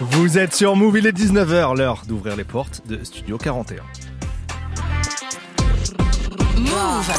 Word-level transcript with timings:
Vous 0.00 0.38
êtes 0.38 0.54
sur 0.54 0.76
Move, 0.76 0.98
il 0.98 1.06
est 1.06 1.12
19h, 1.16 1.76
l'heure 1.76 2.02
d'ouvrir 2.06 2.36
les 2.36 2.44
portes 2.44 2.82
de 2.86 3.02
Studio 3.04 3.36
41. 3.38 3.82
Move 6.56 7.12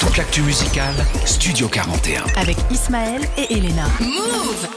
Toute 0.00 0.16
l'actu 0.16 0.42
musicale, 0.42 0.94
Studio 1.24 1.68
41. 1.68 2.24
avec 2.36 2.56
Ismaël 2.70 3.22
et 3.36 3.52
Elena. 3.54 3.84
Move 4.00 4.68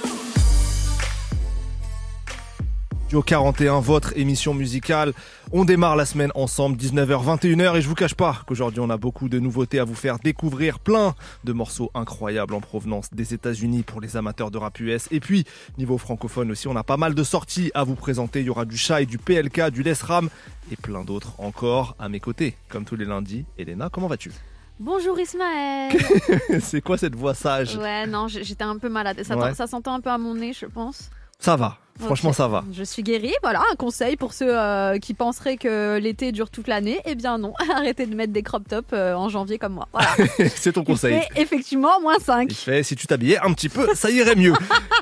Studio 3.15 3.23
41, 3.23 3.79
votre 3.79 4.17
émission 4.17 4.53
musicale. 4.53 5.13
On 5.53 5.63
démarre 5.63 5.95
la 5.95 6.05
semaine 6.05 6.33
ensemble, 6.35 6.75
19h, 6.75 7.23
21h, 7.39 7.77
et 7.77 7.81
je 7.81 7.87
vous 7.87 7.95
cache 7.95 8.13
pas 8.13 8.41
qu'aujourd'hui 8.45 8.81
on 8.81 8.89
a 8.89 8.97
beaucoup 8.97 9.29
de 9.29 9.39
nouveautés 9.39 9.79
à 9.79 9.85
vous 9.85 9.95
faire 9.95 10.19
découvrir, 10.19 10.79
plein 10.79 11.15
de 11.45 11.53
morceaux 11.53 11.91
incroyables 11.93 12.53
en 12.53 12.59
provenance 12.59 13.13
des 13.13 13.33
États-Unis 13.33 13.83
pour 13.83 14.01
les 14.01 14.17
amateurs 14.17 14.51
de 14.51 14.57
rap 14.57 14.77
US. 14.81 15.07
Et 15.11 15.21
puis, 15.21 15.45
niveau 15.77 15.97
francophone 15.97 16.51
aussi, 16.51 16.67
on 16.67 16.75
a 16.75 16.83
pas 16.83 16.97
mal 16.97 17.15
de 17.15 17.23
sorties 17.23 17.71
à 17.73 17.85
vous 17.85 17.95
présenter. 17.95 18.41
Il 18.41 18.47
y 18.47 18.49
aura 18.49 18.65
du 18.65 18.75
Shai, 18.75 19.05
du 19.05 19.17
PLK, 19.17 19.69
du 19.69 19.81
Les 19.81 19.93
Ram 19.93 20.27
et 20.69 20.75
plein 20.75 21.05
d'autres 21.05 21.39
encore 21.39 21.95
à 21.99 22.09
mes 22.09 22.19
côtés. 22.19 22.57
Comme 22.67 22.83
tous 22.83 22.97
les 22.97 23.05
lundis, 23.05 23.45
Elena, 23.57 23.87
comment 23.89 24.07
vas-tu? 24.07 24.33
Bonjour 24.77 25.17
Ismaël. 25.17 25.95
C'est 26.59 26.81
quoi 26.81 26.97
cette 26.97 27.15
voix 27.15 27.33
sage? 27.33 27.77
Ouais, 27.77 28.07
non, 28.07 28.27
j'étais 28.27 28.65
un 28.65 28.77
peu 28.77 28.89
malade. 28.89 29.23
Ça, 29.23 29.37
Ouais. 29.37 29.53
ça 29.53 29.67
s'entend 29.67 29.93
un 29.93 30.01
peu 30.01 30.09
à 30.09 30.17
mon 30.17 30.35
nez, 30.35 30.51
je 30.51 30.65
pense. 30.65 31.09
Ça 31.39 31.55
va, 31.55 31.77
franchement 31.99 32.33
ça 32.33 32.47
va. 32.47 32.63
Je 32.71 32.83
suis 32.83 33.03
guérie. 33.03 33.33
Voilà, 33.41 33.61
un 33.71 33.75
conseil 33.75 34.15
pour 34.15 34.33
ceux 34.33 34.57
euh, 34.57 34.97
qui 34.99 35.13
penseraient 35.13 35.57
que 35.57 35.97
l'été 35.97 36.31
dure 36.31 36.49
toute 36.49 36.67
l'année. 36.67 36.99
Eh 37.05 37.15
bien 37.15 37.37
non, 37.37 37.53
arrêtez 37.75 38.05
de 38.05 38.15
mettre 38.15 38.33
des 38.33 38.43
crop 38.43 38.67
tops 38.67 38.89
euh, 38.93 39.13
en 39.13 39.29
janvier 39.29 39.57
comme 39.57 39.73
moi. 39.73 39.87
Voilà. 39.93 40.09
C'est 40.55 40.73
ton 40.73 40.81
Il 40.81 40.85
conseil. 40.85 41.21
fait 41.21 41.41
effectivement 41.41 41.99
moins 42.01 42.19
5. 42.19 42.47
Il 42.51 42.55
fait, 42.55 42.83
si 42.83 42.95
tu 42.95 43.07
t'habillais 43.07 43.39
un 43.39 43.53
petit 43.53 43.69
peu, 43.69 43.87
ça 43.93 44.09
irait 44.09 44.35
mieux. 44.35 44.53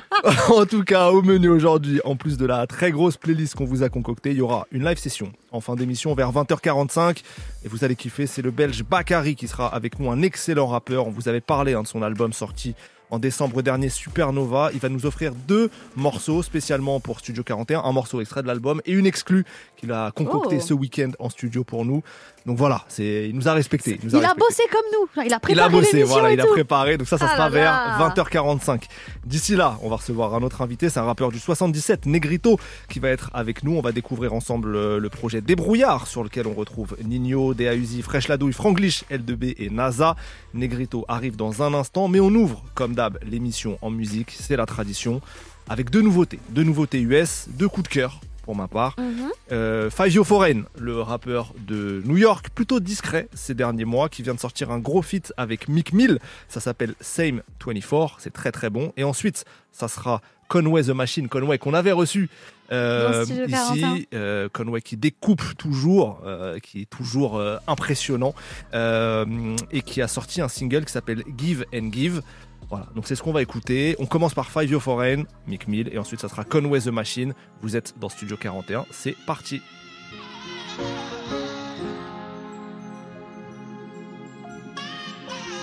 en 0.50 0.64
tout 0.66 0.84
cas, 0.84 1.10
au 1.10 1.22
menu 1.22 1.48
aujourd'hui, 1.48 2.00
en 2.04 2.16
plus 2.16 2.36
de 2.36 2.46
la 2.46 2.66
très 2.66 2.90
grosse 2.90 3.16
playlist 3.16 3.54
qu'on 3.54 3.64
vous 3.64 3.82
a 3.82 3.88
concoctée, 3.88 4.30
il 4.30 4.36
y 4.38 4.42
aura 4.42 4.66
une 4.72 4.84
live 4.84 4.98
session 4.98 5.32
en 5.52 5.60
fin 5.60 5.76
d'émission 5.76 6.14
vers 6.14 6.32
20h45. 6.32 7.22
Et 7.64 7.68
vous 7.68 7.84
allez 7.84 7.96
kiffer, 7.96 8.26
c'est 8.26 8.42
le 8.42 8.50
belge 8.50 8.82
Bakary 8.84 9.36
qui 9.36 9.48
sera 9.48 9.72
avec 9.74 9.98
nous, 9.98 10.10
un 10.10 10.22
excellent 10.22 10.66
rappeur. 10.66 11.06
On 11.06 11.10
vous 11.10 11.28
avait 11.28 11.40
parlé 11.40 11.74
hein, 11.74 11.82
de 11.82 11.86
son 11.86 12.02
album 12.02 12.32
sorti 12.32 12.74
en 13.14 13.20
décembre 13.20 13.62
dernier, 13.62 13.90
Supernova. 13.90 14.70
Il 14.74 14.80
va 14.80 14.88
nous 14.88 15.06
offrir 15.06 15.32
deux 15.46 15.70
morceaux 15.94 16.42
spécialement 16.42 16.98
pour 16.98 17.20
Studio 17.20 17.44
41, 17.44 17.82
un 17.84 17.92
morceau 17.92 18.20
extrait 18.20 18.42
de 18.42 18.48
l'album 18.48 18.82
et 18.86 18.92
une 18.92 19.06
exclue 19.06 19.44
qu'il 19.76 19.92
a 19.92 20.10
concocté 20.10 20.56
Oh. 20.58 20.60
ce 20.60 20.74
week-end 20.74 21.12
en 21.20 21.30
studio 21.30 21.62
pour 21.62 21.84
nous. 21.84 22.02
Donc 22.46 22.58
voilà, 22.58 22.84
c'est, 22.88 23.28
il 23.30 23.34
nous 23.34 23.48
a 23.48 23.54
respecté. 23.54 23.98
nous 24.02 24.10
Il 24.10 24.24
a 24.24 24.34
bossé 24.34 24.64
comme 24.70 24.82
nous. 24.92 25.08
Il 25.16 25.20
a 25.20 25.24
Il 25.26 25.32
a 25.34 25.38
préparé 25.40 25.70
bossé, 25.70 26.02
voilà, 26.02 26.30
il 26.32 26.40
a 26.40 26.46
préparé. 26.46 26.98
Donc 26.98 27.08
ça, 27.08 27.16
ça 27.16 27.26
Ah 27.30 27.36
sera 27.36 27.48
là 27.48 27.60
là. 27.64 27.96
vers 27.98 28.14
20h45. 28.14 28.82
D'ici 29.24 29.56
là, 29.56 29.78
on 29.82 29.88
va 29.88 29.96
recevoir 29.96 30.34
un 30.34 30.42
autre 30.42 30.60
invité. 30.60 30.90
C'est 30.90 31.00
un 31.00 31.04
rappeur 31.04 31.30
du 31.32 31.38
77, 31.38 32.04
Negrito, 32.04 32.58
qui 32.90 32.98
va 32.98 33.08
être 33.08 33.30
avec 33.32 33.62
nous. 33.64 33.76
On 33.76 33.80
va 33.80 33.92
découvrir 33.92 34.34
ensemble 34.34 34.76
euh, 34.76 34.98
le 34.98 35.08
projet 35.08 35.40
Débrouillard, 35.40 36.06
sur 36.06 36.22
lequel 36.22 36.46
on 36.46 36.52
retrouve 36.52 36.96
Nino, 37.02 37.54
Dea 37.54 37.74
Uzi, 37.74 38.02
Fresh 38.02 38.28
Ladouille, 38.28 38.52
Franglish, 38.52 39.04
L2B 39.10 39.54
et 39.58 39.70
NASA. 39.70 40.14
Negrito 40.52 41.06
arrive 41.08 41.36
dans 41.36 41.62
un 41.62 41.72
instant, 41.72 42.08
mais 42.08 42.20
on 42.20 42.28
ouvre, 42.28 42.62
comme 42.74 42.94
d'hab, 42.94 43.18
l'émission 43.24 43.78
en 43.80 43.88
musique. 43.88 44.36
C'est 44.38 44.56
la 44.56 44.66
tradition. 44.66 45.22
Avec 45.70 45.88
deux 45.88 46.02
nouveautés. 46.02 46.40
Deux 46.50 46.62
nouveautés 46.62 47.00
US, 47.00 47.46
deux 47.48 47.68
coups 47.68 47.88
de 47.88 47.94
cœur, 47.94 48.20
pour 48.44 48.54
ma 48.54 48.68
part. 48.68 48.94
Mhm. 48.98 49.30
Euh, 49.52 49.90
Foreign, 49.90 50.64
le 50.78 51.00
rappeur 51.00 51.52
de 51.66 52.02
New 52.04 52.16
York, 52.16 52.50
plutôt 52.54 52.80
discret 52.80 53.28
ces 53.34 53.54
derniers 53.54 53.84
mois, 53.84 54.08
qui 54.08 54.22
vient 54.22 54.34
de 54.34 54.40
sortir 54.40 54.70
un 54.70 54.78
gros 54.78 55.02
feat 55.02 55.32
avec 55.36 55.68
Mick 55.68 55.92
Mill. 55.92 56.18
Ça 56.48 56.60
s'appelle 56.60 56.94
Same 57.00 57.42
24, 57.64 58.16
c'est 58.18 58.32
très 58.32 58.52
très 58.52 58.70
bon. 58.70 58.92
Et 58.96 59.04
ensuite, 59.04 59.44
ça 59.72 59.88
sera 59.88 60.20
Conway 60.48 60.84
the 60.84 60.90
Machine, 60.90 61.28
Conway 61.28 61.58
qu'on 61.58 61.74
avait 61.74 61.92
reçu 61.92 62.28
euh, 62.72 63.20
Dans 63.20 63.24
Studio 63.24 63.46
41. 63.48 63.94
ici. 63.96 64.08
Euh, 64.14 64.48
Conway 64.52 64.80
qui 64.80 64.96
découpe 64.96 65.42
toujours, 65.56 66.22
euh, 66.24 66.58
qui 66.58 66.82
est 66.82 66.90
toujours 66.90 67.42
impressionnant, 67.66 68.34
et 68.72 69.82
qui 69.84 70.02
a 70.02 70.08
sorti 70.08 70.40
un 70.40 70.48
single 70.48 70.84
qui 70.84 70.92
s'appelle 70.92 71.22
Give 71.36 71.64
and 71.74 71.90
Give. 71.92 72.22
Voilà, 72.68 72.86
donc 72.94 73.06
c'est 73.06 73.14
ce 73.14 73.22
qu'on 73.22 73.32
va 73.32 73.42
écouter. 73.42 73.94
On 73.98 74.06
commence 74.06 74.34
par 74.34 74.50
Five 74.50 74.70
Yo 74.70 74.80
Foreign, 74.80 75.26
Mick 75.46 75.68
Mill, 75.68 75.88
et 75.92 75.98
ensuite 75.98 76.20
ça 76.20 76.28
sera 76.28 76.44
Conway 76.44 76.80
the 76.80 76.88
Machine. 76.88 77.34
Vous 77.62 77.76
êtes 77.76 77.94
dans 77.98 78.08
Studio 78.08 78.36
41, 78.36 78.86
c'est 78.90 79.16
parti. 79.26 79.62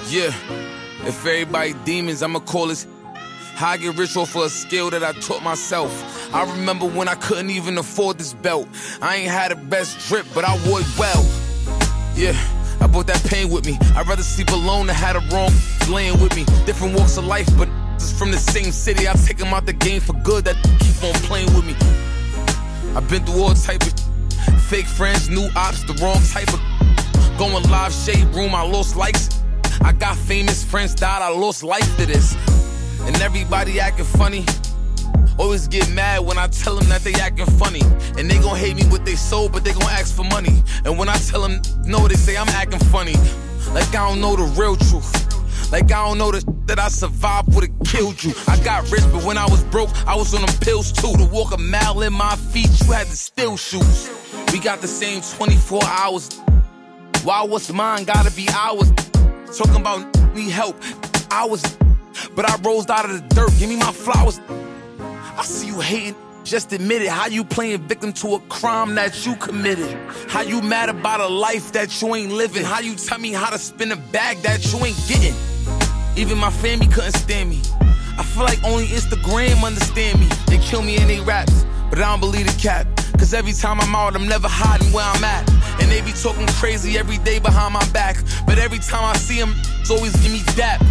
Yeah, 0.09 0.33
if 1.07 1.25
everybody 1.25 1.73
demons, 1.85 2.21
I'ma 2.21 2.39
call 2.39 2.67
this 2.67 2.85
how 3.55 3.67
I 3.67 3.77
get 3.77 3.97
rich 3.97 4.17
off 4.17 4.35
of 4.35 4.43
a 4.43 4.49
skill 4.49 4.89
that 4.89 5.03
I 5.03 5.13
taught 5.21 5.41
myself. 5.41 5.91
I 6.33 6.43
remember 6.43 6.85
when 6.85 7.07
I 7.07 7.15
couldn't 7.15 7.49
even 7.49 7.77
afford 7.77 8.17
this 8.17 8.33
belt. 8.33 8.67
I 9.01 9.17
ain't 9.17 9.31
had 9.31 9.51
the 9.51 9.55
best 9.55 10.09
drip, 10.09 10.25
but 10.33 10.43
I 10.43 10.57
wore 10.67 10.81
it 10.81 10.99
well. 10.99 11.23
Yeah, 12.15 12.33
I 12.81 12.87
brought 12.87 13.07
that 13.07 13.23
pain 13.29 13.49
with 13.49 13.65
me. 13.65 13.77
I'd 13.95 14.07
rather 14.07 14.23
sleep 14.23 14.49
alone 14.49 14.87
than 14.87 14.95
have 14.95 15.13
the 15.13 15.35
wrong 15.35 15.51
laying 15.93 16.19
with 16.19 16.35
me. 16.35 16.45
Different 16.65 16.97
walks 16.97 17.17
of 17.17 17.25
life, 17.25 17.47
but 17.57 17.69
is 17.97 18.11
from 18.17 18.31
the 18.31 18.37
same 18.37 18.71
city. 18.71 19.07
I 19.07 19.13
take 19.13 19.37
them 19.37 19.53
out 19.53 19.65
the 19.65 19.73
game 19.73 20.01
for 20.01 20.13
good. 20.23 20.45
That 20.45 20.55
keep 20.79 21.03
on 21.03 21.13
playing 21.29 21.53
with 21.53 21.65
me. 21.65 21.75
I've 22.95 23.07
been 23.07 23.23
through 23.25 23.41
all 23.41 23.53
type 23.53 23.83
of 23.83 23.93
fake 24.63 24.87
friends, 24.87 25.29
new 25.29 25.47
ops, 25.55 25.83
the 25.83 25.93
wrong 26.01 26.21
type 26.33 26.51
of 26.51 26.59
going 27.37 27.63
live 27.69 27.93
shade 27.93 28.25
room. 28.35 28.55
I 28.55 28.63
lost 28.63 28.95
likes. 28.95 29.29
I 29.81 29.93
got 29.93 30.17
famous 30.17 30.63
friends 30.63 30.95
died. 30.95 31.21
I 31.21 31.29
lost 31.29 31.63
life 31.63 31.97
to 31.97 32.05
this, 32.05 32.35
and 33.01 33.15
everybody 33.21 33.79
acting 33.79 34.05
funny. 34.05 34.45
Always 35.41 35.67
get 35.67 35.89
mad 35.89 36.19
when 36.23 36.37
I 36.37 36.45
tell 36.49 36.75
them 36.75 36.87
that 36.89 37.01
they 37.01 37.15
acting 37.15 37.47
funny. 37.57 37.81
And 38.15 38.29
they 38.29 38.37
gon' 38.37 38.55
hate 38.55 38.75
me 38.75 38.83
with 38.91 39.05
they 39.05 39.15
soul, 39.15 39.49
but 39.49 39.63
they 39.63 39.71
gon' 39.71 39.89
ask 39.89 40.15
for 40.15 40.23
money. 40.23 40.61
And 40.85 40.99
when 40.99 41.09
I 41.09 41.17
tell 41.17 41.41
them 41.41 41.59
no, 41.83 42.07
they 42.07 42.13
say 42.13 42.37
I'm 42.37 42.47
acting 42.49 42.79
funny. 42.91 43.15
Like 43.73 43.89
I 43.89 44.07
don't 44.07 44.21
know 44.21 44.35
the 44.35 44.43
real 44.43 44.75
truth. 44.75 45.11
Like 45.71 45.85
I 45.85 46.05
don't 46.05 46.19
know 46.19 46.29
the 46.31 46.45
that 46.67 46.77
I 46.77 46.89
survived 46.89 47.55
would've 47.55 47.73
killed 47.83 48.23
you. 48.23 48.33
I 48.47 48.63
got 48.63 48.89
rich, 48.91 49.01
but 49.11 49.23
when 49.23 49.39
I 49.39 49.45
was 49.45 49.63
broke, 49.63 49.89
I 50.05 50.15
was 50.15 50.31
on 50.35 50.45
them 50.45 50.55
pills 50.59 50.91
too. 50.91 51.11
To 51.17 51.25
walk 51.25 51.55
a 51.55 51.57
mile 51.57 52.03
in 52.03 52.13
my 52.13 52.35
feet, 52.35 52.69
you 52.85 52.91
had 52.91 53.07
to 53.07 53.17
steal 53.17 53.57
shoes. 53.57 54.11
We 54.53 54.59
got 54.59 54.79
the 54.81 54.87
same 54.87 55.21
24 55.21 55.81
hours. 55.85 56.37
Why 57.23 57.41
what's 57.41 57.73
mine 57.73 58.03
gotta 58.03 58.29
be 58.35 58.47
ours? 58.53 58.91
Talking 59.57 59.81
about 59.81 60.05
need 60.35 60.51
help. 60.51 60.75
I 61.31 61.45
was, 61.45 61.63
but 62.35 62.47
I 62.47 62.55
rose 62.61 62.87
out 62.91 63.09
of 63.09 63.13
the 63.13 63.35
dirt. 63.35 63.51
Give 63.57 63.69
me 63.69 63.77
my 63.77 63.91
flowers. 63.91 64.39
I 65.37 65.43
see 65.43 65.67
you 65.67 65.79
hating. 65.79 66.15
Just 66.43 66.73
admit 66.73 67.01
it. 67.03 67.09
How 67.09 67.27
you 67.27 67.43
playing 67.43 67.87
victim 67.87 68.11
to 68.13 68.35
a 68.35 68.39
crime 68.41 68.95
that 68.95 69.25
you 69.25 69.35
committed? 69.35 69.95
How 70.27 70.41
you 70.41 70.61
mad 70.61 70.89
about 70.89 71.19
a 71.19 71.27
life 71.27 71.71
that 71.73 72.01
you 72.01 72.15
ain't 72.15 72.31
living? 72.31 72.63
How 72.63 72.79
you 72.79 72.95
tell 72.95 73.19
me 73.19 73.31
how 73.31 73.49
to 73.49 73.57
spin 73.57 73.91
a 73.91 73.95
bag 73.95 74.37
that 74.39 74.73
you 74.73 74.83
ain't 74.83 74.97
getting? 75.07 75.35
Even 76.17 76.37
my 76.37 76.49
family 76.49 76.87
couldn't 76.87 77.13
stand 77.13 77.49
me. 77.49 77.61
I 78.17 78.23
feel 78.23 78.43
like 78.43 78.61
only 78.63 78.85
Instagram 78.87 79.63
understand 79.63 80.19
me. 80.19 80.27
They 80.47 80.57
kill 80.57 80.81
me 80.81 80.97
in 80.97 81.07
they 81.07 81.21
raps, 81.21 81.65
but 81.89 81.99
I 81.99 82.09
don't 82.11 82.19
believe 82.19 82.47
the 82.47 82.59
cap. 82.59 82.87
Cause 83.17 83.33
every 83.33 83.53
time 83.53 83.79
I'm 83.79 83.95
out, 83.95 84.15
I'm 84.15 84.27
never 84.27 84.47
hiding 84.49 84.91
where 84.91 85.05
I'm 85.05 85.23
at. 85.23 85.47
And 85.79 85.91
they 85.91 86.01
be 86.01 86.11
talking 86.11 86.47
crazy 86.59 86.97
every 86.97 87.19
day 87.19 87.39
behind 87.39 87.73
my 87.73 87.85
back. 87.91 88.17
But 88.47 88.57
every 88.57 88.79
time 88.79 89.05
I 89.05 89.15
see 89.15 89.39
them, 89.39 89.53
it's 89.79 89.91
always 89.91 90.11
give 90.23 90.31
me 90.31 90.41
dap. 90.55 90.81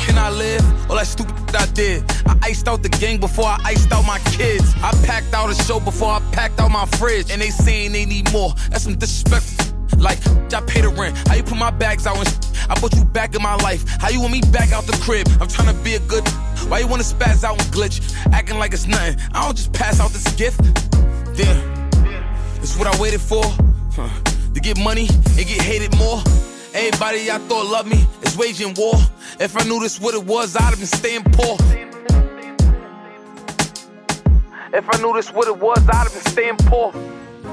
Can 0.00 0.16
I 0.16 0.30
live? 0.30 0.62
All 0.88 0.96
that 0.96 1.06
stupid 1.06 1.35
I 1.56 1.66
did. 1.72 2.04
I 2.26 2.38
iced 2.42 2.68
out 2.68 2.82
the 2.82 2.88
gang 2.88 3.18
before 3.18 3.46
I 3.46 3.58
iced 3.64 3.92
out 3.92 4.06
my 4.06 4.18
kids. 4.30 4.74
I 4.82 4.92
packed 5.04 5.34
out 5.34 5.50
a 5.50 5.54
show 5.54 5.80
before 5.80 6.10
I 6.10 6.20
packed 6.32 6.60
out 6.60 6.70
my 6.70 6.86
fridge. 6.86 7.30
And 7.30 7.40
they 7.40 7.50
saying 7.50 7.92
they 7.92 8.04
need 8.04 8.32
more. 8.32 8.52
That's 8.70 8.84
some 8.84 8.96
disrespect. 8.96 9.72
Like, 9.96 10.18
I 10.52 10.60
pay 10.60 10.82
the 10.82 10.88
rent. 10.88 11.16
How 11.28 11.34
you 11.34 11.42
put 11.42 11.56
my 11.56 11.70
bags 11.70 12.06
out 12.06 12.18
and 12.18 12.28
sh- 12.28 12.60
I 12.68 12.74
put 12.74 12.94
you 12.94 13.04
back 13.04 13.34
in 13.34 13.42
my 13.42 13.54
life. 13.56 13.84
How 14.00 14.08
you 14.10 14.20
want 14.20 14.32
me 14.32 14.42
back 14.52 14.72
out 14.72 14.84
the 14.84 14.96
crib? 15.02 15.26
I'm 15.40 15.48
trying 15.48 15.74
to 15.74 15.82
be 15.82 15.94
a 15.94 16.00
good. 16.00 16.26
Why 16.68 16.80
you 16.80 16.86
wanna 16.86 17.02
spaz 17.02 17.44
out 17.44 17.60
and 17.60 17.72
glitch? 17.72 18.14
Acting 18.32 18.58
like 18.58 18.72
it's 18.72 18.86
nothing. 18.86 19.18
I 19.32 19.44
don't 19.44 19.56
just 19.56 19.72
pass 19.72 20.00
out 20.00 20.10
this 20.10 20.28
gift. 20.34 20.60
Damn. 21.36 21.88
It's 22.60 22.76
what 22.76 22.86
I 22.86 23.00
waited 23.00 23.20
for. 23.20 23.44
Huh. 23.94 24.08
To 24.54 24.60
get 24.60 24.78
money 24.78 25.08
and 25.08 25.46
get 25.46 25.62
hated 25.62 25.96
more. 25.96 26.20
Everybody 26.76 27.30
I 27.30 27.38
thought 27.38 27.64
loved 27.64 27.88
me 27.88 28.06
is 28.20 28.36
waging 28.36 28.74
war. 28.76 28.96
If 29.40 29.56
I 29.56 29.64
knew 29.64 29.80
this 29.80 29.98
what 29.98 30.14
it 30.14 30.22
was, 30.22 30.54
I'd 30.56 30.64
have 30.64 30.76
been 30.76 30.86
staying 30.86 31.24
poor. 31.32 31.56
If 34.74 34.86
I 34.86 35.00
knew 35.00 35.14
this 35.14 35.32
what 35.32 35.48
it 35.48 35.58
was, 35.58 35.78
I'd 35.88 35.94
have 35.94 36.12
been 36.12 36.32
staying 36.32 36.58
poor. 36.58 36.92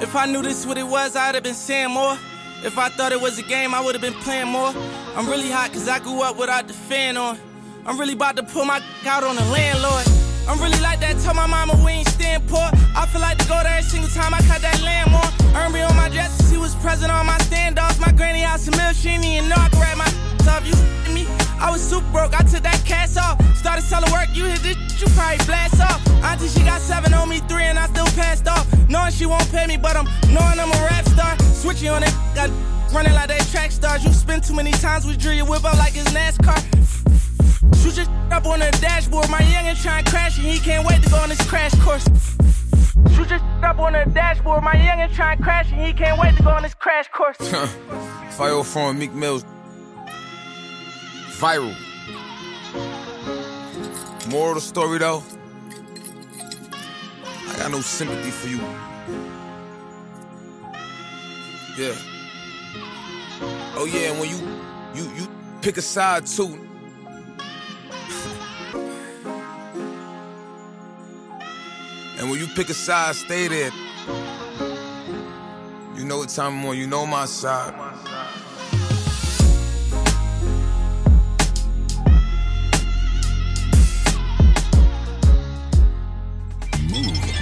If 0.02 0.14
I 0.18 0.26
knew 0.26 0.42
this 0.42 0.66
what 0.66 0.78
it 0.78 0.86
was, 0.86 1.16
I'd 1.16 1.36
have 1.36 1.44
been 1.44 1.54
saying 1.54 1.92
more. 1.92 2.18
If 2.66 2.78
I 2.78 2.90
thought 2.90 3.14
it 3.14 3.22
was 3.22 3.40
a 3.40 3.44
game, 3.44 3.74
I 3.74 3.80
would 3.80 3.96
have 3.96 4.02
been 4.02 4.22
playing 4.26 4.50
more. 4.50 4.74
I'm 5.16 5.26
really 5.30 5.50
hot 5.50 5.72
cause 5.72 5.88
I 5.88 6.00
grew 6.00 6.22
up 6.22 6.38
without 6.38 6.68
the 6.68 6.74
fan 6.74 7.16
on. 7.16 7.40
I'm 7.86 7.98
really 7.98 8.14
about 8.14 8.36
to 8.36 8.44
pull 8.44 8.66
my 8.66 8.82
out 9.06 9.24
on 9.24 9.38
the 9.38 9.46
landlord. 9.46 10.23
I'm 10.48 10.60
really 10.60 10.80
like 10.82 11.00
that, 11.00 11.18
tell 11.24 11.34
my 11.34 11.48
mama 11.48 11.74
we 11.86 12.04
ain't 12.04 12.08
staying 12.10 12.42
poor. 12.48 12.68
I 12.96 13.08
feel 13.08 13.22
like 13.22 13.38
to 13.40 13.48
go 13.48 13.56
there 13.64 13.80
every 13.80 13.90
single 13.90 14.10
time 14.10 14.34
I 14.34 14.40
cut 14.44 14.62
that 14.62 14.82
land 14.84 15.12
more. 15.12 15.30
Earn 15.56 15.72
me 15.72 15.82
on 15.82 15.96
my 15.96 16.10
dresses, 16.10 16.52
he 16.52 16.58
was 16.58 16.76
present 16.76 17.12
on 17.12 17.26
my 17.26 17.38
standoffs. 17.48 18.00
My 18.00 18.12
granny 18.12 18.42
house 18.42 18.68
in 18.68 18.76
mill, 18.76 18.92
she 18.92 19.16
didn't 19.16 19.48
know 19.48 19.56
I 19.56 19.70
could 19.70 19.98
my 19.98 20.10
off 20.52 20.68
you 20.68 20.76
me. 21.14 21.26
I 21.60 21.72
was 21.72 21.82
super 21.82 22.06
broke, 22.12 22.34
I 22.34 22.44
took 22.44 22.64
that 22.64 22.84
cash 22.84 23.16
off. 23.16 23.40
Started 23.56 23.84
selling 23.84 24.12
work, 24.12 24.28
you 24.34 24.46
hit 24.46 24.62
this, 24.62 24.76
you 25.00 25.08
probably 25.16 25.40
blast 25.46 25.80
off. 25.80 26.04
Auntie, 26.24 26.48
she 26.48 26.60
got 26.64 26.82
seven 26.82 27.14
on 27.14 27.30
me, 27.30 27.40
three, 27.48 27.64
and 27.64 27.80
I 27.80 27.88
still 27.88 28.12
passed 28.20 28.48
off. 28.48 28.68
Knowing 28.90 29.12
she 29.12 29.26
won't 29.26 29.50
pay 29.52 29.66
me, 29.68 29.78
but 29.78 29.96
I'm 29.96 30.06
knowing 30.28 30.60
I'm 30.60 30.72
a 30.72 30.82
rap 30.92 31.06
star. 31.08 31.40
Switching 31.56 31.90
on 31.90 32.02
that, 32.02 32.14
got 32.36 32.50
running 32.94 33.14
like 33.14 33.30
they 33.30 33.40
track 33.52 33.72
stars. 33.72 34.04
You 34.04 34.12
spin 34.12 34.42
too 34.42 34.54
many 34.54 34.72
times, 34.72 35.06
we 35.06 35.16
drill 35.16 35.36
your 35.36 35.46
whip 35.46 35.64
up 35.64 35.78
like 35.78 35.96
it's 35.96 36.12
NASCAR. 36.12 36.60
Shoot 37.82 37.98
your 37.98 38.06
up 38.32 38.46
on 38.46 38.60
the 38.60 38.70
dashboard. 38.82 39.30
My 39.30 39.40
youngin' 39.42 39.82
trying 39.82 40.04
to 40.04 40.10
crash 40.12 40.38
and 40.38 40.48
he 40.48 40.60
can't 40.60 40.86
wait 40.88 41.04
to 41.04 41.10
go 41.10 41.18
on 41.18 41.30
this 41.30 41.42
crash 41.48 41.74
course. 41.82 42.04
Shoot 43.16 43.30
your 43.30 43.40
up 43.64 43.80
on 43.80 43.94
the 43.94 44.06
dashboard. 44.14 44.64
My 44.64 44.74
youngin' 44.74 45.14
trying 45.14 45.38
to 45.38 45.44
crash 45.44 45.72
and 45.72 45.82
he 45.82 45.94
can't 45.94 46.20
wait 46.20 46.36
to 46.38 46.44
go 46.44 46.50
on 46.50 46.64
this 46.64 46.74
crash 46.74 47.08
course. 47.10 47.38
Fire 48.38 48.64
from 48.64 49.00
Meek 49.00 49.14
Mills. 49.14 49.46
Viral. 51.40 51.76
Moral 54.30 54.60
story 54.60 55.00
though. 55.00 55.24
I 57.50 57.58
got 57.58 57.72
no 57.72 57.82
sympathy 57.82 58.32
for 58.32 58.48
you. 58.48 58.58
Yeah. 61.78 61.96
Oh 63.76 63.86
yeah, 63.86 64.12
and 64.12 64.20
when 64.20 64.30
you 64.30 64.38
you 64.96 65.12
you 65.16 65.28
pick 65.62 65.78
a 65.78 65.82
side 65.82 66.26
too. 66.26 66.63
And 72.24 72.32
when 72.32 72.40
you 72.40 72.48
pick 72.48 72.70
a 72.70 72.74
side, 72.74 73.14
stay 73.16 73.50
there. 73.50 73.70
You 75.94 76.06
know 76.06 76.20
what 76.20 76.30
time 76.30 76.60
I'm 76.60 76.66
on, 76.66 76.78
you 76.78 76.88
know 76.88 77.06
my 77.06 77.26
side. 77.26 77.74
Move. 86.90 87.34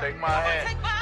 Take 0.00 0.20
my 0.20 0.28
hand 0.28 0.68
and 0.68 0.76
lead 0.78 0.84
me. 0.84 0.95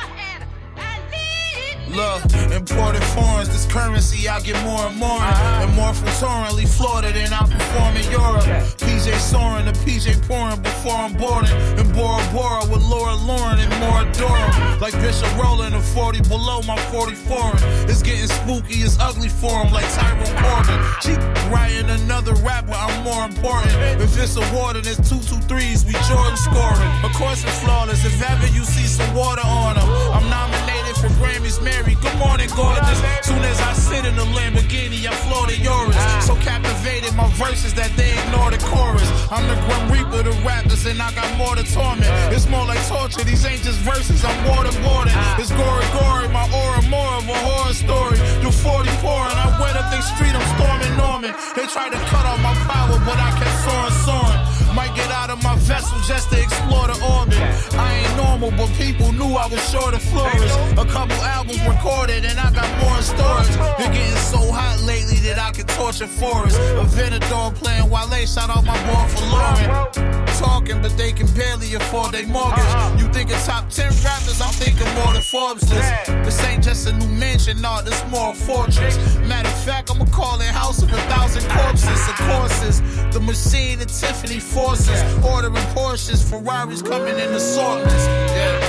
Look, 1.88 2.24
imported 2.52 3.02
foreigns, 3.14 3.48
this 3.48 3.66
currency 3.66 4.28
I 4.28 4.40
get 4.40 4.60
more 4.64 4.86
and 4.86 4.96
more. 4.96 5.20
Uh-huh. 5.20 5.62
And 5.62 5.74
more 5.74 5.92
from 5.92 6.08
torrently 6.18 6.66
Florida 6.66 7.12
than 7.12 7.32
I 7.32 7.44
perform 7.44 7.96
in 7.96 8.10
Europe. 8.10 8.44
PJ 8.78 9.14
soaring, 9.18 9.66
the 9.66 9.72
PJ 9.84 10.26
pouring 10.26 10.60
before 10.62 10.94
I'm 10.94 11.14
boarding. 11.14 11.52
And 11.78 11.92
Bora 11.94 12.22
Bora 12.32 12.64
with 12.70 12.82
Laura 12.82 13.14
Lauren 13.14 13.58
and 13.58 13.74
more 13.80 14.04
Durham. 14.12 14.52
Like 14.84 14.92
Bishop 15.00 15.30
rolling 15.38 15.72
a 15.72 15.80
40 15.80 16.20
below 16.28 16.60
my 16.62 16.76
44. 16.92 17.52
It's 17.88 18.02
getting 18.02 18.26
spooky, 18.26 18.82
it's 18.84 18.98
ugly 18.98 19.28
for 19.28 19.64
him 19.64 19.72
like 19.72 19.88
Tyrone 19.94 20.36
Corbin. 20.44 20.78
She 21.00 21.14
writing 21.48 21.88
another 21.88 22.34
rapper, 22.44 22.74
I'm 22.74 23.02
more 23.02 23.24
important. 23.24 23.72
If 24.02 24.18
it's 24.18 24.36
a 24.36 24.44
water, 24.54 24.82
there's 24.82 25.00
two, 25.08 25.20
two 25.20 25.40
threes, 25.48 25.86
we 25.86 25.92
Jordan 26.04 26.36
scoring. 26.36 26.90
Of 27.02 27.12
course 27.14 27.44
it's 27.44 27.58
flawless, 27.62 28.04
if 28.04 28.20
ever 28.20 28.46
you 28.48 28.64
see 28.64 28.84
some 28.84 29.14
water 29.14 29.42
on 29.44 29.76
him. 29.76 29.88
I'm 30.12 30.28
nominated 30.28 30.83
for 31.00 31.08
Grammys, 31.18 31.62
Mary. 31.62 31.94
Good 32.00 32.18
morning, 32.18 32.48
gorgeous. 32.54 32.98
Soon 33.22 33.42
as 33.42 33.60
I 33.60 33.72
sit 33.72 34.04
in 34.04 34.16
the 34.16 34.26
Lamborghini, 34.36 35.06
I 35.06 35.14
floor 35.26 35.46
the 35.46 35.56
Urus. 35.58 35.96
So 36.26 36.34
captivated 36.36 37.14
my 37.14 37.28
verses 37.34 37.74
that 37.74 37.90
they 37.96 38.12
ignore 38.12 38.50
the 38.50 38.58
chorus. 38.58 39.08
I'm 39.30 39.46
the 39.48 39.56
Grim 39.66 39.84
Reaper, 39.90 40.22
the 40.22 40.34
rappers, 40.44 40.86
and 40.86 41.00
I 41.00 41.12
got 41.14 41.28
more 41.36 41.54
to 41.56 41.64
torment. 41.72 42.10
It's 42.34 42.48
more 42.48 42.66
like 42.66 42.80
torture. 42.86 43.24
These 43.24 43.44
ain't 43.46 43.62
just 43.62 43.78
verses. 43.80 44.24
I'm 44.24 44.36
more 44.44 44.62
than 44.64 44.76
more 44.82 45.04
than. 45.04 45.14
It's 45.40 45.50
gory, 45.50 45.86
gory. 45.96 46.28
My 46.28 46.46
aura 46.52 46.82
more 46.88 47.14
of 47.18 47.28
a 47.28 47.38
horror 47.46 47.74
story. 47.74 48.18
Do 48.42 48.50
40 48.50 48.90
pouring. 49.02 49.38
I 49.38 49.48
went 49.60 49.76
up 49.76 49.90
the 49.90 50.00
street. 50.02 50.34
I'm 50.34 50.46
storming 50.56 50.94
Norman. 50.96 51.32
They 51.56 51.66
tried 51.66 51.92
to 51.92 52.00
cut 52.12 52.24
off 52.26 52.40
my 52.40 52.54
power, 52.68 52.98
but 53.06 53.18
I 53.18 53.30
kept 53.38 53.56
soaring, 53.64 53.96
soaring. 54.04 54.33
Vessel 55.64 55.98
just 56.06 56.30
to 56.30 56.40
explore 56.40 56.86
the 56.88 56.98
orbit. 57.02 57.40
I 57.74 57.94
ain't 58.00 58.16
normal, 58.16 58.50
but 58.52 58.68
people 58.76 59.12
knew 59.12 59.34
I 59.34 59.46
was 59.46 59.62
sure 59.70 59.90
to 59.90 59.98
flourish. 59.98 60.52
A 60.76 60.84
couple 60.84 61.16
albums 61.24 61.60
recorded, 61.66 62.24
and 62.24 62.38
I 62.38 62.52
got 62.52 62.68
more 62.80 62.96
in 62.96 63.02
storage. 63.02 63.56
Been 63.78 63.92
getting 63.92 64.22
so 64.32 64.40
hot 64.52 64.80
lately 64.82 65.16
that 65.26 65.38
I 65.38 65.50
can 65.52 65.66
torture 65.66 66.06
forests. 66.06 66.58
A 66.58 66.84
Venador 66.96 67.54
playing 67.54 67.88
Wale, 67.90 68.26
shout 68.26 68.50
out 68.50 68.64
my 68.64 68.78
boy 68.88 69.04
for 69.12 69.24
Lauren. 69.32 70.23
Talking, 70.44 70.82
but 70.82 70.94
they 70.98 71.10
can 71.10 71.26
barely 71.34 71.74
afford 71.74 72.12
their 72.12 72.26
mortgage. 72.26 72.58
Uh-huh. 72.58 72.98
You 72.98 73.08
think 73.12 73.30
of 73.32 73.42
top 73.44 73.70
10 73.70 73.86
rappers, 74.04 74.40
I'm 74.42 74.52
thinking 74.52 74.92
more 74.94 75.12
than 75.14 75.22
Forbes 75.22 75.64
list. 75.72 76.06
This 76.06 76.44
ain't 76.44 76.62
just 76.62 76.86
a 76.86 76.92
new 76.92 77.08
mansion, 77.08 77.62
nah, 77.62 77.80
this 77.80 78.04
more 78.10 78.32
a 78.32 78.34
fortress. 78.34 78.96
Matter 79.20 79.48
of 79.48 79.64
fact, 79.64 79.90
I'ma 79.90 80.04
call 80.06 80.40
it 80.40 80.48
House 80.48 80.82
of 80.82 80.92
a 80.92 80.96
Thousand 81.12 81.48
Corpses. 81.48 82.00
Of 82.10 82.16
courses, 82.28 82.80
the 83.14 83.20
machine 83.20 83.80
and 83.80 83.88
Tiffany 83.88 84.38
forces. 84.38 85.00
Ordering 85.24 85.54
Porsches, 85.74 86.20
Ferraris 86.28 86.82
coming 86.82 87.18
in 87.18 87.32
assortments. 87.32 88.06
Yeah. 88.36 88.63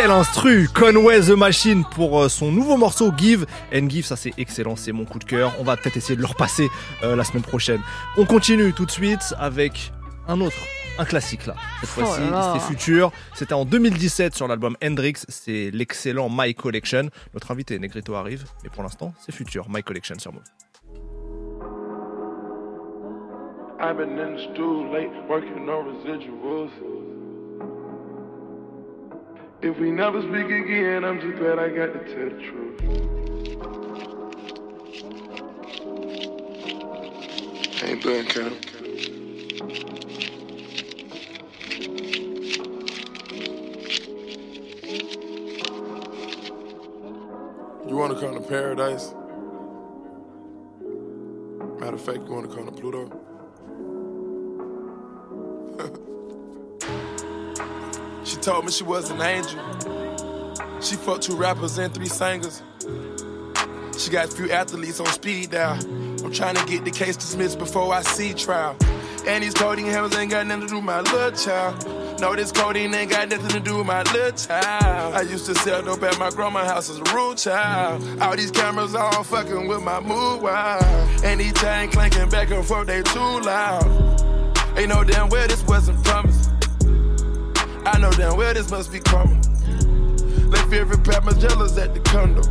Quel 0.00 0.12
instru 0.12 0.66
Conway 0.72 1.20
the 1.20 1.36
Machine 1.36 1.84
pour 1.84 2.22
euh, 2.22 2.30
son 2.30 2.50
nouveau 2.50 2.78
morceau 2.78 3.12
Give 3.14 3.44
and 3.70 3.90
Give, 3.90 4.06
ça 4.06 4.16
c'est 4.16 4.32
excellent, 4.38 4.74
c'est 4.74 4.92
mon 4.92 5.04
coup 5.04 5.18
de 5.18 5.24
cœur. 5.24 5.54
On 5.60 5.62
va 5.62 5.76
peut-être 5.76 5.98
essayer 5.98 6.16
de 6.16 6.22
le 6.22 6.26
repasser 6.26 6.70
euh, 7.02 7.14
la 7.14 7.22
semaine 7.22 7.42
prochaine. 7.42 7.82
On 8.16 8.24
continue 8.24 8.72
tout 8.72 8.86
de 8.86 8.90
suite 8.90 9.34
avec 9.38 9.92
un 10.26 10.40
autre, 10.40 10.56
un 10.96 11.04
classique 11.04 11.44
là. 11.44 11.54
Cette 11.82 11.90
Oh 11.98 12.06
fois-ci, 12.06 12.22
c'est 12.54 12.66
Future. 12.66 13.12
C'était 13.34 13.52
en 13.52 13.66
2017 13.66 14.34
sur 14.34 14.48
l'album 14.48 14.74
Hendrix, 14.82 15.16
c'est 15.28 15.70
l'excellent 15.70 16.30
My 16.30 16.54
Collection. 16.54 17.10
Notre 17.34 17.50
invité 17.50 17.78
Negrito 17.78 18.14
arrive, 18.14 18.46
mais 18.64 18.70
pour 18.70 18.82
l'instant, 18.82 19.12
c'est 19.20 19.32
Future, 19.34 19.66
My 19.68 19.82
Collection 19.82 20.18
sur 20.18 20.32
Move. 20.32 20.44
I've 23.82 23.98
been 23.98 24.18
in 24.18 24.36
the 24.36 24.54
stool 24.54 24.90
late, 24.90 25.10
working 25.28 25.68
on 25.68 25.84
residuals. 25.84 26.70
If 29.62 29.78
we 29.78 29.90
never 29.90 30.22
speak 30.22 30.46
again, 30.46 31.04
I'm 31.04 31.20
just 31.20 31.36
glad 31.36 31.58
I 31.58 31.68
got 31.68 31.92
to 31.92 31.98
tell 31.98 32.30
the 32.30 32.40
truth. 32.40 32.80
Ain't 37.82 38.02
been 38.02 38.24
Cam. 38.24 38.56
You 47.86 47.96
wanna 47.96 48.18
come 48.18 48.32
to 48.32 48.40
paradise? 48.40 49.12
Matter 51.78 51.96
of 51.96 52.00
fact, 52.00 52.20
you 52.26 52.32
wanna 52.32 52.48
come 52.48 52.64
to 52.64 52.72
Pluto? 52.72 53.10
She 58.30 58.36
told 58.36 58.64
me 58.64 58.70
she 58.70 58.84
was 58.84 59.10
an 59.10 59.20
angel. 59.20 59.58
She 60.80 60.94
fucked 60.94 61.22
two 61.24 61.34
rappers 61.34 61.78
and 61.78 61.92
three 61.92 62.06
singers. 62.06 62.62
She 63.98 64.08
got 64.08 64.26
a 64.26 64.28
few 64.28 64.48
athletes 64.52 65.00
on 65.00 65.06
speed 65.06 65.50
dial. 65.50 65.80
I'm 66.24 66.30
trying 66.32 66.54
to 66.54 66.64
get 66.64 66.84
the 66.84 66.92
case 66.92 67.16
dismissed 67.16 67.58
before 67.58 67.92
I 67.92 68.02
see 68.02 68.32
trial. 68.32 68.76
And 69.26 69.42
these 69.42 69.52
coding 69.52 69.86
hells 69.86 70.16
ain't 70.16 70.30
got 70.30 70.46
nothing 70.46 70.68
to 70.68 70.68
do 70.68 70.76
with 70.76 70.84
my 70.84 71.00
little 71.00 71.32
child. 71.32 72.20
No, 72.20 72.36
this 72.36 72.52
codeine 72.52 72.94
ain't 72.94 73.10
got 73.10 73.28
nothing 73.28 73.48
to 73.48 73.58
do 73.58 73.78
with 73.78 73.86
my 73.86 74.04
little 74.04 74.30
child. 74.30 75.12
I 75.12 75.22
used 75.22 75.46
to 75.46 75.54
sell 75.56 75.82
dope 75.82 76.04
at 76.04 76.16
my 76.20 76.30
grandma's 76.30 76.70
house 76.70 76.88
as 76.88 76.98
a 76.98 77.12
rude 77.12 77.36
child. 77.36 78.22
All 78.22 78.36
these 78.36 78.52
cameras 78.52 78.94
all 78.94 79.24
fucking 79.24 79.66
with 79.66 79.82
my 79.82 79.98
mood 79.98 80.40
wild. 80.40 80.84
And 81.24 81.40
these 81.40 81.54
chain 81.54 81.90
clanking 81.90 82.28
back 82.28 82.52
and 82.52 82.64
forth, 82.64 82.86
they 82.86 83.02
too 83.02 83.40
loud. 83.40 84.20
Ain't 84.78 84.88
no 84.88 85.02
damn 85.02 85.28
well 85.30 85.48
this 85.48 85.64
wasn't 85.64 86.00
promised. 86.04 86.39
I 87.86 87.98
know 87.98 88.10
damn 88.12 88.36
well 88.36 88.52
this 88.52 88.70
must 88.70 88.92
be 88.92 89.00
karma. 89.00 89.34
Left 90.48 90.72
every 90.72 90.98
pair 90.98 91.20
my 91.22 91.32
jealous 91.32 91.78
at 91.78 91.94
the 91.94 92.00
condo. 92.00 92.42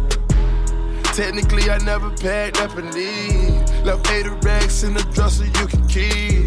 Technically, 1.13 1.69
I 1.69 1.77
never 1.79 2.09
packed 2.09 2.61
up 2.61 2.77
and 2.77 2.93
leave. 2.93 3.85
Left 3.85 4.09
80 4.09 4.29
racks 4.41 4.83
in 4.83 4.93
the 4.93 5.03
dresser 5.13 5.45
you 5.45 5.67
can 5.67 5.87
keep. 5.87 6.45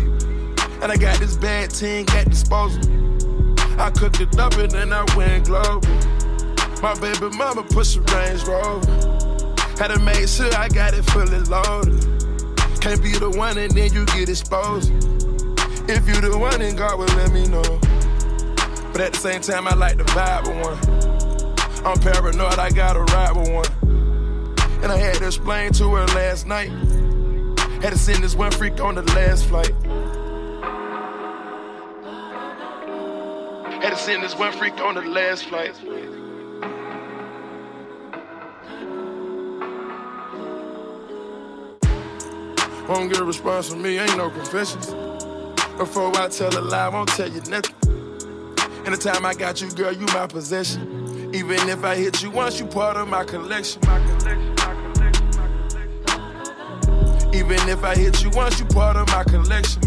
And 0.83 0.91
I 0.91 0.97
got 0.97 1.19
this 1.21 1.37
bad 1.37 1.71
ting 1.71 2.07
at 2.11 2.29
disposal. 2.31 2.83
I 3.79 3.91
cooked 3.91 4.21
it 4.21 4.39
up 4.39 4.55
and 4.55 4.71
then 4.71 4.93
I 4.93 5.05
went 5.17 5.47
global. 5.47 5.89
My 6.83 6.95
baby 7.01 7.37
mama 7.37 7.63
push 7.63 7.97
a 7.97 8.01
Range 8.01 8.43
Rover. 8.45 8.91
Had 9.79 9.89
to 9.89 10.01
make 10.01 10.27
sure 10.27 10.53
I 10.57 10.69
got 10.69 10.95
it 10.95 11.03
fully 11.03 11.39
loaded. 11.41 12.01
Can't 12.81 13.03
be 13.03 13.13
the 13.13 13.31
one 13.37 13.59
and 13.59 13.71
then 13.73 13.93
you 13.93 14.05
get 14.07 14.29
exposed. 14.29 14.91
If 15.89 16.09
you 16.09 16.21
the 16.21 16.37
one, 16.39 16.61
then 16.61 16.77
God 16.77 16.99
will 16.99 17.07
let 17.17 17.33
me 17.33 17.47
know. 17.49 17.81
But 18.93 19.01
at 19.01 19.15
the 19.15 19.19
same 19.19 19.41
time, 19.41 19.67
I 19.67 19.75
like 19.75 19.97
the 19.97 20.05
vibe 20.05 20.49
of 20.49 20.55
one. 20.67 21.87
I'm 21.87 21.99
paranoid, 21.99 22.59
I 22.59 22.71
gotta 22.71 23.01
ride 23.01 23.35
with 23.35 23.51
one. 23.51 23.67
And 24.83 24.93
I 24.93 24.99
had 24.99 25.15
to 25.17 25.27
explain 25.27 25.73
to 25.73 25.95
her 25.95 26.07
last 26.09 26.47
night. 26.47 26.71
Had 27.83 27.95
to 27.95 27.99
send 27.99 28.23
this 28.23 28.37
one 28.37 28.53
freak 28.53 28.81
on 28.81 28.95
the 28.95 29.03
last 29.15 29.47
flight. 29.47 29.73
Had 33.83 33.91
to 33.91 33.97
send 33.97 34.23
this 34.23 34.37
one 34.37 34.53
freak 34.53 34.79
on 34.81 34.95
the 34.95 35.03
last 35.03 35.47
flight. 35.47 35.75
Won't 42.89 43.11
get 43.11 43.21
a 43.21 43.25
response 43.25 43.71
from 43.71 43.81
me, 43.81 43.99
ain't 43.99 44.17
no 44.19 44.29
confessions. 44.29 44.87
Before 45.79 46.15
I 46.17 46.29
tell 46.29 46.57
a 46.57 46.61
lie, 46.61 46.87
I 46.87 46.89
won't 46.91 47.09
tell 47.09 47.29
you 47.29 47.41
nothing. 47.49 48.02
Anytime 48.85 49.25
I 49.25 49.35
got 49.35 49.61
you, 49.61 49.71
girl, 49.71 49.93
you 49.93 50.07
my 50.07 50.27
possession. 50.27 51.31
Even 51.35 51.69
if 51.69 51.85
I 51.85 51.95
hit 51.95 52.23
you 52.23 52.31
once, 52.31 52.59
you 52.59 52.67
part 52.67 52.97
of 52.97 53.09
my 53.09 53.25
collection. 53.25 53.81
Even 57.33 57.69
if 57.69 57.85
I 57.85 57.95
hit 57.95 58.23
you 58.23 58.31
once, 58.31 58.59
you 58.59 58.67
part 58.67 58.97
of 58.97 59.07
my 59.09 59.23
collection. 59.25 59.83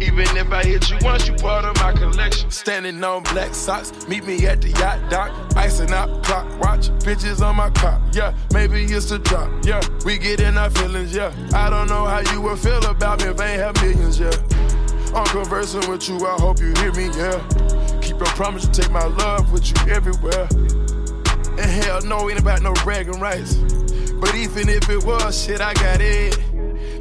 Even 0.00 0.36
if 0.36 0.50
I 0.50 0.64
hit 0.64 0.88
you 0.88 0.98
once, 1.02 1.28
you 1.28 1.34
part 1.34 1.64
of 1.64 1.76
my 1.76 1.92
collection. 1.92 2.50
Standing 2.50 3.02
on 3.04 3.22
black 3.24 3.54
socks, 3.54 3.92
meet 4.08 4.24
me 4.24 4.46
at 4.46 4.62
the 4.62 4.70
yacht 4.70 5.10
dock. 5.10 5.30
Icing 5.56 5.90
out 5.92 6.22
clock 6.22 6.46
watch, 6.60 6.88
bitches 7.04 7.44
on 7.44 7.56
my 7.56 7.70
cock. 7.70 8.00
Yeah, 8.12 8.34
maybe 8.52 8.84
it's 8.84 9.10
a 9.10 9.18
drop. 9.18 9.50
Yeah, 9.62 9.80
we 10.04 10.16
get 10.16 10.40
in 10.40 10.56
our 10.56 10.70
feelings. 10.70 11.14
Yeah, 11.14 11.34
I 11.52 11.68
don't 11.68 11.88
know 11.88 12.06
how 12.06 12.20
you 12.32 12.40
would 12.40 12.58
feel 12.58 12.84
about 12.86 13.20
me 13.20 13.26
if 13.26 13.40
I 13.40 13.48
ain't 13.48 13.60
have 13.60 13.74
millions. 13.82 14.18
Yeah, 14.18 14.30
I'm 15.14 15.26
conversing 15.26 15.90
with 15.90 16.08
you. 16.08 16.24
I 16.24 16.36
hope 16.38 16.60
you 16.60 16.72
hear 16.74 16.92
me. 16.92 17.06
Yeah, 17.16 17.98
keep 18.00 18.16
your 18.16 18.26
promise 18.36 18.66
to 18.66 18.70
take 18.70 18.90
my 18.92 19.04
love 19.04 19.52
with 19.52 19.68
you 19.68 19.92
everywhere. 19.92 20.48
And 21.58 21.70
hell 21.70 22.00
no, 22.02 22.30
ain't 22.30 22.38
about 22.38 22.62
no 22.62 22.72
bragging 22.84 23.18
rights. 23.20 23.54
But 24.20 24.34
even 24.36 24.68
if 24.68 24.88
it 24.88 25.04
was, 25.04 25.44
shit, 25.44 25.60
I 25.60 25.74
got 25.74 26.00
it. 26.00 26.34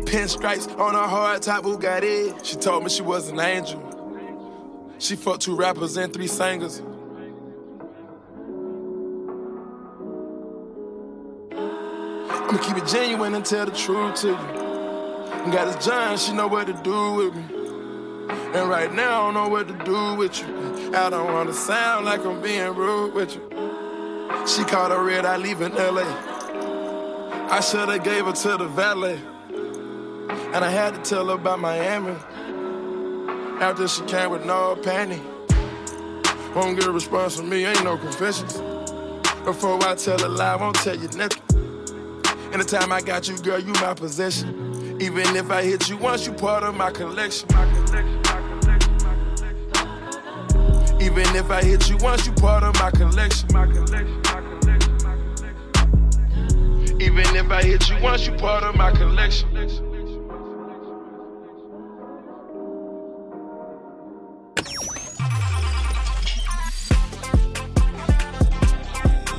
Pinstripes 0.05 0.75
on 0.79 0.95
a 0.95 1.07
hard 1.07 1.43
top 1.43 1.63
Bugatti. 1.63 2.43
She 2.43 2.55
told 2.55 2.83
me 2.83 2.89
she 2.89 3.03
was 3.03 3.29
an 3.29 3.39
angel. 3.39 3.85
She 4.97 5.15
fucked 5.15 5.43
two 5.43 5.55
rappers 5.55 5.95
and 5.97 6.11
three 6.11 6.27
singers. 6.27 6.81
I'ma 11.51 12.57
keep 12.57 12.77
it 12.77 12.87
genuine 12.87 13.35
and 13.35 13.45
tell 13.45 13.67
the 13.67 13.71
truth 13.71 14.15
to 14.21 14.29
you. 14.29 15.51
Got 15.51 15.73
this 15.73 15.85
John, 15.85 16.17
she 16.17 16.33
know 16.33 16.47
what 16.47 16.67
to 16.67 16.73
do 16.83 17.13
with 17.13 17.35
me. 17.35 17.58
And 18.29 18.69
right 18.69 18.93
now, 18.93 19.21
I 19.21 19.25
don't 19.25 19.33
know 19.33 19.47
what 19.47 19.67
to 19.67 19.73
do 19.83 20.15
with 20.15 20.39
you. 20.39 20.93
I 20.95 21.09
don't 21.09 21.33
wanna 21.33 21.53
sound 21.53 22.05
like 22.05 22.25
I'm 22.25 22.41
being 22.41 22.73
rude 22.75 23.13
with 23.13 23.35
you. 23.35 23.41
She 24.47 24.63
called 24.63 24.91
a 24.91 24.99
red 24.99 25.25
eye 25.25 25.37
leaving 25.37 25.73
LA. 25.73 26.03
I 27.51 27.59
shoulda 27.61 27.99
gave 27.99 28.25
her 28.25 28.31
to 28.31 28.57
the 28.57 28.67
valet. 28.67 29.19
And 30.53 30.63
I 30.65 30.69
had 30.69 30.95
to 30.95 31.01
tell 31.01 31.27
her 31.27 31.35
about 31.35 31.59
Miami. 31.59 32.15
After 33.61 33.87
she 33.87 34.03
came 34.03 34.29
with 34.31 34.45
no 34.45 34.75
panty. 34.75 35.19
Won't 36.55 36.79
get 36.79 36.87
a 36.87 36.91
response 36.91 37.35
from 37.35 37.49
me, 37.49 37.65
ain't 37.65 37.83
no 37.83 37.97
confessions. 37.97 38.53
Before 39.43 39.83
I 39.83 39.95
tell 39.95 40.23
a 40.25 40.27
lie, 40.27 40.53
I 40.53 40.55
won't 40.55 40.75
tell 40.77 40.95
you 40.95 41.07
nothing. 41.09 41.43
Anytime 42.53 42.91
I 42.91 43.01
got 43.01 43.27
you, 43.27 43.37
girl, 43.37 43.59
you 43.59 43.73
my 43.73 43.93
possession. 43.93 44.97
Even 44.99 45.35
if 45.35 45.51
I 45.51 45.63
hit 45.63 45.89
you 45.89 45.97
once, 45.97 46.25
you 46.25 46.33
part 46.33 46.63
of 46.63 46.75
my 46.75 46.91
collection. 46.91 47.47
Even 51.01 51.33
if 51.35 51.49
I 51.49 51.63
hit 51.63 51.89
you 51.89 51.97
once, 51.97 52.27
you 52.27 52.33
part 52.33 52.63
of 52.63 52.75
my 52.75 52.91
collection. 52.91 53.47
My 53.53 53.65
collection. 53.65 54.21
Even 57.01 57.35
if 57.35 57.49
I 57.49 57.63
hit 57.63 57.89
you 57.89 57.97
once, 58.01 58.27
you 58.27 58.33
part 58.33 58.63
of 58.63 58.75
my 58.75 58.91
collection. 58.91 59.49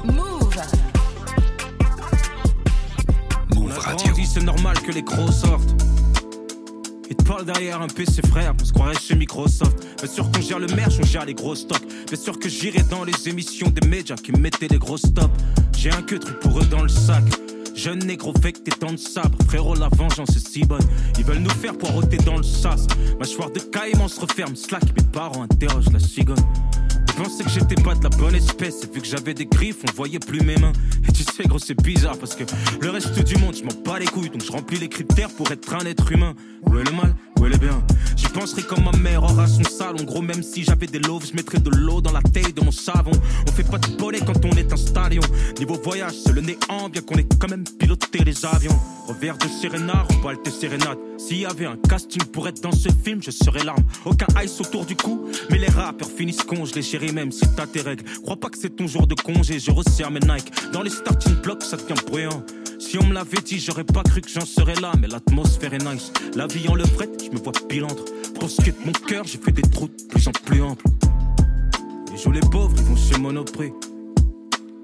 Move. 0.05 0.57
On 3.57 3.71
a 3.71 3.75
grandi, 3.75 4.25
c'est 4.25 4.43
normal 4.43 4.81
que 4.81 4.93
les 4.93 5.03
gros 5.03 5.31
sortent. 5.31 5.90
Parlent 7.31 7.45
derrière 7.45 7.81
un 7.81 7.87
PC 7.87 8.23
frère, 8.29 8.53
on 8.61 8.65
se 8.65 8.73
croirait 8.73 8.99
chez 8.99 9.15
Microsoft. 9.15 9.87
Bien 10.03 10.11
sûr 10.13 10.29
qu'on 10.33 10.41
gère 10.41 10.59
le 10.59 10.67
merch, 10.75 10.95
on 11.01 11.07
gère 11.07 11.25
les 11.25 11.35
gros 11.35 11.55
stocks. 11.55 11.87
Bien 12.09 12.19
sûr 12.21 12.37
que 12.37 12.49
j'irai 12.49 12.83
dans 12.91 13.05
les 13.05 13.29
émissions 13.29 13.69
des 13.69 13.87
médias 13.87 14.17
qui 14.17 14.33
mettaient 14.33 14.67
les 14.67 14.81
gros 14.81 14.97
stops. 14.97 15.31
J'ai 15.79 15.93
un 15.93 16.03
que 16.03 16.17
truc 16.17 16.41
pour 16.41 16.59
eux 16.59 16.67
dans 16.67 16.83
le 16.83 16.89
sac. 16.89 17.23
Jeune 17.77 18.01
négro 18.01 18.35
fake 18.43 18.65
tes 18.65 18.73
dents 18.81 18.91
de 18.91 18.97
sabre, 18.97 19.39
frérot 19.47 19.77
la 19.77 19.89
vengeance 19.91 20.31
est 20.31 20.45
si 20.45 20.65
bonne. 20.65 20.83
Ils 21.19 21.25
veulent 21.25 21.39
nous 21.39 21.51
faire 21.51 21.79
poireauter 21.79 22.17
dans 22.17 22.37
le 22.37 22.43
sas. 22.43 22.89
Mâchoire 23.21 23.53
de 23.53 23.61
caïman 23.61 24.09
se 24.09 24.19
referme, 24.19 24.57
slack, 24.57 24.83
mes 24.99 25.07
parents 25.13 25.45
interrogent 25.45 25.93
la 25.93 26.01
cigogne. 26.01 26.37
Ils 27.21 27.25
pensaient 27.25 27.45
que 27.45 27.51
j'étais 27.51 27.75
pas 27.83 27.95
de 27.95 28.03
la 28.03 28.09
bonne 28.09 28.35
espèce, 28.35 28.83
et 28.83 28.87
vu 28.87 29.03
que 29.03 29.07
j'avais 29.07 29.35
des 29.35 29.45
griffes, 29.45 29.85
on 29.87 29.93
voyait 29.95 30.19
plus 30.19 30.41
mes 30.41 30.57
mains. 30.57 30.73
Et 31.07 31.13
tu 31.13 31.23
sais, 31.23 31.43
gros, 31.45 31.59
c'est 31.59 31.79
bizarre 31.83 32.17
parce 32.17 32.35
que 32.35 32.45
le 32.81 32.89
reste 32.89 33.23
du 33.23 33.37
monde, 33.37 33.55
je 33.55 33.63
m'en 33.63 33.83
bats 33.85 33.99
les 33.99 34.07
couilles, 34.07 34.31
donc 34.31 34.43
je 34.43 34.51
remplis 34.51 34.79
les 34.79 34.89
critères 34.89 35.29
pour 35.29 35.53
être 35.53 35.75
un 35.75 35.85
être 35.85 36.11
humain. 36.11 36.35
Où 36.65 36.73
le 36.73 36.83
mal 36.85 37.15
Où 37.41 37.47
est 37.47 37.49
le 37.49 37.57
bien 37.57 37.83
J'y 38.17 38.29
penserai 38.29 38.63
comme 38.63 38.85
ma 38.85 38.93
mère 38.99 39.23
aura 39.23 39.47
son 39.47 39.65
salon. 39.65 40.05
Gros, 40.05 40.21
même 40.21 40.43
si 40.43 40.63
j'avais 40.63 40.87
des 40.87 40.99
loaves, 40.99 41.27
je 41.27 41.35
mettrais 41.35 41.59
de 41.59 41.71
l'eau 41.71 42.03
dans 42.03 42.13
la 42.13 42.21
taille 42.21 42.53
de 42.53 42.61
mon 42.61 42.71
savon. 42.71 43.13
On 43.49 43.51
fait 43.51 43.65
pas 43.65 43.79
de 43.79 43.97
bonnet 43.97 44.19
quand 44.21 44.45
on 44.45 44.51
est 44.59 44.71
un 44.71 44.77
stallion. 44.77 45.23
Niveau 45.59 45.81
voyage, 45.83 46.13
c'est 46.23 46.33
le 46.33 46.43
néant, 46.43 46.91
bien 46.93 47.01
qu'on 47.01 47.17
ait 47.17 47.27
quand 47.41 47.49
même 47.49 47.65
piloté 47.65 48.25
les 48.25 48.45
avions. 48.45 48.79
Revers 49.09 49.39
de 49.39 49.49
Sérénard, 49.49 50.07
on 50.11 50.27
va 50.27 50.37
tes 50.37 50.51
sérénades. 50.51 50.99
S'il 51.17 51.39
y 51.39 51.47
avait 51.47 51.65
un 51.65 51.77
casting 51.89 52.23
pour 52.25 52.47
être 52.47 52.61
dans 52.61 52.73
ce 52.73 52.91
film, 52.91 53.23
je 53.23 53.31
serais 53.31 53.65
l'arme. 53.65 53.85
Aucun 54.05 54.27
ice 54.43 54.61
autour 54.61 54.85
du 54.85 54.95
cou, 54.95 55.27
mais 55.51 55.59
les 55.59 55.69
rappeurs 55.69 56.11
finissent 56.11 56.43
congelés, 56.43 56.83
chérie, 56.83 57.13
même 57.13 57.33
si 57.33 57.45
t'as 57.57 57.67
tes 57.67 57.81
règles. 57.81 58.05
Crois 58.23 58.37
pas 58.37 58.51
que 58.51 58.59
c'est 58.59 58.77
ton 58.77 58.87
jour 58.87 59.07
de 59.07 59.15
congé, 59.15 59.59
je 59.59 59.71
resserre 59.71 60.11
mes 60.11 60.21
Nike. 60.21 60.53
Dans 60.73 60.83
les 60.83 60.91
starting 60.91 61.37
blocks, 61.37 61.63
ça 61.63 61.79
devient 61.79 62.01
bruyant. 62.07 62.45
Si 62.81 62.99
on 62.99 63.05
me 63.07 63.13
l'avait 63.13 63.43
dit, 63.45 63.61
j'aurais 63.61 63.85
pas 63.85 64.03
cru 64.03 64.23
que 64.23 64.31
j'en 64.31 64.47
serais 64.47 64.75
là, 64.81 64.91
mais 64.99 65.07
l'atmosphère 65.07 65.75
est 65.75 65.85
nice. 65.85 66.11
La 66.35 66.47
vie 66.47 66.67
en 66.67 66.75
levrette, 66.75 67.23
je 67.23 67.31
me 67.31 67.37
vois 67.37 67.53
pilantre. 67.69 68.07
Pour 68.41 68.49
ce 68.49 68.63
qui 68.63 68.71
est 68.71 68.81
de 68.81 68.87
mon 68.87 68.93
cœur, 68.93 69.27
j'ai 69.27 69.37
fait 69.37 69.53
des 69.53 69.61
trous 69.63 69.89
de 69.89 70.07
plus 70.09 70.27
en 70.27 70.33
plus 70.33 70.63
amples. 70.63 70.87
Les 72.11 72.17
joues 72.17 72.33
les 72.33 72.41
pauvres, 72.41 72.75
ils 72.79 72.85
vont 72.85 72.97
chez 72.97 73.19
Monoprix. 73.19 73.73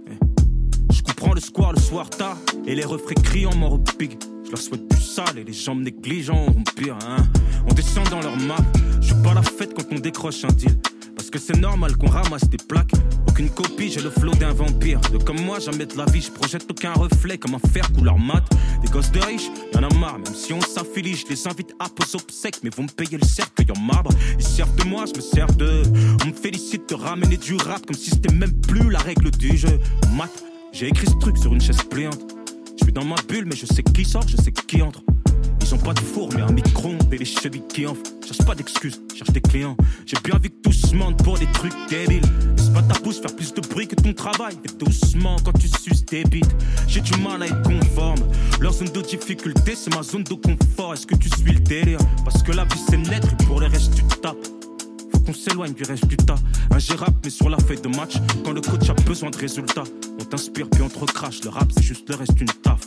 Eh. 0.08 0.92
Je 0.92 1.02
comprends 1.02 1.32
le 1.32 1.40
square 1.40 1.72
le 1.72 1.80
soir 1.80 2.10
tard, 2.10 2.36
et 2.66 2.74
les 2.74 2.84
refrains 2.84 3.14
criants 3.14 3.56
m'en 3.56 3.70
repiquent. 3.70 4.18
Je 4.44 4.50
leur 4.50 4.60
souhaite 4.60 4.86
du 4.88 5.00
sale 5.00 5.38
et 5.38 5.44
les 5.44 5.54
jambes 5.54 5.80
négligents 5.80 6.46
auront 6.48 6.64
pire, 6.76 6.98
hein. 7.02 7.26
On 7.68 7.72
descend 7.72 8.08
dans 8.10 8.20
leur 8.20 8.36
map, 8.36 8.58
je 9.00 9.06
suis 9.06 9.22
pas 9.22 9.32
la 9.32 9.42
fête 9.42 9.72
quand 9.74 9.90
on 9.90 9.98
décroche 9.98 10.44
un 10.44 10.52
deal. 10.52 10.78
Que 11.36 11.42
c'est 11.42 11.58
normal 11.58 11.98
qu'on 11.98 12.08
ramasse 12.08 12.48
des 12.48 12.56
plaques. 12.56 12.94
Aucune 13.28 13.50
copie, 13.50 13.90
j'ai 13.90 14.00
le 14.00 14.08
flot 14.08 14.32
d'un 14.36 14.54
vampire. 14.54 14.98
De 15.12 15.18
comme 15.18 15.38
moi, 15.38 15.58
jamais 15.58 15.84
de 15.84 15.94
la 15.94 16.06
vie, 16.06 16.22
je 16.22 16.30
projette 16.30 16.64
aucun 16.70 16.94
reflet 16.94 17.36
comme 17.36 17.54
un 17.54 17.58
fer 17.58 17.92
couleur 17.92 18.18
mat? 18.18 18.42
Des 18.80 18.88
gosses 18.88 19.12
de 19.12 19.20
riches, 19.20 19.50
y'en 19.74 19.82
a 19.82 19.94
marre, 19.96 20.18
même 20.18 20.34
si 20.34 20.54
on 20.54 20.62
s'affilie, 20.62 21.14
je 21.14 21.26
les 21.28 21.46
invite 21.46 21.74
à 21.78 21.90
poser 21.90 22.16
obsèques, 22.16 22.60
mais 22.62 22.70
vont 22.70 22.84
me 22.84 22.88
payer 22.88 23.18
le 23.18 23.26
cercueil 23.26 23.66
en 23.76 23.78
marbre. 23.78 24.12
Ils 24.38 24.46
servent 24.46 24.74
de 24.76 24.84
moi, 24.84 25.04
je 25.04 25.14
me 25.14 25.20
sers 25.20 25.52
d'eux. 25.52 25.82
On 26.24 26.28
me 26.28 26.32
félicite 26.32 26.88
de 26.88 26.94
ramener 26.94 27.36
du 27.36 27.54
rap 27.56 27.84
comme 27.84 27.96
si 27.96 28.08
c'était 28.08 28.32
même 28.32 28.58
plus 28.62 28.88
la 28.88 29.00
règle 29.00 29.30
du 29.30 29.58
jeu. 29.58 29.78
Mat, 30.16 30.32
j'ai 30.72 30.88
écrit 30.88 31.06
ce 31.06 31.18
truc 31.20 31.36
sur 31.36 31.52
une 31.52 31.60
chaise 31.60 31.82
pliante. 31.82 32.24
Je 32.78 32.84
suis 32.84 32.94
dans 32.94 33.04
ma 33.04 33.16
bulle, 33.28 33.44
mais 33.44 33.56
je 33.56 33.66
sais 33.66 33.82
qui 33.82 34.06
sort, 34.06 34.26
je 34.26 34.38
sais 34.38 34.52
qui 34.52 34.80
entre. 34.80 35.02
Ils 35.68 35.74
ont 35.74 35.78
pas 35.78 35.94
de 35.94 36.00
four, 36.00 36.28
mais 36.32 36.42
un 36.42 36.52
micro-ondes 36.52 37.12
et 37.12 37.18
les 37.18 37.24
chevilles 37.24 37.66
qui 37.68 37.86
enflent. 37.88 38.12
Cherche 38.24 38.46
pas 38.46 38.54
d'excuses, 38.54 39.02
cherche 39.12 39.30
des 39.30 39.40
clients. 39.40 39.76
J'ai 40.06 40.16
bien 40.22 40.38
vu 40.38 40.48
que 40.50 40.54
tout 40.62 40.72
se 40.72 40.94
mente 40.94 41.20
pour 41.24 41.36
des 41.38 41.46
trucs 41.46 41.72
débiles. 41.90 42.22
C'est 42.54 42.72
pas 42.72 42.82
ta 42.82 42.94
pousse 43.00 43.18
faire 43.20 43.34
plus 43.34 43.52
de 43.52 43.60
bruit 43.62 43.88
que 43.88 43.96
ton 43.96 44.12
travail. 44.12 44.54
Et 44.64 44.68
doucement 44.78 45.34
quand 45.44 45.58
tu 45.58 45.66
suces 45.66 46.04
tes 46.04 46.22
bites. 46.22 46.54
J'ai 46.86 47.00
du 47.00 47.20
mal 47.20 47.42
à 47.42 47.46
être 47.46 47.62
conforme. 47.62 48.20
Leur 48.60 48.74
zone 48.74 48.90
de 48.90 49.00
difficulté, 49.00 49.74
c'est 49.74 49.92
ma 49.92 50.04
zone 50.04 50.22
de 50.22 50.34
confort. 50.34 50.94
Est-ce 50.94 51.04
que 51.04 51.16
tu 51.16 51.28
suis 51.30 51.52
le 51.52 51.58
délire? 51.58 51.98
Parce 52.22 52.44
que 52.44 52.52
la 52.52 52.62
vie 52.62 52.80
c'est 52.88 52.98
naître 52.98 53.26
et 53.32 53.44
pour 53.44 53.58
le 53.58 53.66
reste 53.66 53.92
tu 53.92 54.04
tapes. 54.22 54.36
Faut 55.12 55.18
qu'on 55.18 55.34
s'éloigne 55.34 55.72
du 55.72 55.82
reste 55.82 56.06
du 56.06 56.16
tas. 56.16 56.38
Un 56.70 56.78
gérable 56.78 57.16
mais 57.24 57.30
sur 57.30 57.48
la 57.48 57.58
feuille 57.58 57.80
de 57.80 57.88
match. 57.88 58.18
Quand 58.44 58.52
le 58.52 58.60
coach 58.60 58.88
a 58.88 58.94
besoin 58.94 59.30
de 59.30 59.36
résultats, 59.36 59.84
on 60.20 60.24
t'inspire 60.24 60.68
puis 60.70 60.82
on 60.82 60.88
te 60.88 61.00
recrache. 61.00 61.42
Le 61.42 61.50
rap 61.50 61.72
c'est 61.74 61.82
juste 61.82 62.08
le 62.08 62.14
reste 62.14 62.34
d'une 62.34 62.46
taf. 62.62 62.86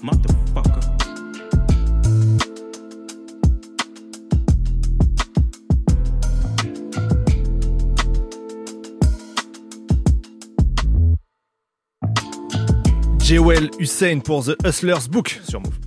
Jewel 13.29 13.69
Hussein 13.77 14.21
pour 14.21 14.43
The 14.43 14.55
Hustlers 14.65 15.07
Book 15.07 15.39
sur 15.48 15.62
Move. 15.62 15.77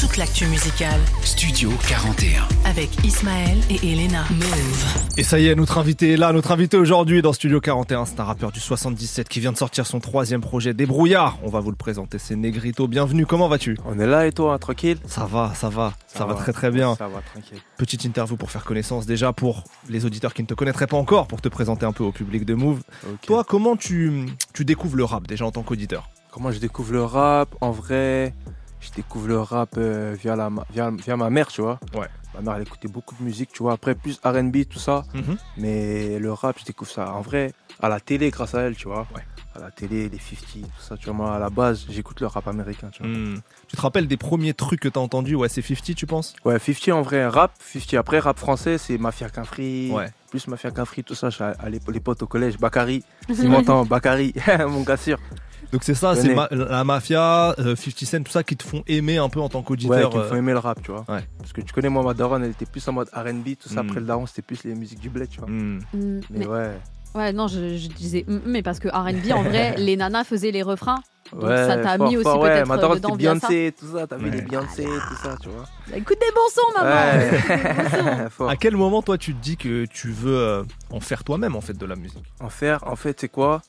Toute 0.00 0.16
l'actu 0.16 0.46
musicale 0.46 0.98
Studio 1.22 1.68
41. 1.86 2.48
avec 2.64 2.88
Ismaël 3.04 3.58
et 3.68 3.92
Elena. 3.92 4.24
Move. 4.30 4.86
Et 5.18 5.22
ça 5.22 5.38
y 5.38 5.48
est, 5.48 5.54
notre 5.54 5.76
invité 5.76 6.14
est 6.14 6.16
là. 6.16 6.32
Notre 6.32 6.52
invité 6.52 6.78
aujourd'hui 6.78 7.20
dans 7.20 7.34
Studio 7.34 7.60
41, 7.60 8.06
c'est 8.06 8.18
un 8.18 8.24
rappeur 8.24 8.50
du 8.50 8.60
77 8.60 9.28
qui 9.28 9.40
vient 9.40 9.52
de 9.52 9.58
sortir 9.58 9.86
son 9.86 10.00
troisième 10.00 10.40
projet, 10.40 10.72
Débrouillard. 10.72 11.38
On 11.42 11.50
va 11.50 11.60
vous 11.60 11.68
le 11.68 11.76
présenter, 11.76 12.16
c'est 12.18 12.34
Negrito. 12.34 12.88
Bienvenue, 12.88 13.26
comment 13.26 13.48
vas-tu? 13.48 13.76
On 13.84 13.98
est 13.98 14.06
là 14.06 14.26
et 14.26 14.32
toi, 14.32 14.58
tranquille? 14.58 14.96
Ça 15.04 15.26
va, 15.26 15.52
ça 15.54 15.68
va, 15.68 15.92
ça, 16.06 16.24
va, 16.24 16.32
très 16.32 16.54
très 16.54 16.70
bien. 16.70 16.94
Ça 16.94 17.08
va, 17.08 17.20
tranquille. 17.20 17.58
Petite 17.76 18.06
interview 18.06 18.38
pour 18.38 18.50
faire 18.50 18.64
connaissance 18.64 19.04
déjà 19.04 19.34
pour 19.34 19.64
les 19.90 20.06
auditeurs 20.06 20.32
qui 20.32 20.40
ne 20.40 20.46
te 20.46 20.54
connaîtraient 20.54 20.86
pas 20.86 20.96
encore, 20.96 21.26
pour 21.26 21.42
te 21.42 21.50
présenter 21.50 21.84
un 21.84 21.92
peu 21.92 22.04
au 22.04 22.12
public 22.12 22.46
de 22.46 22.54
Move. 22.54 22.80
Toi, 23.26 23.44
comment 23.44 23.76
tu, 23.76 24.24
tu 24.54 24.64
découvres 24.64 24.96
le 24.96 25.04
rap 25.04 25.26
déjà 25.26 25.44
en 25.44 25.50
tant 25.50 25.62
qu'auditeur? 25.62 26.08
Comment 26.32 26.52
je 26.52 26.58
découvre 26.58 26.92
le 26.92 27.04
rap 27.04 27.54
En 27.60 27.70
vrai, 27.70 28.34
je 28.80 28.90
découvre 28.92 29.28
le 29.28 29.40
rap 29.40 29.70
euh, 29.76 30.14
via, 30.18 30.36
la, 30.36 30.48
ma- 30.50 30.64
via, 30.72 30.90
via 30.90 31.16
ma 31.16 31.28
mère, 31.30 31.48
tu 31.48 31.60
vois. 31.60 31.80
Ouais. 31.94 32.06
Ma 32.34 32.40
mère, 32.40 32.54
elle 32.56 32.62
écoutait 32.62 32.88
beaucoup 32.88 33.16
de 33.18 33.22
musique, 33.24 33.50
tu 33.52 33.62
vois. 33.64 33.72
Après, 33.72 33.94
plus 33.96 34.20
RB, 34.24 34.64
tout 34.68 34.78
ça. 34.78 35.02
Mhm. 35.14 35.36
Mais 35.56 36.18
le 36.20 36.32
rap, 36.32 36.56
je 36.60 36.64
découvre 36.64 36.90
ça 36.90 37.12
en 37.12 37.20
vrai 37.20 37.52
à 37.82 37.88
la 37.88 37.98
télé 37.98 38.30
grâce 38.30 38.54
à 38.54 38.60
elle, 38.62 38.76
tu 38.76 38.86
vois. 38.86 39.06
Ouais. 39.14 39.22
À 39.56 39.58
la 39.58 39.72
télé, 39.72 40.08
les 40.08 40.18
50, 40.18 40.62
tout 40.62 40.82
ça, 40.82 40.96
tu 40.96 41.06
vois. 41.06 41.14
Moi, 41.14 41.34
à 41.34 41.40
la 41.40 41.50
base, 41.50 41.84
j'écoute 41.88 42.20
le 42.20 42.28
rap 42.28 42.46
américain, 42.46 42.88
tu 42.92 43.02
vois. 43.02 43.10
Hmm. 43.10 43.40
Tu 43.66 43.76
te 43.76 43.80
rappelles 43.82 44.06
des 44.06 44.16
premiers 44.16 44.54
trucs 44.54 44.78
que 44.80 44.88
t'as 44.88 45.00
entendus? 45.00 45.34
Ouais, 45.34 45.48
c'est 45.48 45.62
50, 45.62 45.96
tu 45.96 46.06
penses? 46.06 46.34
Ouais, 46.44 46.60
50 46.60 46.90
en 46.94 47.02
vrai, 47.02 47.26
rap, 47.26 47.50
50. 47.60 47.94
Après, 47.94 48.20
rap 48.20 48.38
français, 48.38 48.78
c'est 48.78 48.96
Mafia 48.98 49.28
qu'un 49.30 49.42
free. 49.44 49.90
Ouais. 49.90 50.12
Plus 50.30 50.46
Mafia 50.46 50.70
qu'un 50.70 50.84
free, 50.84 51.02
tout 51.02 51.16
ça. 51.16 51.30
À 51.58 51.68
l'époque, 51.68 51.92
les 51.94 52.00
potes 52.00 52.22
au 52.22 52.28
collège, 52.28 52.56
Bakary. 52.58 53.02
S'il 53.34 53.48
m'entend, 53.48 53.84
Bakary, 53.84 54.32
mon 54.68 54.82
gars 54.82 54.96
sûr. 54.96 55.18
Donc 55.72 55.84
c'est 55.84 55.94
ça, 55.94 56.14
c'est 56.16 56.34
ma- 56.34 56.48
la 56.50 56.82
mafia, 56.84 57.54
euh, 57.58 57.76
50 57.76 58.04
Cent, 58.04 58.22
tout 58.24 58.32
ça 58.32 58.42
qui 58.42 58.56
te 58.56 58.64
font 58.64 58.82
aimer 58.88 59.18
un 59.18 59.28
peu 59.28 59.40
en 59.40 59.48
tant 59.48 59.60
Ouais, 59.60 59.64
qu'auditeur. 59.64 60.10
qui 60.10 60.16
me 60.18 60.22
euh, 60.22 60.28
font 60.28 60.34
aimer 60.36 60.52
le 60.52 60.58
rap, 60.58 60.82
tu 60.82 60.90
vois. 60.90 61.04
Ouais. 61.08 61.24
Parce 61.38 61.52
que 61.52 61.60
tu 61.60 61.72
connais, 61.72 61.88
moi, 61.88 62.02
ma 62.02 62.12
daronne, 62.14 62.42
elle 62.44 62.50
était 62.50 62.66
plus 62.66 62.86
en 62.88 62.92
mode 62.92 63.08
RB, 63.14 63.56
tout 63.60 63.68
ça. 63.68 63.82
Mm. 63.82 63.88
Après 63.88 64.00
le 64.00 64.06
daron, 64.06 64.26
c'était 64.26 64.42
plus 64.42 64.64
les 64.64 64.74
musiques 64.74 65.00
du 65.00 65.10
bled, 65.10 65.28
tu 65.28 65.38
vois. 65.40 65.48
hmm. 65.48 65.78
Mm, 65.94 66.20
Mais, 66.30 66.38
mais, 66.40 66.46
ouais. 66.46 66.70
ouais, 67.14 67.32
non, 67.32 67.46
je, 67.46 67.76
je 67.76 67.88
disais 67.88 68.24
mm, 68.26 68.38
mais 68.46 68.62
parce 68.62 68.80
que 68.80 68.88
R&B, 68.88 69.30
en 69.32 69.42
vrai, 69.42 69.74
les 69.78 69.96
nanas 69.96 70.24
faisaient 70.24 70.50
les 70.50 70.62
refrains. 70.62 70.98
Donc 71.32 71.44
ouais, 71.44 71.56
ça 71.68 71.76
t'a 71.76 71.96
fort, 71.96 72.08
mis 72.08 72.16
aussi 72.16 72.24
fort, 72.24 72.40
ouais. 72.40 72.50
peut-être 72.50 72.66
Ma 72.66 72.76
daronne, 72.76 72.96
dedans 72.98 73.10
c'était 73.12 73.22
via 73.22 73.38
ça. 73.38 73.48
Beyoncé, 73.48 73.74
tout 73.78 73.86
ça. 73.96 74.06
T'as 74.08 74.16
vu 74.16 74.24
Ouais. 74.24 74.30
les 74.32 74.42
Beyoncé, 74.42 74.82
tout 74.82 75.16
ça, 75.22 75.36
tu 75.40 75.48
vois. 75.50 75.64
Écoute 75.96 76.16
des 76.20 76.32
bons 76.34 76.50
sons, 76.52 76.82
maman. 76.82 76.90
Ouais. 78.40 78.48
À 78.50 78.56
quel 78.56 78.76
moment 78.76 79.00
toi 79.02 79.16
tu 79.16 79.34
te 79.34 79.40
dis 79.40 79.56
que 79.56 79.84
tu 79.86 80.10
veux 80.10 80.36
euh, 80.36 80.64
en 80.90 80.98
faire 80.98 81.22
toi-même 81.22 81.54
en 81.54 81.60
fait 81.60 81.74
de 81.78 81.86
la 81.86 81.94
musique? 81.94 82.24
En 82.40 82.48
faire, 82.48 82.80
en 82.84 82.96
fait, 82.96 83.20
c'est 83.20 83.28
quoi? 83.28 83.62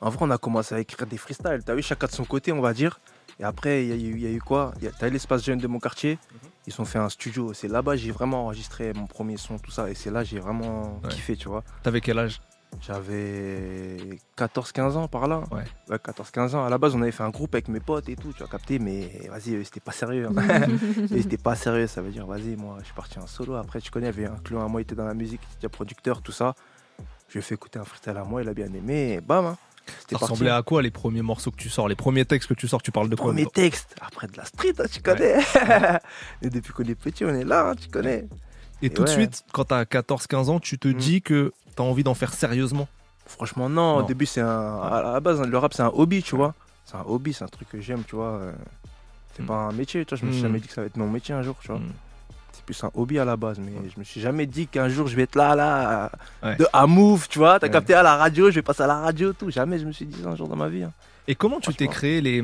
En 0.00 0.10
vrai, 0.10 0.18
on 0.26 0.30
a 0.30 0.38
commencé 0.38 0.74
à 0.74 0.80
écrire 0.80 1.06
des 1.06 1.16
freestyles. 1.18 1.62
T'as 1.64 1.74
vu, 1.74 1.82
chacun 1.82 2.06
de 2.06 2.12
son 2.12 2.24
côté, 2.24 2.52
on 2.52 2.60
va 2.60 2.72
dire. 2.72 3.00
Et 3.40 3.44
après, 3.44 3.84
il 3.84 3.88
y, 3.88 3.92
a 3.92 3.96
eu- 3.96 4.14
il 4.16 4.20
y 4.22 4.26
a 4.26 4.30
eu 4.30 4.40
quoi? 4.40 4.72
T'as 4.98 5.08
eu 5.08 5.10
l'espace 5.10 5.44
jeune 5.44 5.58
de 5.58 5.66
mon 5.66 5.78
quartier? 5.78 6.18
Ils 6.66 6.80
ont 6.80 6.84
fait 6.84 6.98
un 6.98 7.08
studio. 7.08 7.52
C'est 7.54 7.68
là-bas 7.68 7.96
j'ai 7.96 8.10
vraiment 8.10 8.44
enregistré 8.44 8.92
mon 8.92 9.06
premier 9.06 9.36
son, 9.36 9.58
tout 9.58 9.70
ça. 9.70 9.88
Et 9.90 9.94
c'est 9.94 10.10
là 10.10 10.22
j'ai 10.24 10.38
vraiment 10.38 11.00
Ouais. 11.02 11.08
kiffé, 11.10 11.36
tu 11.36 11.48
vois. 11.48 11.62
T'avais 11.82 12.00
quel 12.00 12.18
âge? 12.18 12.40
J'avais 12.80 14.18
14-15 14.36 14.96
ans 14.96 15.08
par 15.08 15.26
là. 15.26 15.42
Ouais. 15.50 15.98
14-15 15.98 16.54
ans. 16.54 16.64
À 16.64 16.68
la 16.70 16.78
base, 16.78 16.94
on 16.94 17.02
avait 17.02 17.10
fait 17.12 17.22
un 17.22 17.30
groupe 17.30 17.54
avec 17.54 17.68
mes 17.68 17.80
potes 17.80 18.08
et 18.08 18.16
tout, 18.16 18.32
tu 18.32 18.42
as 18.42 18.46
capté, 18.46 18.78
mais 18.78 19.10
vas-y, 19.30 19.64
c'était 19.64 19.80
pas 19.80 19.92
sérieux. 19.92 20.28
hein. 20.28 20.66
C'était 21.08 21.38
pas 21.38 21.54
sérieux, 21.56 21.86
ça 21.86 22.02
veut 22.02 22.10
dire, 22.10 22.26
vas-y, 22.26 22.56
moi, 22.56 22.76
je 22.80 22.84
suis 22.86 22.94
parti 22.94 23.18
en 23.18 23.26
solo. 23.26 23.54
Après, 23.54 23.80
tu 23.80 23.90
connais, 23.90 24.10
il 24.10 24.20
y 24.20 24.24
avait 24.26 24.32
un 24.32 24.36
clone 24.38 24.62
à 24.62 24.68
moi, 24.68 24.80
il 24.80 24.84
était 24.84 24.94
dans 24.94 25.06
la 25.06 25.14
musique, 25.14 25.40
il 25.42 25.46
était 25.52 25.60
déjà 25.62 25.68
producteur, 25.70 26.20
tout 26.22 26.32
ça. 26.32 26.54
Je 27.28 27.34
lui 27.34 27.38
ai 27.38 27.42
fait 27.42 27.54
écouter 27.54 27.78
un 27.78 27.84
freestyle 27.84 28.16
à 28.16 28.24
moi, 28.24 28.42
il 28.42 28.48
a 28.48 28.54
bien 28.54 28.72
aimé, 28.72 29.14
et 29.14 29.20
bam, 29.20 29.46
hein. 29.46 29.56
Ça 30.10 30.16
ressemblait 30.18 30.50
à 30.50 30.62
quoi 30.62 30.82
les 30.82 30.90
premiers 30.90 31.22
morceaux 31.22 31.50
que 31.50 31.56
tu 31.56 31.68
sors? 31.68 31.88
Les 31.88 31.94
premiers 31.96 32.24
textes 32.24 32.48
que 32.48 32.54
tu 32.54 32.68
sors, 32.68 32.82
tu 32.82 32.90
parles 32.92 33.08
de 33.08 33.16
quoi 33.16 33.26
Premier 33.32 33.46
texte, 33.46 33.94
après 34.00 34.26
de 34.26 34.36
la 34.36 34.44
street, 34.44 34.74
hein, 34.78 34.84
tu 34.90 35.00
connais. 35.02 35.38
et 36.42 36.50
depuis 36.50 36.72
qu'on 36.72 36.84
est 36.84 36.94
petit, 36.94 37.24
on 37.24 37.34
est 37.34 37.44
là, 37.44 37.70
hein, 37.70 37.74
tu 37.74 37.88
connais. 37.88 38.26
Et 38.82 38.86
Et 38.86 38.90
tout 38.90 39.02
de 39.04 39.08
suite, 39.08 39.44
quand 39.52 39.64
t'as 39.64 39.82
14-15 39.84 40.48
ans, 40.50 40.60
tu 40.60 40.78
te 40.78 40.88
dis 40.88 41.20
que 41.22 41.52
t'as 41.76 41.82
envie 41.82 42.04
d'en 42.04 42.14
faire 42.14 42.32
sérieusement? 42.32 42.86
Franchement, 43.26 43.68
non. 43.68 43.98
Non. 43.98 44.04
Au 44.04 44.06
début, 44.06 44.24
c'est 44.26 44.40
un. 44.40 44.78
À 44.80 45.02
la 45.02 45.20
base, 45.20 45.40
le 45.42 45.58
rap, 45.58 45.74
c'est 45.74 45.82
un 45.82 45.90
hobby, 45.92 46.22
tu 46.22 46.36
vois. 46.36 46.54
C'est 46.86 46.96
un 46.96 47.02
hobby, 47.06 47.32
c'est 47.34 47.44
un 47.44 47.48
truc 47.48 47.68
que 47.68 47.80
j'aime, 47.80 48.02
tu 48.08 48.16
vois. 48.16 48.38
euh, 48.38 48.52
C'est 49.36 49.42
Mm. 49.42 49.46
pas 49.46 49.54
un 49.54 49.72
métier, 49.72 50.04
tu 50.04 50.14
vois. 50.14 50.18
Je 50.18 50.24
me 50.26 50.30
suis 50.32 50.40
Mm. 50.40 50.42
jamais 50.42 50.60
dit 50.60 50.68
que 50.68 50.74
ça 50.74 50.80
va 50.80 50.86
être 50.86 50.96
mon 50.96 51.08
métier 51.08 51.34
un 51.34 51.42
jour, 51.42 51.56
tu 51.60 51.68
vois. 51.68 51.80
C'est 52.68 52.80
plus 52.80 52.84
un 52.84 52.90
hobby 53.00 53.18
à 53.18 53.24
la 53.24 53.36
base, 53.36 53.58
mais 53.58 53.72
je 53.94 53.98
me 53.98 54.04
suis 54.04 54.20
jamais 54.20 54.44
dit 54.46 54.66
qu'un 54.66 54.88
jour 54.90 55.06
je 55.06 55.16
vais 55.16 55.22
être 55.22 55.36
là, 55.36 55.54
là, 55.54 56.10
Ouais. 56.42 56.56
de 56.56 56.66
à 56.72 56.86
move, 56.86 57.26
tu 57.28 57.38
vois. 57.38 57.58
T'as 57.58 57.66
Ouais. 57.68 57.72
capté 57.72 57.94
à 57.94 58.02
la 58.02 58.16
radio, 58.16 58.50
je 58.50 58.56
vais 58.56 58.62
passer 58.62 58.82
à 58.82 58.86
la 58.86 58.96
radio, 59.00 59.32
tout. 59.32 59.50
Jamais 59.50 59.78
je 59.78 59.86
me 59.86 59.92
suis 59.92 60.04
dit 60.04 60.20
ça 60.22 60.28
un 60.28 60.36
jour 60.36 60.48
dans 60.48 60.56
ma 60.56 60.68
vie. 60.68 60.82
hein. 60.82 60.92
Et 61.30 61.34
comment 61.34 61.60
tu 61.60 61.74
t'es 61.74 61.88
créé 61.88 62.20
les, 62.22 62.42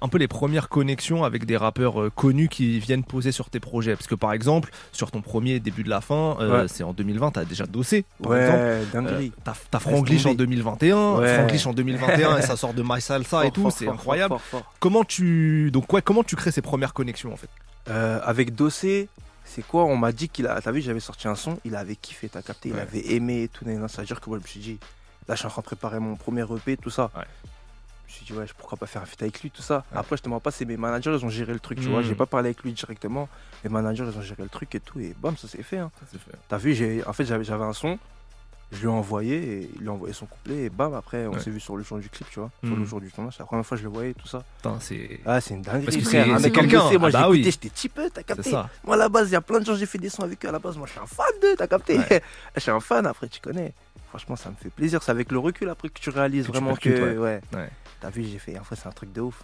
un 0.00 0.08
peu 0.08 0.18
les 0.18 0.28
premières 0.28 0.68
connexions 0.68 1.24
avec 1.24 1.46
des 1.46 1.56
rappeurs 1.56 2.00
euh, 2.00 2.10
connus 2.14 2.48
qui 2.48 2.78
viennent 2.78 3.02
poser 3.02 3.32
sur 3.32 3.50
tes 3.50 3.58
projets? 3.58 3.94
Parce 3.96 4.06
que 4.06 4.14
par 4.14 4.32
exemple, 4.32 4.70
sur 4.92 5.10
ton 5.10 5.20
premier 5.20 5.58
début 5.60 5.82
de 5.82 5.90
la 5.90 6.00
fin, 6.00 6.36
euh, 6.40 6.62
Ouais. 6.62 6.68
c'est 6.68 6.84
en 6.84 6.92
2020, 6.92 7.32
t'as 7.32 7.44
déjà 7.44 7.66
dossé. 7.66 8.04
Par 8.22 8.36
exemple. 8.36 8.58
Ouais, 8.58 8.82
dinguerie. 8.92 9.32
Euh, 9.48 9.52
T'as 9.70 9.78
Franglish 9.80 10.20
en 10.26 10.30
tomber. 10.30 10.36
2021, 10.36 11.14
Ouais. 11.16 11.34
Franglish 11.34 11.66
en 11.66 11.72
2021 11.72 12.38
et 12.38 12.42
ça 12.42 12.56
sort 12.56 12.72
de 12.72 12.82
My 12.84 13.00
Salsa 13.00 13.38
et 13.40 13.44
Fort, 13.46 13.52
tout, 13.52 13.62
fort, 13.62 13.72
c'est 13.72 13.88
incroyable. 13.88 14.28
fort, 14.30 14.40
fort, 14.42 14.60
fort. 14.62 14.72
Comment 14.80 15.02
tu 15.04 15.70
donc 15.72 15.92
ouais, 15.92 16.00
comment 16.02 16.22
tu 16.22 16.34
crées 16.36 16.52
ces 16.52 16.62
premières 16.62 16.94
connexions 16.94 17.32
en 17.32 17.36
fait? 17.36 17.48
Euh, 17.90 18.20
avec 18.24 18.54
Dossé, 18.54 19.08
c'est 19.54 19.62
quoi 19.66 19.84
On 19.84 19.96
m'a 19.96 20.12
dit 20.12 20.28
qu'il 20.28 20.46
a. 20.46 20.60
T'as 20.60 20.70
vu, 20.72 20.80
j'avais 20.80 21.00
sorti 21.00 21.28
un 21.28 21.34
son, 21.34 21.58
il 21.64 21.76
avait 21.76 21.96
kiffé, 21.96 22.28
t'as 22.28 22.42
capté, 22.42 22.70
il 22.70 22.74
Ouais. 22.74 22.80
avait 22.80 23.12
aimé 23.14 23.44
et 23.44 23.48
tout. 23.48 23.64
Ça 23.88 24.02
veut 24.02 24.06
dire 24.06 24.20
que 24.20 24.28
moi, 24.28 24.38
je 24.38 24.42
me 24.42 24.48
suis 24.48 24.60
dit, 24.60 24.78
là, 25.28 25.34
je 25.34 25.38
suis 25.40 25.46
en 25.46 25.50
train 25.50 25.62
de 25.62 25.66
préparer 25.66 25.98
mon 26.00 26.16
premier 26.16 26.42
EP, 26.42 26.76
tout 26.76 26.90
ça. 26.90 27.10
Ouais. 27.16 27.22
Je 28.06 28.12
me 28.12 28.16
suis 28.16 28.26
dit, 28.26 28.32
ouais, 28.32 28.46
pourquoi 28.58 28.76
pas 28.78 28.86
faire 28.86 29.02
un 29.02 29.06
feat 29.06 29.22
avec 29.22 29.40
lui, 29.42 29.50
tout 29.50 29.62
ça. 29.62 29.84
Après, 29.94 30.16
je 30.16 30.22
te 30.22 30.28
mens 30.28 30.38
pas, 30.40 30.50
c'est 30.50 30.64
mes 30.64 30.76
managers, 30.76 31.16
ils 31.18 31.24
ont 31.24 31.28
géré 31.30 31.52
le 31.52 31.58
truc, 31.60 31.80
tu 31.80 31.88
vois. 31.88 32.02
J'ai 32.02 32.14
pas 32.14 32.26
parlé 32.26 32.48
avec 32.48 32.62
lui 32.62 32.72
directement. 32.72 33.28
Les 33.64 33.70
managers, 33.70 34.04
ils 34.12 34.18
ont 34.18 34.22
géré 34.22 34.42
le 34.42 34.48
truc 34.48 34.74
et 34.74 34.80
tout, 34.80 35.00
et 35.00 35.14
bam, 35.20 35.36
ça 35.36 35.48
s'est 35.48 35.62
fait. 35.62 35.78
hein. 35.78 35.90
Ça, 36.00 36.06
c'est 36.12 36.20
fait. 36.20 36.36
T'as 36.48 36.58
vu, 36.58 36.74
j'ai, 36.74 37.04
en 37.06 37.12
fait, 37.12 37.24
j'avais, 37.24 37.44
j'avais 37.44 37.64
un 37.64 37.72
son, 37.72 37.98
je 38.72 38.78
lui 38.80 38.86
ai 38.86 38.90
envoyé, 38.90 39.36
et 39.36 39.70
il 39.76 39.80
lui 39.82 39.88
a 39.88 39.92
envoyé 39.92 40.12
son 40.14 40.26
couplet, 40.26 40.64
et 40.64 40.70
bam, 40.70 40.94
après, 40.94 41.26
on 41.26 41.32
Ouais. 41.34 41.40
s'est 41.40 41.50
vu 41.50 41.60
sur 41.60 41.76
le 41.76 41.82
jour 41.84 41.98
du 41.98 42.08
clip, 42.08 42.26
tu 42.30 42.40
vois. 42.40 42.50
Sur 42.64 42.74
le 42.76 42.84
jour 42.84 43.00
du 43.00 43.10
tournage, 43.12 43.34
c'est 43.34 43.40
la 43.42 43.46
première 43.46 43.64
fois 43.64 43.76
que 43.76 43.82
je 43.82 43.88
le 43.88 43.92
voyais, 43.94 44.14
tout 44.14 44.26
ça. 44.26 44.42
Putain, 44.56 44.78
c'est 44.80 45.20
Ah, 45.24 45.40
c'est 45.40 45.54
une 45.54 45.62
dinguerie. 45.62 45.84
Parce 45.84 45.96
que 45.96 46.04
c'est- 46.04 46.20
Un 46.20 46.40
quelqu'un. 46.50 46.78
Moi, 46.78 46.86
Ah 46.86 46.90
j'ai 46.90 46.98
bah 46.98 47.08
écouté, 47.08 47.28
oui. 47.30 47.42
j'étais 47.44 47.68
typeux, 47.70 48.10
t'as 48.10 48.20
c'est 48.20 48.24
capté. 48.26 48.50
Moi, 48.84 48.94
à 48.94 48.98
la 48.98 49.08
base, 49.08 49.28
il 49.28 49.32
y 49.32 49.36
a 49.36 49.40
plein 49.40 49.60
de 49.60 49.64
gens, 49.64 49.74
j'ai 49.76 49.86
fait 49.86 49.98
des 49.98 50.08
sons 50.08 50.22
avec 50.22 50.44
eux. 50.44 50.48
À 50.48 50.52
la 50.52 50.58
base, 50.58 50.76
moi, 50.76 50.86
je 50.86 50.92
suis 50.92 51.00
un 51.00 51.06
fan 51.06 51.26
d'eux, 51.40 51.54
t'as 51.56 51.66
capté 51.66 51.98
Ouais. 51.98 52.22
Je 52.56 52.60
suis 52.60 52.70
un 52.70 52.80
fan, 52.80 53.06
après, 53.06 53.28
tu 53.28 53.40
connais. 53.40 53.72
Franchement, 54.08 54.36
ça 54.36 54.48
me 54.50 54.54
fait 54.56 54.70
plaisir. 54.70 55.02
C'est 55.02 55.10
avec 55.10 55.30
le 55.32 55.38
recul, 55.38 55.68
après, 55.68 55.88
que 55.88 55.98
tu 56.00 56.10
réalises 56.10 56.46
Que 56.46 56.52
tu 56.52 56.58
vraiment 56.58 56.74
que. 56.76 56.88
percutes, 56.88 57.18
Ouais. 57.18 57.40
Ouais. 57.52 57.70
T'as 58.00 58.10
vu, 58.10 58.24
j'ai 58.24 58.38
fait. 58.38 58.58
En 58.58 58.64
fait, 58.64 58.76
c'est 58.76 58.86
un 58.88 58.92
truc 58.92 59.12
de 59.12 59.20
ouf. 59.20 59.42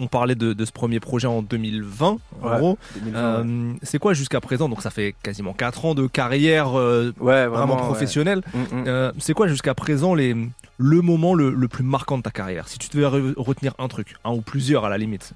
On 0.00 0.06
parlait 0.06 0.34
de, 0.34 0.52
de 0.52 0.64
ce 0.64 0.72
premier 0.72 1.00
projet 1.00 1.26
en 1.26 1.42
2020 1.42 2.06
en 2.42 2.48
Ouais, 2.48 2.58
gros. 2.58 2.78
2020, 2.94 3.42
ouais. 3.42 3.46
Euh, 3.48 3.72
c'est 3.82 3.98
quoi 3.98 4.14
jusqu'à 4.14 4.40
présent? 4.40 4.68
Donc 4.68 4.82
ça 4.82 4.90
fait 4.90 5.14
quasiment 5.22 5.52
4 5.52 5.84
ans 5.84 5.94
de 5.94 6.06
carrière 6.06 6.78
euh, 6.78 7.12
Ouais, 7.18 7.46
vraiment, 7.46 7.66
vraiment. 7.74 7.76
professionnelle. 7.86 8.42
ouais. 8.54 8.60
Mm, 8.60 8.80
mm. 8.82 8.84
Euh, 8.86 9.12
c'est 9.18 9.34
quoi 9.34 9.48
jusqu'à 9.48 9.74
présent 9.74 10.14
les, 10.14 10.36
le 10.78 11.00
moment 11.02 11.34
le, 11.34 11.50
le 11.50 11.68
plus 11.68 11.84
marquant 11.84 12.16
de 12.18 12.22
ta 12.22 12.30
carrière? 12.30 12.68
Si 12.68 12.78
tu 12.78 12.88
devais 12.96 13.06
re- 13.06 13.34
retenir 13.36 13.74
un 13.78 13.88
truc, 13.88 14.14
un 14.24 14.30
ou 14.32 14.40
plusieurs 14.40 14.84
à 14.84 14.88
la 14.88 14.98
limite. 14.98 15.32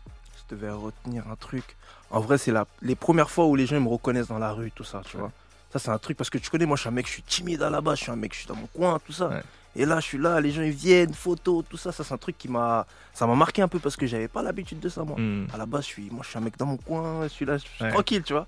Je 0.50 0.54
devais 0.56 0.70
retenir 0.70 1.24
un 1.30 1.36
truc. 1.36 1.76
En 2.10 2.20
vrai, 2.20 2.36
c'est 2.38 2.52
les 2.82 2.94
premières 2.94 3.30
fois 3.30 3.46
où 3.46 3.56
les 3.56 3.66
gens 3.66 3.80
me 3.80 3.88
reconnaissent 3.88 4.28
dans 4.28 4.38
la 4.38 4.52
rue, 4.52 4.70
tout 4.70 4.84
ça, 4.84 5.00
tu 5.10 5.16
vois. 5.16 5.32
Ça, 5.72 5.78
c'est 5.78 5.90
un 5.90 5.96
truc 5.98 6.18
parce 6.18 6.28
que 6.28 6.36
tu 6.36 6.50
connais, 6.50 6.66
moi, 6.66 6.76
je 6.76 6.82
suis 6.82 6.88
un 6.88 6.92
mec, 6.92 7.06
je 7.06 7.12
suis 7.12 7.22
timide 7.22 7.62
à 7.62 7.70
la 7.70 7.80
base, 7.80 7.96
je 7.98 8.02
suis 8.02 8.12
un 8.12 8.16
mec, 8.16 8.34
je 8.34 8.40
suis 8.40 8.46
dans 8.48 8.54
mon 8.56 8.66
coin, 8.74 8.98
tout 9.06 9.12
ça. 9.14 9.30
Et 9.74 9.86
là, 9.86 10.00
je 10.00 10.04
suis 10.06 10.18
là, 10.18 10.38
les 10.40 10.50
gens 10.50 10.62
ils 10.62 10.70
viennent, 10.70 11.14
photos, 11.14 11.64
tout 11.68 11.76
ça. 11.78 11.92
Ça, 11.92 12.04
c'est 12.04 12.12
un 12.12 12.18
truc 12.18 12.36
qui 12.36 12.48
m'a. 12.48 12.86
Ça 13.14 13.26
m'a 13.26 13.34
marqué 13.34 13.62
un 13.62 13.68
peu 13.68 13.78
parce 13.78 13.96
que 13.96 14.06
j'avais 14.06 14.28
pas 14.28 14.42
l'habitude 14.42 14.80
de 14.80 14.88
ça, 14.88 15.02
moi. 15.02 15.16
Hmm. 15.18 15.46
À 15.52 15.56
la 15.56 15.64
base, 15.66 15.82
je 15.84 15.88
suis, 15.88 16.10
moi, 16.10 16.20
je 16.22 16.28
suis 16.28 16.38
un 16.38 16.42
mec 16.42 16.56
dans 16.58 16.66
mon 16.66 16.76
coin, 16.76 17.22
je 17.22 17.28
suis 17.28 17.44
là, 17.46 17.56
je 17.56 17.62
suis 17.64 17.82
Ouais. 17.84 17.90
tranquille, 17.90 18.22
tu 18.22 18.34
vois. 18.34 18.46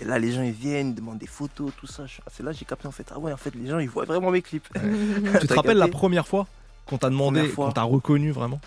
Et 0.00 0.04
là, 0.04 0.18
les 0.18 0.30
gens, 0.32 0.42
ils 0.42 0.52
viennent, 0.52 0.88
ils 0.90 0.94
demandent 0.94 1.18
des 1.18 1.26
photos, 1.26 1.72
tout 1.76 1.86
ça. 1.86 2.04
Je- 2.06 2.20
C'est 2.30 2.42
là 2.42 2.52
que 2.52 2.58
j'ai 2.58 2.64
capté, 2.66 2.86
en 2.86 2.92
fait, 2.92 3.06
ah 3.14 3.18
ouais, 3.18 3.32
en 3.32 3.36
fait, 3.38 3.54
les 3.54 3.66
gens, 3.68 3.78
ils 3.78 3.88
voient 3.88 4.04
vraiment 4.04 4.30
mes 4.30 4.42
clips. 4.42 4.68
Tu 5.40 5.46
te 5.46 5.54
rappelles 5.54 5.78
la 5.78 5.88
première 5.88 6.26
fois 6.28 6.46
qu'on 6.86 6.98
t'a 6.98 7.08
demandé, 7.10 7.48
qu'on 7.48 7.72
t'a 7.72 7.82
reconnu 7.82 8.30
vraiment? 8.30 8.60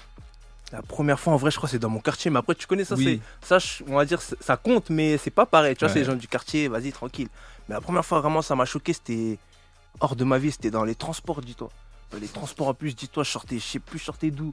La 0.71 0.81
première 0.81 1.19
fois, 1.19 1.33
en 1.33 1.37
vrai, 1.37 1.51
je 1.51 1.57
crois, 1.57 1.67
c'est 1.69 1.79
dans 1.79 1.89
mon 1.89 1.99
quartier. 1.99 2.31
Mais 2.31 2.39
après, 2.39 2.55
tu 2.55 2.65
connais 2.65 2.85
ça, 2.85 2.95
Oui. 2.95 3.21
c'est 3.41 3.59
ça, 3.59 3.81
on 3.87 3.95
va 3.95 4.05
dire, 4.05 4.21
ça 4.21 4.57
compte, 4.57 4.89
mais 4.89 5.17
c'est 5.17 5.29
pas 5.29 5.45
pareil. 5.45 5.75
Tu 5.75 5.79
vois, 5.81 5.89
Ouais. 5.89 5.93
c'est 5.93 5.99
les 5.99 6.05
gens 6.05 6.15
du 6.15 6.27
quartier, 6.27 6.67
vas-y, 6.69 6.91
tranquille. 6.91 7.27
Mais 7.69 7.75
la 7.75 7.81
première 7.81 8.05
fois, 8.05 8.21
vraiment, 8.21 8.41
ça 8.41 8.55
m'a 8.55 8.65
choqué. 8.65 8.93
C'était 8.93 9.37
hors 9.99 10.15
de 10.15 10.23
ma 10.23 10.37
vie. 10.37 10.51
C'était 10.51 10.71
dans 10.71 10.83
les 10.85 10.95
transports, 10.95 11.41
dis-toi. 11.41 11.69
Dans 12.11 12.17
les 12.19 12.27
transports, 12.27 12.67
en 12.69 12.73
plus, 12.73 12.95
dis-toi, 12.95 13.23
je 13.23 13.29
sortais, 13.31 13.57
je 13.57 13.63
sais 13.63 13.79
plus, 13.79 13.99
je 13.99 14.03
sortais 14.05 14.31
d'où. 14.31 14.51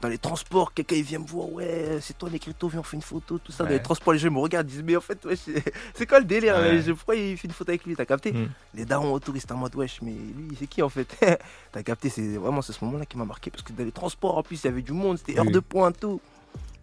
Dans 0.00 0.08
les 0.08 0.18
transports, 0.18 0.74
quelqu'un 0.74 0.96
il 0.96 1.02
vient 1.02 1.18
me 1.18 1.26
voir, 1.26 1.50
ouais, 1.50 1.98
c'est 2.02 2.18
toi 2.18 2.28
Negrito, 2.28 2.68
viens, 2.68 2.80
on 2.80 2.82
fait 2.82 2.96
une 2.96 3.02
photo, 3.02 3.38
tout 3.38 3.52
ça. 3.52 3.64
Ouais. 3.64 3.70
Dans 3.70 3.76
les 3.76 3.82
transports, 3.82 4.12
les 4.12 4.18
gens 4.18 4.30
me 4.30 4.38
regardent, 4.38 4.68
ils 4.68 4.74
disent, 4.74 4.82
mais 4.82 4.96
en 4.96 5.00
fait, 5.00 5.24
wesh, 5.24 5.38
c'est- 5.94 6.06
quoi 6.06 6.18
le 6.18 6.26
délire 6.26 6.56
Ouais. 6.56 6.82
Je- 6.82 6.92
Pourquoi 6.92 7.14
il 7.16 7.38
fait 7.38 7.48
une 7.48 7.54
photo 7.54 7.70
avec 7.70 7.86
lui 7.86 7.96
T'as 7.96 8.04
capté? 8.04 8.32
Mm. 8.32 8.48
Les 8.74 8.84
darons 8.84 9.12
autour, 9.14 9.34
ils 9.34 9.38
étaient 9.38 9.52
en 9.52 9.56
mode, 9.56 9.74
wesh, 9.76 10.02
mais 10.02 10.10
lui, 10.12 10.54
c'est 10.58 10.66
qui 10.66 10.82
en 10.82 10.90
fait? 10.90 11.08
T'as 11.72 11.82
capté, 11.82 12.10
c'est 12.10 12.36
vraiment 12.36 12.60
c'est 12.60 12.74
ce 12.74 12.84
moment-là 12.84 13.06
qui 13.06 13.16
m'a 13.16 13.24
marqué 13.24 13.50
parce 13.50 13.62
que 13.62 13.72
dans 13.72 13.84
les 13.84 13.92
transports, 13.92 14.36
en 14.36 14.42
plus, 14.42 14.62
il 14.62 14.66
y 14.66 14.68
avait 14.68 14.82
du 14.82 14.92
monde, 14.92 15.16
c'était 15.18 15.38
heure 15.38 15.46
Oui. 15.46 15.52
de 15.52 15.60
pointe, 15.60 15.98
tout. 15.98 16.20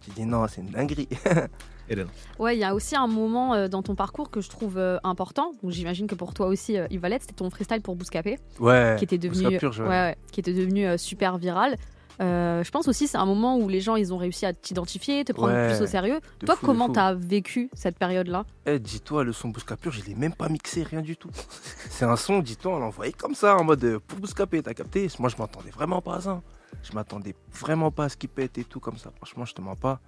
J'ai 0.06 0.14
dit, 0.14 0.26
non, 0.26 0.44
c'est 0.48 0.60
une 0.62 0.70
dinguerie. 0.70 1.08
Hélène. 1.92 2.08
Ouais, 2.38 2.56
il 2.56 2.60
y 2.60 2.64
a 2.64 2.74
aussi 2.74 2.96
un 2.96 3.06
moment 3.06 3.54
euh, 3.54 3.68
dans 3.68 3.82
ton 3.82 3.94
parcours 3.94 4.30
que 4.30 4.40
je 4.40 4.48
trouve 4.50 4.78
euh, 4.78 4.98
important. 5.04 5.52
Donc 5.62 5.70
j'imagine 5.72 6.06
que 6.06 6.14
pour 6.14 6.34
toi 6.34 6.46
aussi, 6.48 6.76
euh, 6.78 6.86
Yvalette, 6.90 7.22
c'était 7.22 7.34
ton 7.34 7.50
freestyle 7.50 7.80
pour 7.82 7.96
Bouscapé, 7.96 8.38
Ouais. 8.60 8.96
qui 8.98 9.04
était 9.04 9.18
devenu, 9.18 9.42
Bouscapé 9.44 9.58
Purge, 9.58 9.80
ouais. 9.80 9.86
ouais, 9.86 9.90
ouais, 9.90 10.16
qui 10.32 10.40
était 10.40 10.54
devenu 10.54 10.86
euh, 10.86 10.96
super 10.96 11.38
viral. 11.38 11.76
Je 12.20 12.70
pense 12.70 12.86
aussi 12.86 13.08
c'est 13.08 13.18
un 13.18 13.26
moment 13.26 13.56
où 13.58 13.68
les 13.68 13.80
gens 13.80 13.96
ils 13.96 14.14
ont 14.14 14.16
réussi 14.16 14.46
à 14.46 14.52
t'identifier, 14.52 15.24
te 15.24 15.32
prendre 15.32 15.66
plus 15.66 15.82
au 15.82 15.86
sérieux. 15.88 16.20
de 16.40 16.46
Toi, 16.46 16.54
fou, 16.54 16.66
comment 16.66 16.88
t'as 16.88 17.14
vécu 17.14 17.68
cette 17.72 17.98
période-là? 17.98 18.44
Eh, 18.64 18.78
dis-toi, 18.78 19.24
le 19.24 19.32
son 19.32 19.48
Bouscapure, 19.48 19.90
je 19.90 20.04
l'ai 20.04 20.14
même 20.14 20.32
pas 20.34 20.48
mixé, 20.48 20.84
rien 20.84 21.00
du 21.02 21.16
tout. 21.16 21.30
C'est 21.90 22.04
un 22.04 22.14
son, 22.14 22.38
dis-toi, 22.38 22.76
on 22.76 22.78
l'a 22.78 22.84
envoyé 22.86 23.12
comme 23.12 23.34
ça, 23.34 23.56
en 23.56 23.64
mode 23.64 23.98
pour 24.06 24.20
Bouscapé, 24.20 24.62
t'as 24.62 24.72
capté? 24.74 25.08
Moi, 25.18 25.30
je 25.30 25.36
m'attendais 25.36 25.70
vraiment 25.70 26.00
pas 26.00 26.14
à 26.16 26.20
ça. 26.20 26.42
Je 26.84 26.92
m'attendais 26.92 27.34
vraiment 27.52 27.90
pas 27.90 28.04
à 28.04 28.08
ce 28.08 28.16
qu'il 28.16 28.28
pète 28.28 28.56
et 28.56 28.62
tout 28.64 28.78
comme 28.78 28.98
ça. 28.98 29.10
Franchement, 29.16 29.44
je 29.44 29.54
te 29.54 29.60
mens 29.60 29.74
pas. 29.76 30.00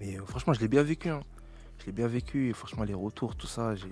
Mais 0.00 0.16
euh, 0.18 0.24
franchement, 0.26 0.52
je 0.52 0.60
l'ai 0.60 0.68
bien 0.68 0.82
vécu. 0.82 1.08
hein. 1.08 1.20
Je 1.78 1.86
l'ai 1.86 1.92
bien 1.92 2.06
vécu. 2.06 2.48
Et 2.50 2.52
franchement, 2.52 2.84
les 2.84 2.94
retours, 2.94 3.34
tout 3.36 3.46
ça, 3.46 3.74
j'ai... 3.74 3.88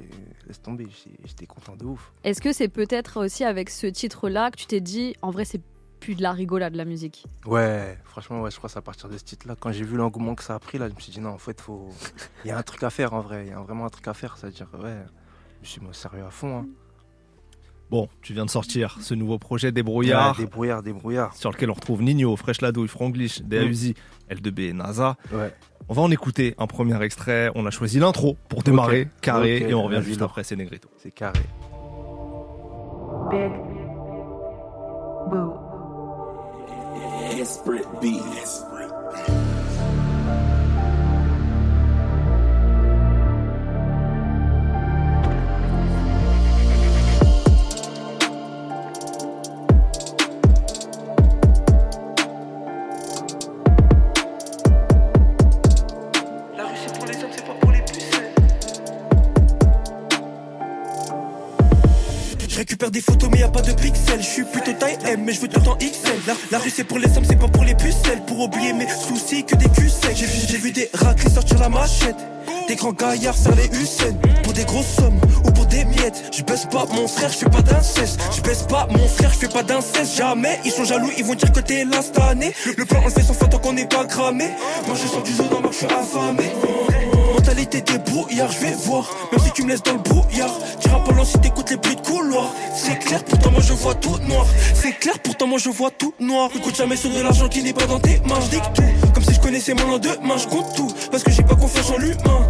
laisse 0.47 0.61
tomber. 0.61 0.87
J'étais 1.25 1.47
content 1.47 1.77
de 1.77 1.85
ouf. 1.85 2.12
Est-ce 2.25 2.40
que 2.40 2.53
c'est 2.53 2.69
peut-être 2.69 3.23
aussi 3.25 3.45
avec 3.45 3.71
ce 3.71 3.87
titre-là 3.87 4.51
que 4.51 4.57
tu 4.57 4.67
t'es 4.67 4.81
dit, 4.81 5.14
en 5.23 5.31
vrai, 5.31 5.45
c'est 5.45 5.61
plus 6.01 6.14
de 6.14 6.23
la 6.23 6.33
rigolade, 6.33 6.75
la 6.75 6.85
musique? 6.85 7.25
Ouais, 7.47 7.99
franchement, 8.05 8.43
ouais, 8.43 8.51
je 8.51 8.57
crois 8.59 8.69
que 8.69 8.73
c'est 8.73 8.79
à 8.79 8.83
partir 8.83 9.09
de 9.09 9.17
ce 9.17 9.25
titre-là. 9.25 9.57
Quand 9.59 9.73
j'ai 9.73 9.85
vu 9.85 9.97
l'engouement 9.97 10.35
que 10.35 10.43
ça 10.45 10.55
a 10.55 10.59
pris, 10.59 10.77
là, 10.79 10.88
je 10.88 10.95
me 10.95 11.01
suis 11.01 11.12
dit, 11.12 11.21
non, 11.21 11.31
en 11.31 11.38
fait, 11.38 11.61
faut... 11.61 11.88
il 12.45 12.49
y 12.49 12.51
a 12.51 12.59
un 12.59 12.62
truc 12.62 12.83
à 12.83 12.90
faire 12.90 13.12
en 13.14 13.21
vrai. 13.21 13.47
Il 13.47 13.51
y 13.51 13.53
a 13.55 13.61
vraiment 13.61 13.87
un 13.87 13.90
truc 13.90 14.07
à 14.09 14.14
faire. 14.14 14.37
C'est-à-dire, 14.37 14.69
ouais, 14.83 14.99
je 15.62 15.81
me 15.81 15.93
suis 15.93 16.03
sérieux 16.03 16.25
à 16.25 16.31
fond. 16.31 16.59
hein. 16.59 16.67
Bon, 17.90 18.09
tu 18.23 18.33
viens 18.33 18.44
de 18.44 18.51
sortir 18.51 18.97
ce 19.01 19.14
nouveau 19.14 19.38
projet 19.38 19.70
Débrouillard. 19.70 20.38
Ouais, 20.38 20.44
débrouillard, 20.44 20.83
débrouillard. 20.83 21.35
Sur 21.37 21.51
lequel 21.51 21.70
on 21.70 21.75
retrouve 21.75 22.03
Nino, 22.03 22.35
Fresh 22.37 22.61
Ladouille, 22.61 22.88
Franglish, 22.88 23.42
DAUZI, 23.42 23.94
L2B 24.31 24.61
et 24.70 24.73
NASA. 24.73 25.16
Ouais. 25.33 25.53
On 25.88 25.94
va 25.94 26.03
en 26.03 26.11
écouter 26.11 26.55
un 26.59 26.66
premier 26.66 27.01
extrait. 27.03 27.51
On 27.55 27.66
a 27.66 27.70
choisi 27.70 27.99
l'intro 27.99 28.37
pour 28.49 28.62
démarrer, 28.62 29.09
carré, 29.20 29.59
et 29.68 29.75
on 29.75 29.83
revient 29.83 30.03
juste 30.03 30.23
après, 30.23 30.42
c'est 30.44 30.57
Negrito. 30.57 30.88
C'est 30.97 31.11
carré. 31.11 31.40
Big. 33.31 33.53
Boo. 35.31 35.53
Desperate 37.37 37.87
beats. 38.01 38.64
La 38.79 39.27
rue 39.27 39.74
Récupère 62.85 62.90
des 62.90 63.01
photos 63.01 63.31
mais 63.33 63.38
y 63.38 63.42
a 63.42 63.49
pas 63.49 63.62
de 63.62 63.73
pixels. 63.73 64.20
Je 64.20 64.27
suis 64.27 64.44
plutôt 64.44 64.73
taille 64.73 64.99
M 65.07 65.23
mais 65.25 65.33
je 65.33 65.40
veux 65.40 65.49
tout 65.49 65.66
en 65.68 65.77
XL 65.77 66.20
la, 66.27 66.35
la 66.51 66.59
rue 66.59 66.70
c'est 66.70 66.85
pour 66.85 66.99
les 66.99 67.07
hommes 67.16 67.25
c'est 67.27 67.38
pas 67.38 67.49
pour 67.49 67.64
les 67.64 67.75
pucelles. 67.75 68.23
Pour 68.27 68.40
oublier 68.40 68.75
mes 68.75 68.87
soucis 68.88 69.42
que 69.44 69.57
des 69.57 69.68
culs 69.70 69.90
J'ai 70.14 70.27
vu, 70.27 70.59
vu 70.59 70.73
des 70.73 70.90
raclés 70.92 71.31
sortir 71.31 71.59
la 71.61 71.70
machette. 71.70 72.16
Des 72.68 72.77
grands 72.77 72.92
gaillards 72.92 73.37
faire 73.37 73.55
les 73.57 73.68
Hussein. 73.79 74.14
Pour 74.42 74.53
des 74.53 74.64
grosses 74.64 74.94
sommes 74.97 75.18
ou 75.44 75.51
pour 75.53 75.66
des 75.66 75.85
miettes. 75.87 76.25
Je 76.37 76.42
baisse 76.42 76.66
pas 76.66 76.85
mon 76.92 77.09
frère 77.09 77.31
je 77.31 77.38
fais 77.38 77.51
pas 77.51 77.62
d'inceste. 77.62 78.20
Je 78.37 78.42
baisse 78.42 78.64
pas 78.64 78.87
mon 78.90 79.09
frère 79.09 79.33
je 79.33 79.38
fais 79.38 79.49
pas 79.49 79.62
d'inceste. 79.62 80.16
Jamais 80.16 80.61
ils 80.64 80.70
sont 80.70 80.85
jaloux 80.85 81.11
ils 81.16 81.25
vont 81.25 81.35
dire 81.35 81.53
que 81.53 81.61
t'es 81.61 81.85
l'instané 81.87 82.53
Le 82.77 82.85
plan 82.85 83.01
on 83.03 83.07
le 83.07 83.11
fait 83.11 83.23
sans 83.23 83.35
fin 83.35 83.47
tant 83.47 83.59
qu'on 83.59 83.73
n'est 83.73 83.88
pas 83.88 84.05
cramé. 84.05 84.51
Moi 84.87 84.97
je 85.01 85.09
sors 85.09 85.23
du 85.23 85.33
zoo 85.33 85.44
dans 85.44 85.61
le 85.61 85.73
je 85.73 85.77
suis 85.79 85.87
affamé 85.87 86.53
Mentalité 87.55 87.83
des 87.83 87.99
brouillards, 87.99 88.51
je 88.51 88.59
vais 88.67 88.73
voir. 88.73 89.09
Même 89.31 89.40
si 89.40 89.53
tu 89.53 89.62
me 89.62 89.69
laisses 89.69 89.83
dans 89.85 89.93
le 89.93 90.01
brouillard, 90.01 90.51
tu 90.81 90.88
pas 90.88 91.12
loin 91.12 91.25
si 91.25 91.38
t'écoutes 91.38 91.71
les 91.71 91.77
bruits 91.77 91.95
de 91.95 92.01
couloir. 92.01 92.53
C'est 92.75 92.99
clair, 92.99 93.23
pourtant 93.23 93.53
moi 93.53 93.61
je 93.61 93.73
vois 93.73 93.95
tout 93.95 94.19
noir. 94.27 94.45
C'est 94.75 94.99
clair, 94.99 95.14
pourtant 95.21 95.47
moi 95.47 95.59
je 95.61 95.69
vois 95.69 95.93
tout 95.93 96.12
noir. 96.19 96.51
Écoute 96.57 96.75
jamais 96.75 96.97
sur 96.97 97.11
de 97.11 97.21
l'argent 97.21 97.49
qui 97.49 97.62
n'est 97.62 97.73
pas 97.73 97.87
dans 97.87 98.01
tes 98.01 98.19
mains. 98.27 98.40
Je 98.51 98.59
tout, 98.59 99.12
comme 99.14 99.23
si 99.23 99.35
je 99.35 99.40
connaissais 99.40 99.73
mon 99.73 99.87
lendemain. 99.87 100.37
Je 100.37 100.49
compte 100.49 100.75
tout, 100.75 100.93
parce 101.12 101.23
que 101.23 101.31
j'ai 101.31 101.45
pas 101.45 101.55
confiance 101.55 101.93
en 101.93 101.99
l'humain. 101.99 102.49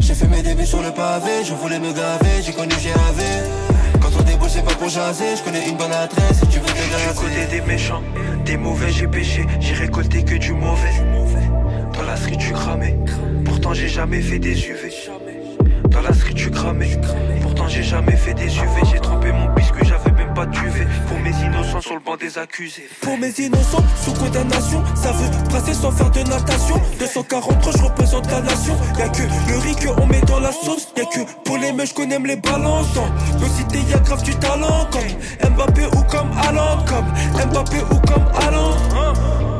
J'ai 0.00 0.12
fait 0.12 0.28
mes 0.28 0.42
débuts 0.42 0.66
sur 0.66 0.82
le 0.82 0.90
pavé, 0.90 1.44
je 1.44 1.54
voulais 1.54 1.78
me 1.78 1.90
gaver, 1.90 2.42
j'ai 2.44 2.52
connu 2.52 2.74
GAV. 2.74 3.22
Quand 4.02 4.10
on 4.18 4.22
débouche, 4.22 4.50
c'est 4.50 4.64
pas 4.66 4.74
pour 4.74 4.90
jaser, 4.90 5.36
je 5.38 5.42
connais 5.44 5.66
une 5.66 5.78
bonne 5.78 5.92
adresse 5.92 6.40
si 6.40 6.46
tu 6.48 6.58
veux 6.58 6.66
te 6.66 6.72
Du 6.72 7.14
côté 7.16 7.46
des 7.50 7.62
méchants, 7.62 8.02
des 8.44 8.58
mauvais, 8.58 8.92
j'ai 8.92 9.06
péché. 9.06 9.46
J'ai 9.60 9.74
récolté 9.74 10.22
que 10.22 10.34
du 10.34 10.52
mauvais. 10.52 10.92
Dans 11.94 12.02
la 12.02 12.16
street, 12.16 12.36
tu 12.38 12.52
cramé. 12.52 12.98
Pourtant, 13.62 13.74
j'ai 13.74 13.88
jamais 13.88 14.20
fait 14.20 14.40
des 14.40 14.58
UV. 14.66 14.92
Dans 15.88 16.00
la 16.00 16.12
street, 16.12 16.34
tu 16.34 16.50
cramé. 16.50 16.98
Pourtant, 17.42 17.68
j'ai 17.68 17.84
jamais 17.84 18.16
fait 18.16 18.34
des 18.34 18.48
UV. 18.56 18.80
J'ai 18.90 18.98
trempé 18.98 19.30
mon 19.30 19.54
biscuit, 19.54 19.86
j'avais 19.86 20.10
même 20.10 20.34
pas 20.34 20.46
duvet. 20.46 20.84
Pour 21.06 21.16
mes 21.20 21.30
innocents 21.30 21.80
sur 21.80 21.94
le 21.94 22.00
banc 22.00 22.16
des 22.16 22.38
accusés. 22.38 22.88
Pour 23.02 23.16
mes 23.18 23.30
innocents, 23.30 23.84
sous 24.02 24.14
condamnation, 24.14 24.82
ça 24.96 25.12
veut 25.12 25.48
brasser 25.48 25.74
sans 25.74 25.92
faire 25.92 26.10
de 26.10 26.28
natation. 26.28 26.74
243, 26.98 27.72
je 27.72 27.82
représente 27.84 28.28
la 28.32 28.40
nation. 28.40 28.76
Y'a 28.98 29.08
que 29.10 29.22
le 29.22 29.58
riz 29.58 29.76
qu'on 29.76 30.06
met 30.06 30.22
dans 30.22 30.40
la 30.40 30.50
sauce. 30.50 30.88
Y'a 30.96 31.04
que 31.04 31.20
pour 31.44 31.56
les 31.58 31.70
meufs 31.70 31.94
qu'on 31.94 32.10
aime 32.10 32.26
les 32.26 32.36
balances. 32.36 32.88
Nos 33.38 33.46
cités, 33.46 33.88
y'a 33.88 34.00
grave 34.00 34.24
du 34.24 34.34
talent. 34.34 34.88
Comme 34.90 35.52
Mbappé 35.52 35.86
ou 35.86 36.02
comme 36.10 36.32
Haaland. 36.36 36.84
Comme 36.86 37.06
Mbappé 37.48 37.76
ou 37.92 37.98
comme 38.08 38.26
Haaland. 38.34 39.51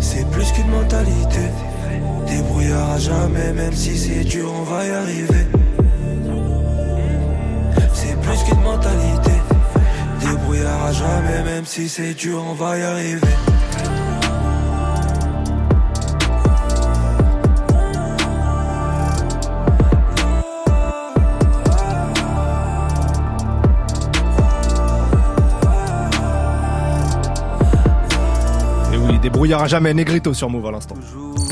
C'est 0.00 0.28
plus 0.30 0.52
qu'une 0.52 0.70
mentalité. 0.70 1.40
Débrouillard 2.26 2.90
à 2.92 2.98
jamais, 2.98 3.52
même 3.52 3.72
si 3.72 3.98
c'est 3.98 4.24
dur, 4.24 4.52
on 4.52 4.62
va 4.62 4.86
y 4.86 4.90
arriver. 4.90 5.46
C'est 7.94 8.20
plus 8.20 8.42
qu'une 8.44 8.62
mentalité. 8.62 9.32
Débrouillard 10.20 10.84
à 10.84 10.92
jamais, 10.92 11.42
même 11.44 11.64
si 11.64 11.88
c'est 11.88 12.14
dur, 12.14 12.42
on 12.48 12.54
va 12.54 12.78
y 12.78 12.82
arriver. 12.82 13.20
Débrouillard 29.28 29.62
à 29.62 29.66
jamais, 29.66 29.92
Negrito 29.92 30.32
sur 30.32 30.48
Move 30.48 30.64
à 30.64 30.70
l'instant. 30.70 30.94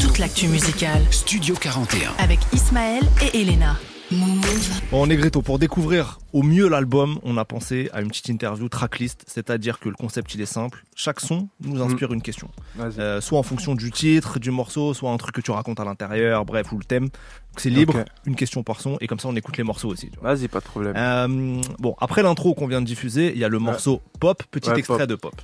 Toute 0.01 0.19
l'actu 0.19 0.49
musicale. 0.49 1.03
Studio 1.11 1.55
41. 1.55 2.13
Avec 2.19 2.39
Ismaël 2.55 3.03
et 3.21 3.43
Elena. 3.43 3.77
Move. 4.11 4.81
Bon, 4.91 5.07
Negrito, 5.07 5.43
pour 5.43 5.59
découvrir 5.59 6.19
au 6.33 6.43
mieux 6.43 6.69
l'album, 6.69 7.19
on 7.23 7.37
a 7.37 7.45
pensé 7.45 7.91
à 7.93 8.01
une 8.01 8.09
petite 8.09 8.31
interview 8.31 8.71
tracklist, 8.71 9.25
c'est-à-dire 9.27 9.79
que 9.79 9.91
le 9.91 9.95
concept 9.95 10.35
il 10.35 10.41
est 10.41 10.47
simple. 10.47 10.85
Chaque 10.95 11.21
son 11.21 11.51
nous 11.61 11.83
inspire 11.83 12.15
une 12.15 12.23
question. 12.23 12.49
Euh, 12.81 13.21
soit 13.21 13.39
en 13.39 13.43
fonction 13.43 13.75
du 13.75 13.91
titre, 13.91 14.39
du 14.39 14.51
morceau, 14.51 14.95
soit 14.95 15.11
un 15.11 15.17
truc 15.19 15.35
que 15.35 15.43
tu 15.43 15.51
racontes 15.51 15.79
à 15.79 15.85
l'intérieur, 15.85 16.47
bref, 16.47 16.73
ou 16.73 16.79
le 16.79 16.85
thème. 16.85 17.11
C'est 17.59 17.69
libre, 17.69 18.05
une 18.25 18.37
question 18.37 18.63
par 18.63 18.81
son, 18.81 18.97
et 19.03 19.07
comme 19.07 19.19
ça 19.21 19.29
on 19.29 19.37
écoute 19.37 19.59
les 19.59 19.65
morceaux 19.65 19.89
aussi. 19.89 20.11
Vas-y, 20.23 20.49
pas 20.49 20.61
de 20.61 20.65
problème. 20.65 20.95
Euh, 20.97 21.61
bon, 21.79 21.95
après 22.01 22.23
l'intro 22.23 22.55
qu'on 22.55 22.69
vient 22.69 22.81
de 22.81 22.87
diffuser, 22.87 23.33
il 23.35 23.39
y 23.39 23.45
a 23.45 23.49
le 23.49 23.59
morceau 23.59 24.01
Pop, 24.19 24.43
petit 24.51 24.71
Ouais, 24.71 24.79
extrait 24.79 25.07
Pop. 25.07 25.09
de 25.09 25.15
Pop. 25.17 25.35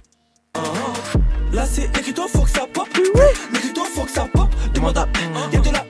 Là 1.52 1.66
c'est 1.66 1.84
écrito, 1.84 2.26
faut 2.28 2.42
que 2.42 2.50
ça 2.50 2.66
pop. 2.72 2.88
Écrito, 3.54 3.84
faut 3.84 4.04
que 4.04 4.10
ça 4.10 4.26
pop. 4.32 4.48
Demande 4.74 4.96
à 4.98 5.06
y'a 5.52 5.60
de 5.60 5.70
la 5.70 5.84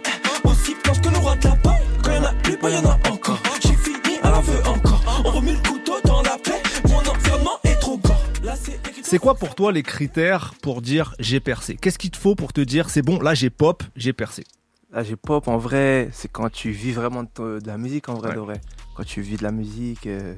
aussi 0.45 0.75
planche 0.83 1.01
que 1.01 1.09
le 1.09 1.19
roi 1.19 1.37
de 1.37 1.49
la 1.49 1.57
pop. 1.57 1.73
Quand 2.03 2.13
y'en 2.13 2.25
a 2.25 2.33
plus, 2.33 2.57
bah 2.61 2.71
y'en 2.71 2.85
a 2.85 2.99
encore. 3.11 3.39
J'ai 3.63 3.75
fini, 3.77 4.19
elle 4.23 4.31
en 4.35 4.41
veut 4.41 4.67
encore. 4.67 5.23
On 5.25 5.31
remet 5.31 5.53
le 5.53 5.59
couteau 5.69 5.95
dans 6.05 6.23
la 6.23 6.37
plaie. 6.39 6.61
Mon 6.89 6.99
environnement 6.99 7.59
est 7.65 7.77
trop 7.81 7.97
gore. 7.99 8.21
Là 8.43 8.55
c'est. 8.57 8.81
C'est 9.05 9.19
quoi 9.19 9.35
pour 9.35 9.55
toi 9.55 9.73
les 9.73 9.83
critères 9.83 10.55
pour 10.63 10.81
dire 10.83 11.15
j'ai 11.19 11.39
percé? 11.39 11.77
Qu'est-ce 11.77 11.99
qu'il 11.99 12.11
te 12.11 12.17
faut 12.17 12.35
pour 12.35 12.53
te 12.53 12.61
dire 12.63 12.89
c'est 12.91 13.03
bon, 13.03 13.21
là 13.21 13.35
j'ai 13.35 13.51
pop, 13.51 13.83
j'ai 13.95 14.13
percé? 14.13 14.45
Là, 14.91 15.03
j'ai 15.03 15.17
pop 15.17 15.49
en 15.49 15.57
vrai, 15.57 16.11
c'est 16.13 16.31
quand 16.31 16.51
tu 16.53 16.71
vis 16.71 16.93
vraiment 16.93 17.23
de, 17.23 17.61
de 17.61 17.67
la 17.67 17.79
musique 17.79 18.09
en 18.11 18.15
vrai 18.15 18.29
Ouais. 18.31 18.35
de 18.35 18.41
vrai. 18.41 18.61
Quand 18.95 19.05
tu 19.05 19.23
vis 19.23 19.37
de 19.39 19.43
la 19.43 19.51
musique, 19.51 20.07
euh, 20.07 20.35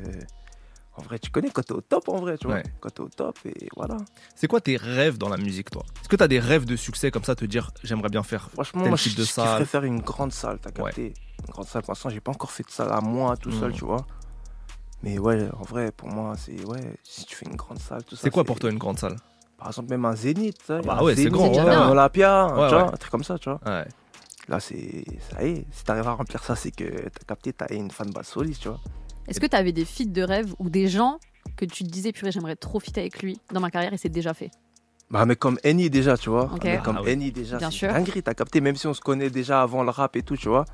En 0.97 1.03
vrai, 1.03 1.19
tu 1.19 1.31
connais 1.31 1.51
quand 1.51 1.63
t'es 1.63 1.73
au 1.73 1.81
top, 1.81 2.09
en 2.09 2.21
vrai, 2.21 2.39
tu 2.39 2.47
vois. 2.47 2.57
Ouais. 2.57 2.63
Quand 2.81 2.91
t'es 2.91 3.01
au 3.01 3.09
top, 3.09 3.37
et 3.45 3.69
voilà. 3.77 3.97
C'est 4.37 4.47
quoi 4.47 4.61
tes 4.61 4.77
rêves 4.77 5.19
dans 5.19 5.29
la 5.29 5.37
musique, 5.37 5.71
toi? 5.71 5.83
Est-ce 6.01 6.09
que 6.09 6.15
t'as 6.17 6.29
des 6.29 6.39
rêves 6.39 6.65
de 6.67 6.77
succès 6.77 7.11
comme 7.11 7.25
ça, 7.25 7.35
te 7.35 7.45
dire 7.45 7.71
j'aimerais 7.83 8.11
bien 8.11 8.23
faire 8.23 8.49
Franchement, 8.53 8.83
tel 8.83 8.91
moi, 8.91 8.99
type 8.99 9.13
je, 9.13 9.17
de 9.19 9.23
je 9.25 9.29
kifferais 9.33 9.49
salle? 9.49 9.67
faire 9.67 9.85
une 9.85 10.01
grande 10.01 10.33
salle, 10.33 10.59
t'as 10.61 10.71
capté 10.71 11.15
Une 11.47 11.53
grande 11.53 11.67
salle. 11.67 11.83
Pour 11.83 11.91
l'instant, 11.93 12.11
j'ai 12.11 12.21
pas 12.21 12.31
encore 12.31 12.53
fait 12.53 12.63
de 12.63 12.71
salle 12.71 12.93
à 12.93 13.01
moi, 13.01 13.37
tout 13.37 13.51
seul, 13.51 13.71
Mhm. 13.71 13.77
tu 13.77 13.85
vois. 13.85 14.07
Mais 15.03 15.19
ouais, 15.19 15.49
en 15.59 15.65
vrai, 15.65 15.91
pour 15.93 16.09
moi, 16.09 16.35
c'est 16.39 16.65
ouais, 16.65 16.95
si 17.03 17.25
tu 17.27 17.35
fais 17.35 17.47
une 17.47 17.57
grande 17.57 17.81
salle, 17.81 18.05
tout 18.05 18.15
ça. 18.17 18.23
C'est 18.23 18.31
quoi 18.31 18.45
pour 18.45 18.59
toi 18.61 18.71
une 18.71 18.79
grande 18.79 18.99
salle? 18.99 19.19
Par 19.59 19.69
exemple, 19.69 19.91
même 19.91 20.05
un 20.05 20.15
Zénith, 20.15 20.59
tu 20.59 20.67
sais, 20.67 20.81
bah 20.83 21.03
ouais, 21.03 21.15
c'est 21.17 21.27
grand, 21.27 21.53
ouais. 21.53 21.61
un 21.61 21.91
Olympia, 21.91 22.47
Ouais, 22.57 22.69
tu 22.69 22.75
vois, 22.75 22.89
un 22.95 22.97
truc 22.97 23.11
comme 23.11 23.25
ça, 23.25 23.39
tu 23.39 23.49
vois. 23.51 23.61
Ouais. 23.67 23.87
Là, 24.49 24.61
c'est. 24.61 25.05
Ça 25.31 25.43
y 25.45 25.51
est, 25.51 25.67
si 25.73 25.85
t'arrives 25.85 26.07
à 26.07 26.13
remplir 26.13 26.43
ça, 26.45 26.55
c'est 26.55 26.71
que 26.71 26.85
t'as 26.85 27.25
capté, 27.27 27.53
t'as 27.53 27.67
une 27.75 27.91
fan 27.91 28.11
base 28.13 28.27
solide, 28.29 28.57
tu 28.59 28.69
vois. 28.69 28.79
Est-ce 29.29 29.41
que 29.41 29.47
tu 29.47 29.57
avais 29.57 29.73
des 29.73 29.85
feats 29.85 30.05
de 30.07 30.23
rêve 30.23 30.55
ou 30.59 30.69
des 30.71 30.89
gens 30.89 31.19
que 31.57 31.65
tu 31.65 31.85
te 31.85 31.89
disais, 31.89 32.13
purée, 32.13 32.33
j'aimerais 32.33 32.57
trop 32.57 32.81
fit 32.81 32.93
avec 32.97 33.23
lui 33.23 33.39
dans 33.53 33.61
ma 33.61 33.71
carrière 33.71 33.93
et 33.93 33.97
c'est 33.99 34.09
déjà 34.09 34.35
fait? 34.35 34.51
Bah, 35.11 35.25
mais 35.27 35.37
comme 35.37 35.59
Eni 35.65 35.91
déjà, 35.91 36.17
tu 36.17 36.31
vois. 36.31 36.51
Ok. 36.55 36.65
Un 36.65 36.73
mec 36.73 36.83
comme 36.83 36.99
Ah 36.99 37.15
déjà, 37.31 37.59
Bien 37.59 37.71
c'est 37.71 37.77
sûr. 37.77 37.89
une 37.89 37.95
dinguerie, 37.95 38.23
t'as 38.23 38.35
capté, 38.35 38.61
même 38.61 38.77
si 38.77 38.87
on 38.87 38.95
se 38.95 39.01
connaît 39.01 39.31
déjà 39.31 39.63
avant 39.63 39.83
le 39.83 39.91
rap 39.91 40.17
et 40.17 40.23
tout, 40.23 40.37
tu 40.37 40.49
vois. 40.49 40.65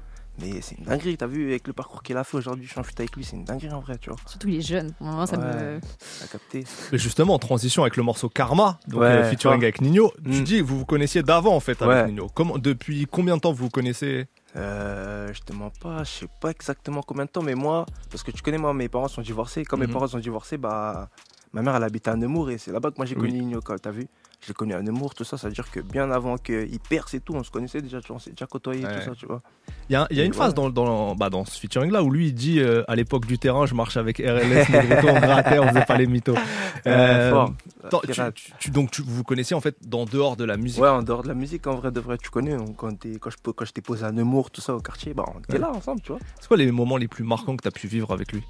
Mais 0.41 0.61
c'est 0.63 0.79
une 0.79 0.85
dinguerie, 0.85 1.17
t'as 1.17 1.27
vu, 1.27 1.49
avec 1.51 1.67
le 1.67 1.73
parcours 1.75 2.03
qu'il 2.03 2.17
a 2.17 2.25
fait 2.25 2.37
aujourd'hui, 2.39 2.65
je 2.65 2.71
suis 2.71 2.81
en 2.81 2.85
feat 2.85 2.99
avec 3.01 3.15
lui, 3.17 3.25
c'est 3.25 3.37
une 3.37 3.45
dinguerie 3.45 3.73
en 3.73 3.81
vrai, 3.81 3.99
tu 3.99 4.09
vois. 4.09 4.19
Surtout 4.27 4.47
les 4.47 4.63
jeunes. 4.63 4.95
Moi, 5.01 5.27
ça 5.27 5.37
me. 5.37 5.81
T'as 6.21 6.27
capté. 6.29 6.65
Mais 6.93 6.99
justement, 6.99 7.35
en 7.35 7.39
transition 7.39 7.83
avec 7.83 7.97
le 7.97 8.03
morceau 8.05 8.29
Karma, 8.29 8.79
donc 8.89 9.01
Ouais, 9.03 9.07
euh, 9.09 9.31
featuring 9.31 9.61
avec 9.63 9.81
Nino, 9.83 10.13
tu 10.25 10.31
Mm. 10.41 10.45
dis 10.45 10.61
vous 10.61 10.79
vous 10.79 10.87
connaissiez 10.87 11.23
d'avant 11.23 11.55
en 11.55 11.61
fait 11.61 11.83
avec 11.83 11.89
Ouais. 12.05 12.07
Nino. 12.07 12.29
Comment, 12.33 12.57
depuis 12.57 13.07
combien 13.11 13.37
de 13.37 13.41
temps 13.43 13.53
vous 13.53 13.65
vous 13.65 13.71
connaissez? 13.71 14.27
Euh, 14.57 15.33
je 15.33 15.41
te 15.43 15.53
mens 15.53 15.71
pas, 15.71 16.03
je 16.05 16.11
sais 16.11 16.29
pas 16.41 16.51
exactement 16.51 17.03
combien 17.03 17.25
de 17.25 17.31
temps, 17.31 17.43
mais 17.43 17.55
moi, 17.55 17.87
parce 18.11 18.23
que 18.23 18.31
tu 18.33 18.43
connais, 18.43 18.59
moi, 18.59 18.75
mes 18.75 18.89
parents 18.89 19.09
sont 19.09 19.23
divorcés. 19.23 19.65
Quand 19.65 19.77
Mhm. 19.77 19.87
mes 19.87 19.93
parents 19.93 20.09
sont 20.09 20.19
divorcés, 20.19 20.57
bah, 20.59 21.09
ma 21.53 21.63
mère, 21.63 21.77
elle 21.77 21.85
habitait 21.85 22.11
à 22.11 22.17
Nemours 22.17 22.51
et 22.51 22.59
c'est 22.59 22.73
là-bas 22.73 22.91
que 22.91 22.97
moi 22.97 23.07
j'ai 23.07 23.15
Oui. 23.15 23.29
connu 23.29 23.41
Nino, 23.45 23.61
t'as 23.61 23.91
vu? 23.91 24.09
Je 24.43 24.49
l'ai 24.49 24.55
connu 24.55 24.73
à 24.73 24.81
Nemours, 24.81 25.15
tout 25.15 25.23
ça, 25.25 25.37
ça 25.37 25.49
veut 25.49 25.55
dire 25.55 25.71
que 25.71 25.81
bien 25.81 26.11
avant 26.11 26.39
qu'il 26.39 26.79
perce 26.89 27.13
et 27.13 27.21
tout, 27.21 27.35
on 27.35 27.43
se 27.45 27.51
connaissait 27.51 27.83
déjà, 27.83 28.01
tu 28.01 28.07
vois, 28.09 28.17
on 28.17 28.19
s'est 28.19 28.31
déjà 28.31 28.47
côtoyé, 28.47 28.87
Ouais. 28.87 28.99
tout 28.99 29.05
ça, 29.05 29.15
tu 29.15 29.27
vois. 29.27 29.43
Il 29.91 29.93
y 29.93 29.97
a, 29.97 30.07
y 30.11 30.25
une 30.25 30.33
phase 30.33 30.55
voilà. 30.55 30.71
dans, 30.71 30.85
dans, 30.85 31.15
bah, 31.15 31.29
dans 31.29 31.45
ce 31.45 31.61
featuring 31.61 31.91
là 31.93 32.03
où 32.03 32.11
lui 32.11 32.29
il 32.29 32.33
dit 32.33 32.59
euh, 32.59 32.83
à 32.89 32.97
l'époque 32.97 33.27
du 33.27 33.39
terrain, 33.39 33.67
je 33.67 33.75
marche 33.75 33.99
avec 33.99 34.17
RLS, 34.19 34.67
Negrito, 34.71 35.09
on 35.09 35.21
grattait, 35.21 35.59
on 35.59 35.69
faisait 35.69 35.85
pas 35.85 35.97
les 35.99 36.07
mythos. 36.07 36.35
Euh, 36.87 37.31
fort. 37.31 37.53
attends, 37.85 38.01
tu- 38.01 38.07
Pirate. 38.13 38.35
tu- 38.35 38.53
tu- 38.59 38.71
donc 38.71 38.91
tu, 38.91 39.03
vous 39.03 39.23
connaissiez 39.23 39.55
en 39.55 39.61
fait 39.61 39.77
dans 39.87 40.07
dehors 40.07 40.37
de 40.37 40.45
la 40.45 40.57
musique? 40.57 40.81
Ouais, 40.81 40.89
en 40.89 41.03
dehors 41.03 41.23
de 41.23 41.29
la 41.29 41.35
musique, 41.35 41.67
en 41.67 41.75
vrai, 41.75 41.91
de 41.93 42.01
vrai, 42.01 42.17
tu 42.17 42.31
connais. 42.31 42.57
on- 42.57 42.73
Quand, 42.73 42.89
quand, 43.21 43.29
je, 43.31 43.37
quand 43.53 43.65
je 43.67 43.73
t'ai 43.73 43.83
posé 43.83 44.07
à 44.07 44.13
Nemours, 44.13 44.51
tout 44.51 44.63
ça, 44.63 44.75
au 44.75 44.81
quartier, 44.81 45.13
bah, 45.13 45.25
on 45.35 45.41
était 45.41 45.55
Ouais. 45.55 45.59
là 45.59 45.71
ensemble, 45.71 46.01
tu 46.01 46.13
vois. 46.13 46.21
C'est 46.41 46.49
quoi 46.49 46.57
les 46.57 46.73
moments 46.73 46.97
les 46.97 47.09
plus 47.09 47.23
marquants 47.25 47.55
que 47.55 47.61
tu 47.63 47.69
as 47.69 47.73
pu 47.73 47.87
vivre 47.87 48.11
avec 48.15 48.33
lui? 48.33 48.43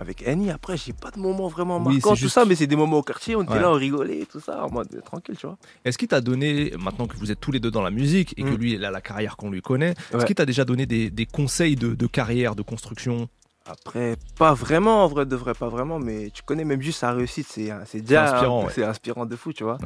Avec 0.00 0.26
Annie, 0.26 0.50
après, 0.50 0.76
j'ai 0.76 0.92
pas 0.92 1.10
de 1.10 1.18
moments 1.20 1.48
vraiment 1.48 1.78
Oui, 1.78 1.84
marquants, 1.94 2.00
c'est 2.00 2.08
tout 2.10 2.16
juste- 2.16 2.34
ça, 2.34 2.44
mais 2.44 2.54
c'est 2.54 2.66
des 2.66 2.76
moments 2.76 2.98
au 2.98 3.02
quartier, 3.02 3.36
on 3.36 3.42
était 3.42 3.52
Ouais. 3.52 3.60
là, 3.60 3.70
on 3.70 3.74
rigolait, 3.74 4.26
tout 4.30 4.40
ça, 4.40 4.64
en 4.64 4.70
mode 4.70 4.88
euh, 4.94 5.00
tranquille, 5.00 5.36
tu 5.36 5.46
vois. 5.46 5.56
Est-ce 5.84 5.96
qu'il 5.98 6.08
t'a 6.08 6.20
donné, 6.20 6.72
maintenant 6.78 7.06
que 7.06 7.16
vous 7.16 7.30
êtes 7.30 7.40
tous 7.40 7.52
les 7.52 7.60
deux 7.60 7.70
dans 7.70 7.82
la 7.82 7.90
musique 7.90 8.34
et 8.36 8.42
que 8.42 8.50
Mm. 8.50 8.56
lui 8.56 8.72
il 8.74 8.84
a 8.84 8.90
la 8.90 9.00
carrière 9.00 9.36
qu'on 9.36 9.50
lui 9.50 9.62
connaît, 9.62 9.94
est-ce 10.12 10.24
qu'il 10.26 10.34
t'a 10.34 10.46
déjà 10.46 10.64
donné 10.64 10.86
des, 10.86 11.10
des 11.10 11.26
conseils 11.26 11.76
de, 11.76 11.94
de 11.94 12.06
carrière, 12.06 12.54
de 12.56 12.62
construction? 12.62 13.28
Après, 13.64 14.16
pas 14.38 14.54
vraiment, 14.54 15.04
en 15.04 15.06
vrai, 15.08 15.24
de 15.24 15.36
vrai, 15.36 15.54
pas 15.54 15.68
vraiment, 15.68 16.00
mais 16.00 16.30
tu 16.34 16.42
connais 16.42 16.64
même 16.64 16.82
juste 16.82 16.98
sa 17.00 17.12
réussite, 17.12 17.46
c'est 17.48 17.70
c'est 17.86 18.00
déjà 18.00 18.26
C'est 18.26 18.32
inspirant, 18.34 18.64
ouais. 18.64 18.72
c'est 18.74 18.84
inspirant 18.84 19.24
de 19.24 19.36
fou, 19.36 19.52
tu 19.52 19.62
vois. 19.62 19.78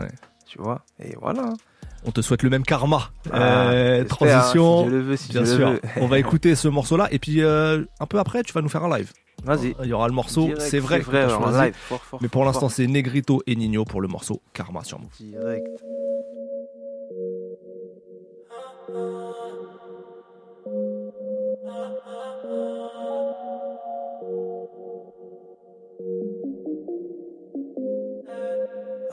Tu 0.47 0.59
vois, 0.59 0.81
et 0.99 1.15
voilà. 1.21 1.53
On 2.07 2.13
te 2.13 2.21
souhaite 2.21 2.43
le 2.45 2.51
même 2.51 2.63
karma. 2.63 3.11
Ah, 3.33 3.71
Euh, 3.71 4.05
transition. 4.05 4.81
hein, 4.81 4.85
si 4.85 4.91
je 4.91 4.95
le 4.97 5.03
veux, 5.03 5.17
si 5.17 5.29
bien 5.33 5.45
je 5.45 5.51
le 5.51 5.57
sûr. 5.57 5.71
veux. 5.71 5.81
On 5.97 6.07
va 6.07 6.19
écouter 6.21 6.55
ce 6.55 6.69
morceau-là 6.69 7.09
et 7.11 7.19
puis 7.19 7.43
euh, 7.43 7.85
un 8.01 8.07
peu 8.07 8.19
après, 8.21 8.43
tu 8.45 8.53
vas 8.53 8.63
nous 8.63 8.69
faire 8.69 8.85
un 8.85 8.97
live. 8.97 9.13
Vas-y. 9.45 9.75
Il 9.83 9.89
y 9.89 9.93
aura 9.93 10.07
le 10.09 10.15
morceau. 10.15 10.47
C'est 10.47 10.55
vrai. 10.55 10.71
c'est 10.71 10.79
vrai, 10.79 11.01
que 11.01 11.11
t'as 11.11 11.35
en 11.37 11.43
choisi. 11.43 11.65
live, 11.67 11.75
fort, 11.75 12.03
fort, 12.03 12.19
Mais 12.23 12.29
pour 12.29 12.45
l'instant, 12.45 12.69
c'est 12.69 12.87
Negrito 12.87 13.43
et 13.47 13.55
Nino 13.57 13.85
pour 13.85 14.01
le 14.01 14.09
morceau 14.09 14.41
Karma 14.55 14.83
sur 14.85 14.99
Move. 15.01 15.11
Direct. 15.21 15.67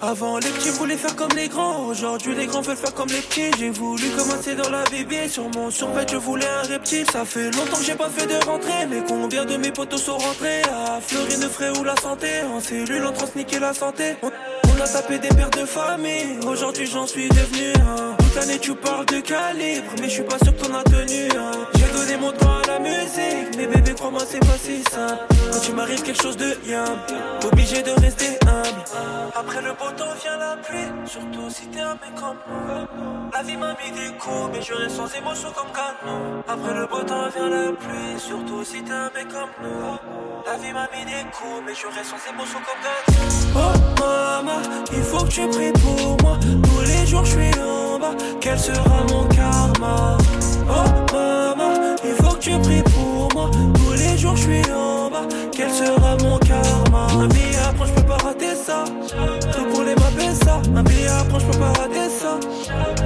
Avant 0.06 0.38
les 0.38 0.50
petits 0.50 0.70
voulaient 0.72 0.98
faire 0.98 1.16
comme 1.16 1.32
les 1.34 1.48
grands, 1.48 1.86
aujourd'hui 1.86 2.36
les 2.36 2.46
grands 2.46 2.60
veulent 2.60 2.76
faire 2.76 2.94
comme 2.94 3.08
les 3.08 3.22
petits. 3.22 3.52
J'ai 3.58 3.70
voulu 3.70 4.10
commencer 4.10 4.54
dans 4.54 4.70
la 4.70 4.84
BB, 4.84 5.30
sur 5.30 5.50
mon 5.56 5.72
survêt 5.72 6.06
je 6.12 6.18
voulais 6.18 6.46
un 6.46 6.68
reptile. 6.68 7.06
Ça 7.10 7.24
fait 7.24 7.50
longtemps 7.52 7.78
que 7.78 7.86
j'ai 7.86 7.96
pas 7.96 8.10
fait 8.10 8.28
de 8.28 8.46
rentrée, 8.46 8.86
mais 8.90 9.02
combien 9.08 9.46
de 9.46 9.56
mes 9.56 9.72
potos 9.72 10.02
sont 10.02 10.18
rentrés 10.18 10.62
à 10.64 11.00
Fleury 11.00 11.38
de 11.38 11.48
frais 11.48 11.70
ou 11.80 11.86
la 11.86 11.96
santé, 11.96 12.28
en 12.54 12.60
cellule 12.60 13.06
en 13.06 13.14
transniqué 13.14 13.60
la 13.60 13.74
santé. 13.74 14.18
On, 14.24 14.28
a 14.82 14.88
tapé 14.90 15.20
des 15.20 15.30
pères 15.30 15.52
de 15.52 15.66
famille, 15.66 16.38
aujourd'hui 16.46 16.86
j'en 16.86 17.08
suis 17.08 17.30
devenu 17.30 17.72
un. 17.88 18.16
Toute 18.22 18.36
l'année 18.36 18.60
tu 18.60 18.76
parles 18.76 19.06
de 19.06 19.22
calibre, 19.22 19.94
mais 20.02 20.10
je 20.10 20.16
suis 20.16 20.24
pas 20.24 20.38
sûr 20.44 20.54
que 20.54 20.66
t'en 20.66 20.74
as 20.74 20.84
tenu 20.84 21.30
mais 22.80 23.68
bébé 23.68 23.94
crois-moi 23.94 24.22
c'est 24.28 24.40
pas 24.40 24.58
si 24.58 24.84
simple. 24.84 25.26
Quand 25.52 25.60
tu 25.60 25.74
m'arrives 25.74 26.02
quelque 26.02 26.22
chose 26.22 26.38
de 26.38 26.56
bien, 26.66 26.84
obligé 27.46 27.82
de 27.82 27.92
rester 27.92 28.38
humble. 28.48 28.84
Après 29.36 29.62
le 29.62 29.72
beau 29.72 29.90
temps 29.98 30.14
vient 30.22 30.38
la 30.38 30.58
pluie, 30.58 30.88
surtout 31.06 31.50
si 31.50 31.68
t'es 31.68 31.82
un 31.82 31.94
mec 31.94 32.16
comme 32.16 32.38
nous. 32.48 33.32
La 33.34 33.44
vie 33.44 33.58
m'a 33.58 33.74
mis 33.74 33.92
des 33.92 34.16
coups, 34.18 34.50
mais 34.54 34.62
je 34.62 34.74
reste 34.74 34.96
sans 34.96 35.14
émotion 35.16 35.50
comme 35.56 35.72
canon. 35.72 36.44
Après 36.48 36.74
le 36.74 36.86
beau 36.88 37.02
temps 37.02 37.28
vient 37.36 37.50
la 37.50 37.72
pluie, 37.72 38.20
surtout 38.20 38.64
si 38.64 38.84
t'es 38.84 38.92
un 38.92 39.10
mec 39.16 39.28
comme 39.28 39.50
nous. 39.62 39.98
La 40.46 40.58
vie 40.58 40.74
m'a 40.74 40.88
mis 40.94 41.06
des 41.06 41.24
coups, 41.32 41.64
mais 41.66 41.74
je 41.74 41.88
reste 41.88 42.12
sans 42.12 42.32
émotion 42.32 42.60
comme 42.60 42.82
canon. 42.84 43.24
Oh 43.56 44.02
maman, 44.02 44.62
il 44.92 45.04
faut 45.04 45.24
que 45.24 45.30
tu 45.30 45.48
pries 45.48 45.74
pour 45.74 46.18
moi. 46.22 46.38
Tous 46.42 46.82
les 46.82 47.06
jours 47.08 47.26
je 47.26 47.32
suis 47.32 47.60
en 47.60 48.00
bas, 48.00 48.16
quel 48.40 48.60
sera 48.60 49.04
mon 49.10 49.26
karma? 49.28 50.18
Oh 50.70 51.14
maman, 51.14 51.96
il 52.04 52.16
faut 52.24 52.34
que 52.36 52.40
tu 52.40 52.58
pries 52.60 52.84
pour 52.84 53.30
moi. 53.34 53.50
Tous 53.76 53.94
les 53.94 54.18
jours 54.18 54.36
je 54.36 54.44
suis 54.44 54.72
en 54.72 55.10
bas, 55.10 55.28
quel 55.52 55.70
sera 55.70 56.18
mon 56.24 56.38
karma? 56.40 57.08
Un 57.20 57.28
billet 57.28 57.58
après 57.70 57.88
je 57.88 58.02
pas 58.04 58.18
rater 58.18 58.56
ça. 58.56 58.86
Tout 59.54 59.66
pour 59.72 59.84
les 59.84 59.96
m'appeler 59.96 60.34
ça. 60.44 60.62
Un 60.76 60.84
billet 60.84 61.08
après 61.08 61.40
je 61.40 61.58
pas 61.58 61.74
rater 61.80 62.10
ça. 62.10 62.40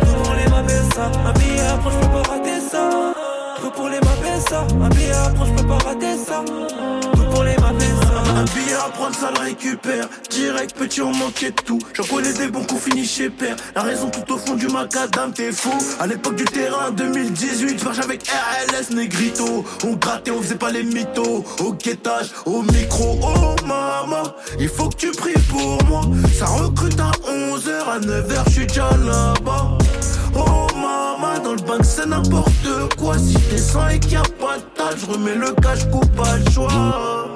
Tout 0.02 0.24
pour 0.24 0.34
les 0.36 0.50
m'appeler 0.50 0.84
ça. 0.96 1.12
Un 1.26 1.34
billet 1.34 1.68
après 1.74 1.92
je 1.92 2.08
pas 2.08 2.32
rater 2.32 2.60
ça. 2.72 2.90
Tout 3.62 3.72
pour 3.72 3.90
les 3.90 4.00
m'appeler 4.00 4.40
ça. 4.50 4.60
Un 4.82 4.90
billet 4.90 5.12
après 5.12 5.46
je 5.46 5.64
pas 5.64 5.78
rater 5.88 6.18
ça. 6.18 6.44
Tout 7.14 7.26
pour 7.32 7.44
les 7.44 7.56
ça. 7.56 8.07
Un 8.38 8.44
billet 8.44 8.76
à 8.76 8.90
prendre, 8.90 9.16
ça 9.16 9.32
le 9.32 9.40
récupère. 9.40 10.08
Direct, 10.30 10.78
petit, 10.78 11.02
on 11.02 11.12
manquait 11.12 11.50
de 11.50 11.60
tout. 11.60 11.80
J'en 11.96 12.04
connais 12.04 12.34
des 12.34 12.50
bons 12.50 12.64
coups 12.64 12.84
finis 12.84 13.04
chez 13.04 13.32
père. 13.32 13.56
La 13.74 13.82
raison 13.82 14.12
tout 14.12 14.32
au 14.32 14.38
fond 14.38 14.54
du 14.54 14.68
macadam, 14.68 15.34
t'es 15.34 15.52
fou. 15.52 15.74
À 16.00 16.06
l'époque 16.06 16.36
du 16.36 16.46
terrain, 16.46 16.92
2018, 16.92 17.80
je 17.80 17.84
marche 17.84 17.98
avec 17.98 18.28
RLS 18.28 18.94
Negrito. 18.96 19.66
On 19.84 19.94
grattait, 19.94 20.30
on 20.30 20.40
faisait 20.40 20.56
pas 20.56 20.70
les 20.70 20.84
mythos. 20.84 21.44
Au 21.62 21.74
guettage, 21.74 22.28
au 22.46 22.62
micro. 22.62 23.20
Oh 23.24 23.56
maman, 23.66 24.32
il 24.60 24.70
faut 24.70 24.90
que 24.90 24.98
tu 24.98 25.12
pries 25.14 25.34
pour 25.50 25.84
moi. 25.86 26.02
Ça 26.38 26.46
recrute 26.46 27.00
à 27.00 27.10
11h, 27.28 27.72
à 27.90 28.00
9h, 28.00 28.44
je 28.50 28.52
suis 28.52 28.68
déjà 28.68 28.92
là-bas. 29.04 29.80
Oh 30.36 30.68
maman, 30.76 31.40
dans 31.44 31.54
le 31.54 31.62
bank 31.62 31.84
c'est 31.84 32.06
n'importe 32.06 32.96
quoi. 32.98 33.18
Si 33.18 33.34
t'es 33.50 33.58
sans 33.58 33.88
et 33.90 34.00
qu'il 34.00 34.18
a 34.18 34.22
pas 34.22 34.58
de 34.58 34.98
je 34.98 35.06
remets 35.06 35.36
le 35.36 35.52
cash, 35.54 35.90
coupe 35.92 36.10
pas 36.16 36.38
le 36.38 36.52
choix. 36.52 36.68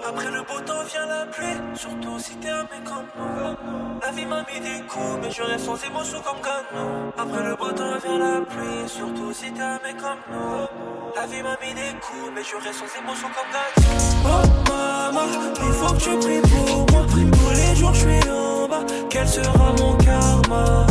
Après 0.07 0.31
le 0.31 0.41
beau 0.41 0.59
temps 0.65 0.83
vient 0.89 1.05
la 1.05 1.25
pluie, 1.25 1.57
surtout 1.75 2.19
si 2.19 2.35
t'es 2.37 2.49
un 2.49 2.63
mec 2.63 2.83
comme 2.85 3.07
nous. 3.17 3.55
La 4.01 4.11
vie 4.11 4.25
m'a 4.25 4.39
mis 4.39 4.59
des 4.59 4.81
coups, 4.87 5.19
mais 5.21 5.31
je 5.31 5.41
reste 5.43 5.65
sans 5.65 5.83
émotion 5.83 6.19
comme 6.21 6.41
canon. 6.41 7.11
Après 7.17 7.43
le 7.43 7.55
beau 7.55 7.71
temps 7.71 7.97
vient 8.03 8.17
la 8.17 8.41
pluie, 8.41 8.87
surtout 8.87 9.33
si 9.33 9.51
t'es 9.51 9.61
un 9.61 9.79
mec 9.83 9.97
comme 9.97 10.21
nous. 10.31 10.67
La 11.15 11.27
vie 11.27 11.43
m'a 11.43 11.57
mis 11.61 11.73
des 11.73 11.93
coups, 11.99 12.31
mais 12.33 12.41
je 12.43 12.55
reste 12.63 12.79
sans 12.79 12.99
émotion 12.99 13.27
comme 13.35 13.51
canon. 13.51 13.97
Oh 14.25 14.43
maman, 14.69 15.27
il 15.65 15.73
faut 15.73 15.93
que 15.93 15.99
tu 15.99 16.17
pries 16.19 16.41
pour 16.41 16.85
moi. 16.91 17.05
Tous 17.11 17.55
les 17.55 17.75
jours 17.75 17.93
je 17.93 17.99
suis 17.99 18.29
en 18.29 18.67
bas, 18.67 18.83
quel 19.09 19.27
sera 19.27 19.73
mon 19.77 19.97
karma? 19.97 20.87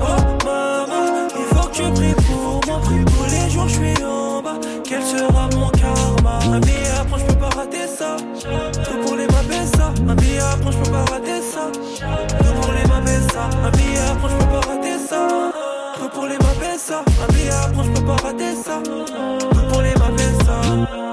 Oh 0.00 0.44
maman, 0.44 1.23
tu 1.74 1.82
pries 1.92 2.14
pour 2.26 2.60
moi. 2.66 2.80
Tous 2.84 3.34
les 3.34 3.50
jours 3.50 3.68
je 3.68 3.74
suis 3.74 4.04
en 4.04 4.40
bas, 4.42 4.58
quel 4.84 5.02
sera 5.02 5.48
mon 5.54 5.68
karma? 5.70 6.38
Un 6.52 6.60
billet 6.60 6.94
après 7.00 7.20
je 7.20 7.26
peux 7.26 7.38
pas 7.38 7.48
rater 7.50 7.86
ça. 7.86 8.16
Tout 8.84 8.98
pour 9.04 9.16
les 9.16 9.26
m'appeler 9.26 9.66
ça. 9.76 9.92
Un 10.08 10.14
billet 10.14 10.38
après 10.38 10.72
je 10.72 10.78
peux 10.78 10.90
pas 10.90 11.04
rater 11.12 11.40
ça. 11.42 11.70
Tout 12.38 12.54
pour 12.60 12.72
les 12.72 12.86
m'appeler 12.88 13.20
ça. 13.32 13.50
Un 13.66 13.70
billet 13.70 14.06
après 14.10 14.28
je 14.28 14.36
peux 14.36 14.50
pas 14.52 14.60
rater 14.68 14.98
ça. 15.08 15.28
Tout 15.96 16.08
pour 16.08 16.26
les 16.26 16.38
m'appeler 16.38 16.78
ça. 16.78 17.04
Un 17.22 17.32
je 17.84 17.90
peux 17.90 18.06
pas 18.06 18.16
rater 18.22 18.54
ça. 18.54 18.82
Pour 19.70 19.82
les 19.82 19.94
ça. 20.44 21.03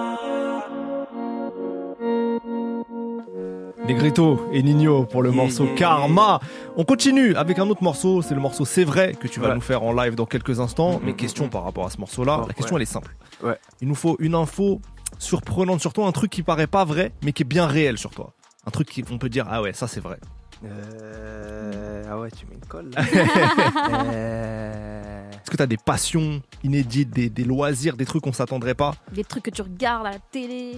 Negrito 3.87 4.47
et 4.51 4.61
Nino 4.63 5.05
pour 5.05 5.23
le 5.23 5.31
morceau 5.31 5.65
yeah, 5.65 5.75
Karma. 5.75 6.39
On 6.77 6.83
continue 6.83 7.35
avec 7.35 7.57
un 7.59 7.67
autre 7.69 7.83
morceau, 7.83 8.21
c'est 8.21 8.35
le 8.35 8.39
morceau 8.41 8.63
C'est 8.65 8.83
vrai 8.83 9.13
que 9.19 9.27
tu 9.27 9.39
vas 9.39 9.49
Ouais. 9.49 9.55
nous 9.55 9.61
faire 9.61 9.83
en 9.83 9.91
live 9.93 10.15
dans 10.15 10.25
quelques 10.25 10.59
instants. 10.59 10.93
Mhm, 10.93 10.99
Mais 11.03 11.11
mhm, 11.11 11.17
question 11.17 11.49
par 11.49 11.63
rapport 11.63 11.85
à 11.85 11.89
ce 11.89 11.97
morceau-là, 11.97 12.41
Oh, 12.43 12.47
la 12.47 12.53
question 12.53 12.75
ouais. 12.75 12.79
elle 12.79 12.83
est 12.83 12.85
simple. 12.85 13.15
Ouais. 13.43 13.57
Il 13.81 13.87
nous 13.87 13.95
faut 13.95 14.15
une 14.19 14.35
info 14.35 14.81
surprenante 15.17 15.81
sur 15.81 15.93
toi, 15.93 16.05
un 16.07 16.11
truc 16.11 16.29
qui 16.31 16.43
paraît 16.43 16.67
pas 16.67 16.85
vrai 16.85 17.11
mais 17.23 17.33
qui 17.33 17.41
est 17.43 17.45
bien 17.45 17.65
réel 17.67 17.97
sur 17.97 18.11
toi. 18.11 18.33
Un 18.67 18.71
truc 18.71 19.03
qu'on 19.07 19.17
peut 19.17 19.29
dire, 19.29 19.47
ah 19.49 19.61
ouais, 19.61 19.73
ça 19.73 19.87
c'est 19.87 19.99
vrai. 19.99 20.19
Euh, 20.63 22.03
Ah 22.09 22.19
ouais, 22.19 22.29
tu 22.29 22.45
mets 22.45 22.55
une 22.55 22.65
colle. 22.67 22.91
là. 22.95 23.01
Euh, 24.13 25.29
Est-ce 25.31 25.49
que 25.49 25.57
t'as 25.57 25.65
des 25.65 25.77
passions 25.77 26.41
inédites, 26.63 27.09
des, 27.09 27.29
des 27.29 27.43
loisirs, 27.43 27.97
des 27.97 28.05
trucs 28.05 28.21
qu'on 28.23 28.31
s'attendrait 28.33 28.75
pas? 28.75 28.93
Des 29.11 29.23
trucs 29.23 29.43
que 29.43 29.49
tu 29.49 29.61
regardes 29.63 30.05
à 30.05 30.11
la 30.11 30.19
télé. 30.19 30.77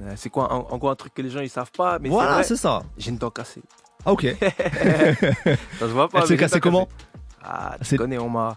Euh, 0.00 0.12
C'est 0.16 0.30
quoi 0.30 0.52
en, 0.52 0.66
en 0.70 0.78
gros 0.78 0.88
un 0.90 0.96
truc 0.96 1.14
que 1.14 1.22
les 1.22 1.30
gens 1.30 1.40
ils 1.40 1.50
savent 1.50 1.70
pas 1.72 1.98
mais 1.98 2.08
Voilà, 2.08 2.42
c'est 2.42 2.56
ça. 2.56 2.82
J'ai 2.96 3.10
une 3.10 3.18
dent 3.18 3.30
cassée. 3.30 3.62
Ah 4.04 4.12
ok. 4.12 4.26
Ça 5.78 5.80
se 5.80 5.84
voit 5.86 6.08
pas. 6.08 6.20
Elle 6.20 6.26
s'est 6.26 6.36
cassée 6.36 6.60
comment 6.60 6.88
Ah, 7.42 7.76
tu 7.82 7.96
connais, 7.96 8.18
on 8.18 8.28
m'a. 8.28 8.56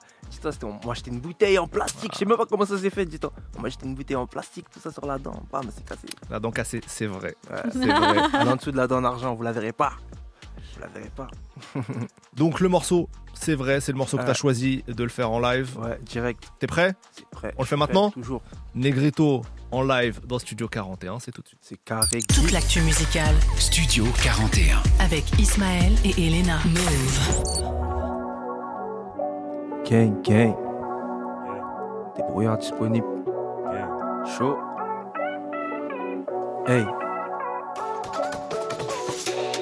On 0.63 0.89
acheté 0.89 1.11
une 1.11 1.19
bouteille 1.19 1.59
en 1.59 1.67
plastique. 1.67 2.11
Je 2.13 2.19
sais 2.19 2.25
même 2.25 2.37
pas 2.37 2.45
comment 2.45 2.65
ça 2.65 2.77
s'est 2.77 2.89
fait, 2.89 3.05
dis-toi. 3.05 3.33
On 3.57 3.61
m'a 3.61 3.67
acheté 3.67 3.85
une 3.85 3.95
bouteille 3.95 4.15
en 4.15 4.25
plastique, 4.27 4.69
tout 4.69 4.79
ça 4.79 4.89
sur 4.91 5.05
la 5.05 5.17
dent. 5.17 5.43
Bam, 5.51 5.63
c'est 5.75 5.85
cassé. 5.85 6.07
La 6.29 6.39
dent 6.39 6.51
cassée, 6.51 6.79
c'est 6.87 7.05
vrai. 7.05 7.35
Ouais, 7.49 7.61
C'est 7.71 7.85
vrai. 7.85 8.17
En 8.47 8.55
dessous 8.55 8.71
de 8.71 8.77
la 8.77 8.87
dent 8.87 8.97
en 8.97 9.03
argent, 9.03 9.35
vous 9.35 9.43
la 9.43 9.51
verrez 9.51 9.73
pas. 9.73 9.91
Vous 10.75 10.81
la 10.81 10.87
verrez 10.87 11.11
pas. 11.15 11.27
Donc 12.33 12.59
le 12.61 12.69
morceau, 12.69 13.09
c'est 13.33 13.55
vrai, 13.55 13.81
c'est 13.81 13.91
le 13.91 13.97
morceau 13.97 14.15
que 14.17 14.21
Ouais. 14.21 14.27
t'as 14.27 14.33
choisi 14.33 14.83
de 14.87 15.03
le 15.03 15.09
faire 15.09 15.29
en 15.31 15.39
live. 15.39 15.77
Ouais, 15.77 15.99
direct. 16.03 16.49
T'es 16.59 16.67
prêt 16.67 16.95
C'est 17.11 17.27
prêt. 17.29 17.53
On 17.57 17.63
le 17.63 17.67
fait 17.67 17.75
maintenant 17.77 18.09
Toujours. 18.11 18.41
Negrito 18.73 19.41
en 19.71 19.83
live 19.83 20.19
dans 20.27 20.39
Studio 20.39 20.67
41, 20.67 21.19
c'est 21.19 21.31
tout 21.31 21.41
de 21.41 21.47
suite. 21.47 21.59
C'est 21.61 21.77
carré. 21.83 22.19
Toute 22.33 22.51
l'actu 22.51 22.81
musicale 22.81 23.35
Studio 23.57 24.05
41. 24.23 24.81
avec 24.99 25.23
Ismaël 25.39 25.93
et 26.03 26.27
Elena. 26.27 26.59
Move. 26.65 27.61
Gang, 29.89 30.21
gang. 30.23 30.55
Débrouillard 32.15 32.57
disponible. 32.57 33.07
Chaud. 34.37 34.57
Hey. 36.67 36.85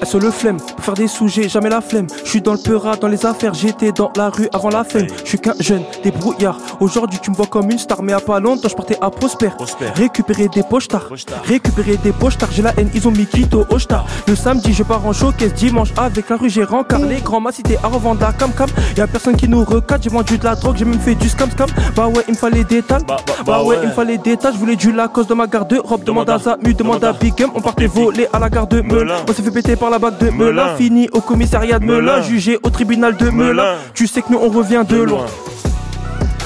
Sur 0.02 0.18
le 0.18 0.30
flemme, 0.30 0.56
pour 0.56 0.84
faire 0.84 0.94
des 0.94 1.06
sous, 1.06 1.28
j'ai 1.28 1.48
jamais 1.48 1.68
la 1.68 1.80
flemme. 1.80 2.06
Je 2.24 2.30
suis 2.30 2.40
dans 2.40 2.52
le 2.52 2.58
peura, 2.58 2.96
dans 2.96 3.06
les 3.06 3.24
affaires, 3.26 3.54
j'étais 3.54 3.92
dans 3.92 4.10
la 4.16 4.28
rue 4.30 4.48
avant 4.52 4.70
la 4.70 4.82
femme. 4.82 5.06
Je 5.22 5.28
suis 5.28 5.38
qu'un 5.38 5.54
jeune, 5.60 5.82
débrouillard. 6.02 6.58
Aujourd'hui, 6.80 7.18
tu 7.22 7.30
me 7.30 7.36
vois 7.36 7.46
comme 7.46 7.70
une 7.70 7.78
star, 7.78 8.02
mais 8.02 8.12
à 8.12 8.20
pas 8.20 8.40
longtemps, 8.40 8.68
je 8.68 8.74
partais 8.74 8.98
à 9.00 9.10
Prosper. 9.10 9.50
Récupérer 9.94 10.48
des 10.48 10.62
pochetars, 10.62 11.08
récupérer 11.44 11.96
des 11.98 12.12
pochetars. 12.12 12.50
J'ai 12.50 12.62
la 12.62 12.72
haine, 12.76 12.90
ils 12.94 13.06
ont 13.06 13.10
mis 13.10 13.26
Quito 13.26 13.66
au 13.70 13.78
star. 13.78 14.06
Le 14.26 14.34
samedi, 14.34 14.72
je 14.72 14.82
pars 14.82 15.06
en 15.06 15.12
showcase. 15.12 15.52
Dimanche, 15.54 15.90
avec 15.96 16.28
la 16.28 16.36
rue, 16.36 16.50
j'ai 16.50 16.64
rencard 16.64 17.00
les 17.00 17.20
grands 17.20 17.40
ma 17.40 17.52
cité 17.52 17.76
à 17.82 17.88
revendre 17.88 18.20
la 18.22 18.32
cam 18.32 18.50
cam. 18.52 18.68
Y'a 18.96 19.06
personne 19.06 19.36
qui 19.36 19.48
nous 19.48 19.64
recadre, 19.64 20.02
j'ai 20.02 20.10
vendu 20.10 20.38
de 20.38 20.44
la 20.44 20.54
drogue, 20.56 20.76
j'ai 20.76 20.84
même 20.84 20.98
fait 20.98 21.14
du 21.14 21.28
scam 21.28 21.50
scam. 21.50 21.68
Bah 21.94 22.08
ouais, 22.08 22.24
il 22.26 22.32
me 22.32 22.38
fallait 22.38 22.64
des 22.64 22.82
tas. 22.82 22.98
Bah, 23.46 23.62
ouais, 23.62 23.76
il 23.82 23.88
me 23.88 23.92
fallait 23.94 24.18
des 24.18 24.36
tas. 24.36 24.50
Je 24.50 24.58
voulais 24.58 24.76
du 24.76 24.92
Lacoste 24.92 25.28
dans 25.28 25.36
ma 25.36 25.46
garde-robe. 25.46 26.04
Demande 26.04 26.30
à 26.30 26.38
Zamu, 26.38 26.74
demande 26.74 27.04
à 27.04 27.12
Big 27.12 27.34
Game. 27.34 27.50
On 27.54 27.60
partait 27.60 27.86
voler 27.86 28.26
à 28.32 28.38
la 28.38 28.48
gare 28.48 28.66
de 28.66 28.80
Melun. 28.80 29.16
On 29.28 29.32
s'est 29.32 29.42
fait 29.42 29.50
péter 29.50 29.76
par 29.76 29.89
la 29.90 29.98
bague 29.98 30.18
de 30.18 30.30
Melun. 30.30 30.76
Fini 30.76 31.08
au 31.12 31.20
commissariat 31.20 31.78
de 31.78 31.84
Melun. 31.84 32.22
Jugé 32.22 32.58
au 32.62 32.70
tribunal 32.70 33.16
de 33.16 33.28
Melun. 33.30 33.74
Tu 33.94 34.06
sais 34.06 34.22
que 34.22 34.32
nous, 34.32 34.38
on 34.38 34.48
revient 34.48 34.84
de 34.88 34.96
loin. 34.96 35.26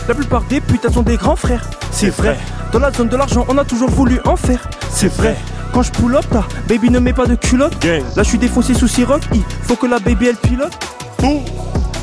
La 0.08 0.14
plupart 0.14 0.42
des 0.44 0.60
putains 0.60 0.90
sont 0.90 1.02
des 1.02 1.16
grands 1.16 1.36
frères. 1.36 1.64
C'est 1.90 2.10
vrai. 2.10 2.36
Dans 2.72 2.78
la 2.78 2.90
zone 2.92 3.08
de 3.08 3.16
l'argent, 3.16 3.44
on 3.48 3.56
a 3.58 3.64
toujours 3.64 3.90
voulu 3.90 4.18
en 4.24 4.36
faire. 4.36 4.68
C'est 4.90 5.12
vrai. 5.14 5.36
Quand 5.72 5.82
je 5.82 5.92
pull 5.92 6.14
up, 6.14 6.24
là, 6.32 6.44
baby 6.68 6.90
ne 6.90 6.98
met 6.98 7.12
pas 7.12 7.26
de 7.26 7.34
culotte. 7.34 7.82
Là, 7.84 8.22
je 8.22 8.22
suis 8.22 8.38
défoncé 8.38 8.74
sous 8.74 8.88
Ciroc. 8.88 9.22
Il 9.32 9.42
faut 9.62 9.76
que 9.76 9.86
la 9.86 9.98
baby 9.98 10.26
elle 10.28 10.36
pilote. 10.36 10.76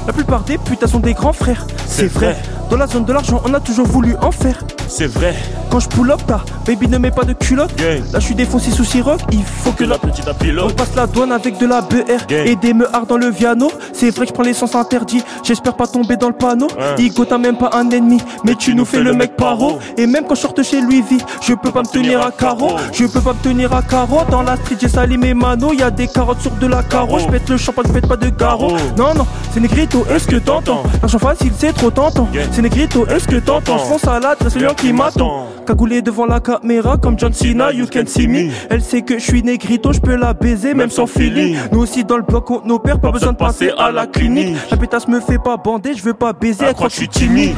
La 0.07 0.13
plupart 0.13 0.41
des 0.43 0.57
putains 0.57 0.87
sont 0.87 0.99
des 0.99 1.13
grands 1.13 1.33
frères. 1.33 1.65
C'est 1.85 2.11
vrai. 2.11 2.35
Dans 2.71 2.77
la 2.77 2.87
zone 2.87 3.03
de 3.03 3.11
l'argent, 3.11 3.41
on 3.43 3.53
a 3.53 3.59
toujours 3.59 3.85
voulu 3.85 4.15
en 4.21 4.31
faire. 4.31 4.63
C'est 4.87 5.07
vrai. 5.07 5.35
Quand 5.69 5.81
je 5.81 5.89
pull 5.89 6.09
up, 6.09 6.21
là, 6.29 6.39
baby 6.65 6.87
ne 6.87 6.97
met 6.97 7.11
pas 7.11 7.25
de 7.25 7.33
culotte. 7.33 7.73
Là, 7.79 8.19
je 8.19 8.25
suis 8.25 8.35
défoncé 8.35 8.71
sous 8.71 8.85
Ciroc. 8.85 9.19
Il 9.33 9.43
faut 9.43 9.73
que 9.73 9.83
la 9.83 9.97
petite 9.97 10.29
pilote. 10.39 10.71
on 10.71 10.73
passe 10.73 10.95
la 10.95 11.05
douane 11.05 11.33
avec 11.33 11.57
de 11.57 11.65
la 11.65 11.81
BR 11.81 12.31
et 12.31 12.55
des 12.55 12.73
meuhards 12.73 13.05
dans 13.05 13.17
le 13.17 13.29
Viano. 13.29 13.71
C'est 13.91 14.09
vrai 14.09 14.25
que 14.25 14.29
je 14.29 14.33
prends 14.33 14.43
l'essence 14.43 14.73
interdit. 14.75 15.21
J'espère 15.43 15.75
pas 15.75 15.85
tomber 15.85 16.15
dans 16.15 16.29
le 16.29 16.33
panneau. 16.33 16.67
Igo, 16.97 17.25
t'as 17.25 17.37
même 17.37 17.57
pas 17.57 17.71
un 17.73 17.89
ennemi, 17.89 18.21
mais 18.45 18.55
tu 18.55 18.73
nous 18.73 18.85
fais 18.85 19.01
le 19.01 19.11
mec 19.13 19.35
paro. 19.35 19.79
Et 19.97 20.07
même 20.07 20.23
quand 20.25 20.35
je 20.35 20.41
sorte 20.41 20.63
chez 20.63 20.79
Louis 20.79 21.01
V, 21.01 21.17
je 21.41 21.53
peux 21.53 21.71
pas 21.71 21.81
me 21.81 21.87
tenir 21.91 22.21
à 22.21 22.31
carreau. 22.31 22.77
Je 22.93 23.05
peux 23.05 23.21
pas 23.21 23.33
me 23.33 23.43
tenir 23.43 23.73
à 23.73 23.81
carreau. 23.81 24.21
Dans 24.29 24.43
la 24.43 24.55
street, 24.55 24.77
j'ai 24.79 24.87
salé 24.87 25.17
mes 25.17 25.33
manos. 25.33 25.73
Y 25.73 25.83
a 25.83 25.91
des 25.91 26.07
carottes 26.07 26.41
sur 26.41 26.51
de 26.51 26.67
la 26.67 26.83
carreau. 26.83 27.19
Je 27.19 27.27
pète 27.27 27.49
le 27.49 27.57
champagne, 27.57 27.85
je 27.87 27.93
pète 27.93 28.07
pas 28.07 28.17
de 28.17 28.29
garrot. 28.29 28.77
Non, 28.97 29.13
non, 29.13 29.27
c'est 29.53 29.59
Negrito, 29.59 30.05
est-ce 30.09 30.27
que 30.27 30.37
t'entends 30.37 30.83
L'argent 31.01 31.19
facile, 31.19 31.51
c'est 31.57 31.73
trop 31.73 31.91
tentant. 31.91 32.27
C'est 32.61 32.69
Negrito, 32.69 33.07
est-ce 33.07 33.27
que 33.27 33.37
t'entends? 33.37 33.79
Je 33.79 33.83
fonce 33.85 34.07
à 34.07 34.19
la 34.19 34.35
lion 34.55 34.75
qui 34.77 34.93
m'attend. 34.93 35.47
Cagoulé 35.65 36.03
devant 36.03 36.27
la 36.27 36.39
caméra 36.39 36.95
comme 36.95 37.17
John 37.17 37.33
Cena, 37.33 37.71
you 37.71 37.87
can 37.91 38.03
see 38.05 38.27
me. 38.27 38.51
Elle 38.69 38.83
sait 38.83 39.01
que 39.01 39.17
je 39.17 39.23
suis 39.23 39.41
Negrito, 39.41 39.91
je 39.91 39.99
peux 39.99 40.15
la 40.15 40.35
baiser 40.35 40.75
même 40.75 40.91
sans 40.91 41.07
feeling. 41.07 41.57
Nous 41.71 41.79
aussi 41.79 42.03
dans 42.03 42.17
le 42.17 42.21
bloc, 42.21 42.51
on 42.51 42.69
opère, 42.69 42.99
pas 42.99 43.09
besoin 43.09 43.31
de 43.31 43.37
passer 43.37 43.71
à 43.79 43.91
la 43.91 44.05
clinique. 44.05 44.57
La 44.69 44.77
pétasse 44.77 45.07
me 45.07 45.19
fait 45.19 45.39
pas 45.39 45.57
bander, 45.57 45.95
je 45.95 46.03
veux 46.03 46.13
pas 46.13 46.33
baiser, 46.33 46.65
elle 46.67 46.75
croit 46.75 46.85
que 46.85 46.93
je 46.93 46.99
suis 46.99 47.09
timide. 47.09 47.55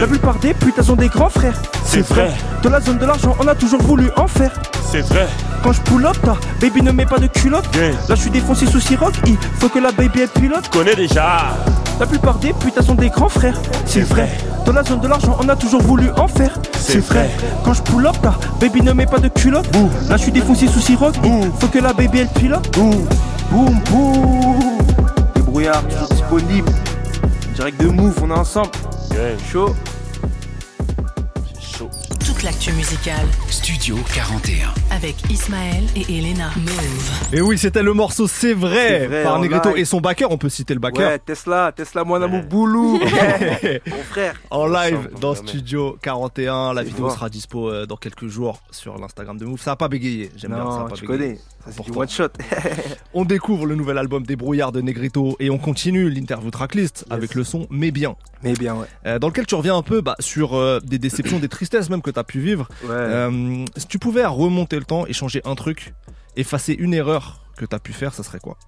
La 0.00 0.06
plupart 0.06 0.38
des 0.38 0.54
putains 0.54 0.82
sont 0.82 0.96
des 0.96 1.08
grands 1.08 1.28
frères. 1.28 1.60
C'est 1.96 2.12
vrai. 2.12 2.30
Dans 2.62 2.68
la 2.68 2.82
zone 2.82 2.98
de 2.98 3.06
l'argent, 3.06 3.34
on 3.40 3.48
a 3.48 3.54
toujours 3.54 3.80
voulu 3.80 4.10
en 4.18 4.26
faire. 4.26 4.50
C'est 4.92 5.00
vrai. 5.00 5.26
Quand 5.62 5.72
je 5.72 5.80
pull 5.80 6.04
up, 6.04 6.18
là, 6.26 6.36
baby 6.60 6.82
ne 6.82 6.92
met 6.92 7.06
pas 7.06 7.18
de 7.18 7.26
culotte. 7.26 7.74
Là, 7.74 8.14
je 8.14 8.20
suis 8.20 8.28
défoncé 8.28 8.66
sous 8.66 8.80
Ciroc, 8.80 9.14
il 9.24 9.38
faut 9.58 9.70
que 9.70 9.78
la 9.78 9.92
baby 9.92 10.20
elle 10.20 10.28
pilote. 10.28 10.68
Connais 10.68 10.94
déjà. 10.94 11.56
La 11.98 12.04
plupart 12.04 12.34
des 12.34 12.52
putains 12.52 12.82
sont 12.82 12.96
des 12.96 13.08
grands 13.08 13.30
frères. 13.30 13.58
C'est 13.86 14.02
vrai. 14.02 14.28
Dans 14.66 14.74
la 14.74 14.84
zone 14.84 15.00
de 15.00 15.08
l'argent, 15.08 15.38
on 15.40 15.48
a 15.48 15.56
toujours 15.56 15.80
voulu 15.80 16.10
en 16.18 16.28
faire. 16.28 16.58
C'est 16.78 16.98
vrai. 16.98 17.30
Quand 17.64 17.72
je 17.72 17.80
pull 17.80 18.06
up, 18.06 18.16
là, 18.22 18.34
baby 18.60 18.82
ne 18.82 18.92
met 18.92 19.06
pas 19.06 19.18
de 19.18 19.28
culotte. 19.28 19.74
Là, 20.10 20.18
je 20.18 20.22
suis 20.22 20.32
défoncé 20.32 20.66
sous 20.66 20.80
Ciroc, 20.80 21.14
il 21.24 21.50
faut 21.58 21.68
que 21.68 21.78
la 21.78 21.94
baby 21.94 22.18
elle 22.18 22.28
pilote. 22.28 22.70
Boum, 22.74 23.06
boum, 23.50 23.80
boum. 23.90 24.58
Débrouillard, 25.34 25.82
toujours 25.88 26.08
disponible. 26.08 26.70
Direct 27.54 27.80
de 27.80 27.88
move, 27.88 28.14
on 28.22 28.28
est 28.28 28.34
ensemble. 28.34 28.68
Chaud. 29.50 29.70
Chaud. 29.70 29.76
L'actu 32.46 32.72
musicale 32.74 33.26
Studio 33.50 33.96
41. 34.14 34.72
avec 34.94 35.16
Ismaël 35.30 35.82
et 35.96 36.02
Elena. 36.18 36.50
Move. 36.56 37.10
Et 37.34 37.40
oui, 37.40 37.58
c'était 37.58 37.82
le 37.82 37.92
morceau 37.92 38.26
C'est 38.28 38.54
vrai, 38.54 39.22
par 39.24 39.40
live. 39.42 39.60
et 39.74 39.84
son 39.84 40.00
backer. 40.00 40.30
On 40.30 40.38
peut 40.38 40.48
citer 40.48 40.72
le 40.72 40.78
backer. 40.80 41.04
Ouais, 41.08 41.18
Tesla, 41.18 41.72
Tesla, 41.74 42.04
mon 42.04 42.22
amour 42.22 42.44
boulou. 42.44 42.98
Mon 43.86 44.02
frère. 44.08 44.40
En 44.50 44.66
live 44.68 44.96
Ensemble, 44.96 45.20
dans 45.20 45.34
jamais. 45.34 45.48
Studio 45.48 45.98
41. 46.00 46.72
La 46.72 46.82
vidéo 46.84 47.06
fort. 47.08 47.14
sera 47.16 47.28
dispo 47.28 47.68
euh, 47.68 47.84
dans 47.84 47.96
quelques 47.96 48.28
jours 48.28 48.62
sur 48.70 48.96
l'Instagram 48.96 49.36
de 49.36 49.44
Move. 49.44 49.60
Ça 49.60 49.72
a 49.72 49.76
pas 49.76 49.88
bégayé. 49.88 50.30
J'aime 50.36 50.52
bien 50.54 50.70
ça. 50.70 50.76
a 50.76 50.82
Non, 50.84 50.88
pas 50.88 50.94
tu 50.94 51.04
bégayé. 51.06 51.18
connais. 51.34 51.38
Ça, 51.66 51.72
c'est 51.72 51.82
du 51.82 51.90
Important. 51.90 52.00
one 52.00 52.08
shot. 52.08 52.28
On 53.14 53.24
découvre 53.24 53.66
le 53.66 53.74
nouvel 53.74 53.98
album 53.98 54.24
des 54.24 54.36
brouillards 54.36 54.72
de 54.72 54.80
Negrito 54.80 55.36
et 55.40 55.50
on 55.50 55.58
continue 55.58 56.08
l'interview 56.08 56.50
tracklist 56.50 57.04
avec 57.10 57.34
le 57.34 57.44
son 57.44 57.66
Mais 57.70 57.90
bien. 57.90 58.14
Mais 58.42 58.52
bien, 58.52 58.74
ouais. 58.76 58.86
Euh, 59.06 59.18
dans 59.18 59.28
lequel 59.28 59.46
tu 59.46 59.54
reviens 59.54 59.76
un 59.76 59.82
peu 59.82 60.00
bah, 60.00 60.14
sur 60.20 60.54
euh, 60.54 60.78
des 60.80 60.98
déceptions, 60.98 61.38
des 61.38 61.48
tristesses 61.48 61.90
même 61.90 62.02
que 62.02 62.10
tu 62.10 62.18
as 62.18 62.24
pu 62.24 62.38
vivre. 62.40 62.68
Ouais. 62.84 62.90
Euh, 62.90 63.64
si 63.76 63.86
tu 63.86 63.98
pouvais 63.98 64.24
remonter 64.24 64.78
le 64.78 64.84
temps 64.84 65.06
et 65.06 65.12
changer 65.12 65.40
un 65.44 65.54
truc, 65.54 65.94
effacer 66.36 66.74
une 66.74 66.94
erreur 66.94 67.40
que 67.56 67.64
tu 67.64 67.74
as 67.74 67.80
pu 67.80 67.92
faire, 67.92 68.14
ça 68.14 68.22
serait 68.22 68.38
quoi? 68.40 68.58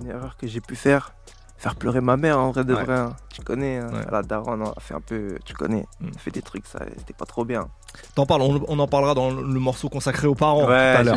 Une 0.00 0.08
erreur 0.08 0.36
que 0.36 0.46
j'ai 0.46 0.60
pu 0.60 0.74
faire. 0.74 1.14
Faire 1.62 1.76
pleurer 1.76 2.00
ma 2.00 2.16
mère 2.16 2.40
en 2.40 2.50
vrai 2.50 2.64
de 2.64 2.74
Ouais. 2.74 2.82
vrai. 2.82 2.98
hein. 2.98 3.14
Tu 3.32 3.40
connais, 3.40 3.78
hein. 3.78 3.88
Ouais. 3.92 4.04
la 4.10 4.22
daronne 4.22 4.62
a 4.62 4.80
fait 4.80 4.94
un 4.94 5.00
peu. 5.00 5.38
Tu 5.44 5.54
connais. 5.54 5.86
Mm. 6.00 6.08
Elle 6.12 6.18
fait 6.18 6.30
des 6.32 6.42
trucs, 6.42 6.66
ça, 6.66 6.80
c'était 6.98 7.12
pas 7.12 7.24
trop 7.24 7.44
bien. 7.44 7.68
T'en 8.16 8.26
parles, 8.26 8.42
on, 8.42 8.64
on 8.66 8.78
en 8.80 8.88
parlera 8.88 9.14
dans 9.14 9.30
le 9.30 9.60
morceau 9.60 9.88
consacré 9.88 10.26
aux 10.26 10.34
parents 10.34 10.66
ouais, 10.66 10.94
tout 10.94 11.00
à 11.00 11.02
l'heure. 11.04 11.16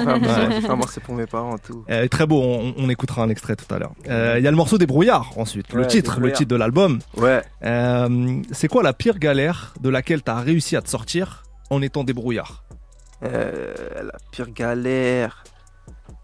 j'ai 0.52 0.62
fait 0.62 0.70
un 0.70 0.76
morceau- 0.76 1.02
pour 1.02 1.16
mes 1.16 1.26
parents, 1.26 1.58
tout. 1.58 1.84
Euh, 1.90 2.08
très 2.10 2.28
beau, 2.28 2.40
on, 2.44 2.76
on 2.78 2.90
écoutera 2.90 3.24
un 3.24 3.30
extrait 3.30 3.56
tout 3.56 3.74
à 3.74 3.80
l'heure. 3.80 3.94
Euh, 4.08 4.36
Il 4.38 4.44
y 4.44 4.48
a 4.48 4.52
le 4.52 4.58
morceau 4.58 4.78
des 4.78 4.86
brouillards 4.86 5.32
ensuite, 5.38 5.74
le 5.74 5.88
titre, 5.88 6.18
des 6.20 6.28
le 6.28 6.32
titre 6.34 6.50
de 6.52 6.56
l'album. 6.58 7.00
Ouais. 7.18 7.42
Euh, 7.64 8.42
c'est 8.52 8.68
quoi 8.68 8.84
la 8.84 8.94
pire 8.94 9.18
galère 9.18 9.74
de 9.82 9.90
laquelle 9.90 10.22
tu 10.22 10.30
as 10.30 10.36
réussi 10.38 10.76
à 10.76 10.82
te 10.84 10.90
sortir 10.90 11.44
en 11.72 11.82
étant 11.82 12.04
débrouillard 12.04 12.64
Euh, 13.24 13.74
la 13.96 14.14
pire 14.32 14.50
galère. 14.52 15.44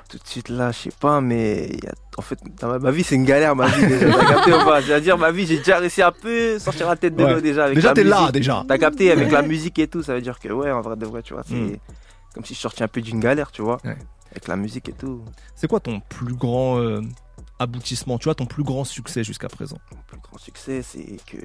Tout 0.10 0.18
de 0.18 0.28
suite 0.28 0.50
là, 0.50 0.72
je 0.72 0.78
sais 0.78 0.92
pas, 1.00 1.22
mais 1.22 1.68
il 1.72 1.84
y 1.84 1.88
a- 1.88 1.94
en 2.18 2.22
fait, 2.22 2.38
ma, 2.62 2.78
ma 2.80 2.92
vie, 2.92 3.04
c'est 3.04 3.16
une 3.16 3.24
galère, 3.26 3.56
ma 3.56 3.68
vie 3.68 3.88
déjà. 3.88 4.12
T'as 4.12 4.26
capté 4.26 4.54
ou 4.54 4.58
pas? 4.66 4.82
C'est-à-dire, 4.82 5.18
ma 5.18 5.32
vie, 5.32 5.46
j'ai 5.48 5.58
déjà 5.60 5.78
réussi 5.80 6.02
un 6.02 6.12
peu 6.12 6.60
sortir 6.60 6.88
la 6.90 6.96
tête 6.98 7.16
de 7.16 7.24
Ouais. 7.24 7.34
l'eau 7.36 7.42
déjà. 7.42 7.64
Avec 7.66 7.76
Déjà, 7.76 7.94
t'es 7.94 8.04
là, 8.04 8.32
déjà. 8.32 8.66
T'as 8.68 8.78
capté 8.78 9.12
avec 9.12 9.32
la 9.32 9.42
musique 9.42 9.80
et 9.80 9.88
tout, 9.88 10.04
ça 10.04 10.14
veut 10.14 10.22
dire 10.22 10.40
que, 10.40 10.50
ouais, 10.50 10.72
en 10.72 10.82
vrai 10.82 10.96
de 10.98 11.06
vrai, 11.06 11.22
tu 11.24 11.34
vois, 11.34 11.44
c'est 11.48 11.56
Mm. 11.56 11.78
comme 12.36 12.46
si 12.46 12.54
je 12.54 12.60
sortais 12.60 12.84
un 12.84 12.88
peu 12.90 13.02
d'une 13.02 13.20
galère, 13.20 13.52
tu 13.52 13.62
vois. 13.62 13.78
Ouais. 13.86 13.96
Avec 14.32 14.48
la 14.48 14.56
musique 14.56 14.88
et 14.90 14.94
tout. 14.94 15.22
C'est 15.56 15.68
quoi 15.68 15.80
ton 15.80 16.00
plus 16.02 16.34
grand 16.34 16.80
euh, 16.80 17.02
aboutissement 17.62 18.18
Tu 18.18 18.26
vois, 18.26 18.36
ton 18.36 18.46
plus 18.46 18.64
grand 18.64 18.84
succès 18.84 19.24
jusqu'à 19.24 19.48
présent 19.50 19.78
Mon 19.96 20.02
plus 20.08 20.20
grand 20.20 20.38
succès, 20.38 20.82
c'est 20.82 21.18
que, 21.26 21.38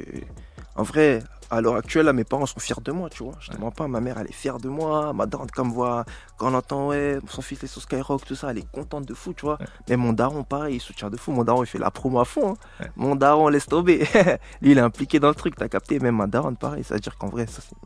en 0.75 0.83
vrai, 0.83 1.23
à 1.51 1.61
l'heure 1.61 1.77
actuelle, 1.77 2.07
là, 2.07 2.13
mes 2.13 2.25
parents 2.25 2.47
sont 2.47 2.59
fiers 2.59 2.75
de 2.85 2.91
moi, 2.93 3.09
tu 3.09 3.23
vois. 3.23 3.35
Je 3.41 3.51
te 3.51 3.57
mens 3.57 3.71
pas, 3.71 3.87
ma 3.89 4.01
mère, 4.01 4.19
elle 4.19 4.27
est 4.27 4.33
fière 4.33 4.59
de 4.59 4.69
moi. 4.69 5.13
Ma 5.13 5.27
daronne, 5.27 5.51
comme 5.51 5.71
voit, 5.71 6.05
quand 6.39 6.51
on 6.51 6.55
entend, 6.55 6.89
ouais, 6.89 7.19
son 7.29 7.41
fils 7.43 7.63
est 7.63 7.67
sur 7.69 7.81
Skyrock, 7.83 8.25
tout 8.25 8.35
ça, 8.35 8.51
elle 8.51 8.59
est 8.59 8.71
contente 8.73 9.07
de 9.07 9.15
fou, 9.15 9.33
tu 9.33 9.45
vois. 9.47 9.59
Mais 9.89 9.97
mon 9.97 10.13
daron, 10.13 10.43
pareil, 10.45 10.77
il 10.77 10.81
soutient 10.81 11.09
de 11.11 11.17
fou. 11.17 11.33
Mon 11.33 11.45
daron, 11.45 11.63
il 11.63 11.67
fait 11.67 11.79
la 11.79 11.91
promo 11.91 12.19
à 12.21 12.25
fond. 12.25 12.55
hein. 12.81 12.87
Mon 12.97 13.15
daron, 13.17 13.49
laisse 13.49 13.67
tomber. 13.67 13.99
Lui, 14.61 14.73
il 14.73 14.79
est 14.79 14.83
impliqué 14.83 15.21
dans 15.21 15.29
le 15.29 15.35
truc, 15.35 15.55
t'as 15.57 15.69
capté. 15.69 15.99
Même 16.01 16.17
ma 16.17 16.27
daronne, 16.27 16.57
pareil. 16.57 16.83
C'est-à-dire 16.85 17.17
qu'en 17.17 17.29
vrai, 17.29 17.47
ça, 17.47 17.63
c'est. 17.63 17.77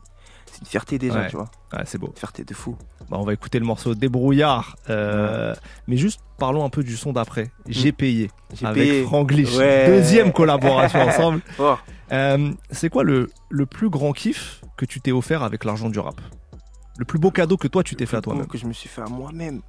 C'est 0.51 0.59
une 0.61 0.67
fierté 0.67 0.97
déjà, 0.99 1.19
Ouais. 1.21 1.27
tu 1.29 1.35
vois. 1.35 1.49
Ouais, 1.73 1.81
c'est 1.85 1.97
beau. 1.97 2.13
Fierté 2.15 2.43
de 2.43 2.53
fou. 2.53 2.75
Bah, 3.09 3.17
on 3.19 3.23
va 3.23 3.33
écouter 3.33 3.59
le 3.59 3.65
morceau 3.65 3.95
Débrouillard. 3.95 4.75
euh, 4.89 5.53
Mais 5.87 5.97
juste 5.97 6.19
parlons 6.37 6.63
un 6.65 6.69
peu 6.69 6.83
du 6.83 6.95
son 6.97 7.13
d'après. 7.13 7.51
J'ai 7.67 7.91
payé. 7.91 8.29
J'ai 8.53 8.65
avec 8.65 8.83
payé. 8.83 9.03
Franglish. 9.03 9.55
Ouais. 9.57 9.87
Deuxième 9.87 10.31
collaboration 10.33 10.99
ensemble. 11.01 11.41
Fort. 11.57 11.83
Euh, 12.13 12.51
c'est 12.71 12.89
quoi 12.89 13.03
le, 13.05 13.29
le 13.49 13.65
plus 13.65 13.89
grand 13.89 14.11
kiff 14.11 14.59
que 14.75 14.83
tu 14.83 14.99
t'es 14.99 15.13
offert 15.13 15.43
avec 15.43 15.63
l'argent 15.63 15.89
du 15.89 15.97
rap? 15.97 16.19
Le 16.97 17.05
plus 17.05 17.19
beau 17.19 17.31
cadeau 17.31 17.55
que 17.55 17.69
toi 17.69 17.83
tu 17.83 17.95
t'es 17.95 18.05
fait 18.05 18.17
à 18.17 18.21
toi-même 18.21 18.47
que 18.47 18.57
je 18.57 18.65
me 18.65 18.73
suis 18.73 18.89
fait 18.89 18.99
à 19.01 19.05
moi-même. 19.05 19.61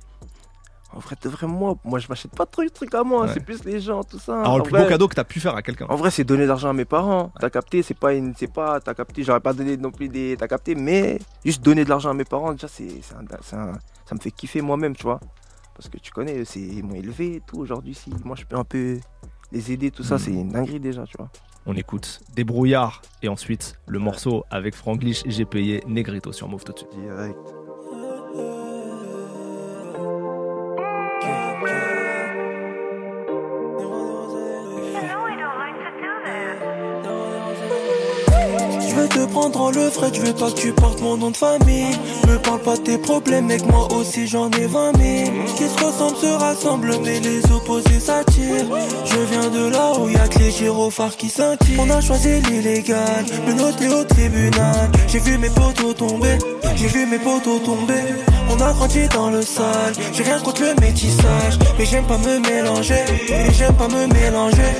En 0.95 0.99
vrai, 0.99 1.17
de 1.23 1.29
vrai, 1.29 1.47
moi, 1.47 1.75
moi 1.85 1.99
je 1.99 2.07
m'achète 2.09 2.33
pas 2.35 2.45
de 2.45 2.51
trucs, 2.51 2.73
trucs 2.73 2.95
à 2.95 3.03
moi, 3.03 3.23
Ouais. 3.23 3.31
c'est 3.33 3.41
plus 3.45 3.65
les 3.65 3.81
gens, 3.81 4.03
tout 4.05 4.19
ça. 4.19 4.41
Alors, 4.41 4.53
En 4.53 4.57
le 4.59 4.63
plus 4.65 4.73
vrai- 4.73 4.83
beau 4.83 4.89
cadeau 4.89 5.09
que 5.09 5.15
t'as 5.15 5.25
pu 5.25 5.41
faire 5.41 5.55
à 5.57 5.63
quelqu'un 5.63 5.87
En 5.89 5.97
vrai, 5.97 6.11
c'est 6.11 6.25
donner 6.25 6.43
de 6.43 6.49
l'argent 6.49 6.69
à 6.69 6.73
mes 6.75 6.85
parents. 6.85 7.33
T'as 7.41 7.49
capté, 7.51 7.83
c'est 7.83 7.95
pas 7.99 8.13
une. 8.13 8.35
C'est 8.37 8.53
pas. 8.53 8.79
T'as 8.81 8.93
capté, 8.95 9.23
j'aurais 9.23 9.41
pas 9.41 9.53
donné 9.55 9.77
non 9.79 9.91
plus 9.91 10.09
des. 10.09 10.37
T'as 10.39 10.49
capté, 10.49 10.75
mais 10.75 11.19
juste 11.45 11.63
donner 11.65 11.85
de 11.85 11.89
l'argent 11.89 12.11
à 12.11 12.15
mes 12.15 12.25
parents, 12.25 12.53
déjà, 12.53 12.69
c'est. 12.69 12.89
ça 13.03 14.15
me 14.15 14.21
fait 14.21 14.31
kiffer 14.31 14.61
moi-même, 14.61 14.95
tu 14.95 15.05
vois. 15.05 15.19
Parce 15.75 15.89
que 15.89 15.97
tu 15.97 16.13
connais, 16.13 16.45
c'est, 16.45 16.61
ils 16.61 16.85
m'ont 16.85 16.95
élevé 16.95 17.37
et 17.37 17.41
tout. 17.41 17.59
Aujourd'hui, 17.59 17.95
si 17.95 18.11
moi 18.25 18.37
je 18.39 18.45
peux 18.45 18.57
un 18.57 18.65
peu 18.65 18.99
les 19.51 19.73
aider, 19.73 19.91
tout 19.91 20.03
ça, 20.03 20.17
Mm. 20.17 20.19
c'est 20.19 20.31
une 20.33 20.49
dinguerie 20.51 20.81
déjà, 20.81 21.05
tu 21.05 21.17
vois. 21.17 21.31
On 21.65 21.75
écoute 21.75 22.21
Débrouillard 22.35 23.01
et 23.23 23.29
ensuite 23.29 23.79
le 23.87 23.99
morceau 24.01 24.45
avec 24.51 24.75
Franglish 24.75 25.23
J'ai 25.27 25.45
payé 25.47 25.83
Negrito 25.87 26.33
sur 26.33 26.49
Move 26.49 26.65
tout 26.65 26.73
de 26.73 26.79
suite. 26.79 26.91
Direct. 27.01 27.39
En 39.35 39.71
le 39.71 39.89
frais, 39.91 40.11
je 40.13 40.21
veux 40.21 40.35
pas 40.35 40.51
que 40.51 40.57
tu 40.57 40.73
portes 40.73 41.01
mon 41.01 41.17
nom 41.17 41.31
de 41.31 41.37
famille. 41.37 41.97
Me 42.29 42.37
parle 42.39 42.61
pas 42.61 42.77
de 42.77 42.83
tes 42.83 42.99
problèmes, 42.99 43.47
mec, 43.47 43.65
moi 43.67 43.89
aussi 43.93 44.27
j'en 44.27 44.51
ai 44.51 44.67
20 44.67 44.93
000. 44.97 45.31
Qui 45.57 45.65
se 45.69 45.85
ressemblent 45.85 46.17
se 46.17 46.27
rassemblent, 46.27 46.95
mais 47.03 47.19
les 47.21 47.41
opposés 47.51 47.99
s'attirent. 47.99 48.67
Je 49.05 49.19
viens 49.31 49.49
de 49.49 49.71
là 49.71 49.93
où 49.99 50.09
y 50.09 50.17
a 50.17 50.29
que 50.29 50.39
les 50.39 50.51
gyrophares 50.51 51.17
qui 51.17 51.29
scintillent. 51.29 51.79
On 51.79 51.89
a 51.91 52.01
choisi 52.01 52.41
l'illégal, 52.43 53.25
me 53.47 53.55
noter 53.55 53.89
au 53.89 54.05
tribunal. 54.05 54.91
J'ai 55.09 55.19
vu 55.19 55.39
mes 55.39 55.51
poteaux 55.51 55.95
tomber, 55.95 56.39
j'ai 56.77 56.89
vu 56.89 57.07
mes 57.07 57.19
poteaux 57.19 57.59
tomber. 57.59 58.03
On 58.51 58.61
a 58.61 58.73
grandi 58.73 59.09
dans 59.09 59.31
le 59.31 59.43
sale, 59.43 59.95
j'ai 60.13 60.25
rien 60.25 60.41
contre 60.41 60.63
le 60.63 60.75
métissage. 60.81 61.59
Mais 61.79 61.87
j'aime 61.87 62.07
pas 62.07 62.19
me 62.19 62.39
mélanger, 62.39 63.05
j'aime 63.53 63.75
pas 63.75 63.89
me 63.89 64.07
mélanger. 64.07 64.73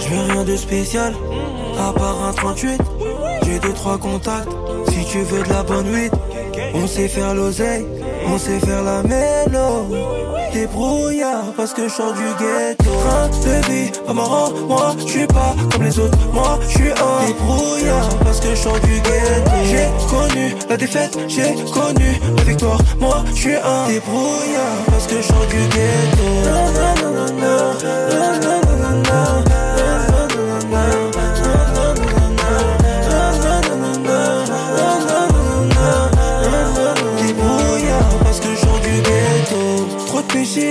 Je 0.00 0.08
veux 0.08 0.32
rien 0.32 0.42
de 0.44 0.56
spécial, 0.56 1.14
à 1.78 1.92
part 1.92 2.24
un 2.24 2.32
38. 2.32 2.80
J'ai 3.44 3.58
deux 3.58 3.72
trois 3.72 3.98
contacts, 3.98 4.48
si 4.88 5.04
tu 5.04 5.22
veux 5.22 5.42
de 5.42 5.48
la 5.48 5.62
bonne 5.62 5.88
weed. 5.88 6.12
On 6.74 6.86
sait 6.86 7.08
faire 7.08 7.34
l'oseille, 7.34 7.86
on 8.26 8.38
sait 8.38 8.58
faire 8.60 8.82
la 8.82 9.02
mélo. 9.02 9.86
Débrouillard 10.52 11.52
parce 11.56 11.72
que 11.72 11.88
je 11.88 11.92
sors 11.92 12.12
du 12.12 12.22
ghetto. 12.38 12.90
De 13.44 13.72
vie, 13.72 13.90
pas 14.06 14.12
marrant, 14.12 14.50
moi 14.68 14.94
je 14.98 15.04
suis 15.04 15.26
pas 15.26 15.54
comme 15.72 15.82
les 15.82 15.98
autres. 15.98 16.16
Moi 16.32 16.58
je 16.62 16.68
suis 16.68 16.90
un 16.90 17.26
débrouillard 17.26 18.08
parce 18.22 18.40
que 18.40 18.50
je 18.50 18.54
sors 18.54 18.80
du 18.80 19.00
ghetto. 19.00 19.50
J'ai 19.64 19.88
connu 20.08 20.54
la 20.68 20.76
défaite, 20.76 21.18
j'ai 21.28 21.54
connu 21.72 22.20
la 22.36 22.42
victoire. 22.44 22.78
Moi 23.00 23.24
je 23.30 23.40
suis 23.40 23.54
un 23.56 23.88
débrouillard 23.88 24.78
parce 24.86 25.06
que 25.06 25.16
je 25.16 25.22
sors 25.22 25.46
du 25.46 25.56
ghetto. 25.56 26.28
Na, 26.44 26.72
na, 27.02 28.38
na, 28.38 28.63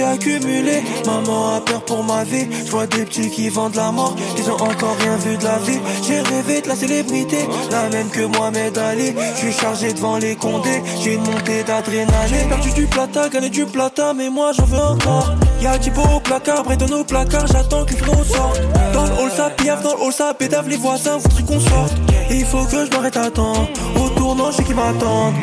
Accumulés 0.03 0.83
Maman 1.05 1.55
a 1.55 1.61
peur 1.61 1.83
pour 1.85 2.03
ma 2.03 2.23
vie. 2.23 2.47
Je 2.65 2.71
vois 2.71 2.87
des 2.87 3.05
petits 3.05 3.29
qui 3.29 3.49
vendent 3.49 3.75
la 3.75 3.91
mort. 3.91 4.15
Ils 4.37 4.49
ont 4.49 4.55
encore 4.55 4.95
rien 4.99 5.15
vu 5.17 5.37
de 5.37 5.43
la 5.43 5.57
vie. 5.59 5.79
J'ai 6.05 6.19
rêvé 6.19 6.61
de 6.61 6.67
la 6.67 6.75
célébrité. 6.75 7.37
La 7.71 7.89
même 7.89 8.09
que 8.09 8.21
Mohamed 8.21 8.77
Ali. 8.77 9.13
Je 9.35 9.39
suis 9.39 9.53
chargé 9.53 9.93
devant 9.93 10.17
les 10.17 10.35
condés. 10.35 10.81
J'ai 11.01 11.13
une 11.13 11.21
montée 11.21 11.63
d'adrénaline. 11.63 12.27
J'ai 12.27 12.47
perdu 12.47 12.71
du 12.71 12.85
plata, 12.87 13.29
gagné 13.29 13.49
du 13.49 13.65
plata 13.65 14.13
Mais 14.13 14.29
moi 14.29 14.51
j'en 14.53 14.65
veux 14.65 14.77
encore. 14.77 15.33
Y'a 15.61 15.77
du 15.77 15.91
beau 15.91 16.03
au 16.15 16.19
placard, 16.19 16.63
près 16.63 16.77
de 16.77 16.85
nos 16.85 17.03
placards 17.03 17.47
J'attends 17.47 17.85
que 17.85 17.95
flow 17.95 18.23
sorte. 18.23 18.61
Dans 18.93 19.05
le 19.05 19.11
hall 19.11 19.31
ça 19.31 19.49
piaffe, 19.49 19.83
dans 19.83 19.95
le 19.95 20.01
hall 20.03 20.13
ça 20.13 20.33
pédave 20.33 20.67
Les 20.67 20.77
voisins 20.77 21.17
voudraient 21.17 21.43
qu'on 21.43 21.59
sorte. 21.59 21.93
Il 22.29 22.45
faut 22.45 22.65
que 22.65 22.85
je 22.85 22.91
m'arrête 22.91 23.17
à 23.17 23.31
temps. 23.31 23.67
Au 23.95 24.09
tournant 24.09 24.51
je 24.51 24.57
sais 24.57 24.63
qui 24.63 24.73
m'attendent. 24.73 25.35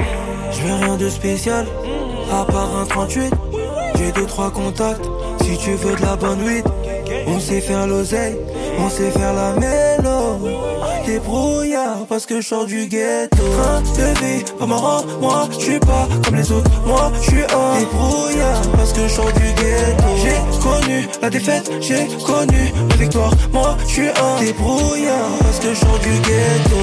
Je 0.52 0.62
veux 0.62 0.74
rien 0.74 0.96
de 0.96 1.08
spécial, 1.08 1.64
à 2.32 2.44
part 2.44 2.76
un 2.76 2.84
38. 2.84 3.32
J'ai 4.01 4.12
deux 4.12 4.24
trois 4.26 4.51
contacts, 4.51 5.05
si 5.42 5.59
tu 5.59 5.74
veux 5.74 5.94
de 5.94 6.01
la 6.01 6.16
bonne 6.16 6.42
weed. 6.42 6.64
On 7.26 7.38
sait 7.38 7.61
faire 7.61 7.86
l'oseille, 7.86 8.36
on 8.78 8.88
sait 8.88 9.11
faire 9.11 9.34
la 9.34 9.53
mélo. 9.61 10.38
Débrouillard 11.05 12.07
parce 12.09 12.24
que 12.24 12.40
je 12.40 12.46
sors 12.46 12.64
du 12.64 12.86
ghetto. 12.86 13.36
Train 13.36 13.82
de 13.82 14.18
vie, 14.20 14.44
pas 14.59 14.64
marrant, 14.64 15.03
moi 15.20 15.48
je 15.53 15.64
suis 15.64 15.80
pas 15.80 16.09
comme 16.24 16.36
les 16.36 16.51
autres. 16.51 16.70
Moi 16.86 17.12
je 17.20 17.30
suis 17.30 17.42
un 17.42 17.78
débrouillard 17.78 18.62
parce 18.74 18.92
que 18.94 19.03
je 19.03 19.12
sors 19.12 19.32
du 19.32 19.53
ghetto. 19.61 20.09
J'ai 20.22 20.61
connu 20.62 21.09
la 21.20 21.28
défaite, 21.28 21.70
j'ai 21.82 22.07
connu 22.24 22.72
la 22.88 22.96
victoire. 22.96 23.32
Moi 23.53 23.76
je 23.86 23.92
suis 23.92 24.09
un 24.09 24.40
débrouillard 24.40 25.28
parce 25.40 25.59
que 25.59 25.74
je 25.74 25.78
sors 25.78 25.98
du 25.98 26.12
ghetto. 26.20 26.76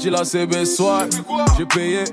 Sorti 0.00 0.10
la 0.10 0.24
CB 0.24 0.64
soir, 0.64 1.02
j'ai 1.58 1.66
payé. 1.66 2.04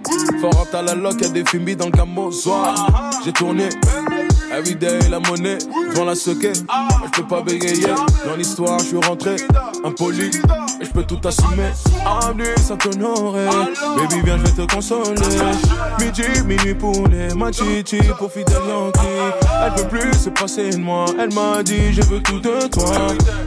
Fort 0.41 0.67
à 0.73 0.81
la 0.81 0.93
loc, 0.93 1.21
y'a 1.21 1.29
des 1.29 1.43
films 1.45 1.75
dans 1.75 1.85
le 1.85 1.91
camo 1.91 2.31
soir. 2.31 2.75
J'ai 3.23 3.31
tourné, 3.31 3.69
everyday 4.51 4.99
la 5.09 5.19
monnaie, 5.19 5.57
devant 5.89 6.05
la 6.05 6.15
soquet. 6.15 6.53
Je 6.53 7.21
peux 7.21 7.27
pas 7.27 7.41
bégayer, 7.41 7.93
dans 8.25 8.35
l'histoire, 8.35 8.79
je 8.79 8.85
suis 8.85 8.97
rentré, 8.97 9.35
impoli. 9.83 10.31
Et 10.79 10.85
je 10.85 10.91
peux 10.91 11.03
tout 11.03 11.19
assumer. 11.25 11.71
Avenue 12.05 12.45
Saint-Honoré, 12.57 13.45
baby, 13.97 14.21
viens, 14.23 14.37
je 14.37 14.43
vais 14.43 14.65
te 14.65 14.73
consoler. 14.73 15.15
Midi, 15.99 16.23
minuit 16.45 16.75
pour 16.75 17.07
les 17.07 17.33
machichi, 17.33 17.99
pour 18.19 18.31
fidèle 18.31 18.57
Yankee. 18.67 18.99
Elle 19.65 19.73
peut 19.73 19.87
plus 19.87 20.13
se 20.13 20.29
passer 20.29 20.69
de 20.69 20.77
moi, 20.77 21.05
elle 21.19 21.33
m'a 21.33 21.63
dit, 21.63 21.93
je 21.93 22.01
veux 22.03 22.21
tout 22.21 22.39
de 22.39 22.67
toi. 22.67 22.91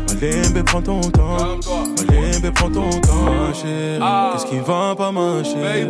Malembe, 0.09 0.65
prends 0.65 0.83
ton 0.83 1.01
temps. 1.01 1.59
Malembe, 2.43 2.55
prends 2.55 2.71
ton 2.71 2.91
temps, 3.01 3.55
chérie. 3.55 4.01
Qu'est-ce 4.33 4.47
qui 4.47 4.59
va 4.59 4.95
pas, 4.97 5.13
ma 5.13 5.43
chérie? 5.45 5.89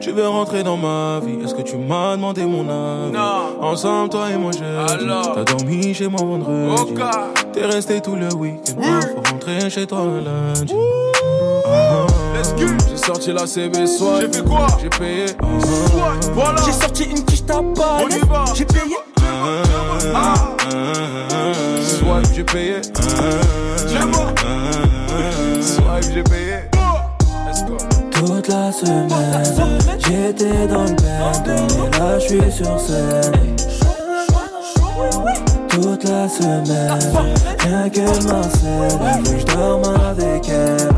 Tu 0.00 0.12
veux 0.12 0.28
rentrer 0.28 0.62
dans 0.62 0.76
ma 0.76 1.20
vie, 1.24 1.38
est-ce 1.44 1.54
que 1.54 1.62
tu 1.62 1.76
m'as 1.76 2.16
demandé 2.16 2.44
mon 2.44 2.68
avis? 2.68 3.16
Ensemble, 3.60 4.10
toi 4.10 4.30
et 4.30 4.36
moi, 4.36 4.52
jeudi 4.52 5.06
T'as 5.34 5.44
dormi 5.44 5.94
chez 5.94 6.08
moi 6.08 6.20
vendredi. 6.22 6.94
T'es 7.52 7.64
resté 7.64 8.00
tout 8.00 8.14
le 8.14 8.32
week-end. 8.34 9.00
Faut 9.14 9.32
rentrer 9.32 9.70
chez 9.70 9.86
toi 9.86 10.00
lundi. 10.24 10.74
Ah, 11.68 12.06
J'ai 12.88 12.96
sorti 12.96 13.32
la 13.32 13.46
CB 13.46 13.86
soir 13.86 14.20
J'ai 14.20 14.28
fait 14.28 14.44
quoi? 14.44 14.66
J'ai 14.80 14.88
payé. 14.90 15.26
Voilà. 16.34 16.60
J'ai 16.64 16.72
sorti 16.72 17.04
une 17.04 17.24
quiche 17.24 17.44
tabac. 17.44 17.98
On 18.04 18.08
y 18.08 18.18
va. 18.28 18.44
J'ai 18.54 18.64
payé. 18.64 18.96
Swipe, 21.82 22.34
j'ai 22.34 22.44
payé 22.44 22.74
J'ai 25.66 26.22
payé 26.22 26.56
Toute 28.12 28.48
la 28.48 28.70
semaine, 28.70 29.08
j'étais 29.98 30.66
dans 30.68 30.84
le 30.84 30.90
bed, 30.90 31.98
là 31.98 32.18
je 32.20 32.26
suis 32.26 32.52
sur 32.52 32.78
scène. 32.78 33.56
Toute 35.68 36.04
la 36.04 36.28
semaine, 36.28 36.98
rien 37.58 37.90
que 37.90 38.26
Marcel, 38.28 38.88
elle 39.00 39.22
veut 39.22 39.32
que 39.32 39.40
je 39.40 39.46
dorme 39.54 39.94
avec 40.08 40.48
elle. 40.48 40.88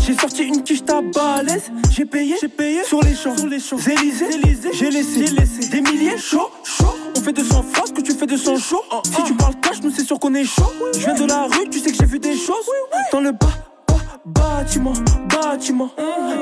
J'ai 0.00 0.14
sorti 0.14 0.42
une 0.44 0.62
quiche 0.64 0.84
ta 0.84 1.00
balèze, 1.00 1.70
j'ai 1.92 2.06
payé, 2.06 2.34
j'ai 2.40 2.48
payé 2.48 2.82
sur 2.84 3.00
les 3.02 3.14
champs, 3.14 3.36
sur 3.36 3.46
les 3.46 3.60
champs. 3.60 3.78
J'ai 3.78 4.90
laissé, 4.90 5.26
laissé 5.30 5.68
des 5.70 5.80
milliers 5.80 6.18
chaud, 6.18 6.50
chaud. 6.64 6.97
On 7.18 7.20
fait 7.20 7.32
200 7.32 7.64
phrases 7.72 7.92
que 7.92 8.00
tu 8.00 8.12
fais 8.12 8.26
200 8.26 8.58
shows. 8.58 8.84
Si 9.02 9.24
tu 9.24 9.34
parles 9.34 9.56
cash, 9.60 9.82
nous 9.82 9.90
c'est 9.90 10.04
sûr 10.04 10.20
qu'on 10.20 10.32
est 10.34 10.44
chaud. 10.44 10.70
Je 10.94 11.00
viens 11.00 11.14
de 11.14 11.24
la 11.24 11.46
rue, 11.46 11.68
tu 11.68 11.80
sais 11.80 11.90
que 11.90 11.96
j'ai 11.96 12.06
vu 12.06 12.20
des 12.20 12.36
choses. 12.36 12.64
Dans 13.10 13.18
le 13.18 13.32
bas, 13.32 13.48
bas, 13.88 14.20
bâtiment, 14.24 14.92
bâtiment. 15.28 15.90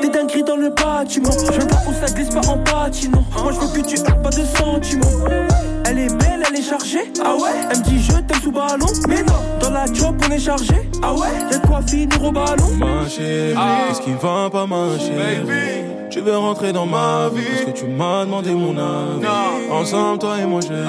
Des 0.03 0.11
dingueries 0.11 0.43
dans 0.43 0.57
le 0.57 0.68
bâtiment. 0.68 1.31
Je 1.31 1.61
veux 1.61 1.66
pas 1.66 1.83
où 1.89 1.95
ça 1.95 2.12
glisse 2.12 2.29
pas 2.29 2.47
en 2.47 2.59
patinant. 2.59 3.24
Moi 3.43 3.53
je 3.53 3.59
veux 3.59 3.83
que 3.83 3.89
tu 3.89 3.95
aies 3.95 4.22
pas 4.22 4.29
de 4.29 4.45
sentiments. 4.45 5.76
Elle 5.89 5.99
est 6.01 6.09
belle, 6.09 6.43
elle 6.49 6.59
est 6.59 6.62
chargée. 6.62 7.12
Ah 7.24 7.34
ouais? 7.37 7.51
Elle 7.70 7.78
me 7.78 7.84
dit 7.84 8.03
je 8.03 8.12
t'aime 8.12 8.41
sous 8.43 8.51
ballon. 8.51 8.87
Mais 9.09 9.22
non, 9.22 9.34
dans 9.61 9.70
la 9.70 9.87
job 9.87 10.16
on 10.26 10.32
est 10.32 10.39
chargé. 10.39 10.74
Ah 11.03 11.12
ouais? 11.12 11.28
Y'a 11.51 11.59
de 11.59 11.66
quoi 11.66 11.80
finir 11.82 12.24
au 12.24 12.32
ballon. 12.32 12.70
Ma 12.76 13.09
chérie, 13.09 13.55
qu'est-ce 13.89 14.01
qui 14.01 14.12
va 14.12 14.51
pas 14.51 14.66
ma 14.66 14.99
chérie? 14.99 15.84
Tu 16.11 16.20
veux 16.20 16.37
rentrer 16.37 16.72
dans 16.72 16.87
ma 16.87 17.28
vie? 17.32 17.45
Parce 17.45 17.64
que 17.66 17.70
tu 17.78 17.87
m'as 17.87 18.24
demandé 18.24 18.51
mon 18.51 18.76
avis. 18.76 19.26
Ensemble 19.70 20.18
toi 20.18 20.39
et 20.41 20.47
moi 20.47 20.61
j'ai 20.61 20.82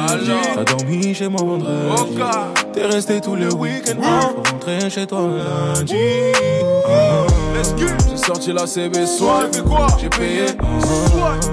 T'as 0.56 0.64
dormi 0.64 1.14
chez 1.14 1.28
moi 1.28 1.42
vendredi. 1.44 2.18
T'es 2.74 2.86
resté 2.86 3.22
tout 3.22 3.36
le 3.36 3.54
week-end. 3.54 4.02
Faut 4.02 4.52
rentrer 4.52 4.90
chez 4.90 5.06
toi 5.06 5.22
lundi. 5.22 5.96
Ah. 6.88 7.26
Sorti 8.28 8.52
la 8.52 8.66
CB 8.68 9.08
soir. 9.08 9.44
J'ai 10.02 10.10
payé. 10.10 10.46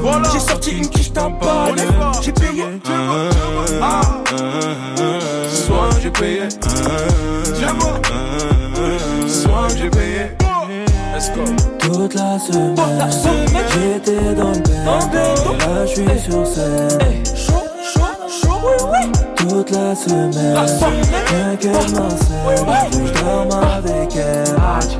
Voilà. 0.00 0.28
J'ai 0.32 0.40
sorti 0.40 0.70
une 0.72 0.88
quiche 0.88 1.12
ta 1.12 1.28
balle. 1.28 1.76
J'ai 2.20 2.32
payé. 2.32 2.64
Soir 5.48 5.90
j'ai 6.02 6.10
payé. 6.10 6.48
Soir 9.28 9.68
j'ai 9.76 9.88
payé. 9.88 10.36
Let's 11.14 11.30
go. 11.30 11.44
Toute 11.78 12.14
la 12.14 12.38
semaine, 12.40 12.74
j'étais 13.72 14.34
dans 14.34 14.50
le 14.50 14.58
bain. 14.58 14.98
Et 15.52 15.58
là, 15.58 15.86
je 15.86 15.92
suis 15.92 16.20
sur 16.20 16.44
scène. 16.44 17.63
Toute 19.36 19.70
la 19.70 19.94
semaine, 19.94 20.32
rien 20.32 21.56
que 21.56 21.68
ma 21.94 22.10
scène. 22.10 23.06
Je 23.06 23.20
dorme 23.20 23.52
avec 23.52 24.16
elle. 24.16 24.44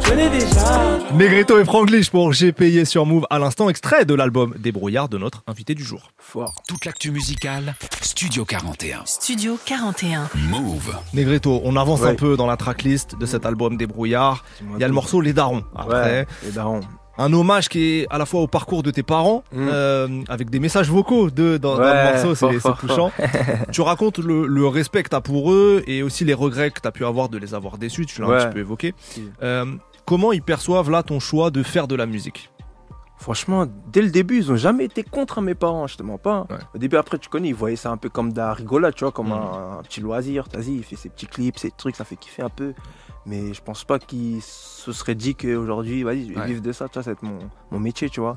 Tu 0.02 0.08
connais 0.10 0.28
déjà. 0.28 0.98
Negreto 1.14 1.58
et 1.58 1.64
Franglish 1.64 2.10
pour 2.10 2.32
J'ai 2.32 2.52
payé 2.52 2.84
sur 2.84 3.06
Move 3.06 3.24
à 3.30 3.38
l'instant, 3.38 3.68
extrait 3.70 4.04
de 4.04 4.14
l'album 4.14 4.54
Débrouillard 4.58 5.08
de 5.08 5.16
notre 5.18 5.42
invité 5.46 5.74
du 5.74 5.82
jour. 5.84 6.10
Fort. 6.18 6.54
Toute 6.68 6.84
l'actu 6.84 7.10
musicale, 7.10 7.74
Studio 8.02 8.44
41. 8.44 9.02
Studio 9.06 9.58
41. 9.64 10.28
Move. 10.50 10.96
Negreto, 11.14 11.60
on 11.64 11.76
avance 11.76 12.00
Ouais. 12.02 12.10
un 12.10 12.14
peu 12.14 12.36
dans 12.36 12.46
la 12.46 12.56
tracklist 12.56 13.16
de 13.18 13.26
cet 13.26 13.46
album 13.46 13.76
Débrouillard. 13.76 14.44
Il 14.74 14.80
y 14.80 14.84
a 14.84 14.88
le 14.88 14.94
morceau 14.94 15.20
Les 15.20 15.32
Darons. 15.32 15.64
Après, 15.76 15.94
Ouais, 16.20 16.26
les 16.44 16.50
darons. 16.52 16.80
Un 17.18 17.32
hommage 17.32 17.68
qui 17.68 18.00
est 18.00 18.06
à 18.10 18.18
la 18.18 18.26
fois 18.26 18.40
au 18.40 18.46
parcours 18.46 18.82
de 18.82 18.90
tes 18.90 19.02
parents, 19.02 19.44
euh, 19.54 20.22
avec 20.28 20.50
des 20.50 20.58
messages 20.60 20.90
vocaux 20.90 21.30
de, 21.30 21.56
dans, 21.58 21.76
dans 21.76 21.80
le 21.82 21.84
Mm. 21.84 21.90
Ouais, 21.92 22.24
morceau, 22.24 22.34
c'est 22.34 22.76
touchant. 22.80 23.12
tu 23.72 23.80
racontes 23.82 24.18
le, 24.18 24.46
le 24.46 24.66
respect 24.66 25.02
que 25.04 25.10
tu 25.10 25.16
as 25.16 25.20
pour 25.20 25.52
eux 25.52 25.82
et 25.86 26.02
aussi 26.02 26.24
les 26.24 26.34
regrets 26.34 26.70
que 26.70 26.80
tu 26.80 26.88
as 26.88 26.92
pu 26.92 27.04
avoir 27.04 27.28
de 27.28 27.38
les 27.38 27.54
avoir 27.54 27.78
déçus, 27.78 28.06
tu 28.06 28.20
l'as 28.20 28.26
un 28.26 28.30
Ouais. 28.30 28.38
petit 28.46 28.52
peu 28.54 28.58
évoqué. 28.60 28.94
Euh, 29.42 29.64
comment 30.04 30.32
ils 30.32 30.42
perçoivent 30.42 30.90
là 30.90 31.02
ton 31.02 31.20
choix 31.20 31.50
de 31.50 31.62
faire 31.62 31.86
de 31.88 31.94
la 31.94 32.06
musique? 32.06 32.50
Franchement, 33.16 33.64
dès 33.92 34.02
le 34.02 34.10
début, 34.10 34.38
ils 34.38 34.50
ont 34.52 34.56
jamais 34.56 34.84
été 34.84 35.02
contre 35.02 35.40
mes 35.40 35.54
parents, 35.54 35.86
je 35.86 35.96
te 35.96 36.02
mens 36.02 36.18
pas. 36.18 36.46
Au 36.74 36.78
début, 36.78 36.96
après, 36.96 37.16
tu 37.16 37.28
connais, 37.30 37.48
ils 37.48 37.54
voyaient 37.54 37.76
ça 37.76 37.90
un 37.90 37.96
peu 37.96 38.08
comme 38.10 38.32
de 38.32 38.38
la 38.38 38.52
rigolade, 38.52 38.94
tu 38.94 39.04
vois, 39.04 39.12
comme 39.12 39.28
Mm. 39.28 39.32
un, 39.32 39.78
un 39.78 39.82
petit 39.82 40.00
loisir. 40.00 40.46
Vas-y, 40.52 40.74
il 40.74 40.82
fait 40.84 40.96
ses 40.96 41.08
petits 41.08 41.26
clips, 41.26 41.58
ses 41.58 41.70
trucs, 41.70 41.96
ça 41.96 42.04
fait 42.04 42.16
kiffer 42.16 42.42
un 42.42 42.48
peu. 42.50 42.74
Mais 43.26 43.54
je 43.54 43.62
pense 43.62 43.84
pas 43.84 43.98
qu'ils 43.98 44.42
se 44.42 44.92
seraient 44.92 45.14
dit 45.14 45.34
qu'aujourd'hui, 45.34 46.02
vas-y, 46.02 46.28
je 46.28 46.32
vais 46.34 46.40
Ouais. 46.40 46.46
vivre 46.46 46.60
de 46.62 46.72
ça, 46.72 46.88
tu 46.88 46.94
vois, 46.94 47.02
ça 47.02 47.10
va 47.10 47.12
être 47.12 47.22
mon, 47.22 47.38
mon 47.70 47.78
métier, 47.80 48.10
tu 48.10 48.20
vois. 48.20 48.36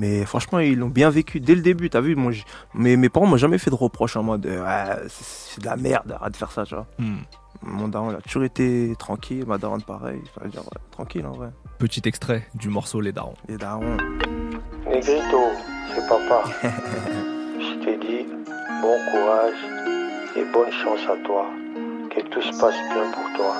Mais 0.00 0.24
franchement, 0.24 0.58
ils 0.60 0.78
l'ont 0.78 0.88
bien 0.88 1.10
vécu 1.10 1.40
dès 1.40 1.54
le 1.56 1.60
début, 1.60 1.90
t'as 1.90 2.00
vu. 2.00 2.14
Moi, 2.14 2.30
j'- 2.32 2.44
mes, 2.74 2.96
mes 2.96 3.08
parents 3.08 3.26
m'ont 3.26 3.36
jamais 3.36 3.58
fait 3.58 3.70
de 3.70 3.74
reproches 3.74 4.16
en 4.16 4.22
mode, 4.22 4.46
euh, 4.46 4.62
Ouais, 4.64 5.02
c'est 5.08 5.24
c'est 5.24 5.60
de 5.60 5.66
la 5.66 5.76
merde, 5.76 6.12
arrête 6.20 6.32
de 6.32 6.36
faire 6.36 6.52
ça, 6.52 6.64
tu 6.64 6.74
vois. 6.74 6.86
Hmm. 6.98 7.18
Mon 7.62 7.88
daron, 7.88 8.10
il 8.12 8.16
a 8.16 8.20
toujours 8.20 8.44
été 8.44 8.94
tranquille, 8.98 9.44
ma 9.46 9.58
daronne, 9.58 9.82
pareil. 9.82 10.20
Ça 10.34 10.44
veut 10.44 10.50
dire, 10.50 10.60
ouais, 10.62 10.80
tranquille, 10.92 11.26
en 11.26 11.32
vrai. 11.32 11.48
Petit 11.78 12.02
extrait 12.06 12.46
du 12.54 12.68
morceau 12.68 13.00
Les 13.00 13.10
Darons. 13.12 13.34
Les 13.48 13.56
darons. 13.56 13.96
Negrito, 14.86 15.40
c'est 15.94 16.08
papa. 16.08 16.44
Je 16.62 17.84
te 17.84 18.00
dis 18.00 18.26
bon 18.82 18.96
courage 19.10 19.58
et 20.36 20.44
bonne 20.52 20.70
chance 20.72 21.00
à 21.08 21.16
toi. 21.26 21.46
Que 22.14 22.20
tout 22.30 22.40
se 22.42 22.50
passe 22.60 22.74
bien 22.92 23.10
pour 23.12 23.32
toi. 23.36 23.56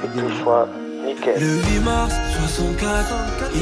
Que 0.00 0.06
tout 0.08 0.30
soit 0.42 0.68
nickel. 1.06 1.40
Le 1.40 1.56
8 1.74 1.80
mars 1.80 2.14
64, 2.48 3.14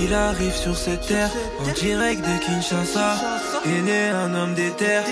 il 0.03 0.14
arrive 0.14 0.55
sur 0.55 0.76
cette 0.76 1.07
terre 1.07 1.30
en 1.61 1.72
direct 1.72 2.20
de 2.20 2.45
Kinshasa. 2.45 3.16
Est 3.66 4.11
un 4.11 4.34
homme 4.34 4.55
des 4.55 4.70
terres, 4.72 5.05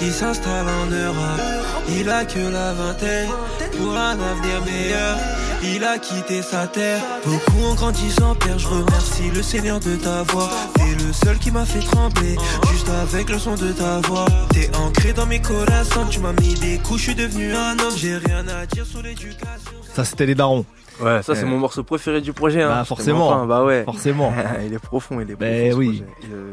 il 0.00 0.12
s'installe 0.12 0.66
en 0.66 0.86
Europe. 0.86 1.40
Il 1.88 2.08
a 2.08 2.24
que 2.24 2.38
la 2.38 2.72
vingtaine 2.72 3.28
pour 3.76 3.96
un 3.96 4.12
avenir 4.12 4.64
meilleur. 4.64 5.16
Il 5.62 5.84
a 5.84 5.98
quitté 5.98 6.40
sa 6.40 6.66
terre. 6.66 7.02
Beaucoup 7.24 7.64
en 7.70 7.74
grandissant, 7.74 8.34
père, 8.34 8.58
je 8.58 8.66
remercie 8.66 9.30
le 9.34 9.42
Seigneur 9.42 9.78
de 9.78 9.96
ta 9.96 10.22
voix. 10.22 10.50
T'es 10.74 11.04
le 11.04 11.12
seul 11.12 11.38
qui 11.38 11.50
m'a 11.50 11.66
fait 11.66 11.80
trembler, 11.80 12.36
juste 12.72 12.88
avec 12.88 13.28
le 13.28 13.38
son 13.38 13.56
de 13.56 13.72
ta 13.72 14.00
voix. 14.00 14.24
T'es 14.54 14.74
ancré 14.76 15.12
dans 15.12 15.26
mes 15.26 15.40
corazones, 15.40 16.08
tu 16.10 16.20
m'as 16.20 16.32
mis 16.32 16.54
des 16.54 16.78
coups, 16.78 16.98
je 17.00 17.04
suis 17.04 17.14
devenu 17.14 17.52
un 17.54 17.78
homme. 17.78 17.94
J'ai 17.96 18.16
rien 18.16 18.46
à 18.48 18.64
dire 18.66 18.86
sur 18.86 19.02
l'éducation. 19.02 19.72
Ça, 19.94 20.04
c'était 20.04 20.26
Les 20.26 20.34
Darons. 20.34 20.64
Ouais, 21.00 21.22
ça 21.22 21.34
c'est 21.34 21.44
Euh, 21.44 21.46
mon 21.46 21.58
morceau 21.58 21.82
préféré 21.82 22.20
du 22.20 22.32
projet. 22.32 22.62
Hein. 22.62 22.68
Bah, 22.68 22.84
forcément. 22.84 23.46
bah 23.46 23.64
ouais. 23.64 23.84
Forcément. 23.84 24.32
il 24.66 24.72
est 24.74 24.78
profond, 24.78 25.20
il 25.20 25.30
est 25.30 25.36
profond. 25.36 25.78
Oui. 25.78 26.02
projet. 26.02 26.28
Le- 26.30 26.50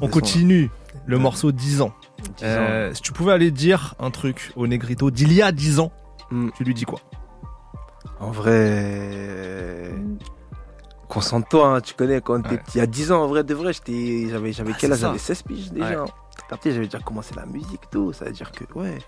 On 0.00 0.08
continue. 0.08 0.70
Le 1.06 1.18
morceau 1.18 1.52
10 1.52 1.80
ans. 1.82 1.92
10 2.38 2.44
Euh, 2.44 2.94
si 2.94 3.02
tu 3.02 3.12
pouvais 3.12 3.32
aller 3.32 3.50
dire 3.50 3.94
un 3.98 4.10
truc 4.10 4.52
au 4.56 4.66
Negrito 4.66 5.10
d'il 5.10 5.32
y 5.32 5.42
a 5.42 5.52
10 5.52 5.80
ans, 5.80 5.92
tu 6.56 6.64
lui 6.64 6.74
dis 6.74 6.84
quoi? 6.84 7.00
En 8.20 8.30
vrai. 8.30 9.90
Concentre-toi, 11.08 11.66
hein, 11.76 11.80
tu 11.80 11.94
connais 11.94 12.20
quand 12.20 12.40
t'es 12.42 12.56
petit. 12.58 12.76
Il 12.76 12.78
y 12.78 12.82
a 12.82 12.86
10 12.86 13.10
ans, 13.12 13.22
en 13.24 13.26
vrai, 13.26 13.42
de 13.42 13.52
vrai, 13.54 13.72
j'étais, 13.72 14.28
j'avais, 14.30 14.52
j'avais 14.52 14.72
Ah, 14.72 14.76
quel 14.78 14.92
âge? 14.92 15.00
J'avais 15.00 15.18
16 15.18 15.42
piges 15.42 15.72
déjà. 15.72 16.02
Ouais. 16.04 16.10
j'avais 16.66 16.84
déjà 16.84 16.98
commencé 17.00 17.34
la 17.34 17.46
musique, 17.46 17.80
tout. 17.90 18.12
Ça 18.12 18.26
veut 18.26 18.30
dire 18.32 18.52
que, 18.52 18.64
ouais. 18.78 18.98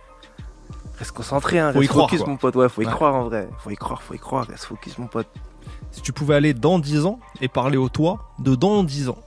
Reste 1.03 1.17
concentré, 1.17 1.59
hein, 1.59 1.73
Faut 1.73 1.83
y 1.83 1.89
croire, 1.89 2.09
mon 2.29 2.37
pote. 2.37 2.55
Ouais, 2.55 2.69
faut 2.69 2.81
y 2.83 2.87
Ouais. 2.87 2.93
croire 2.93 3.15
en 3.17 3.25
vrai. 3.25 3.49
Faut 3.59 3.71
y 3.71 3.77
croire, 3.77 4.01
faut 4.03 4.15
y 4.15 4.19
croire. 4.21 4.47
Reste 4.47 4.67
focus, 4.67 4.99
mon 4.99 5.09
pote. 5.09 5.27
Si 5.91 6.01
tu 6.01 6.13
pouvais 6.13 6.37
aller 6.37 6.55
dans 6.55 6.79
10 6.79 7.07
ans 7.07 7.19
et 7.41 7.49
parler 7.49 7.77
au 7.77 7.89
toi 7.89 8.31
de 8.39 8.55
dans 8.55 8.85
10 8.85 9.09
ans, 9.09 9.19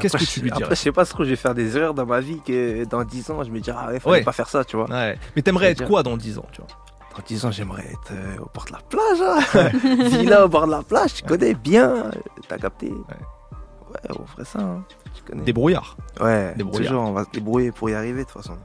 qu'est-ce 0.00 0.14
Après, 0.16 0.24
que 0.24 0.30
tu 0.30 0.40
lui 0.40 0.50
dirais 0.52 0.62
Après, 0.62 0.76
je 0.76 0.80
sais 0.80 0.92
pas 0.92 1.04
trop, 1.04 1.24
je 1.24 1.30
vais 1.30 1.36
faire 1.36 1.52
des 1.54 1.76
erreurs 1.76 1.94
dans 1.94 2.06
ma 2.06 2.20
vie 2.20 2.40
que 2.46 2.84
dans 2.84 3.02
10 3.02 3.30
ans, 3.32 3.42
je 3.42 3.50
me 3.50 3.58
dirais, 3.58 3.76
ah 3.80 3.88
ouais, 3.90 3.98
fallait 3.98 4.18
Ouais. 4.18 4.22
pas 4.22 4.30
faire 4.30 4.48
ça, 4.48 4.64
tu 4.64 4.76
vois. 4.76 4.88
Ouais. 4.88 5.18
Mais 5.34 5.42
t'aimerais 5.42 5.72
être 5.72 5.84
quoi 5.84 6.04
dans 6.04 6.16
10 6.16 6.38
ans 6.38 6.46
tu 6.52 6.60
vois 6.60 6.70
Dans 7.16 7.22
10 7.26 7.44
ans, 7.46 7.50
j'aimerais 7.50 7.86
être 7.86 8.12
euh, 8.12 8.36
au 8.38 8.48
bord 8.54 8.64
de 8.66 8.72
la 8.72 8.78
plage. 8.88 9.20
Hein. 9.20 10.08
Villa 10.18 10.44
au 10.44 10.48
bord 10.48 10.66
de 10.66 10.70
la 10.72 10.82
plage, 10.82 11.14
tu 11.14 11.24
connais 11.24 11.54
bien. 11.54 11.90
euh, 11.90 12.10
T'as 12.46 12.58
capté 12.58 12.88
Ouais, 12.90 14.16
on 14.18 14.26
ferait 14.26 14.44
ça. 14.44 14.60
Hein. 14.60 14.84
Tu 15.14 15.22
connais. 15.24 15.42
Débrouillard. 15.42 15.96
Ouais, 16.20 16.54
Débrouillard. 16.56 16.86
toujours, 16.92 17.02
on 17.04 17.12
va 17.12 17.24
se 17.24 17.30
débrouiller 17.30 17.72
pour 17.72 17.90
y 17.90 17.94
arriver 17.94 18.24
de 18.24 18.28
toute 18.30 18.42
façon. 18.42 18.56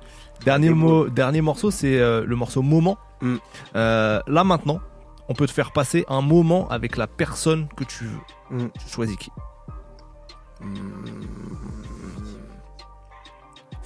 Dernier, 0.45 0.69
Débrouille. 0.69 0.91
mot, 0.91 1.09
dernier 1.09 1.41
morceau, 1.41 1.71
c'est 1.71 1.99
euh, 1.99 2.25
le 2.25 2.35
morceau 2.35 2.61
Moment. 2.61 2.97
Mm. 3.21 3.35
Euh, 3.75 4.21
là 4.27 4.43
maintenant, 4.43 4.79
on 5.27 5.33
peut 5.33 5.47
te 5.47 5.51
faire 5.51 5.71
passer 5.71 6.05
un 6.09 6.21
moment 6.21 6.67
avec 6.69 6.97
la 6.97 7.07
personne 7.07 7.67
que 7.75 7.83
tu 7.83 8.05
veux. 8.05 8.57
Mm. 8.57 8.69
Tu 8.79 8.89
choisis 8.89 9.17
qui 9.17 9.31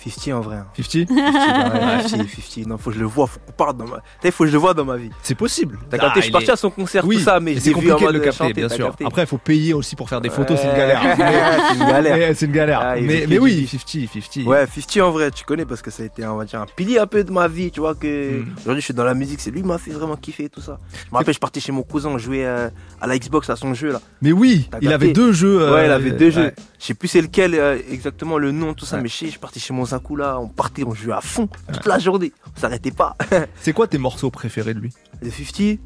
50 0.10 0.34
en 0.34 0.42
vrai. 0.42 0.58
hein. 0.58 0.68
50 0.76 1.08
50, 1.08 1.74
ouais, 1.74 2.08
50, 2.10 2.28
50. 2.30 2.68
Non, 2.68 2.78
faut 2.78 2.90
que 2.90 2.96
je 2.96 3.02
le 3.02 3.06
vois, 3.08 3.28
faut 3.28 3.40
qu'on 3.46 3.52
parle 3.52 3.78
dans 3.78 3.86
ma. 3.88 4.02
Faut 4.32 4.44
que 4.44 4.48
je 4.50 4.54
le 4.54 4.60
vois 4.60 4.74
dans 4.74 4.86
ma 4.86 4.98
vie. 4.98 5.10
C'est 5.22 5.36
possible. 5.36 5.78
T'as 5.90 5.98
capté, 5.98 6.20
je 6.20 6.24
suis 6.26 6.32
parti 6.32 6.52
à 6.52 6.56
son 6.56 6.70
concert, 6.70 7.04
tout 7.04 7.14
ça, 7.20 7.40
mais 7.40 7.56
je 7.56 7.60
c'est 7.60 7.74
l'ai 7.74 7.80
vu 7.82 7.92
en 7.92 7.96
compliqué 7.96 8.14
de 8.14 8.18
le 8.18 8.24
capter, 8.24 8.38
chanter, 8.38 8.54
bien 8.54 8.70
sûr. 8.70 8.86
capté. 8.88 9.06
Après, 9.06 9.22
il 9.24 9.28
faut 9.28 9.38
payer 9.38 9.74
aussi 9.74 9.96
pour 9.96 10.10
faire 10.10 10.22
des 10.22 10.30
photos, 10.30 10.60
c'est 10.60 10.68
une 10.70 10.76
galère. 10.78 11.02
Ouais, 11.04 11.16
c'est 11.70 11.76
une 11.76 11.86
galère. 11.88 12.18
Mais 12.18 12.34
c'est 12.34 12.46
une 12.46 12.52
galère. 12.52 12.80
Ah, 12.84 12.96
mais 13.00 13.26
mais 13.28 13.38
oui, 13.40 13.62
du- 13.62 13.68
50, 13.68 14.10
50. 14.22 14.46
Ouais, 14.46 14.66
50 14.68 14.98
en 15.04 15.12
vrai, 15.12 15.32
tu 15.32 15.44
connais 15.46 15.66
parce 15.66 15.82
que 15.82 15.92
ça 15.92 16.04
a 16.04 16.06
été 16.06 16.26
on 16.26 16.36
va 16.38 16.46
dire, 16.46 16.62
un 16.62 16.66
pilier 16.76 17.00
un 17.00 17.08
peu 17.08 17.24
de 17.24 17.32
ma 17.32 17.48
vie, 17.48 17.72
tu 17.72 17.80
vois 17.80 17.96
que 17.96 18.40
Mm. 18.42 18.46
aujourd'hui 18.62 18.82
je 18.82 18.86
suis 18.86 18.94
dans 18.94 19.04
la 19.04 19.14
musique, 19.14 19.40
c'est 19.42 19.52
lui 19.52 19.62
qui 19.62 19.68
m'a 19.68 19.78
fait 19.78 19.92
vraiment 19.92 20.16
kiffer 20.16 20.46
et 20.46 20.50
tout 20.50 20.62
ça. 20.62 20.80
Je 21.08 21.12
me 21.12 21.18
rappelle, 21.18 21.34
je 21.34 21.40
partais 21.40 21.60
chez 21.60 21.72
mon 21.72 21.84
cousin 21.84 22.18
jouer 22.18 22.46
euh, 22.46 22.70
à 23.02 23.08
la 23.08 23.18
Xbox 23.18 23.50
à 23.50 23.56
son 23.56 23.74
jeu 23.74 23.92
là. 23.92 24.02
Mais 24.22 24.32
oui, 24.32 24.70
il 24.82 24.92
avait 24.92 25.12
deux 25.14 25.32
jeux. 25.32 25.62
euh, 25.62 25.74
ouais, 25.76 25.86
il 25.88 25.92
avait 25.92 26.12
deux 26.12 26.26
ouais. 26.26 26.32
jeux. 26.32 26.52
Je 26.84 26.88
sais 26.88 26.94
plus 26.96 27.08
c'est 27.08 27.22
lequel 27.22 27.56
euh, 27.56 27.80
exactement 27.90 28.38
le 28.38 28.52
nom 28.52 28.74
tout 28.74 28.84
ça, 28.84 28.98
Ouais. 28.98 29.04
mais 29.04 29.08
je 29.08 29.28
je 29.28 29.40
partais 29.40 29.62
chez 29.62 29.74
mon 29.74 29.86
Zaku 29.86 30.18
là, 30.18 30.38
on 30.38 30.50
partait, 30.50 30.84
on 30.86 30.94
jouait 30.94 31.14
à 31.14 31.22
fond 31.22 31.48
toute 31.72 31.86
la 31.86 31.98
journée, 31.98 32.34
on 32.46 32.60
s'arrêtait 32.60 32.92
pas. 32.92 33.16
C'est 33.62 33.72
quoi 33.72 33.88
tes 33.88 33.98
morceaux 33.98 34.30
préférés 34.30 34.74
de 34.74 34.80
lui? 34.80 34.92
Le 35.22 35.32
50, 35.32 35.80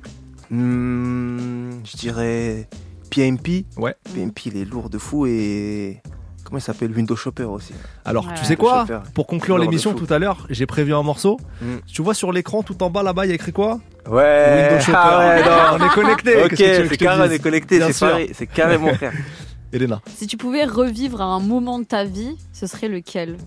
hmm, 0.49 1.69
je 1.85 1.97
dirais 1.97 2.67
PMP. 3.11 3.65
Ouais. 3.77 3.95
PMP 4.11 4.47
il 4.47 4.57
est 4.57 4.65
lourd 4.65 4.89
de 4.89 4.97
fou 4.97 5.27
et 5.27 6.01
Comment 6.43 6.57
il 6.59 6.61
s'appelle? 6.61 6.91
Window 6.91 7.15
Shopper 7.15 7.43
aussi. 7.43 7.73
Alors, 8.05 8.25
Ouais. 8.25 8.33
tu 8.39 8.45
sais 8.45 8.55
quoi? 8.55 8.85
Pour 9.13 9.27
conclure 9.27 9.57
l'émission 9.57 9.93
tout 9.93 10.07
à 10.11 10.17
l'heure, 10.17 10.47
j'ai 10.49 10.65
prévu 10.65 10.95
un 10.95 11.03
morceau. 11.03 11.37
Mm. 11.61 11.75
Tu 11.85 12.01
vois 12.01 12.13
sur 12.13 12.31
l'écran 12.31 12.63
tout 12.63 12.81
en 12.81 12.89
bas 12.89 13.03
là-bas, 13.03 13.25
il 13.25 13.29
y 13.29 13.31
a 13.33 13.35
écrit 13.35 13.51
quoi? 13.51 13.81
Ouais. 14.09 14.69
Window 14.69 14.79
Shopper. 14.81 14.97
Ah 14.97 15.19
ouais, 15.19 15.43
non. 15.43 15.77
on 15.83 15.85
est 15.85 15.93
connectés. 15.93 16.43
Ok, 16.45 16.53
c'est 16.55 16.97
carré, 16.97 17.21
on 17.27 17.31
est 17.31 17.99
pareil, 17.99 18.31
c'est 18.33 18.47
carré, 18.47 18.77
mon 18.77 18.93
frère. 18.95 19.11
Elena. 19.73 20.01
Si 20.15 20.27
tu 20.27 20.37
pouvais 20.37 20.65
revivre 20.65 21.21
un 21.21 21.39
moment 21.39 21.79
de 21.79 21.83
ta 21.83 22.03
vie, 22.03 22.37
ce 22.53 22.67
serait 22.67 22.87
lequel? 22.87 23.37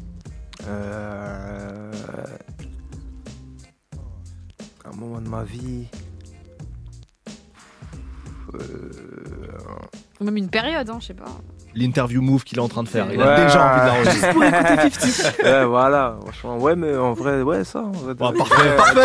Euh... 0.69 1.93
Un 4.85 4.97
moment 4.97 5.21
de 5.21 5.29
ma 5.29 5.45
vie. 5.45 5.87
Euh, 8.55 8.59
Ou 10.21 10.25
même 10.25 10.37
une 10.37 10.51
période, 10.51 10.91
hein, 10.91 10.99
je 11.01 11.07
sais 11.07 11.15
pas. 11.15 11.31
L'interview 11.75 12.21
move 12.21 12.43
qu'il 12.45 12.59
est 12.59 12.63
en 12.63 12.69
train 12.69 12.83
de 12.83 12.89
faire. 12.89 13.07
Il 13.13 13.21
a 13.23 13.27
Ouais. 13.37 13.45
déjà 13.45 13.65
envie 13.65 13.81
de 13.81 13.87
l'enregistrer. 13.87 14.13
Juste 14.13 14.33
pour 14.33 14.45
écouter 14.45 14.91
50. 15.11 15.39
ouais, 15.45 15.65
voilà, 15.67 16.17
franchement, 16.23 16.59
ouais, 16.59 16.75
mais 16.77 16.97
en 16.97 17.13
vrai, 17.13 17.43
ouais, 17.43 17.63
ça. 17.65 17.79
En 17.81 17.91
vrai, 17.93 18.09
ouais, 18.09 18.15
parfait, 18.15 18.43
ouais, 18.43 18.77
parfait. 18.77 19.01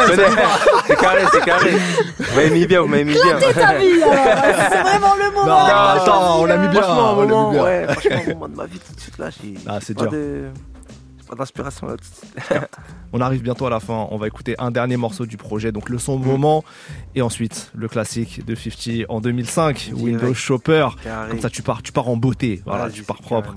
C'est 0.88 0.96
carré, 0.98 1.22
c'est 1.32 1.46
carré. 1.46 1.72
Vous 2.20 2.36
m'avez 2.36 2.50
mis 2.50 2.66
bien, 2.66 2.82
vous 2.82 2.88
m'avez 2.88 3.04
mis 3.04 3.14
bien. 3.14 3.38
C'est 3.40 3.52
vraiment 3.54 5.14
le 5.16 5.32
moment 5.34 5.46
Non, 5.46 5.56
attends, 5.58 6.40
on 6.42 6.46
l'a 6.46 6.58
mis 6.58 6.68
bien. 6.70 6.82
Franchement, 6.82 7.14
on 7.14 7.20
l'a 7.20 7.26
mis 7.26 7.32
moment, 7.32 7.52
bien. 7.52 7.64
ouais, 7.64 7.84
franchement, 7.88 8.18
un 8.26 8.30
moment 8.34 8.48
de 8.50 8.56
ma 8.56 8.66
vie 8.66 8.80
tout 8.80 8.94
de 8.96 9.00
suite 9.00 9.18
là, 9.20 9.30
j'ai 9.30 9.54
Ah, 9.68 9.78
c'est 9.82 9.96
dur. 9.98 10.10
Pas 11.26 11.36
d'inspiration 11.36 11.88
là. 11.88 11.96
On 13.14 13.22
arrive 13.22 13.42
bientôt 13.42 13.66
à 13.66 13.70
la 13.70 13.80
fin. 13.80 14.08
On 14.12 14.18
va 14.18 14.28
écouter 14.28 14.56
un 14.60 14.72
dernier 14.72 14.98
morceau 14.98 15.26
du 15.26 15.38
projet, 15.38 15.72
donc 15.72 15.90
le 15.90 15.98
son 15.98 16.18
moment. 16.18 16.64
Et 17.16 17.22
ensuite, 17.22 17.72
le 17.76 17.88
classique 17.88 18.46
de 18.46 18.56
50 18.56 19.06
en 19.10 19.22
2005, 19.22 19.92
Windows 19.96 20.34
Shopper. 20.34 20.90
Carré. 21.04 21.30
Comme 21.30 21.42
ça, 21.42 21.50
tu 21.50 21.62
pars, 21.62 21.82
tu 21.82 21.92
pars 21.92 22.08
en 22.10 22.18
beauté. 22.18 22.62
Voilà, 22.66 22.90
tu 22.90 23.04
pars 23.04 23.22
propre. 23.22 23.54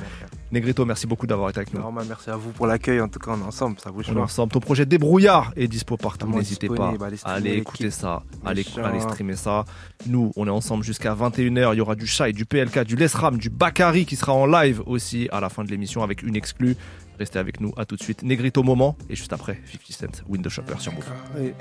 Negrito, 0.50 0.86
merci 0.86 1.06
beaucoup 1.06 1.26
d'avoir 1.26 1.50
été 1.50 1.58
avec 1.58 1.74
nous. 1.74 1.80
Normal, 1.80 2.06
merci 2.08 2.30
à 2.30 2.36
vous 2.36 2.52
pour 2.52 2.66
l'accueil. 2.66 3.00
En 3.02 3.08
tout 3.08 3.18
cas, 3.18 3.32
on 3.32 3.40
est 3.40 3.46
ensemble, 3.46 3.78
ça 3.80 3.90
bouge 3.90 4.06
On 4.10 4.14
pas. 4.14 4.20
ensemble. 4.20 4.52
Ton 4.52 4.60
projet 4.60 4.86
Débrouillard 4.86 5.52
est 5.56 5.68
dispo 5.68 5.98
partout. 5.98 6.26
N'hésitez 6.28 6.68
pas 6.68 6.88
allez 6.88 7.14
à 7.14 7.16
streamer 7.16 7.36
aller 7.36 7.50
les 7.50 7.56
écouter 7.58 7.90
ça, 7.90 8.22
allez, 8.46 8.64
allez 8.82 9.00
streamer 9.00 9.36
ça. 9.36 9.66
Nous, 10.06 10.32
on 10.36 10.46
est 10.46 10.50
ensemble 10.50 10.84
jusqu'à 10.84 11.14
21h. 11.14 11.74
Il 11.74 11.78
y 11.78 11.80
aura 11.82 11.96
du 11.96 12.06
Shai, 12.06 12.32
du 12.32 12.46
PLK, 12.46 12.84
du 12.84 12.96
Lesram, 12.96 13.36
du 13.36 13.50
Bakari 13.50 14.06
qui 14.06 14.16
sera 14.16 14.32
en 14.32 14.46
live 14.46 14.82
aussi 14.86 15.28
à 15.32 15.40
la 15.40 15.50
fin 15.50 15.64
de 15.64 15.68
l'émission 15.70 16.02
avec 16.02 16.22
une 16.22 16.36
exclue. 16.36 16.76
Restez 17.18 17.38
avec 17.38 17.60
nous. 17.60 17.72
À 17.76 17.84
tout 17.84 17.96
de 17.96 18.02
suite. 18.02 18.22
Negrito 18.22 18.62
moment 18.62 18.96
et 19.08 19.16
juste 19.16 19.32
après 19.32 19.60
50 19.66 19.92
Cent, 19.92 20.22
Window 20.28 20.50
Shopper 20.50 20.74
sur 20.78 20.92
Move. 20.92 21.04
Ouais. 21.36 21.54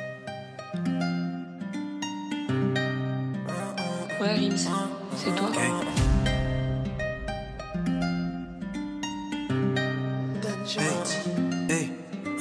Ouais, 4.20 4.34
Rims, 4.34 4.70
c'est 5.16 5.36
toi. 5.36 5.51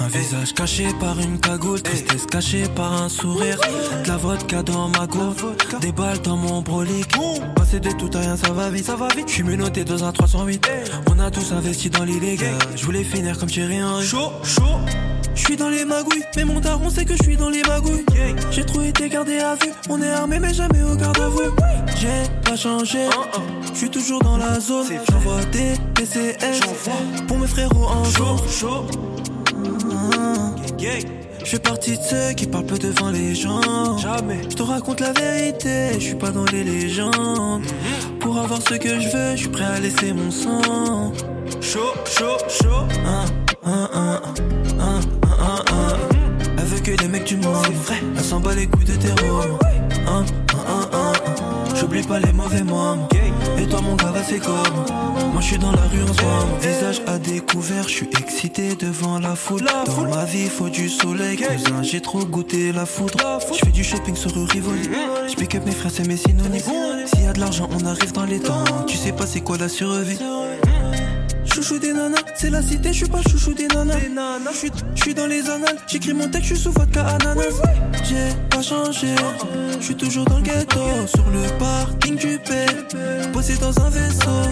Un 0.07 0.09
visage 0.09 0.55
caché 0.55 0.87
par 1.01 1.19
une 1.19 1.41
cagoule, 1.41 1.83
tristesse 1.83 2.27
cachée 2.27 2.69
par 2.77 2.93
un 2.93 3.09
sourire. 3.09 3.59
De 4.05 4.09
la 4.09 4.17
vodka 4.17 4.63
dans 4.63 4.89
ma 4.89 5.05
gourde, 5.05 5.57
des 5.81 5.91
balles 5.91 6.21
dans 6.21 6.37
mon 6.37 6.63
brolic. 6.63 7.09
Passer 7.57 7.81
de 7.81 7.91
tout 7.91 8.11
à 8.15 8.21
rien, 8.21 8.37
ça 8.37 8.53
va 8.53 8.71
vite, 8.71 8.85
ça 8.85 8.95
va 8.95 9.09
vite. 9.09 9.27
Je 9.27 9.33
suis 9.33 9.43
menotté 9.43 9.85
dans 9.85 10.05
un 10.05 10.13
308. 10.13 10.65
On 11.11 11.19
a 11.19 11.29
tous 11.33 11.51
investi 11.51 11.91
dans 11.91 12.05
l'illégal. 12.05 12.55
Je 12.77 12.85
voulais 12.85 13.03
finir 13.03 13.37
comme 13.37 13.49
Thierry 13.49 13.83
Henry. 13.83 14.07
Chaud, 14.07 14.31
chaud. 14.45 14.79
Je 15.35 15.41
suis 15.41 15.57
dans 15.57 15.71
les 15.71 15.85
magouilles, 15.85 16.23
mais 16.37 16.45
mon 16.45 16.61
daron 16.61 16.89
sait 16.89 17.05
que 17.05 17.17
je 17.17 17.25
suis 17.25 17.37
dans 17.37 17.51
les 17.51 17.65
magouilles. 17.65 18.07
J'ai 18.53 18.65
trop 18.65 18.83
été 18.83 19.09
gardé 19.09 19.39
à 19.41 19.57
vue, 19.57 19.73
on 19.89 20.01
est 20.01 20.11
armé 20.11 20.39
mais 20.39 20.55
jamais 20.55 20.85
au 20.85 20.95
garde 20.95 21.19
à 21.19 21.29
vue. 21.29 21.51
J'ai 21.99 22.31
pas 22.49 22.57
changé, 22.57 23.09
je 23.73 23.77
suis 23.77 23.91
toujours 23.91 24.23
dans 24.23 24.37
la 24.37 24.61
zone. 24.61 24.87
J'envoie 25.11 25.45
des 25.47 25.75
PCS 25.95 26.61
pour 27.27 27.39
mes 27.39 27.49
frérots 27.49 27.89
en 27.89 28.05
jour. 28.05 28.41
Je 30.79 31.45
fais 31.45 31.59
partie 31.59 31.97
de 31.97 32.03
ceux 32.03 32.33
qui 32.35 32.47
parlent 32.47 32.67
peu 32.67 32.79
devant 32.79 33.11
les 33.11 33.35
gens. 33.35 33.97
Jamais. 33.99 34.41
Je 34.51 34.57
te 34.57 34.63
raconte 34.63 35.01
la 35.01 35.13
vérité, 35.13 35.93
je 35.95 36.01
suis 36.01 36.15
pas 36.15 36.31
dans 36.31 36.45
les 36.45 36.65
légendes. 36.65 37.65
Pour 38.21 38.39
avoir 38.39 38.61
ce 38.61 38.75
que 38.75 39.01
je 39.01 39.09
veux, 39.09 39.31
je 39.33 39.37
suis 39.37 39.49
prêt 39.49 39.65
à 39.65 39.79
laisser 39.79 40.13
mon 40.13 40.31
sang. 40.31 41.13
Chaud, 41.61 41.95
chaud, 42.05 42.37
chaud. 42.49 42.87
Hein, 43.07 43.25
hein, 43.65 43.89
hein, 43.95 44.21
hein. 44.81 45.01
Elle 46.59 46.65
veut 46.65 46.81
que 46.81 47.01
des 47.01 47.09
mecs 47.09 47.25
du 47.25 47.37
monde. 47.37 47.65
C'est 47.65 47.73
vrai. 47.73 48.03
Elle 48.17 48.25
s'en 48.25 48.41
bat 48.41 48.55
les 48.55 48.67
couilles 48.67 48.85
de 48.85 48.97
tes 48.97 49.23
romans. 49.23 49.59
Hein, 50.09 50.25
hein, 50.53 50.57
hein, 50.69 50.89
hein, 50.93 51.13
hein. 51.23 51.75
J'oublie 51.75 52.03
pas 52.03 52.19
les 52.19 52.33
mauvais 52.33 52.63
moments. 52.63 53.09
Et 53.59 53.67
toi, 53.67 53.81
mon 53.81 53.95
gars, 53.97 54.11
va 54.11 54.23
c'est 54.23 54.39
comme. 54.39 54.85
Moi, 55.33 55.41
je 55.41 55.47
suis 55.47 55.59
dans 55.59 55.73
la 55.73 55.83
rue 55.83 56.03
en 56.03 56.13
ce 56.13 56.23
moment. 56.23 56.59
Visage 56.61 57.03
à 57.07 57.19
découvert, 57.19 57.85
je 57.89 57.95
suis 57.95 58.11
excité 58.19 58.75
devant 58.75 59.19
la 59.19 59.35
foule. 59.37 59.67
Dans 59.87 60.05
ma 60.05 60.25
vie, 60.25 60.49
faut 60.49 60.69
du 60.69 60.89
soleil. 60.89 61.37
Cousin, 61.37 61.83
j'ai 61.83 62.01
trop 62.01 62.25
goûté 62.25 62.73
la 62.73 62.87
foudre. 62.87 63.19
Je 63.53 63.59
fais 63.59 63.73
du 63.73 63.85
shopping 63.85 64.15
sur 64.15 64.31
Rivoli. 64.49 64.89
Je 65.29 65.35
pick 65.35 65.55
up 65.55 65.67
mes 65.67 65.73
frères, 65.73 65.93
c'est 65.95 66.07
mes 66.07 66.17
synonymes. 66.17 66.63
S'il 67.07 67.25
y 67.25 67.27
a 67.27 67.33
de 67.33 67.41
l'argent, 67.41 67.69
on 67.73 67.85
arrive 67.87 68.13
dans 68.13 68.25
les 68.25 68.41
temps. 68.41 68.65
Tu 68.87 68.97
sais 68.97 69.13
pas 69.13 69.27
c'est 69.27 69.41
quoi 69.41 69.59
la 69.59 69.69
survie. 69.69 70.19
Chouchou 71.57 71.79
des 71.79 71.95
nanas, 71.95 72.19
c'est 72.35 72.51
la 72.51 72.61
cité, 72.61 72.91
je 72.93 72.99
suis 72.99 73.09
pas 73.09 73.23
chouchou 73.31 73.55
des 73.55 73.67
nanas. 73.69 73.97
Je 74.53 74.57
suis- 74.59 74.73
je 74.95 75.03
suis 75.03 75.15
dans 75.15 75.27
les 75.27 75.49
annales, 75.49 75.79
j'écris 75.87 76.13
mon 76.13 76.29
texte, 76.29 76.51
je 76.51 76.55
suis 76.55 76.65
sous 76.65 76.71
vodka 76.71 77.07
ananas. 77.07 77.63
J'ai 78.05 78.37
pas 78.51 78.61
changé, 78.61 79.15
je 79.81 79.83
suis 79.83 79.95
toujours 79.95 80.27
dans 80.27 80.37
le 80.37 80.43
ghetto. 80.43 80.81
Sur 81.07 81.25
le 81.31 81.59
parking 81.59 82.17
du 82.17 82.39
P, 82.41 82.67
posé 83.33 83.55
dans 83.55 83.73
un 83.81 83.89
vaisseau. 83.89 84.43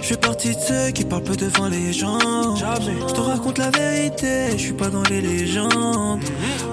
Je 0.00 0.14
fais 0.14 0.16
partie 0.16 0.56
de 0.56 0.60
ceux 0.66 0.90
qui 0.92 1.04
parlent 1.04 1.24
peu 1.24 1.36
devant 1.36 1.66
les 1.68 1.92
gens. 1.92 2.56
Je 2.56 3.12
te 3.12 3.20
raconte 3.20 3.58
la 3.58 3.68
vérité, 3.68 4.52
je 4.52 4.56
suis 4.56 4.72
pas 4.72 4.88
dans 4.88 5.02
les 5.02 5.20
légendes. 5.20 6.20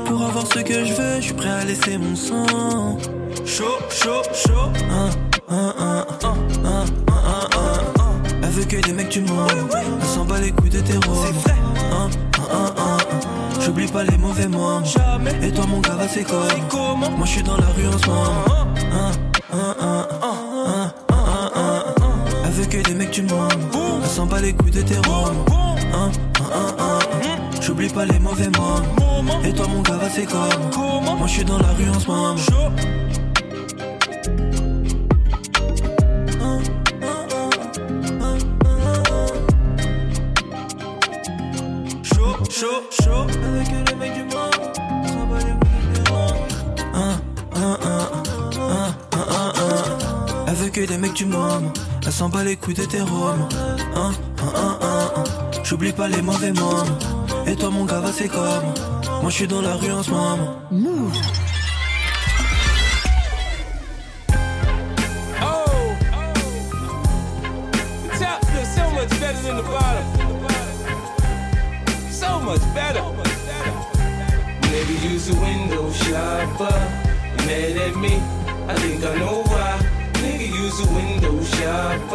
Pour 0.05 0.23
avoir 0.23 0.47
ce 0.47 0.59
que 0.59 0.85
je 0.85 0.93
veux, 0.93 1.15
je 1.17 1.21
suis 1.21 1.33
prêt 1.33 1.49
à 1.49 1.65
laisser 1.65 1.97
mon 1.97 2.15
sang. 2.15 2.97
Chaud, 3.45 3.77
chaud, 3.89 4.21
chaud. 4.33 4.71
Hein, 4.89 5.09
hein, 5.49 6.05
hein, 6.63 6.85
veut 8.55 8.65
que 8.65 8.77
des 8.77 8.93
mecs 8.93 9.09
du 9.09 9.21
monde. 9.21 9.51
Elle 9.73 10.07
s'en 10.07 10.25
bat 10.25 10.39
les 10.39 10.51
couilles 10.51 10.69
de 10.69 10.79
tes 10.79 10.93
rôles. 10.93 11.27
Hein, 11.91 11.91
hein, 11.91 12.09
hein, 12.39 12.73
hein, 12.77 12.97
hein. 13.01 13.59
J'oublie 13.61 13.87
pas 13.87 14.03
les 14.03 14.17
mauvais 14.17 14.47
moments. 14.47 14.81
Et 15.41 15.51
toi, 15.51 15.65
mon 15.67 15.79
gars, 15.79 15.95
va 15.95 16.07
c'est 16.07 16.23
comment? 16.23 17.09
Moi, 17.11 17.25
je 17.25 17.31
suis 17.31 17.43
dans 17.43 17.57
la 17.57 17.67
rue 17.67 17.87
en 17.87 17.97
ce 17.97 18.07
moment. 18.07 18.23
Hein, 18.47 18.67
hein, 18.93 19.11
hein, 19.51 19.75
hein, 19.81 20.07
hein, 20.23 20.91
hein, 21.09 21.51
hein, 21.55 21.83
hein. 22.01 22.13
Elle 22.45 22.51
veut 22.51 22.65
que 22.65 22.77
des 22.77 22.93
mecs 22.93 23.11
du 23.11 23.23
monde. 23.23 23.53
Elle 24.03 24.09
s'en 24.09 24.25
bat 24.25 24.39
les 24.39 24.53
couilles 24.53 24.71
de 24.71 24.81
tes. 24.81 24.95
Hein, 24.95 25.01
hein, 25.53 25.75
hein, 25.93 26.11
hein, 26.53 26.99
hein. 27.23 27.35
J'oublie 27.61 27.89
pas 27.89 28.05
les 28.05 28.19
mauvais 28.19 28.49
moments. 28.57 29.41
Et 29.43 29.53
toi, 29.53 29.67
mon 29.67 29.81
gars, 29.81 29.97
va 29.97 30.09
c'est 30.09 30.25
comment? 30.25 31.17
Moi, 31.17 31.27
je 31.27 31.33
suis 31.33 31.45
dans 31.45 31.57
la 31.57 31.73
rue 31.73 31.89
en 31.89 31.99
ce 31.99 32.07
moment. 32.07 32.35
Chaud, 42.57 42.83
chaud. 42.89 43.23
Avec 43.23 43.67
les 43.89 43.95
mecs 43.95 44.13
du 44.13 44.23
monde. 44.23 44.55
hein, 46.93 47.19
hein. 47.53 47.81
Elle 50.47 50.53
veut 50.55 50.69
que 50.69 50.85
des 50.85 50.97
mecs 50.97 51.13
du 51.15 51.25
moment. 51.25 51.73
Elle 52.05 52.13
s'en 52.13 52.29
bat 52.29 52.45
les 52.45 52.55
couilles 52.55 52.75
de 52.75 52.85
tes 52.85 53.01
romans. 53.01 53.49
Hein, 53.97 54.11
hein, 54.41 54.77
hein. 54.81 55.23
J'oublie 55.65 55.91
pas 55.91 56.07
les 56.07 56.21
mauvais 56.21 56.53
moments. 56.53 56.85
Et 57.45 57.57
toi, 57.57 57.71
mon 57.71 57.83
gars, 57.83 57.99
va 57.99 58.13
c'est 58.13 58.29
comme. 58.29 58.63
Moi, 59.21 59.29
je 59.29 59.35
suis 59.35 59.47
dans 59.47 59.61
la 59.61 59.75
rue 59.75 59.91
en 59.91 60.01
ce 60.01 60.11
moment. 60.11 60.61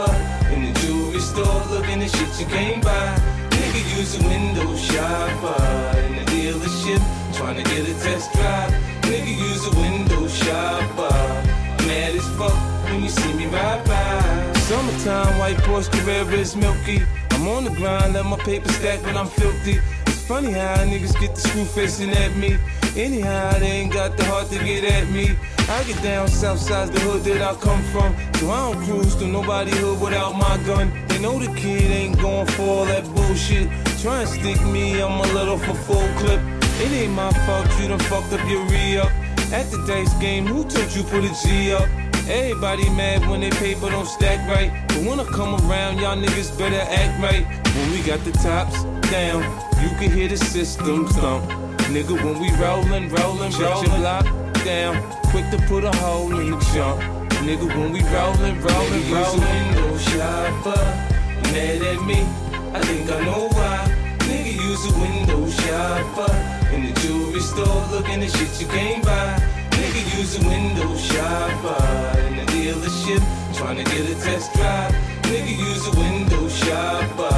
Shopper. 0.01 0.55
In 0.55 0.73
the 0.73 0.81
jewelry 0.81 1.21
store 1.21 1.65
looking 1.71 2.03
at 2.03 2.11
shit 2.11 2.41
you 2.41 2.47
can't 2.47 2.83
buy. 2.83 3.17
Nigga 3.51 3.99
use 3.99 4.21
a 4.21 4.25
window 4.25 4.77
shopper. 4.77 5.99
In 6.07 6.17
the 6.17 6.25
dealership 6.31 7.03
trying 7.35 7.57
to 7.57 7.63
get 7.63 7.89
a 7.89 7.95
test 8.01 8.33
drive. 8.33 8.73
Nigga 9.03 9.37
use 9.37 9.67
a 9.67 9.75
window 9.77 10.27
shopper. 10.29 11.15
Mad 11.87 12.15
as 12.15 12.29
fuck 12.37 12.57
when 12.85 13.03
you 13.03 13.09
see 13.09 13.33
me 13.35 13.47
ride 13.47 13.85
by. 13.85 14.53
Summertime, 14.69 15.39
white 15.39 15.57
Porsche 15.59 15.91
Carrera 15.93 16.33
is 16.33 16.57
milky. 16.57 17.03
I'm 17.31 17.49
on 17.49 17.65
the 17.65 17.71
grind, 17.71 18.15
let 18.15 18.27
my 18.27 18.37
paper 18.39 18.69
stack 18.73 19.03
when 19.05 19.17
I'm 19.17 19.27
filthy. 19.27 19.79
It's 20.07 20.23
funny 20.27 20.53
how 20.53 20.77
niggas 20.85 21.19
get 21.21 21.35
the 21.35 21.41
screw 21.41 21.65
facing 21.65 22.11
at 22.11 22.37
me. 22.37 22.59
Anyhow, 22.97 23.59
they 23.59 23.67
ain't 23.67 23.93
got 23.93 24.17
the 24.17 24.25
heart 24.25 24.49
to 24.51 24.59
get 24.59 24.85
at 24.85 25.09
me. 25.11 25.37
I 25.71 25.85
get 25.85 26.03
down 26.03 26.27
south 26.27 26.59
side 26.59 26.93
the 26.93 26.99
hood 26.99 27.23
that 27.23 27.41
I 27.41 27.55
come 27.55 27.81
from. 27.93 28.17
So 28.41 28.51
I 28.51 28.73
don't 28.73 28.85
cruise 28.85 29.15
through 29.15 29.29
nobody 29.29 29.71
hood 29.71 30.01
without 30.01 30.35
my 30.35 30.59
gun. 30.67 30.91
They 31.07 31.21
know 31.21 31.39
the 31.39 31.47
kid 31.55 31.89
ain't 31.93 32.21
going 32.21 32.49
for 32.49 32.63
all 32.63 32.85
that 32.87 33.05
bullshit. 33.15 33.71
Try 34.03 34.23
and 34.23 34.29
stick 34.29 34.61
me, 34.67 35.01
I'm 35.01 35.21
a 35.21 35.33
little 35.33 35.59
for 35.59 35.75
full 35.75 36.09
clip. 36.19 36.41
It 36.83 36.91
ain't 36.91 37.13
my 37.13 37.31
fault 37.47 37.69
you 37.81 37.87
done 37.87 38.01
fucked 38.11 38.33
up 38.33 38.43
your 38.51 38.65
re-up. 38.67 39.13
At 39.53 39.71
the 39.71 39.79
dice 39.87 40.13
game, 40.15 40.45
who 40.45 40.65
told 40.65 40.91
you 40.93 41.05
put 41.05 41.23
a 41.23 41.33
G 41.41 41.73
up? 41.73 41.89
Everybody 42.29 42.91
mad 42.91 43.31
when 43.31 43.41
they 43.41 43.51
paper 43.51 43.91
don't 43.91 44.07
stack 44.07 44.41
right. 44.49 44.73
But 44.89 45.05
when 45.07 45.21
I 45.21 45.25
come 45.25 45.55
around, 45.71 45.99
y'all 46.01 46.17
niggas 46.17 46.59
better 46.59 46.83
act 46.83 47.23
right. 47.23 47.47
When 47.77 47.93
we 47.93 48.03
got 48.03 48.19
the 48.25 48.33
tops 48.33 48.83
down, 49.09 49.45
you 49.81 49.91
can 50.01 50.11
hear 50.11 50.27
the 50.27 50.37
system 50.37 51.07
thump. 51.07 51.49
Nigga, 51.95 52.15
when 52.25 52.41
we 52.41 52.51
rollin', 52.59 53.09
rollin', 53.09 53.53
rollin', 53.53 54.40
down. 54.65 55.01
Quick 55.31 55.49
to 55.51 55.59
put 55.67 55.85
a 55.85 55.93
hole 55.97 56.39
in 56.39 56.51
the 56.51 56.59
jump. 56.75 57.01
Nigga, 57.47 57.67
when 57.77 57.93
we 57.93 58.03
rollin', 58.03 58.61
rollin', 58.61 59.13
rollin'. 59.13 59.41
window 59.41 59.97
shopper, 59.99 60.83
mad 61.53 61.83
at 61.83 62.01
me. 62.05 62.21
I 62.75 62.81
think 62.81 63.11
I 63.11 63.25
know 63.25 63.49
why. 63.49 63.79
Nigga, 64.29 64.53
use 64.53 64.85
a 64.91 64.99
window 64.99 65.49
shopper. 65.49 66.33
In 66.75 66.87
the 66.87 66.93
jewelry 67.01 67.41
store, 67.41 67.87
looking 67.91 68.23
at 68.23 68.31
shit 68.31 68.61
you 68.61 68.67
can't 68.67 69.05
buy. 69.05 69.41
Nigga, 69.71 70.19
use 70.19 70.39
a 70.39 70.47
window 70.47 70.95
shopper. 70.97 72.19
In 72.29 72.37
the 72.37 72.47
dealership, 72.53 73.23
trying 73.57 73.77
to 73.77 73.85
get 73.85 74.11
a 74.11 74.15
test 74.21 74.53
drive. 74.55 74.93
Nigga, 75.23 75.57
use 75.57 75.87
a 75.87 75.99
window 75.99 76.49
shopper. 76.49 77.37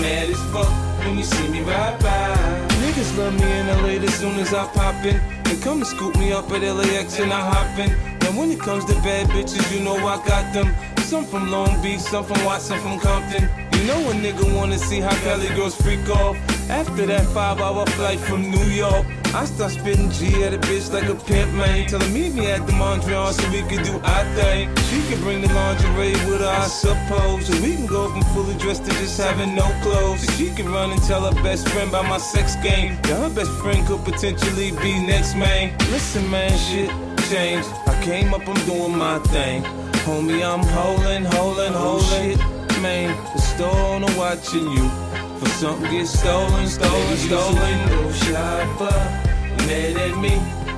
Mad 0.00 0.30
as 0.30 0.42
fuck 0.52 0.70
when 1.04 1.18
you 1.18 1.24
see 1.24 1.48
me 1.48 1.62
ride 1.62 1.98
by. 2.00 2.73
Niggas 2.94 3.18
love 3.18 3.34
me 3.40 3.50
in 3.50 3.66
LA 3.66 4.06
as 4.06 4.14
soon 4.14 4.38
as 4.38 4.54
I 4.54 4.68
pop 4.68 5.04
in. 5.04 5.20
They 5.42 5.56
come 5.56 5.78
and 5.78 5.86
scoop 5.86 6.14
me 6.16 6.30
up 6.30 6.48
at 6.52 6.62
LAX 6.62 7.18
and 7.18 7.32
I 7.32 7.40
hop 7.40 7.76
in. 7.76 7.90
Now 8.20 8.38
when 8.38 8.52
it 8.52 8.60
comes 8.60 8.84
to 8.84 8.94
bad 9.02 9.26
bitches, 9.30 9.66
you 9.76 9.82
know 9.82 9.96
I 9.96 10.24
got 10.24 10.54
them. 10.54 10.72
Some 10.98 11.24
from 11.24 11.50
Long 11.50 11.82
Beach, 11.82 11.98
some 11.98 12.24
from 12.24 12.44
Watson, 12.44 12.78
from 12.78 13.00
Compton. 13.00 13.50
You 13.72 13.84
know 13.88 13.98
a 14.10 14.14
nigga 14.14 14.46
wanna 14.54 14.78
see 14.78 15.00
how 15.00 15.12
Cali 15.24 15.48
girls 15.56 15.74
freak 15.74 16.08
off. 16.08 16.36
After 16.70 17.04
that 17.06 17.26
five 17.26 17.60
hour 17.60 17.84
flight 17.86 18.18
from 18.18 18.50
New 18.50 18.66
York, 18.66 19.06
I 19.34 19.44
start 19.44 19.72
spitting 19.72 20.10
G 20.10 20.44
at 20.44 20.54
a 20.54 20.58
bitch 20.58 20.92
like 20.92 21.08
a 21.08 21.14
pimp, 21.14 21.52
man. 21.52 21.86
Tell 21.88 22.00
her 22.00 22.08
meet 22.08 22.34
me 22.34 22.50
at 22.50 22.66
the 22.66 22.72
Mondrian 22.72 23.32
so 23.32 23.50
we 23.50 23.62
can 23.62 23.84
do 23.84 24.00
our 24.00 24.24
thing. 24.34 24.74
She 24.88 25.02
can 25.08 25.20
bring 25.20 25.42
the 25.42 25.52
lingerie 25.52 26.12
with 26.30 26.40
her, 26.40 26.46
I 26.46 26.66
suppose. 26.66 27.46
So 27.46 27.52
we 27.60 27.76
can 27.76 27.86
go 27.86 28.08
from 28.08 28.22
fully 28.34 28.56
dressed 28.56 28.84
to 28.86 28.90
just 28.92 29.20
having 29.20 29.54
no 29.54 29.66
clothes. 29.82 30.22
So 30.22 30.32
she 30.32 30.54
can 30.54 30.68
run 30.70 30.90
and 30.90 31.02
tell 31.02 31.30
her 31.30 31.42
best 31.42 31.68
friend 31.68 31.90
about 31.90 32.06
my 32.06 32.18
sex 32.18 32.56
game. 32.56 32.96
Yeah, 33.04 33.28
her 33.28 33.30
best 33.30 33.50
friend 33.60 33.86
could 33.86 34.04
potentially 34.04 34.70
be 34.70 35.04
next, 35.06 35.34
man. 35.34 35.76
Listen, 35.90 36.30
man, 36.30 36.56
shit 36.56 36.88
changed. 37.28 37.68
I 37.86 38.00
came 38.02 38.32
up, 38.32 38.48
I'm 38.48 38.66
doing 38.66 38.96
my 38.96 39.18
thing. 39.34 39.62
Homie, 40.06 40.42
I'm 40.42 40.62
holding, 40.62 41.24
holding, 41.24 41.74
oh, 41.74 41.98
holding. 41.98 42.38
Shit, 42.38 42.80
man, 42.80 43.16
the 43.34 43.40
store 43.40 43.76
owner 43.76 44.16
watching 44.16 44.70
you. 44.70 45.23
For 45.38 45.48
something 45.48 45.90
get 45.90 46.06
stolen, 46.06 46.68
stolen, 46.68 47.16
stolen. 47.16 47.88
No 47.90 48.12
shopper, 48.12 48.96
mad 49.66 49.96
at 49.96 50.16
me. 50.18 50.34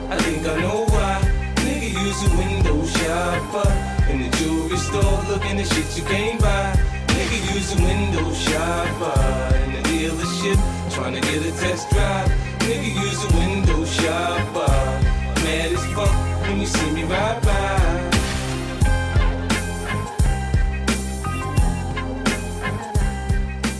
I 0.09 0.17
think 0.23 0.47
I 0.47 0.61
know 0.61 0.87
why. 0.87 1.21
Nigga 1.57 1.91
use 1.93 2.21
a 2.25 2.31
window 2.37 2.85
shopper. 2.87 3.69
In 4.11 4.23
the 4.23 4.37
jewelry 4.39 4.77
store, 4.79 5.23
looking 5.29 5.61
at 5.61 5.67
shit 5.67 5.97
you 5.97 6.05
can't 6.05 6.41
buy. 6.41 6.73
Nigga 7.09 7.55
use 7.55 7.73
a 7.79 7.83
window 7.83 8.33
shopper. 8.33 9.57
In 9.65 9.73
the 9.75 9.83
dealership, 9.89 10.59
trying 10.95 11.15
to 11.15 11.21
get 11.21 11.45
a 11.45 11.53
test 11.61 11.91
drive. 11.91 12.29
Nigga 12.61 12.91
use 13.05 13.25
a 13.25 13.37
window 13.37 13.85
shopper. 13.85 14.73
Mad 15.45 15.73
as 15.73 15.87
fuck 15.93 16.15
when 16.49 16.61
you 16.61 16.67
see 16.67 16.91
me 16.93 17.05
ride 17.05 17.43
by. 17.43 18.06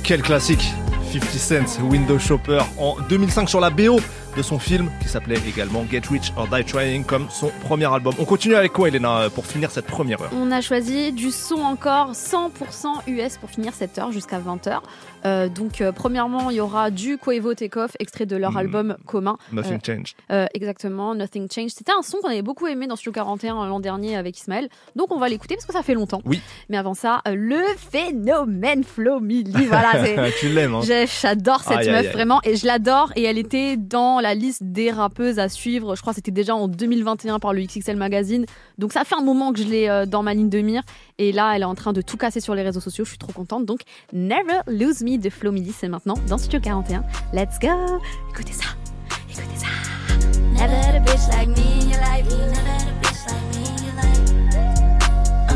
Quel 0.07 0.23
classique 0.23 0.73
50 1.11 1.67
Cent 1.67 1.83
Window 1.83 2.17
Shopper 2.17 2.61
en 2.79 2.95
2005 3.09 3.49
sur 3.49 3.59
la 3.59 3.71
BO 3.71 3.99
de 4.37 4.43
son 4.43 4.61
film 4.61 4.89
qui 5.03 5.09
s'appelait 5.09 5.41
également 5.49 5.85
Get 5.91 6.03
Rich 6.09 6.33
or 6.37 6.47
Die 6.47 6.65
Trying 6.65 7.03
comme 7.03 7.27
son 7.29 7.51
premier 7.65 7.93
album. 7.93 8.15
On 8.21 8.25
continue 8.25 8.55
avec 8.55 8.73
quoi 8.73 8.87
Elena 8.87 9.29
pour 9.35 9.47
finir 9.47 9.71
cette 9.73 9.87
première 9.87 10.21
heure? 10.21 10.31
On 10.33 10.53
a 10.53 10.61
choisi 10.61 11.11
du 11.11 11.33
son 11.33 11.57
encore 11.57 12.13
100% 12.13 13.09
US 13.09 13.39
pour 13.39 13.51
finir 13.51 13.73
cette 13.75 13.99
heure 13.99 14.13
jusqu'à 14.13 14.39
20h. 14.39 14.79
Euh, 15.27 15.49
donc, 15.49 15.81
euh, 15.81 15.93
premièrement, 15.93 16.51
il 16.51 16.57
y 16.57 16.61
aura 16.61 16.91
du 16.91 17.19
Quavo 17.19 17.53
Takeoff, 17.55 17.97
extrait 17.99 18.25
de 18.27 18.37
leur 18.37 18.53
Mm. 18.53 18.57
album 18.59 18.97
commun. 19.07 19.37
Nothing 19.53 19.75
Euh, 19.75 19.79
Changed. 19.85 20.15
euh, 20.31 20.47
exactement, 20.55 21.15
Nothing 21.15 21.49
Changed. 21.51 21.73
C'était 21.77 21.93
un 21.93 22.03
son 22.03 22.19
qu'on 22.23 22.29
avait 22.29 22.43
beaucoup 22.43 22.67
aimé 22.69 22.87
dans 22.87 22.97
Studio 22.97 23.13
41 23.13 23.67
l'an 23.67 23.81
dernier 23.81 24.17
avec 24.17 24.39
Ismaël. 24.39 24.69
Donc, 24.95 25.13
on 25.13 25.19
va 25.19 25.29
l'écouter 25.29 25.57
parce 25.57 25.67
que 25.67 25.73
ça 25.73 25.83
fait 25.83 25.95
longtemps. 25.95 26.23
Oui. 26.25 26.41
Mais 26.69 26.77
avant 26.77 26.95
ça, 26.95 27.23
le 27.27 27.59
phénomène 27.77 28.85
Flo 28.85 29.21
Milli. 29.21 29.67
Voilà, 29.67 29.93
Tu 30.41 30.49
l'aimes, 30.49 30.75
hein 30.75 30.81
J'adore 30.83 31.61
cette 31.61 31.79
Aïe, 31.79 31.87
meuf, 31.89 31.97
aïe, 32.01 32.07
aïe. 32.07 32.13
vraiment. 32.13 32.41
Et 32.45 32.57
je 32.57 32.67
l'adore. 32.67 33.13
Et 33.17 33.25
elle 33.25 33.39
était 33.39 33.77
dans 33.77 34.21
la 34.21 34.35
liste 34.35 34.63
des 34.63 34.91
rappeuses 34.91 35.39
à 35.39 35.49
suivre. 35.49 35.97
Je 35.97 36.01
crois 36.01 36.13
que 36.13 36.17
c'était 36.17 36.31
déjà 36.31 36.55
en 36.55 36.69
2021 36.69 37.39
par 37.39 37.53
le 37.53 37.63
XXL 37.63 37.97
Magazine. 37.97 38.47
Donc, 38.79 38.93
ça 38.93 39.05
fait 39.05 39.17
un 39.17 39.23
moment 39.25 39.53
que 39.53 39.59
je 39.61 39.65
l'ai 39.65 40.05
dans 40.07 40.23
ma 40.23 40.35
ligne 40.35 40.51
de 40.51 40.61
mire. 40.61 40.83
Et 41.19 41.33
là, 41.33 41.53
elle 41.57 41.63
est 41.63 41.67
en 41.67 41.75
train 41.75 41.93
de 41.93 42.03
tout 42.03 42.17
casser 42.17 42.41
sur 42.41 42.55
les 42.55 42.63
réseaux 42.63 42.81
sociaux. 42.81 43.05
Je 43.05 43.11
suis 43.11 43.19
trop 43.19 43.33
contente. 43.33 43.65
Donc, 43.65 43.81
Never 44.13 44.61
Lose 44.67 45.03
Me 45.03 45.16
de 45.19 45.31
Flo 45.31 45.53
Milli, 45.53 45.73
c'est 45.73 45.89
maintenant 45.89 46.17
dans 46.29 46.39
Studio 46.39 46.61
41. 46.61 47.05
Let's 47.33 47.59
go 47.59 47.69
Écoutez 48.31 48.53
ça 48.53 48.65
Écoutez 49.31 49.57
ça 49.57 49.67
Never 50.53 50.75
had 50.75 50.95
a 50.95 51.01
bitch 51.01 51.29
like 51.31 51.49
me 51.49 51.81
in 51.83 51.91
your 51.91 52.01
life. 52.01 52.27
You 52.31 52.39
never 52.39 52.69
had 52.69 52.89
a 52.89 52.93
bitch 53.03 53.27
like 53.27 53.45
me 53.55 53.63
in 53.69 53.85
your 53.85 53.95
life. 53.97 54.31
Uh. 55.49 55.55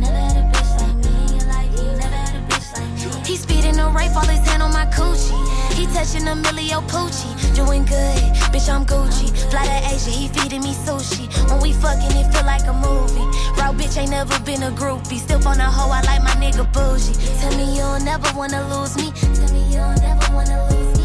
Never 0.00 0.16
had 0.16 0.36
a 0.36 0.44
bitch 0.52 0.72
like 0.80 0.96
me 1.04 1.12
in 1.26 1.32
your 1.36 1.46
life. 1.48 1.70
You 1.76 1.86
never 1.98 2.16
had 2.16 2.36
a 2.36 2.40
bitch 2.48 2.72
like 2.72 2.90
me. 2.94 3.26
He 3.26 3.36
speeding 3.36 3.76
the 3.76 3.88
rape, 3.90 4.16
all 4.16 4.26
his 4.26 4.46
hand 4.48 4.62
on 4.62 4.72
my 4.72 4.86
coochie. 4.86 5.65
He 5.76 5.84
touching 5.92 6.26
a 6.26 6.34
millio 6.34 6.80
poochie. 6.88 7.28
Doing 7.54 7.84
good, 7.84 8.16
bitch, 8.50 8.68
I'm 8.72 8.86
Gucci. 8.86 9.28
Fly 9.50 9.66
to 9.66 9.94
Asia, 9.94 10.10
he 10.10 10.28
feeding 10.28 10.62
me 10.62 10.72
sushi. 10.72 11.28
When 11.50 11.60
we 11.60 11.74
fucking, 11.74 12.16
it 12.16 12.32
feel 12.32 12.46
like 12.46 12.66
a 12.66 12.72
movie. 12.72 13.26
Raw 13.60 13.72
bitch 13.72 13.98
ain't 13.98 14.10
never 14.10 14.38
been 14.40 14.62
a 14.62 14.70
groupie. 14.70 15.18
Still 15.18 15.46
on 15.46 15.60
a 15.60 15.70
hoe, 15.70 15.90
I 15.92 16.00
like 16.08 16.22
my 16.22 16.32
nigga 16.40 16.64
bougie. 16.72 17.12
Tell 17.40 17.54
me 17.58 17.76
you'll 17.76 18.00
never 18.00 18.32
wanna 18.34 18.64
lose 18.72 18.96
me. 18.96 19.12
Tell 19.36 19.52
me 19.52 19.68
you'll 19.68 20.00
never 20.00 20.32
wanna 20.32 20.64
lose 20.70 20.96
me. 20.96 21.04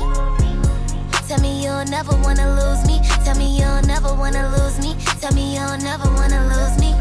Tell 1.28 1.40
me 1.42 1.64
you'll 1.64 1.86
never 1.86 2.16
wanna 2.24 2.48
lose 2.56 2.88
me. 2.88 3.02
Tell 3.26 3.36
me 3.36 3.60
you'll 3.60 3.82
never 3.84 4.14
wanna 4.16 4.48
lose 4.56 4.80
me. 4.80 4.96
Tell 5.20 5.34
me 5.34 5.56
you'll 5.56 5.78
never 5.84 6.08
wanna 6.16 6.48
lose 6.48 6.80
me. 6.80 6.96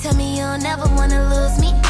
Tell 0.00 0.14
me 0.14 0.38
you'll 0.38 0.58
never 0.58 0.86
wanna 0.94 1.18
lose 1.34 1.58
me. 1.58 1.87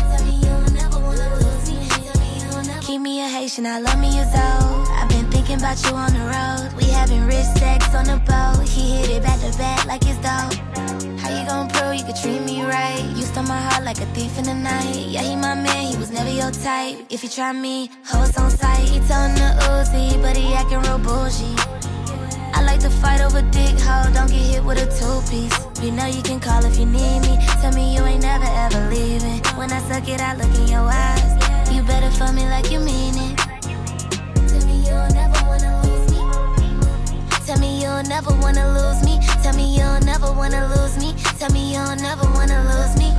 Keep 2.89 3.03
me 3.03 3.20
a 3.20 3.28
Haitian, 3.28 3.66
I 3.66 3.80
love 3.80 3.99
me 3.99 4.18
as 4.18 4.32
old. 4.32 4.89
I've 4.97 5.11
been 5.11 5.30
thinking 5.30 5.59
about 5.59 5.76
you 5.84 5.93
on 5.93 6.11
the 6.11 6.24
road. 6.24 6.72
We 6.72 6.84
having 6.84 7.26
rich 7.26 7.45
sex 7.61 7.95
on 7.95 8.07
the 8.07 8.16
boat. 8.24 8.66
He 8.66 8.97
hit 8.97 9.11
it 9.11 9.22
back 9.22 9.39
to 9.41 9.53
back 9.59 9.84
like 9.84 10.01
it's 10.07 10.16
dope. 10.24 10.57
How 11.20 11.28
you 11.28 11.47
gon' 11.47 11.68
prove 11.68 11.97
you 11.97 12.05
could 12.05 12.16
treat 12.16 12.41
me 12.41 12.64
right? 12.64 13.05
You 13.14 13.24
stole 13.28 13.43
my 13.43 13.61
heart 13.61 13.84
like 13.84 14.01
a 14.01 14.07
thief 14.16 14.39
in 14.39 14.45
the 14.45 14.55
night. 14.55 15.05
Yeah, 15.07 15.20
he 15.20 15.36
my 15.36 15.55
man, 15.55 15.93
he 15.93 15.99
was 15.99 16.11
never 16.11 16.30
your 16.30 16.51
type. 16.51 16.97
If 17.11 17.22
you 17.22 17.28
try 17.28 17.53
me, 17.53 17.91
hoes 18.07 18.34
on 18.39 18.51
sight. 18.51 18.89
He 18.89 19.01
told 19.01 19.36
the 19.36 19.49
Uzi, 19.68 20.22
but 20.22 20.34
he 20.34 20.55
acting 20.55 20.80
real 20.80 20.97
bougie. 20.97 21.61
I 22.57 22.62
like 22.64 22.80
to 22.80 22.89
fight 22.89 23.20
over 23.20 23.43
dick 23.53 23.78
hoe, 23.80 24.11
don't 24.14 24.30
get 24.30 24.41
hit 24.41 24.64
with 24.64 24.80
a 24.80 24.89
two 24.97 25.20
piece. 25.28 25.84
You 25.84 25.93
know 25.93 26.07
you 26.07 26.22
can 26.22 26.41
call 26.41 26.64
if 26.64 26.78
you 26.78 26.86
need 26.86 27.20
me. 27.20 27.36
Tell 27.61 27.70
me 27.74 27.95
you 27.95 28.03
ain't 28.05 28.22
never 28.22 28.49
ever 28.64 28.80
leaving. 28.89 29.45
When 29.59 29.70
I 29.72 29.78
suck 29.93 30.09
it, 30.09 30.22
I 30.22 30.36
look 30.36 30.55
in 30.57 30.68
your 30.68 30.89
eyes. 30.89 31.47
You 31.79 31.85
better 31.85 32.11
fuck 32.11 32.35
me 32.35 32.45
like 32.47 32.72
you 32.72 32.81
mean 32.81 33.14
it. 33.14 33.39
Tell 34.49 34.66
me 34.66 34.83
you'll 34.85 35.09
never 35.14 35.47
wanna 35.47 35.81
lose 35.85 36.11
me. 36.11 36.18
Tell 37.47 37.57
me 37.61 37.81
you'll 37.81 38.03
never 38.03 38.35
wanna 38.43 38.66
lose 38.72 39.05
me. 39.05 39.20
Tell 39.45 39.55
me 39.55 39.76
you'll 39.76 40.01
never 40.01 40.33
wanna 40.33 40.66
lose 40.74 40.99
me. 40.99 41.14
Tell 41.39 41.53
me 41.53 41.72
you'll 41.72 41.95
never 41.95 42.26
wanna 42.35 42.64
lose 42.66 42.97
me. 42.99 43.14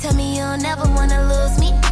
Tell 0.00 0.14
me 0.14 0.36
you'll 0.36 0.58
never 0.58 0.88
wanna 0.94 1.20
lose 1.26 1.58
me. 1.58 1.85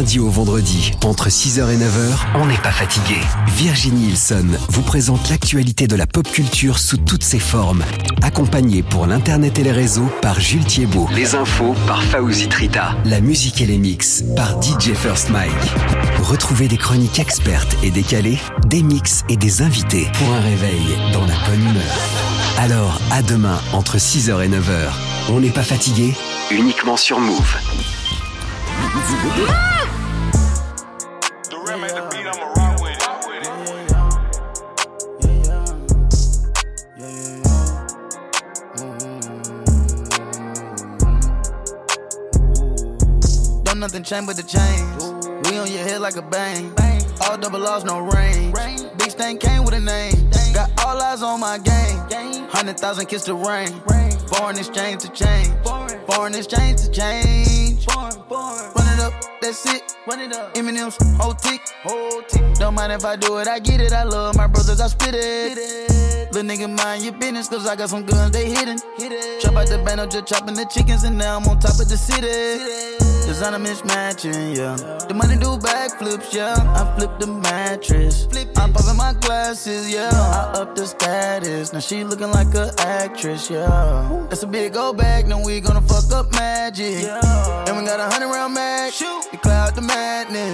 Lundi 0.00 0.18
au 0.18 0.30
vendredi, 0.30 0.92
entre 1.04 1.28
6h 1.28 1.58
et 1.68 1.76
9h, 1.76 2.14
on 2.36 2.46
n'est 2.46 2.56
pas 2.56 2.70
fatigué. 2.70 3.16
Virginie 3.48 4.08
Hilson 4.08 4.46
vous 4.70 4.80
présente 4.80 5.28
l'actualité 5.28 5.86
de 5.86 5.94
la 5.94 6.06
pop 6.06 6.26
culture 6.26 6.78
sous 6.78 6.96
toutes 6.96 7.22
ses 7.22 7.38
formes. 7.38 7.84
Accompagnée 8.22 8.82
pour 8.82 9.06
l'internet 9.06 9.58
et 9.58 9.62
les 9.62 9.72
réseaux 9.72 10.10
par 10.22 10.40
Jules 10.40 10.64
Thiebaud. 10.64 11.06
Les 11.14 11.34
infos 11.34 11.74
par 11.86 12.02
Faouzi 12.02 12.48
Trita. 12.48 12.96
La 13.04 13.20
musique 13.20 13.60
et 13.60 13.66
les 13.66 13.76
mix 13.76 14.24
par 14.36 14.62
DJ 14.62 14.94
First 14.94 15.28
Mike. 15.28 15.52
Retrouvez 16.22 16.66
des 16.66 16.78
chroniques 16.78 17.18
expertes 17.18 17.76
et 17.82 17.90
décalées, 17.90 18.38
des 18.68 18.82
mix 18.82 19.24
et 19.28 19.36
des 19.36 19.60
invités 19.60 20.08
pour 20.14 20.32
un 20.32 20.40
réveil 20.40 20.96
dans 21.12 21.26
la 21.26 21.34
bonne 21.46 21.60
humeur. 21.60 21.98
Alors, 22.56 22.98
à 23.10 23.20
demain, 23.20 23.60
entre 23.74 23.98
6h 23.98 24.42
et 24.42 24.48
9h. 24.48 24.92
On 25.28 25.40
n'est 25.40 25.50
pas 25.50 25.62
fatigué? 25.62 26.14
Uniquement 26.50 26.96
sur 26.96 27.20
Move. 27.20 27.54
Nothing 43.80 44.02
change 44.02 44.26
but 44.26 44.36
the 44.36 44.42
chains. 44.42 45.48
We 45.48 45.58
on 45.58 45.72
your 45.72 45.82
head 45.82 46.00
like 46.00 46.16
a 46.16 46.22
bang. 46.22 46.72
All 47.22 47.38
double 47.38 47.66
R's, 47.66 47.82
no 47.82 48.00
rain. 48.00 48.52
Big 48.98 49.10
stain 49.10 49.38
came 49.38 49.64
with 49.64 49.74
a 49.74 49.80
name. 49.80 50.30
Got 50.52 50.70
all 50.84 51.00
eyes 51.00 51.22
on 51.22 51.40
my 51.40 51.58
game. 51.58 52.46
Hundred 52.48 52.78
thousand 52.78 53.06
kiss 53.06 53.24
the 53.24 53.34
rain. 53.34 53.72
Foreign 54.28 54.58
exchange 54.58 55.02
to 55.02 55.08
change. 55.08 55.48
Foreign 56.06 56.34
exchange 56.34 56.82
to 56.82 56.90
change. 56.90 57.86
Run 57.96 58.88
it 58.92 59.00
up, 59.00 59.14
that's 59.40 59.64
it. 59.74 59.82
Run 60.06 60.20
it 60.20 60.32
up. 60.34 60.54
Eminem's 60.54 60.96
whole 61.16 61.34
tick. 61.34 61.60
Don't 62.58 62.74
mind 62.74 62.92
if 62.92 63.04
I 63.04 63.16
do 63.16 63.38
it, 63.38 63.48
I 63.48 63.58
get 63.60 63.80
it. 63.80 63.92
I 63.92 64.04
love 64.04 64.36
my 64.36 64.46
brothers, 64.46 64.80
I 64.80 64.88
spit 64.88 65.14
it. 65.14 66.32
Little 66.32 66.48
nigga, 66.48 66.68
mind 66.76 67.02
your 67.02 67.14
business, 67.14 67.48
cause 67.48 67.66
I 67.66 67.76
got 67.76 67.88
some 67.88 68.04
guns, 68.04 68.30
they 68.32 68.50
hidden. 68.50 68.78
Chop 69.40 69.56
out 69.56 69.68
the 69.68 69.82
bando, 69.84 70.06
just 70.06 70.26
chopping 70.26 70.54
the 70.54 70.66
chickens, 70.66 71.04
and 71.04 71.16
now 71.16 71.38
I'm 71.38 71.48
on 71.48 71.58
top 71.58 71.80
of 71.80 71.88
the 71.88 71.96
city. 71.96 73.09
Designer 73.30 73.60
mismatching, 73.60 74.56
yeah. 74.56 74.74
The 75.06 75.14
money 75.14 75.36
do 75.36 75.56
backflips, 75.56 76.34
yeah. 76.34 76.56
I 76.74 76.98
flip 76.98 77.20
the 77.20 77.28
mattress. 77.28 78.26
I'm 78.56 78.72
popping 78.72 78.96
my 78.96 79.12
glasses, 79.20 79.88
yeah. 79.88 80.10
I 80.10 80.58
up 80.60 80.74
the 80.74 80.84
status. 80.84 81.72
Now 81.72 81.78
she 81.78 82.02
looking 82.02 82.32
like 82.32 82.52
a 82.56 82.74
actress, 82.80 83.48
yeah. 83.48 84.26
That's 84.28 84.42
a 84.42 84.48
big 84.48 84.76
old 84.76 84.96
bag, 84.96 85.28
now 85.28 85.40
we 85.44 85.60
gonna 85.60 85.80
fuck 85.80 86.10
up 86.12 86.32
magic. 86.32 87.04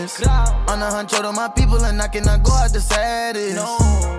Madness. 0.06 0.68
On 0.68 0.80
the 0.80 0.86
hunt, 0.86 1.08
to 1.10 1.32
my 1.32 1.48
people, 1.48 1.82
and 1.84 2.00
I 2.00 2.08
cannot 2.08 2.42
go 2.42 2.52
out 2.52 2.72
the 2.72 2.80
saddest. 2.80 3.56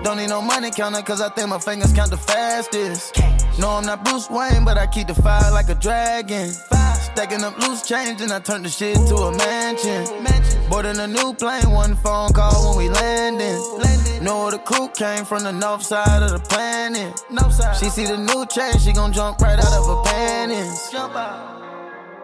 Don't 0.04 0.16
need 0.16 0.28
no 0.28 0.40
money 0.40 0.70
counter, 0.70 1.02
cause 1.02 1.20
I 1.20 1.28
think 1.30 1.48
my 1.48 1.58
fingers 1.58 1.92
count 1.92 2.10
the 2.10 2.16
fastest. 2.16 3.18
No, 3.58 3.70
I'm 3.70 3.84
not 3.84 4.04
Bruce 4.04 4.30
Wayne, 4.30 4.64
but 4.64 4.78
I 4.78 4.86
keep 4.86 5.08
the 5.08 5.14
fire 5.14 5.50
like 5.50 5.68
a 5.68 5.74
dragon. 5.74 6.50
Stacking 6.50 7.42
up 7.42 7.58
loose 7.58 7.82
change, 7.82 8.20
and 8.20 8.32
I 8.32 8.40
turn 8.40 8.62
the 8.62 8.68
shit 8.68 8.96
to 9.08 9.14
a 9.14 9.36
mansion. 9.36 10.22
mansion. 10.22 10.70
Boarding 10.70 10.98
a 10.98 11.06
new 11.06 11.34
plane, 11.34 11.70
one 11.70 11.96
phone 11.96 12.32
call 12.32 12.76
when 12.76 12.78
we 12.78 12.90
landing. 12.90 13.58
Know 14.22 14.50
the 14.50 14.58
crew 14.58 14.88
came 14.88 15.24
from 15.24 15.44
the 15.44 15.52
north 15.52 15.82
side 15.82 16.22
of 16.22 16.30
the 16.30 16.40
planet. 16.40 17.20
She 17.78 17.88
see 17.88 18.06
the 18.06 18.16
new 18.16 18.46
change, 18.46 18.82
she 18.82 18.92
gon' 18.92 19.12
jump 19.12 19.40
right 19.40 19.58
out 19.58 19.72
of 19.72 19.86
her 19.86 20.02
panties. 20.04 20.90
Jump 20.90 21.14
out, 21.14 21.62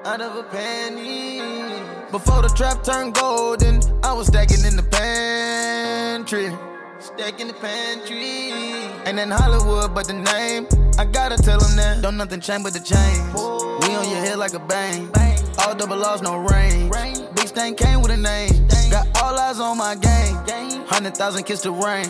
out 0.05 0.21
of 0.21 0.33
her 0.33 0.43
panties. 0.45 1.94
Before 2.15 2.43
the 2.43 2.49
trap 2.49 2.85
turned 2.85 3.13
golden, 3.15 3.81
I 4.05 4.13
was 4.13 4.29
stacking 4.29 4.65
in 4.65 4.77
the 4.77 4.85
pantry. 4.85 6.49
Stacking 7.01 7.41
in 7.41 7.49
the 7.49 7.55
pantry. 7.55 8.53
Ain't 9.05 9.19
in 9.19 9.33
Hollywood, 9.33 9.93
but 9.93 10.07
the 10.07 10.13
name. 10.13 10.69
I 10.97 11.07
gotta 11.07 11.37
tell 11.37 11.59
them 11.59 11.75
that. 11.75 12.03
Don't 12.03 12.17
nothing 12.17 12.39
change 12.39 12.63
but 12.63 12.73
the 12.73 12.79
chains. 12.79 13.19
We 13.35 13.97
on 13.97 14.09
your 14.09 14.21
head 14.21 14.39
like 14.39 14.55
a 14.55 14.61
bang. 14.61 15.11
All 15.59 15.75
double 15.75 16.05
R's, 16.05 16.23
no 16.23 16.37
range. 16.37 16.95
Big 17.35 17.49
stain 17.49 17.75
came 17.75 18.01
with 18.01 18.13
a 18.13 18.17
name. 18.17 18.69
Got 18.93 19.09
all 19.21 19.37
eyes 19.37 19.59
on 19.59 19.77
my 19.77 19.97
game. 19.97 20.37
Hundred 20.87 21.17
thousand 21.17 21.43
kiss 21.43 21.63
the 21.63 21.73
rain. 21.73 22.07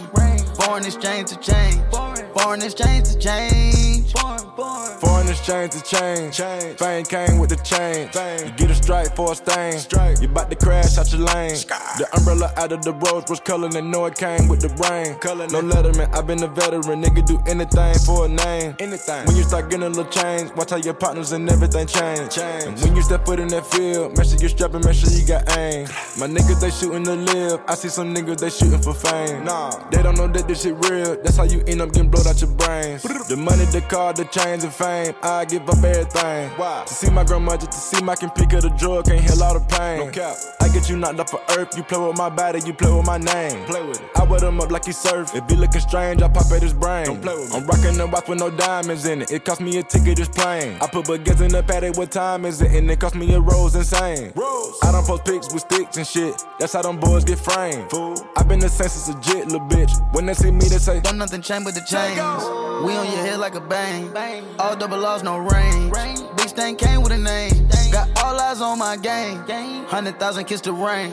Foreign 0.61 0.85
exchange 0.85 1.31
to 1.31 1.37
change. 1.39 1.81
Foreign 1.91 2.24
exchange 2.37 3.09
to 3.09 3.19
change. 3.19 4.13
Foreign 4.13 5.29
exchange 5.29 5.73
to 5.73 5.83
change. 5.83 6.37
change. 6.37 6.79
Fame 6.79 7.05
came 7.05 7.39
with 7.39 7.51
the 7.51 7.57
change. 7.57 8.15
You 8.15 8.53
get 8.57 8.71
a 8.71 8.75
strike 8.75 9.15
for 9.17 9.33
a 9.33 9.35
stain. 9.35 9.81
You 10.21 10.29
bout 10.29 10.51
to 10.51 10.57
crash 10.57 10.99
out 10.99 11.13
your 11.13 11.23
lane. 11.23 11.55
The 11.99 12.09
umbrella 12.17 12.53
out 12.57 12.73
of 12.73 12.83
the 12.83 12.93
rose 12.93 13.25
was 13.29 13.41
color 13.41 13.69
and 13.75 13.91
know 13.91 14.07
it 14.07 14.17
came 14.17 14.49
with 14.49 14.61
the 14.61 14.69
rain. 14.83 15.17
No 15.51 15.61
letterman, 15.63 16.13
i 16.15 16.23
been 16.23 16.43
a 16.43 16.49
veteran. 16.49 17.03
Nigga 17.03 17.27
do 17.27 17.41
anything 17.47 17.95
for 18.07 18.27
a 18.27 18.29
name. 18.29 18.77
Anything. 18.79 19.27
When 19.27 19.37
you 19.37 19.43
start 19.43 19.71
getting 19.71 19.87
a 19.87 19.89
little 19.89 20.11
change, 20.11 20.51
watch 20.57 20.71
how 20.71 20.77
your 20.77 20.95
partners 20.95 21.33
and 21.33 21.51
everything 21.51 21.87
change. 21.87 22.39
And 22.39 22.79
when 22.81 22.97
you 22.97 23.03
step 23.03 23.27
foot 23.27 23.41
in 23.41 23.49
that 23.49 23.67
field, 23.67 24.17
make 24.17 24.27
sure 24.27 24.39
you 24.39 24.49
strapping, 24.49 24.85
make 24.85 24.95
sure 24.95 25.11
you 25.11 25.27
got 25.27 25.49
aim. 25.59 25.87
My 26.19 26.27
niggas 26.27 26.61
they 26.61 26.71
shooting 26.71 27.05
to 27.05 27.15
live. 27.15 27.61
I 27.67 27.75
see 27.75 27.89
some 27.89 28.15
niggas 28.15 28.39
they 28.39 28.51
shooting 28.51 28.81
for 28.81 28.95
fame. 28.95 29.45
Nah, 29.45 29.89
they 29.91 30.03
don't 30.03 30.17
know 30.17 30.29
that 30.29 30.47
this 30.49 30.63
shit 30.63 30.75
real. 30.89 31.17
That's 31.23 31.37
how 31.37 31.45
you 31.45 31.63
end 31.67 31.81
up 31.81 31.93
getting 31.93 32.11
blowed 32.25 32.35
out 32.35 32.41
your 32.41 32.51
brains. 32.51 33.03
The 33.29 33.37
money, 33.37 33.65
the 33.67 33.81
car, 33.83 34.13
the 34.13 34.25
chains 34.25 34.65
and 34.65 34.73
fame. 34.73 35.15
I 35.23 35.45
give 35.45 35.69
up 35.69 35.83
everything. 35.83 36.51
Why? 36.59 36.85
To 36.87 36.95
see 36.95 37.11
my 37.11 37.25
grandmother, 37.25 37.67
to 37.67 37.73
see 37.73 38.03
my 38.03 38.17
can 38.17 38.31
pick 38.31 38.53
of 38.53 38.63
the 38.63 38.71
drug, 38.71 39.07
can't 39.07 39.21
heal 39.21 39.43
all 39.43 39.59
the 39.59 39.65
pain. 39.77 40.07
No 40.07 40.11
cap. 40.11 40.37
I 40.61 40.69
get 40.69 40.89
you 40.89 40.97
knocked 40.97 41.21
off 41.21 41.35
of 41.35 41.41
earth. 41.57 41.77
You 41.77 41.83
play 41.83 41.99
with 41.99 42.17
my 42.17 42.29
body, 42.29 42.61
you 42.67 42.73
play 42.73 42.93
with 42.93 43.07
my 43.07 43.19
name. 43.19 43.65
Play 43.67 43.87
with 43.87 44.01
it. 44.01 44.09
I 44.17 44.25
wet 44.25 44.43
him 44.43 44.61
up 44.61 44.71
like 44.71 44.85
he 44.85 44.93
surf. 44.93 45.35
If 45.35 45.49
he 45.49 45.57
looking 45.57 45.81
strange, 45.81 46.23
I 46.23 46.29
pop 46.29 46.51
at 46.53 46.63
his 46.63 46.73
brain. 46.73 47.07
Don't 47.07 47.23
play 47.23 47.35
with 47.35 47.51
me. 47.51 47.57
I'm 47.57 47.67
rocking 47.67 47.97
the 47.97 48.07
watch 48.07 48.29
with 48.29 48.39
no 48.39 48.51
diamonds 48.51 49.07
in 49.07 49.23
it. 49.23 49.31
It 49.31 49.45
cost 49.45 49.61
me 49.61 49.79
a 49.79 49.83
ticket, 49.83 50.17
this 50.17 50.29
plane. 50.29 50.79
I 50.81 50.87
put 50.87 51.07
baguettes 51.07 51.41
in 51.41 51.53
the 51.53 51.63
paddock, 51.63 51.97
what 51.97 52.11
time 52.11 52.45
is 52.45 52.61
it? 52.61 52.73
And 52.73 52.91
it 52.91 53.01
cost 53.01 53.15
me 53.15 53.33
a 53.35 53.41
rose 53.41 53.75
insane. 53.75 54.33
Rose. 54.35 54.79
I 54.83 54.93
don't 54.93 55.07
post 55.07 55.25
pics 55.25 55.53
with 55.53 55.63
sticks 55.63 55.97
and 55.97 56.07
shit. 56.07 56.43
That's 56.59 56.73
how 56.73 56.83
them 56.83 56.99
boys 56.99 57.25
get 57.25 57.39
framed. 57.39 57.91
Fool. 57.91 58.17
i 58.37 58.43
been 58.43 58.61
the 58.61 58.69
same 58.69 58.89
since 58.89 59.09
a 59.09 59.21
jit, 59.21 59.47
little 59.49 59.67
bitch. 59.69 59.93
When 60.15 60.27
they 60.27 60.35
see 60.35 60.51
me, 60.51 60.67
they 60.67 60.79
say, 60.79 61.01
Don't 61.01 61.19
nothing 61.19 61.43
change 61.43 61.65
but 61.65 61.75
the 61.75 61.81
chains. 61.81 62.14
We 62.15 62.95
on 62.95 63.07
your 63.07 63.25
head 63.25 63.39
like 63.39 63.55
a 63.55 63.61
bang. 63.61 64.11
All 64.59 64.77
double 64.77 65.05
R's, 65.05 65.23
no 65.23 65.39
range. 65.39 65.93
Big 66.37 66.49
stain 66.49 66.77
came 66.77 67.03
with 67.03 67.13
a 67.13 67.19
name. 67.19 67.69
Got 67.91 68.09
all 68.23 68.39
eyes 68.39 68.61
on 68.61 68.79
my 68.79 68.97
game. 68.97 69.39
Hundred 69.87 70.21
thousand 70.21 70.45
kiss 70.45 70.61
the 70.61 70.73
rain. 70.73 71.11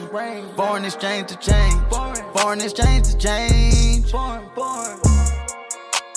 Foreign 0.54 0.84
exchange 0.84 1.28
to 1.28 1.36
change. 1.36 1.74
Foreign 2.34 2.60
exchange 2.60 3.08
to 3.08 3.18
change. 3.18 4.12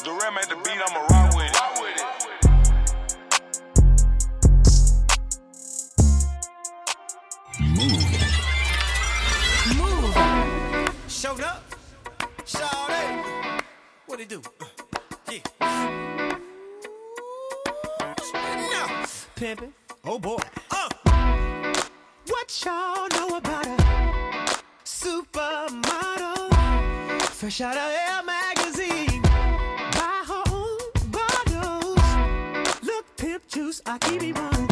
The 0.03 0.11
rim 0.11 0.37
at 0.37 0.49
the 0.49 0.55
beat, 0.63 0.79
I'ma 0.85 0.99
rock 1.09 1.35
with 1.35 1.45
it. 1.45 1.55
Move. 7.77 8.05
Move. 9.77 10.15
Showed 11.07 11.41
up. 11.41 11.63
Showed 12.45 12.89
it. 12.89 13.63
What 14.05 14.19
it 14.19 14.29
do? 14.29 14.41
Yeah. 15.35 16.39
Now, 18.71 19.05
pimpin'. 19.35 19.73
Oh 20.05 20.17
boy. 20.19 20.37
Uh. 20.71 20.89
What 22.27 22.63
y'all 22.63 23.09
know 23.09 23.37
about 23.37 23.67
a 23.67 23.75
supermodel? 24.85 26.51
Fresh 27.23 27.61
out 27.61 27.75
of 27.75 27.91
Air 27.91 28.23
magazine. 28.23 29.21
Buy 29.91 30.23
her 30.27 30.43
own 30.51 30.79
bottles. 31.11 31.99
Look, 32.83 33.05
pimp 33.17 33.47
juice, 33.47 33.81
I 33.85 33.97
keep 33.97 34.23
it 34.23 34.37
one. 34.37 34.67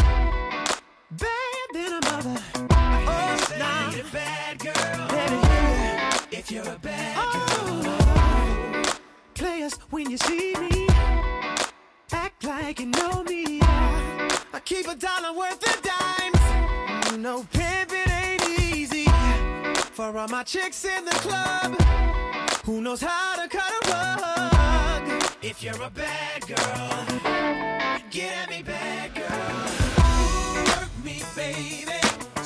Bad 1.11 1.67
than 1.73 1.93
a 1.93 2.01
mother. 2.09 2.41
Oh, 2.55 3.37
nah. 3.59 3.91
bad 4.13 4.59
girl. 4.59 5.07
Baby, 5.09 6.37
if 6.37 6.51
you're 6.51 6.69
a 6.69 6.79
bad 6.79 7.15
girl. 7.15 8.22
Players, 9.43 9.73
when 9.89 10.09
you 10.09 10.15
see 10.15 10.55
me, 10.55 10.87
act 12.13 12.45
like 12.45 12.79
you 12.79 12.85
know 12.85 13.23
me. 13.23 13.59
I 13.61 14.61
keep 14.63 14.87
a 14.87 14.95
dollar 14.95 15.37
worth 15.37 15.61
of 15.67 15.81
dimes. 15.81 17.11
You 17.11 17.17
know, 17.17 17.45
pimping 17.51 18.09
ain't 18.09 18.47
easy. 18.61 19.05
For 19.91 20.17
all 20.17 20.29
my 20.29 20.43
chicks 20.43 20.85
in 20.85 21.03
the 21.03 21.17
club, 21.25 21.75
who 22.63 22.79
knows 22.79 23.01
how 23.01 23.35
to 23.35 23.49
cut 23.49 23.69
a 23.69 23.89
rug? 23.91 25.23
If 25.41 25.61
you're 25.61 25.83
a 25.83 25.89
bad 25.89 26.47
girl, 26.47 27.05
get 28.11 28.31
at 28.43 28.49
me, 28.49 28.63
bad 28.63 29.13
girl. 29.13 29.65
Work 30.71 30.89
me, 31.03 31.21
baby. 31.35 31.99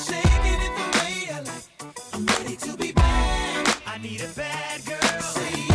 Shaking 0.04 0.62
it 0.66 0.74
the 0.80 0.88
way 0.98 1.30
I 1.32 1.42
like. 1.46 1.68
I'm 2.14 2.26
ready 2.26 2.56
to 2.56 2.76
be 2.76 2.92
bad. 2.92 3.76
I 3.86 4.00
need 4.00 4.22
a 4.22 4.30
bad 4.30 4.84
girl. 4.84 5.67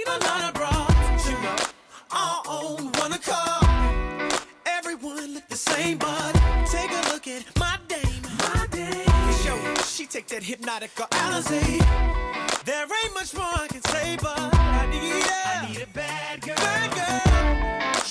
need 0.00 0.08
a 0.08 0.24
lot 0.24 0.44
of 0.48 0.54
bras. 0.54 1.28
You 1.28 1.36
know, 1.42 1.56
all 2.10 2.42
on 2.48 2.92
one 2.92 3.12
accord. 3.12 4.40
Everyone 4.66 5.34
look 5.34 5.48
the 5.48 5.56
same, 5.56 5.98
but 5.98 6.32
take 6.66 6.90
a 6.90 7.12
look 7.12 7.26
at 7.26 7.44
my 7.58 7.78
dame. 7.88 8.22
My 8.38 8.66
dame. 8.70 9.06
Yo, 9.44 9.74
she 9.84 10.06
take 10.06 10.28
that 10.28 10.42
hypnotic 10.42 10.94
Alizé. 10.94 11.60
There 12.64 12.86
ain't 13.02 13.14
much 13.14 13.34
more 13.34 13.44
I 13.44 13.66
can 13.68 13.82
say, 13.82 14.16
but 14.20 14.38
I 14.38 14.86
need 14.90 15.24
a, 15.24 15.48
I 15.48 15.68
need 15.68 15.82
a 15.82 15.86
bad 15.86 16.40
girl. 16.42 16.56
Bad 16.56 16.90
girl. 16.94 17.20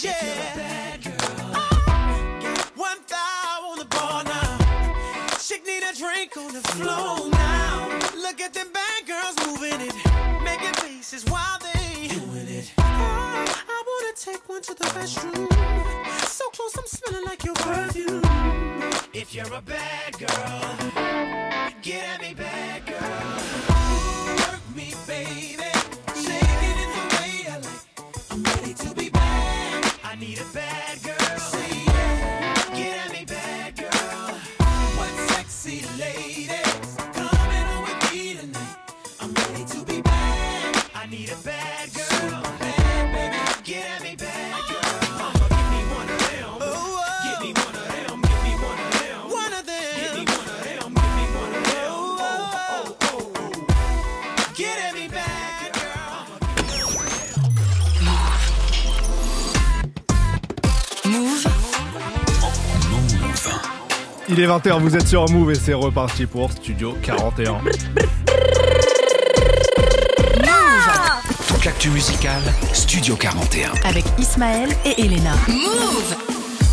Yeah. 0.02 0.98
Oh, 1.54 2.72
one 2.76 2.98
thou 3.08 3.70
on 3.72 3.78
the 3.80 3.86
ball 3.86 4.24
now. 4.24 4.58
Chick 5.40 5.66
need 5.66 5.84
a 5.84 5.94
drink 5.96 6.38
on 6.38 6.54
the 6.54 6.62
floor 6.74 7.30
now. 7.30 8.00
Look 8.16 8.42
at 8.42 8.54
them 8.54 8.68
bad 8.74 9.06
girls 9.08 9.36
moving 9.46 9.82
it. 9.82 9.94
Making 10.44 10.74
faces 10.76 11.26
while 11.26 11.59
take 14.50 14.64
to 14.64 14.74
the 14.74 14.90
restroom. 14.90 15.48
So 16.28 16.46
close, 16.50 16.78
I'm 16.78 16.88
smelling 16.88 17.26
like 17.26 17.44
your 17.44 17.56
perfume. 17.56 18.24
If 19.14 19.34
you're 19.34 19.54
a 19.54 19.62
bad 19.62 20.18
girl, 20.18 20.92
get 21.82 22.04
at 22.04 22.22
me, 22.22 22.34
bad 22.34 22.86
girl. 22.86 22.99
Il 64.40 64.46
est 64.46 64.48
20h, 64.48 64.80
vous 64.80 64.96
êtes 64.96 65.06
sur 65.06 65.30
Move 65.32 65.52
et 65.52 65.56
c'est 65.56 65.74
reparti 65.74 66.26
pour 66.26 66.50
Studio 66.50 66.96
41. 67.02 67.60
Toute 71.46 71.66
l'actu 71.66 71.90
musicale, 71.90 72.42
Studio 72.72 73.18
41. 73.18 73.72
Avec 73.84 74.06
Ismaël 74.18 74.70
et 74.86 75.02
Elena. 75.02 75.34
Move. 75.50 76.19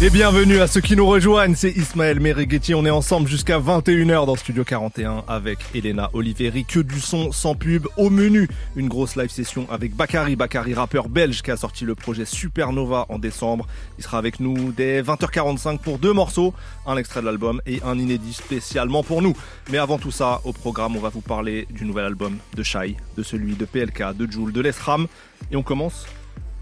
Et 0.03 0.11
bienvenue 0.11 0.61
à 0.61 0.67
ceux 0.67 0.83
qui 0.83 0.95
nous 0.95 1.07
rejoignent, 1.07 1.55
c'est 1.55 1.71
Ismaël 1.71 2.21
Merighetti, 2.21 2.75
on 2.75 2.85
est 2.85 2.91
ensemble 2.91 3.29
jusqu'à 3.29 3.59
21h 3.59 4.27
dans 4.27 4.37
Studio 4.37 4.63
41 4.63 5.25
avec 5.27 5.59
Elena 5.75 6.11
Oliveri, 6.13 6.67
que 6.67 6.81
du 6.81 7.01
son 7.01 7.33
sans 7.33 7.55
pub. 7.55 7.87
Au 7.97 8.11
menu, 8.11 8.47
une 8.77 8.89
grosse 8.89 9.17
live 9.17 9.31
session 9.31 9.67
avec 9.71 9.97
Bakary, 9.97 10.37
Bakary 10.37 10.75
rappeur 10.75 11.09
belge 11.09 11.41
qui 11.41 11.51
a 11.51 11.57
sorti 11.57 11.87
le 11.87 11.95
projet 11.95 12.27
Supernova 12.27 13.07
en 13.09 13.19
décembre. 13.19 13.67
Il 13.97 14.05
sera 14.05 14.19
avec 14.19 14.39
nous 14.39 14.71
dès 14.71 15.01
20h45 15.01 15.79
pour 15.79 15.99
deux 15.99 16.13
morceaux, 16.13 16.53
un 16.87 16.99
extrait 16.99 17.23
de 17.23 17.27
l'album 17.27 17.63
et 17.65 17.81
un 17.83 17.99
inédit 17.99 18.35
spécialement 18.35 19.03
pour 19.03 19.23
nous. 19.23 19.35
Mais 19.71 19.79
avant 19.79 19.97
tout 19.97 20.11
ça, 20.11 20.43
au 20.45 20.53
programme, 20.53 20.95
on 20.97 21.01
va 21.01 21.09
vous 21.09 21.23
parler 21.23 21.67
du 21.71 21.87
nouvel 21.87 22.05
album 22.05 22.37
de 22.55 22.63
Shai, 22.63 22.99
de 23.17 23.23
celui 23.23 23.55
de 23.55 23.65
PLK, 23.65 24.15
de 24.15 24.31
Joule, 24.31 24.53
de 24.53 24.61
Lesram. 24.61 25.07
Et 25.51 25.57
on 25.57 25.63
commence 25.63 26.05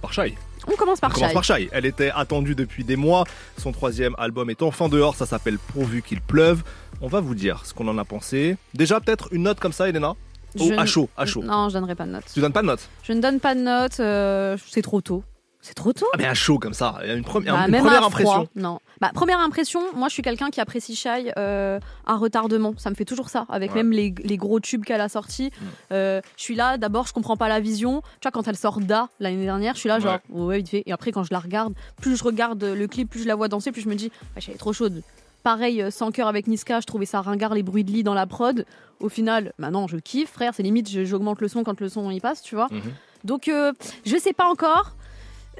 par 0.01 0.13
Shai. 0.13 0.37
On 0.73 0.77
commence 0.77 1.01
par 1.01 1.17
Shai. 1.17 1.33
par 1.33 1.45
Shai. 1.45 1.69
Elle 1.73 1.87
était 1.87 2.11
attendue 2.15 2.55
depuis 2.55 2.85
des 2.85 2.97
mois. 2.97 3.25
Son 3.59 3.73
troisième 3.73 4.15
album 4.19 4.51
est 4.51 4.63
enfin 4.63 4.89
dehors. 4.89 5.15
Ça 5.15 5.27
s'appelle 5.27 5.59
Pourvu 5.59 6.03
qu'il 6.03 6.21
pleuve. 6.21 6.63
On 7.01 7.09
va 7.09 7.21
vous 7.21 7.35
dire 7.35 7.63
ce 7.65 7.75
qu'on 7.75 7.89
en 7.89 7.99
a 7.99 8.05
pensé. 8.05 8.57
Déjà, 8.75 9.01
peut-être 9.01 9.29
une 9.33 9.43
note 9.43 9.61
comme 9.61 9.73
ça, 9.73 9.89
Elena 9.89 10.15
Oh, 10.59 10.69
Je 10.69 10.75
à 10.75 10.87
chaud, 10.87 11.09
à 11.17 11.27
chaud. 11.27 11.43
Non, 11.43 11.69
je 11.69 11.75
donnerai 11.75 11.97
pas 11.97 12.07
de 12.07 12.13
note. 12.13 12.25
Tu 12.33 12.41
donnes 12.41 12.53
pas 12.53 12.63
de 12.63 12.69
note 12.69 12.89
Je 13.03 13.13
ne 13.13 13.21
donne 13.21 13.41
pas 13.41 13.57
de 13.57 13.61
note, 13.61 13.99
euh, 13.99 14.57
c'est 14.69 14.83
trop 14.83 15.01
tôt. 15.01 15.25
C'est 15.61 15.75
trop 15.75 15.93
tôt 15.93 16.07
Ah, 16.13 16.17
mais 16.19 16.27
à 16.27 16.35
chaud 16.35 16.59
comme 16.59 16.75
ça. 16.75 16.99
Une, 17.05 17.25
première- 17.25 17.55
Bah, 17.55 17.65
une 17.65 17.73
même 17.73 17.81
première 17.83 18.05
à 18.05 18.11
froid, 18.11 18.21
impression. 18.21 18.49
Non. 18.55 18.79
Bah, 19.05 19.11
première 19.15 19.39
impression, 19.41 19.81
moi 19.95 20.09
je 20.09 20.15
suis 20.15 20.23
quelqu'un 20.23 20.49
qui 20.49 20.61
apprécie 20.63 20.99
euh, 21.37 21.79
à 22.07 22.17
retardement. 22.17 22.73
Ça 22.79 22.89
me 22.89 22.95
fait 22.95 23.05
toujours 23.05 23.29
ça, 23.29 23.45
avec 23.51 23.73
Ouais. 23.73 23.83
même 23.83 23.93
les, 23.93 24.15
les 24.25 24.37
gros 24.39 24.61
tubes 24.61 24.83
qu'elle 24.85 25.01
a 25.03 25.09
sortis. 25.11 25.51
Euh, 25.93 26.23
je 26.39 26.43
suis 26.43 26.55
là, 26.55 26.79
d'abord 26.79 27.07
je 27.07 27.13
comprends 27.13 27.37
pas 27.37 27.49
la 27.49 27.61
vision. 27.61 28.01
Tu 28.01 28.19
vois, 28.23 28.31
quand 28.31 28.49
elle 28.49 28.57
sort 28.57 28.81
Da 28.81 29.09
l'année 29.21 29.45
dernière, 29.45 29.75
je 29.75 29.81
suis 29.81 29.89
là 29.91 29.99
genre, 30.01 30.19
ouais, 30.31 30.59
vite 30.59 30.69
fait. 30.71 30.83
Et 30.87 30.93
après, 30.93 31.13
quand 31.13 31.23
je 31.23 31.33
la 31.33 31.39
regarde, 31.39 31.75
plus 32.01 32.17
je 32.17 32.25
regarde 32.25 32.63
le 32.65 32.87
clip, 32.87 33.11
plus 33.11 33.23
je 33.23 33.29
la 33.29 33.35
vois 33.35 33.49
danser, 33.49 33.73
plus 33.73 33.83
je 33.83 33.89
me 33.89 33.95
dis, 33.95 34.11
bah, 34.35 34.41
elle 34.47 34.55
est 34.55 34.59
trop 34.59 34.73
chaude. 34.73 35.03
Pareil, 35.43 35.83
euh, 35.83 35.91
sans 35.91 36.11
cœur 36.11 36.27
avec 36.29 36.47
Niska, 36.47 36.81
je 36.81 36.87
trouvais 36.87 37.05
ça 37.05 37.21
ringard 37.21 37.53
les 37.53 37.63
bruits 37.63 37.85
de 37.85 37.91
lit 37.91 38.03
dans 38.05 38.15
la 38.15 38.27
prod. 38.27 38.65
Au 39.01 39.11
final, 39.11 39.53
maintenant 39.59 39.87
je 39.87 39.99
kiffe, 39.99 40.31
frère, 40.33 40.55
c'est 40.55 40.63
limite, 40.63 40.89
j'augmente 41.05 41.41
le 41.43 41.49
son 41.49 41.65
quand 41.65 41.79
le 41.81 41.91
son 41.91 42.11
y 42.11 42.21
passe, 42.21 42.41
tu 42.41 42.55
vois. 42.55 42.69
Mhm. 42.71 42.81
Donc, 43.25 43.49
euh, 43.49 43.73
je 44.07 44.17
sais 44.17 44.33
pas 44.33 44.47
encore. 44.49 44.93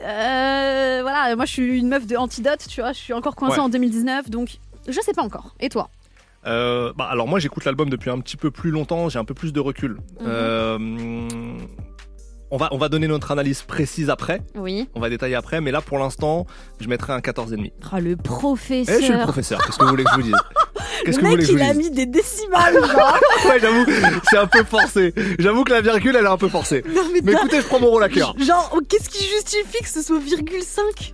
Euh, 0.03 0.99
voilà, 1.03 1.35
moi 1.37 1.45
je 1.45 1.53
suis 1.53 1.79
une 1.79 1.89
meuf 1.89 2.07
de 2.07 2.17
antidote, 2.17 2.65
tu 2.69 2.81
vois, 2.81 2.93
je 2.93 2.99
suis 2.99 3.13
encore 3.13 3.37
coincée 3.37 3.59
Ouais. 3.59 3.65
en 3.65 3.69
2019, 3.69 4.31
donc 4.31 4.57
je 4.89 5.01
sais 5.01 5.13
pas 5.13 5.23
encore. 5.23 5.55
Et 5.61 5.69
toi? 5.69 5.89
Euh, 6.47 6.93
bah, 6.95 7.07
alors 7.11 7.27
moi 7.27 7.39
j'écoute 7.39 7.65
l'album 7.65 7.89
depuis 7.89 8.11
un 8.11 8.19
petit 8.21 8.37
peu 8.37 8.51
plus 8.51 8.71
longtemps, 8.71 9.09
j'ai 9.09 9.19
un 9.19 9.25
peu 9.25 9.35
plus 9.35 9.53
de 9.53 9.61
recul. 9.61 9.93
Mhm. 10.21 10.27
Euh, 10.27 10.79
on, 12.55 12.57
va, 12.57 12.69
on 12.71 12.79
va 12.79 12.89
donner 12.89 13.09
notre 13.09 13.33
analyse 13.33 13.63
précise 13.63 14.11
après, 14.11 14.41
Oui. 14.55 14.89
on 14.95 15.01
va 15.01 15.11
détailler 15.11 15.35
après, 15.35 15.61
mais 15.61 15.73
là 15.73 15.81
pour 15.81 15.99
l'instant 15.99 16.47
je 16.81 16.87
mettrai 16.89 17.13
un 17.13 17.19
14,5. 17.19 17.73
Ah, 17.91 18.01
le 18.01 18.17
professeur. 18.17 18.95
Eh, 18.97 19.01
je 19.01 19.05
suis 19.07 19.13
le 19.13 19.21
professeur, 19.23 19.59
qu'est-ce 19.65 19.77
que 19.79 19.85
vous 19.85 19.91
voulez 19.91 20.05
que 20.05 20.11
je 20.11 20.17
vous 20.17 20.23
dise 20.23 20.35
Qu'est-ce 21.05 21.17
le 21.19 21.23
que 21.23 21.27
vous 21.27 21.31
voulez 21.33 21.37
mec, 21.37 21.47
que 21.47 21.47
je 21.47 21.53
il 21.53 21.59
vous 21.65 21.71
a 21.71 21.75
dise 21.75 21.91
mis 21.91 21.91
des 21.91 22.07
décimales, 22.07 22.75
genre. 22.75 23.19
Ouais, 23.49 23.59
j'avoue, 23.61 23.85
c'est 24.31 24.39
un 24.39 24.47
peu 24.47 24.63
forcé. 24.65 25.13
J'avoue 25.39 25.65
que 25.65 25.73
la 25.73 25.81
virgule, 25.81 26.15
elle 26.17 26.25
est 26.25 26.29
un 26.29 26.37
peu 26.37 26.49
forcée. 26.49 26.83
Non, 26.95 27.03
mais 27.13 27.21
mais 27.23 27.33
écoutez, 27.33 27.61
je 27.61 27.67
prends 27.67 27.81
mon 27.81 27.89
rôle 27.89 28.05
à 28.05 28.09
cœur. 28.09 28.35
Genre, 28.39 28.71
oh, 28.75 28.81
qu'est-ce 28.89 29.09
qui 29.11 29.25
justifie 29.25 29.83
que 29.83 29.89
ce 29.89 30.03
soit 30.03 30.19
virgule 30.21 30.63
5 30.63 31.13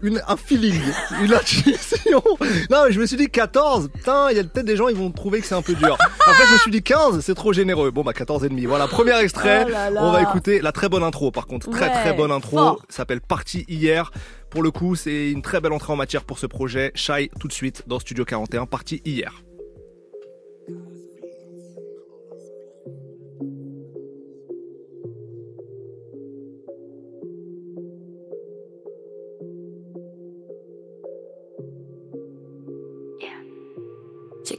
Une, 0.00 0.22
un 0.28 0.36
feeling, 0.36 0.80
une 1.22 1.34
intuition. 1.34 2.22
Non, 2.70 2.84
mais 2.86 2.92
je 2.92 3.00
me 3.00 3.06
suis 3.06 3.16
dit 3.16 3.26
14. 3.28 3.90
Putain, 3.92 4.28
il 4.30 4.36
y 4.36 4.40
a 4.40 4.44
peut-être 4.44 4.64
des 4.66 4.76
gens, 4.76 4.86
ils 4.88 4.94
vont 4.96 5.10
trouver 5.10 5.40
que 5.40 5.46
c'est 5.46 5.56
un 5.56 5.62
peu 5.62 5.74
dur. 5.74 5.96
Après, 6.26 6.46
je 6.46 6.52
me 6.52 6.58
suis 6.58 6.70
dit 6.70 6.82
15, 6.82 7.20
c'est 7.20 7.34
trop 7.34 7.52
généreux. 7.52 7.90
Bon, 7.90 8.02
bah 8.04 8.12
14 8.12 8.44
et 8.44 8.48
demi. 8.48 8.64
Voilà, 8.66 8.86
premier 8.86 9.18
extrait. 9.18 9.64
Oh 9.66 9.70
là 9.70 9.90
là. 9.90 10.04
On 10.04 10.12
va 10.12 10.22
écouter 10.22 10.60
la 10.60 10.70
très 10.70 10.88
bonne 10.88 11.02
intro, 11.02 11.30
par 11.32 11.46
contre. 11.46 11.68
Très, 11.70 11.86
Ouais, 11.88 11.92
très 12.02 12.12
bonne 12.12 12.30
intro. 12.30 12.78
s'appelle 12.88 13.20
Partie 13.20 13.64
hier. 13.68 14.12
Pour 14.50 14.62
le 14.62 14.70
coup, 14.70 14.94
c'est 14.94 15.30
une 15.30 15.42
très 15.42 15.60
belle 15.60 15.72
entrée 15.72 15.92
en 15.92 15.96
matière 15.96 16.24
pour 16.24 16.38
ce 16.38 16.46
projet. 16.46 16.92
Shy, 16.94 17.30
tout 17.40 17.48
de 17.48 17.52
suite, 17.52 17.82
dans 17.86 17.98
Studio 17.98 18.24
41, 18.24 18.66
Partie 18.66 19.02
hier. 19.04 19.42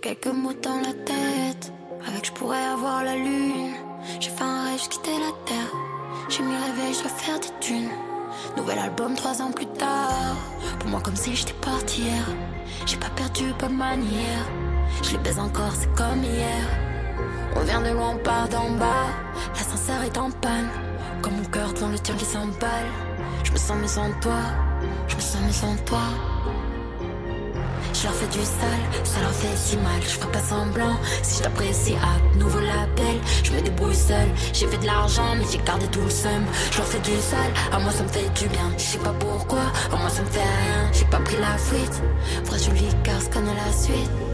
Quelques 0.02 0.28
mots 0.28 0.54
dans 0.62 0.78
la 0.78 0.94
tête, 0.94 1.74
avec 2.08 2.26
je 2.26 2.32
pourrais 2.32 2.64
avoir 2.64 3.04
la 3.04 3.16
lune. 3.16 3.74
J'ai 4.20 4.30
fait 4.30 4.44
un 4.44 4.64
rêve, 4.64 4.80
je 4.82 4.90
quittais 4.90 5.20
la 5.20 5.32
terre. 5.46 5.72
J'ai 6.30 6.44
mis 6.44 6.56
réveil, 6.56 6.94
je 6.94 7.02
dois 7.02 7.10
faire 7.10 7.40
des 7.40 7.50
thunes. 7.60 7.90
Nouvel 8.56 8.80
album 8.80 9.16
trois 9.16 9.42
ans 9.42 9.52
plus 9.52 9.66
tard. 9.66 10.36
Pour 10.80 10.90
moi, 10.90 11.02
comme 11.02 11.16
si 11.16 11.36
j'étais 11.36 11.54
parti 11.54 12.04
hier. 12.04 12.26
J'ai 12.86 12.98
pas 12.98 13.10
perdu, 13.10 13.46
pas 13.58 13.68
de 13.68 13.74
manière. 13.74 14.46
Je 15.04 15.12
les 15.12 15.18
baise 15.18 15.40
encore, 15.40 15.74
c'est 15.74 15.94
comme 15.96 16.24
hier. 16.24 16.64
On 17.56 17.62
vient 17.62 17.82
de 17.82 17.90
loin, 17.90 18.14
on 18.16 18.24
part 18.24 18.48
d'en 18.48 18.72
bas. 18.72 19.08
L'ascenseur 19.56 20.02
est 20.04 20.18
en 20.18 20.32
panne. 20.32 20.70
Comme 21.22 21.36
mon 21.36 21.46
cœur 21.46 21.74
devant 21.74 21.90
le 21.90 22.00
tien 22.00 22.16
qui 22.16 22.26
s'emballe. 22.26 22.92
Je 23.44 23.52
me 23.52 23.58
sens 23.58 23.78
mieux 23.78 23.88
sans 23.88 24.12
toi. 24.22 24.42
Je 25.08 25.16
me 25.16 25.22
sens 25.22 25.42
mieux 25.42 25.52
sans 25.52 25.76
toi. 25.84 26.39
Je 28.00 28.06
leur 28.06 28.14
fais 28.14 28.28
du 28.28 28.46
sale, 28.46 29.04
ça 29.04 29.20
leur 29.20 29.34
fait 29.34 29.58
si 29.58 29.76
mal. 29.76 30.02
Je 30.02 30.08
ferai 30.08 30.32
pas 30.32 30.40
semblant 30.40 30.98
si 31.22 31.40
je 31.40 31.44
t'apprécie 31.44 31.96
à 31.96 32.38
nouveau 32.38 32.60
label. 32.60 33.20
Je 33.44 33.52
me 33.52 33.60
débrouille 33.60 33.94
seul, 33.94 34.30
j'ai 34.54 34.68
fait 34.68 34.78
de 34.78 34.86
l'argent, 34.86 35.36
mais 35.38 35.44
j'ai 35.52 35.58
gardé 35.58 35.86
tout 35.88 36.00
le 36.00 36.10
seum. 36.10 36.46
Je 36.72 36.78
leur 36.78 36.88
fais 36.88 37.00
du 37.00 37.18
sale, 37.20 37.52
à 37.74 37.80
moi 37.80 37.92
ça 37.92 38.04
me 38.04 38.08
fait 38.08 38.30
du 38.40 38.48
bien. 38.48 38.72
Je 38.78 38.84
sais 38.84 39.00
pas 39.00 39.14
pourquoi, 39.20 39.64
à 39.92 39.98
moi 39.98 40.10
ça 40.10 40.22
me 40.22 40.28
fait 40.28 40.40
rien. 40.40 40.90
J'ai 40.94 41.06
pas 41.06 41.20
pris 41.20 41.36
la 41.42 41.58
fuite, 41.58 42.02
vrai 42.46 42.58
joli 42.58 42.88
car 43.04 43.20
connais 43.32 43.56
la 43.56 43.74
suite. 43.74 44.29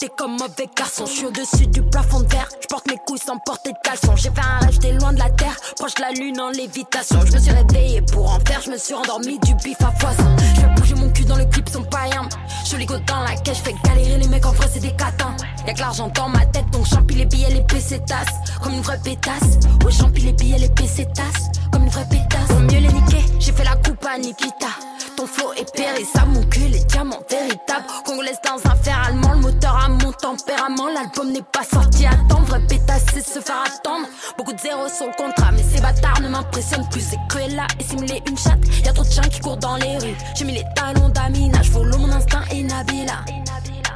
Redouté 0.00 0.14
comme 0.16 0.32
mauvais 0.32 0.68
garçon. 0.76 1.04
Je 1.06 1.12
suis 1.12 1.26
au-dessus 1.26 1.66
du 1.66 1.82
plafond 1.82 2.20
de 2.20 2.28
verre. 2.28 2.48
Je 2.60 2.66
porte 2.68 2.86
mes 2.86 2.96
couilles 3.06 3.18
sans 3.18 3.36
porter 3.38 3.72
de 3.72 3.78
caleçon. 3.82 4.16
J'ai 4.16 4.30
fait 4.30 4.40
un 4.40 4.58
rêve, 4.60 4.72
j'étais 4.72 4.92
loin 4.92 5.12
de 5.12 5.18
la 5.18 5.28
terre. 5.30 5.56
Proche 5.76 5.94
de 5.94 6.00
la 6.00 6.12
lune 6.12 6.40
en 6.40 6.50
lévitation. 6.50 7.20
Je 7.26 7.32
me 7.32 7.38
suis 7.38 7.50
réveillé 7.50 8.02
pour 8.02 8.30
en 8.30 8.38
faire. 8.40 8.60
Je 8.62 8.70
me 8.70 8.78
suis 8.78 8.94
endormi 8.94 9.38
du 9.40 9.54
bif 9.56 9.76
à 9.80 9.90
foison. 9.92 10.36
Je 10.38 10.60
fais 10.60 10.66
bouger 10.76 10.94
mon 10.94 11.10
cul 11.10 11.24
dans 11.24 11.36
le 11.36 11.44
clip, 11.46 11.68
son 11.68 11.82
païen. 11.84 12.28
Je 12.64 12.76
ligo 12.76 12.94
dans 13.06 13.20
la 13.20 13.34
caisse, 13.34 13.58
je 13.58 13.62
fais 13.62 13.74
galérer 13.84 14.18
les 14.18 14.28
mecs 14.28 14.46
en 14.46 14.52
vrai, 14.52 14.68
c'est 14.72 14.80
des 14.80 14.94
catins. 14.94 15.36
Y'a 15.66 15.74
que 15.74 15.80
l'argent 15.80 16.08
dans 16.08 16.28
ma 16.28 16.46
tête, 16.46 16.70
donc 16.70 16.86
champi 16.86 17.14
les 17.16 17.26
billets, 17.26 17.50
les 17.50 17.62
pécétasses. 17.62 18.34
Comme 18.62 18.74
une 18.74 18.82
vraie 18.82 19.00
pétasse. 19.02 19.58
Ouais, 19.84 19.92
champi 19.92 20.22
les 20.22 20.32
billets, 20.32 20.58
les 20.58 20.68
une 20.68 21.69
vraie 21.90 22.06
pétasse. 22.10 22.46
Pour 22.48 22.60
mieux 22.60 22.80
les 22.80 22.92
niquer, 22.92 23.24
j'ai 23.38 23.52
fait 23.52 23.64
la 23.64 23.76
coupe 23.76 24.04
à 24.06 24.18
Nikita. 24.18 24.68
Ton 25.16 25.26
flow 25.26 25.52
est 25.56 25.74
périssable, 25.74 26.32
mon 26.32 26.42
cul 26.44 26.64
est 26.74 26.84
diamant 26.86 27.20
véritable. 27.28 27.84
Congolaise 28.04 28.38
dans 28.44 28.70
un 28.70 28.74
fer 28.76 28.98
allemand, 29.06 29.34
le 29.34 29.40
moteur 29.40 29.76
à 29.76 29.88
mon 29.88 30.12
tempérament. 30.12 30.88
L'album 30.94 31.32
n'est 31.32 31.42
pas 31.42 31.64
sorti 31.64 32.06
à 32.06 32.14
temps, 32.28 32.40
pétasse, 32.68 33.04
c'est 33.12 33.26
se 33.26 33.40
faire 33.40 33.64
attendre. 33.66 34.06
Beaucoup 34.38 34.52
de 34.52 34.58
zéros 34.58 34.88
sur 34.88 35.06
le 35.06 35.12
contrat, 35.12 35.52
mais 35.52 35.62
ces 35.62 35.80
bâtards 35.80 36.20
ne 36.22 36.28
m'impressionnent 36.28 36.88
plus. 36.90 37.02
C'est 37.02 37.18
Cruella 37.28 37.66
et 37.78 37.84
simuler 37.84 38.22
une 38.28 38.38
chatte. 38.38 38.60
Y'a 38.84 38.92
trop 38.92 39.04
de 39.04 39.10
chiens 39.10 39.22
qui 39.22 39.40
courent 39.40 39.56
dans 39.56 39.76
les 39.76 39.98
rues. 39.98 40.16
J'ai 40.36 40.44
mis 40.44 40.54
les 40.54 40.64
talons 40.74 41.08
d'Amina, 41.08 41.62
je 41.62 41.70
mon 41.72 42.10
instinct 42.10 42.44
et 42.50 42.62
Nabila. 42.62 43.24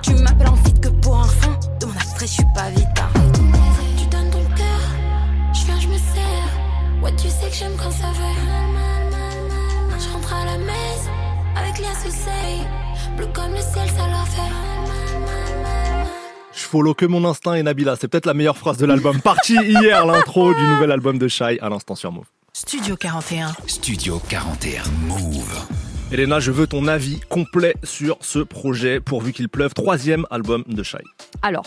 Tu 0.03 0.15
m'appelles 0.15 0.49
en 0.49 0.57
fit 0.57 0.75
que 0.75 0.89
pour 0.89 1.17
un 1.17 1.29
fin, 1.29 1.59
de 1.81 1.87
mon 1.87 1.93
je 2.21 2.27
suis 2.27 2.45
pas 2.55 2.71
vita. 2.71 2.94
Ouais, 7.05 7.15
tu 7.17 7.29
sais 7.29 7.51
que 7.51 7.55
j'aime 7.55 7.77
quand 7.77 7.91
ça 7.91 8.07
veut. 8.07 8.35
Je 9.99 10.09
rentre 10.11 10.33
à 10.33 10.45
la 10.47 10.57
messe 10.57 11.07
avec 11.55 11.79
les 11.79 11.85
associés. 11.85 12.65
Bleu 13.19 13.27
comme 13.35 13.53
le 13.53 13.61
ciel, 13.61 13.87
ça 13.91 14.09
leur 14.09 14.27
fait. 14.27 14.41
Je 16.55 16.63
follow 16.63 16.95
que 16.95 17.05
mon 17.05 17.27
instinct 17.27 17.55
et 17.55 17.63
Nabila. 17.63 17.97
C'est 17.97 18.09
peut-être 18.09 18.25
la 18.25 18.33
meilleure 18.33 18.57
phrase 18.57 18.79
de 18.79 18.87
l'album. 18.87 19.21
Parti 19.21 19.55
hier, 19.55 20.07
l'intro 20.07 20.55
du 20.55 20.63
nouvel 20.63 20.91
album 20.93 21.19
de 21.19 21.29
Shai 21.29 21.59
à 21.61 21.69
l'instant 21.69 21.95
sur 21.95 22.11
Move. 22.11 22.25
Studio 22.55 22.97
41. 22.97 23.53
Studio 23.67 24.19
41 24.27 24.85
Move. 25.07 25.67
Elena, 26.11 26.41
je 26.41 26.53
veux 26.53 26.67
ton 26.67 26.87
avis 26.87 27.21
complet 27.29 27.75
sur 27.83 28.17
ce 28.23 28.39
projet, 28.39 29.01
pourvu 29.01 29.35
qu'il 29.35 29.51
pleuve. 29.51 29.75
Troisième 29.75 30.27
album 30.31 30.65
de 30.69 30.83
Shai. 30.83 31.03
Alors, 31.43 31.67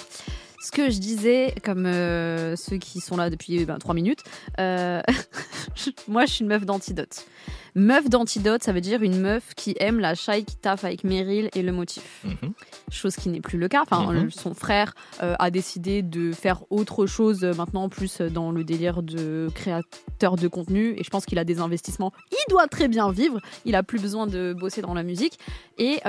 ce 0.67 0.71
que 0.73 0.89
je 0.89 0.99
disais, 0.99 1.55
comme 1.63 1.85
euh, 1.85 2.57
ceux 2.57 2.75
qui 2.75 2.99
sont 2.99 3.15
là 3.15 3.29
depuis 3.29 3.63
ben, 3.63 3.77
3 3.77 3.95
minutes, 3.95 4.21
euh, 4.59 5.01
moi 6.09 6.25
je 6.25 6.33
suis 6.33 6.41
une 6.43 6.49
meuf 6.49 6.65
d'antidote. 6.65 7.25
Meuf 7.73 8.09
d'antidote, 8.09 8.63
ça 8.63 8.73
veut 8.73 8.81
dire 8.81 9.01
une 9.01 9.17
meuf 9.21 9.53
qui 9.55 9.77
aime 9.79 10.01
la 10.01 10.13
chaille 10.13 10.43
qui 10.43 10.57
taffe 10.57 10.83
avec 10.83 11.05
Meryl 11.05 11.49
et 11.55 11.61
le 11.61 11.71
motif. 11.71 12.25
Chose 12.91 13.15
qui 13.15 13.29
n'est 13.29 13.39
plus 13.39 13.57
le 13.57 13.69
cas. 13.69 13.83
Enfin, 13.83 14.11
Mhm. 14.11 14.29
Son 14.29 14.53
frère 14.53 14.93
euh, 15.23 15.35
a 15.39 15.51
décidé 15.51 16.01
de 16.01 16.33
faire 16.33 16.63
autre 16.69 17.05
chose 17.05 17.43
maintenant, 17.43 17.87
plus 17.87 18.19
dans 18.19 18.51
le 18.51 18.65
délire 18.65 19.03
de 19.03 19.47
créateur 19.55 20.35
de 20.35 20.47
contenu. 20.49 20.95
Et 20.97 21.03
je 21.03 21.09
pense 21.09 21.25
qu'il 21.25 21.39
a 21.39 21.45
des 21.45 21.59
investissements. 21.59 22.11
Il 22.31 22.49
doit 22.49 22.67
très 22.67 22.89
bien 22.89 23.09
vivre. 23.11 23.39
Il 23.63 23.75
a 23.75 23.83
plus 23.83 24.01
besoin 24.01 24.27
de 24.27 24.53
bosser 24.53 24.81
dans 24.81 24.93
la 24.95 25.03
musique. 25.03 25.39
Et 25.77 25.99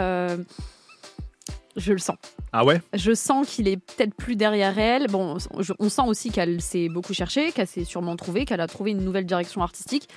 je 1.79 1.93
le 1.93 1.99
sens. 1.99 2.17
Ah 2.53 2.65
ouais? 2.65 2.81
Je 2.95 3.15
sens 3.15 3.49
qu'il 3.49 3.67
est 3.69 3.77
peut-être 3.79 4.15
plus 4.15 4.37
derrière 4.37 4.79
elle. 4.79 5.07
Bon, 5.09 5.39
je- 5.61 5.73
on 5.79 5.89
sent 5.89 6.03
aussi 6.07 6.31
qu'elle 6.31 6.61
s'est 6.61 6.89
beaucoup 6.89 7.15
cherchée, 7.15 7.53
qu'elle 7.53 7.67
s'est 7.67 7.85
sûrement 7.85 8.17
trouvée, 8.17 8.45
qu'elle 8.45 8.61
a 8.61 8.67
trouvé 8.67 8.91
une 8.91 9.05
nouvelle 9.05 9.27
direction 9.27 9.63
artistique. 9.63 10.09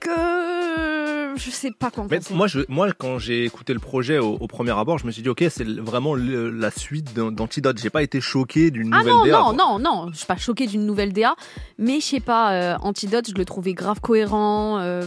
Que 0.00 1.34
je 1.36 1.50
sais 1.50 1.70
pas 1.70 1.90
quoi 1.90 2.04
en 2.04 2.08
Mais 2.10 2.20
moi, 2.30 2.46
je, 2.46 2.60
moi, 2.68 2.92
quand 2.92 3.18
j'ai 3.18 3.44
écouté 3.44 3.72
le 3.74 3.80
projet 3.80 4.18
au, 4.18 4.34
au 4.34 4.46
premier 4.46 4.70
abord, 4.78 4.98
je 4.98 5.06
me 5.06 5.10
suis 5.10 5.22
dit, 5.22 5.28
ok, 5.28 5.44
c'est 5.50 5.66
vraiment 5.66 6.14
le- 6.14 6.50
la 6.50 6.70
suite 6.70 7.14
d'Antidote. 7.14 7.78
J'ai 7.78 7.90
pas 7.90 8.02
été 8.02 8.20
choqué 8.20 8.70
d'une 8.70 8.92
Ah 8.94 8.98
nouvelle 8.98 9.14
non, 9.14 9.24
DA. 9.24 9.32
non, 9.38 9.44
quoi. 9.44 9.52
non, 9.54 9.78
non, 9.78 10.08
je 10.12 10.16
suis 10.18 10.26
pas 10.26 10.36
choquée 10.36 10.66
d'une 10.66 10.86
nouvelle 10.86 11.12
DA, 11.12 11.34
mais 11.78 12.00
je 12.00 12.04
sais 12.06 12.20
pas, 12.20 12.52
euh, 12.52 12.76
Antidote, 12.82 13.28
je 13.28 13.34
le 13.34 13.44
trouvais 13.44 13.72
grave 13.74 14.00
cohérent. 14.00 14.78
euh, 14.80 15.06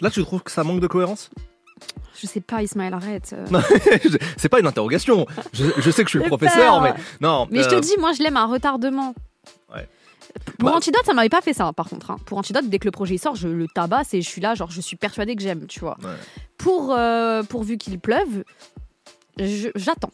Là, 0.00 0.10
tu 0.10 0.22
trouves 0.22 0.42
que 0.42 0.50
ça 0.50 0.64
manque 0.64 0.80
de 0.80 0.86
cohérence? 0.86 1.30
Je 2.20 2.26
sais 2.26 2.40
pas, 2.40 2.62
Ismaël, 2.62 2.94
arrête. 2.94 3.34
euh. 3.34 3.60
C'est 4.36 4.48
pas 4.48 4.60
une 4.60 4.66
interrogation. 4.66 5.26
Je, 5.52 5.64
je 5.78 5.90
sais 5.90 6.04
que 6.04 6.10
je 6.10 6.18
suis 6.18 6.26
professeur, 6.28 6.80
peur. 6.80 6.82
mais 6.82 6.94
non. 7.20 7.46
Mais 7.50 7.62
je 7.62 7.68
te 7.68 7.74
euh, 7.74 7.80
dis, 7.80 7.94
moi, 7.98 8.12
je 8.12 8.22
l'aime 8.22 8.36
à 8.36 8.46
retardement. 8.46 9.14
Ouais. 9.74 9.86
Pour 10.58 10.70
Bah- 10.70 10.76
Antidote, 10.76 11.02
ça 11.04 11.12
m'avait 11.14 11.28
pas 11.28 11.40
fait 11.42 11.52
ça, 11.52 11.72
par 11.72 11.88
contre. 11.88 12.10
hein. 12.10 12.16
Pour 12.26 12.38
Antidote, 12.38 12.68
dès 12.68 12.78
que 12.78 12.84
le 12.86 12.90
projet 12.90 13.18
sort, 13.18 13.36
je 13.36 13.48
le 13.48 13.66
tabasse 13.68 14.14
et 14.14 14.22
je 14.22 14.28
suis 14.28 14.40
là, 14.40 14.54
genre, 14.54 14.70
je 14.70 14.80
suis 14.80 14.96
persuadée 14.96 15.36
que 15.36 15.42
j'aime, 15.42 15.66
tu 15.66 15.80
vois. 15.80 15.98
Pour, 16.58 16.94
euh, 16.96 17.42
pourvu 17.42 17.76
qu'il 17.78 17.98
pleuve, 17.98 18.44
j'attends. 19.74 20.10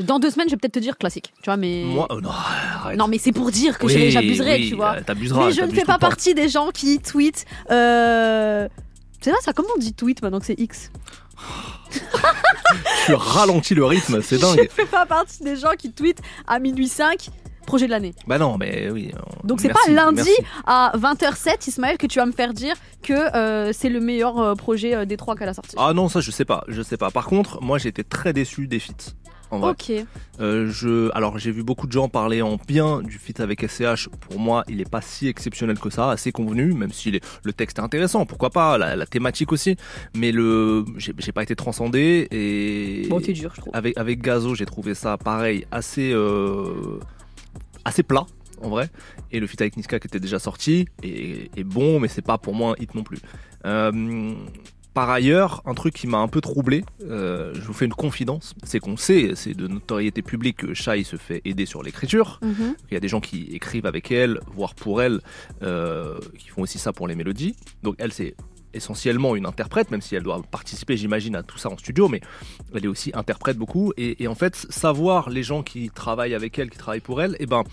Dans 0.00 0.18
deux 0.18 0.30
semaines, 0.30 0.48
je 0.48 0.54
vais 0.54 0.58
peut-être 0.58 0.74
te 0.74 0.78
dire 0.80 0.98
classique, 0.98 1.32
tu 1.42 1.44
vois, 1.44 1.56
mais. 1.56 1.84
Moi, 1.84 2.06
oh 2.10 2.20
non, 2.20 2.30
arrête. 2.30 2.98
Non, 2.98 3.06
mais 3.06 3.18
c'est 3.18 3.30
pour 3.32 3.52
dire 3.52 3.78
que 3.78 3.86
Oui, 3.86 4.10
j'abuserai, 4.10 4.56
oui, 4.58 4.68
tu 4.68 4.74
vois. 4.74 4.96
euh, 4.96 5.14
mais 5.36 5.52
je 5.52 5.62
ne 5.62 5.70
fais 5.70 5.84
pas 5.84 5.98
partie 5.98 6.34
des 6.34 6.48
gens 6.48 6.70
qui 6.72 6.98
tweetent. 6.98 7.44
Euh... 7.70 8.68
C'est 9.26 9.32
là, 9.32 9.38
ça 9.42 9.52
comment 9.52 9.70
on 9.74 9.80
dit 9.80 9.92
tweet 9.92 10.22
maintenant 10.22 10.38
que 10.38 10.46
c'est 10.46 10.54
X 10.60 10.92
Tu 13.06 13.12
ralentis 13.12 13.74
le 13.74 13.84
rythme, 13.84 14.22
c'est 14.22 14.36
Je 14.36 14.40
dingue. 14.42 14.68
fais 14.70 14.86
pas 14.86 15.04
partie 15.04 15.42
des 15.42 15.56
gens 15.56 15.72
qui 15.76 15.90
tweetent 15.90 16.20
à 16.46 16.60
minuit 16.60 16.86
5, 16.86 17.30
projet 17.66 17.86
de 17.86 17.90
l'année. 17.90 18.14
Bah 18.28 18.38
non, 18.38 18.56
mais 18.56 18.88
oui. 18.88 19.10
euh, 19.12 19.18
Donc 19.42 19.60
c'est 19.60 19.68
pas 19.70 19.80
lundi 19.88 20.22
merci. 20.24 20.32
à 20.64 20.92
20h07, 20.96 21.68
Ismaël, 21.70 21.98
que 21.98 22.06
tu 22.06 22.20
vas 22.20 22.26
me 22.26 22.30
faire 22.30 22.54
dire 22.54 22.76
que 23.02 23.14
euh, 23.36 23.72
c'est 23.72 23.88
le 23.88 23.98
meilleur 23.98 24.38
euh, 24.38 24.54
projet 24.54 25.04
des 25.06 25.16
trois 25.16 25.34
qu'elle 25.34 25.48
a 25.48 25.54
sorti. 25.54 25.74
Ah 25.76 25.92
non, 25.92 26.08
ça 26.08 26.20
je 26.20 26.30
sais 26.30 26.44
pas, 26.44 26.62
je 26.68 26.80
sais 26.82 26.96
pas. 26.96 27.10
Par 27.10 27.26
contre, 27.26 27.60
moi 27.60 27.78
j'ai 27.78 27.88
été 27.88 28.04
très 28.04 28.32
déçu 28.32 28.68
des 28.68 28.78
feats. 28.78 28.92
En 29.50 29.58
vrai. 29.60 29.70
Ok. 29.70 29.92
Euh, 30.40 30.68
je, 30.70 31.10
alors 31.14 31.38
j'ai 31.38 31.52
vu 31.52 31.62
beaucoup 31.62 31.86
de 31.86 31.92
gens 31.92 32.08
parler 32.08 32.42
en 32.42 32.56
bien 32.56 33.00
du 33.02 33.16
feat 33.18 33.38
avec 33.40 33.62
SCH. 33.66 34.08
Pour 34.28 34.40
moi, 34.40 34.64
il 34.68 34.80
est 34.80 34.90
pas 34.90 35.00
si 35.00 35.28
exceptionnel 35.28 35.78
que 35.78 35.88
ça, 35.88 36.10
assez 36.10 36.32
convenu, 36.32 36.72
même 36.72 36.92
si 36.92 37.10
les- 37.12 37.20
le 37.44 37.52
texte 37.52 37.78
est 37.78 37.82
intéressant, 37.82 38.26
pourquoi 38.26 38.50
pas, 38.50 38.76
la, 38.76 38.96
la 38.96 39.06
thématique 39.06 39.52
aussi. 39.52 39.76
Mais 40.16 40.32
le, 40.32 40.84
j'ai 40.96 41.12
j'ai 41.18 41.32
pas 41.32 41.42
été 41.44 41.54
transcendé 41.56 42.26
et. 42.30 43.06
Bon, 43.08 43.20
t'es 43.20 43.32
dur, 43.32 43.52
je 43.54 43.60
trouve. 43.60 43.72
Avec 43.74 43.96
avec 43.96 44.20
Gazo, 44.20 44.54
j'ai 44.54 44.66
trouvé 44.66 44.94
ça 44.94 45.16
pareil, 45.16 45.64
assez 45.70 46.10
euh, 46.12 46.98
assez 47.84 48.02
plat. 48.02 48.26
En 48.62 48.70
vrai, 48.70 48.88
et 49.32 49.38
le 49.38 49.46
feat 49.46 49.60
avec 49.60 49.76
Niska 49.76 50.00
qui 50.00 50.06
était 50.06 50.18
déjà 50.18 50.38
sorti 50.38 50.86
est, 51.02 51.50
est 51.58 51.62
bon, 51.64 52.00
mais 52.00 52.08
c'est 52.08 52.22
pas 52.24 52.38
pour 52.38 52.54
moi 52.54 52.72
un 52.72 52.82
hit 52.82 52.94
non 52.94 53.02
plus. 53.04 53.18
Euh, 53.66 54.32
par 54.96 55.10
ailleurs, 55.10 55.60
un 55.66 55.74
truc 55.74 55.92
qui 55.92 56.06
m'a 56.06 56.16
un 56.16 56.26
peu 56.26 56.40
troublé, 56.40 56.82
euh, 57.02 57.52
je 57.52 57.60
vous 57.60 57.74
fais 57.74 57.84
une 57.84 57.92
confidence, 57.92 58.54
c'est 58.62 58.78
qu'on 58.78 58.96
sait, 58.96 59.32
c'est 59.34 59.52
de 59.52 59.66
notoriété 59.68 60.22
publique 60.22 60.56
que 60.56 60.72
Shai 60.72 61.04
se 61.04 61.16
fait 61.16 61.42
aider 61.44 61.66
sur 61.66 61.82
l'écriture. 61.82 62.40
Mhm. 62.40 62.76
Il 62.90 62.94
y 62.94 62.96
a 62.96 63.00
des 63.00 63.08
gens 63.08 63.20
qui 63.20 63.42
écrivent 63.52 63.84
avec 63.84 64.10
elle, 64.10 64.40
voire 64.46 64.74
pour 64.74 65.02
elle, 65.02 65.20
euh, 65.62 66.18
qui 66.38 66.48
font 66.48 66.62
aussi 66.62 66.78
ça 66.78 66.94
pour 66.94 67.08
les 67.08 67.14
mélodies. 67.14 67.56
Donc 67.82 67.96
elle, 67.98 68.10
c'est 68.10 68.36
essentiellement 68.72 69.36
une 69.36 69.44
interprète, 69.44 69.90
même 69.90 70.00
si 70.00 70.16
elle 70.16 70.22
doit 70.22 70.40
participer, 70.50 70.96
j'imagine, 70.96 71.36
à 71.36 71.42
tout 71.42 71.58
ça 71.58 71.68
en 71.68 71.76
studio, 71.76 72.08
mais 72.08 72.22
elle 72.74 72.86
est 72.86 72.88
aussi 72.88 73.10
interprète 73.12 73.58
beaucoup. 73.58 73.92
Et, 73.98 74.22
et 74.22 74.28
en 74.28 74.34
fait, 74.34 74.56
savoir 74.70 75.28
les 75.28 75.42
gens 75.42 75.62
qui 75.62 75.90
travaillent 75.90 76.34
avec 76.34 76.58
elle, 76.58 76.70
qui 76.70 76.78
travaillent 76.78 77.00
pour 77.00 77.20
elle, 77.20 77.36
et 77.38 77.44
ben, 77.44 77.64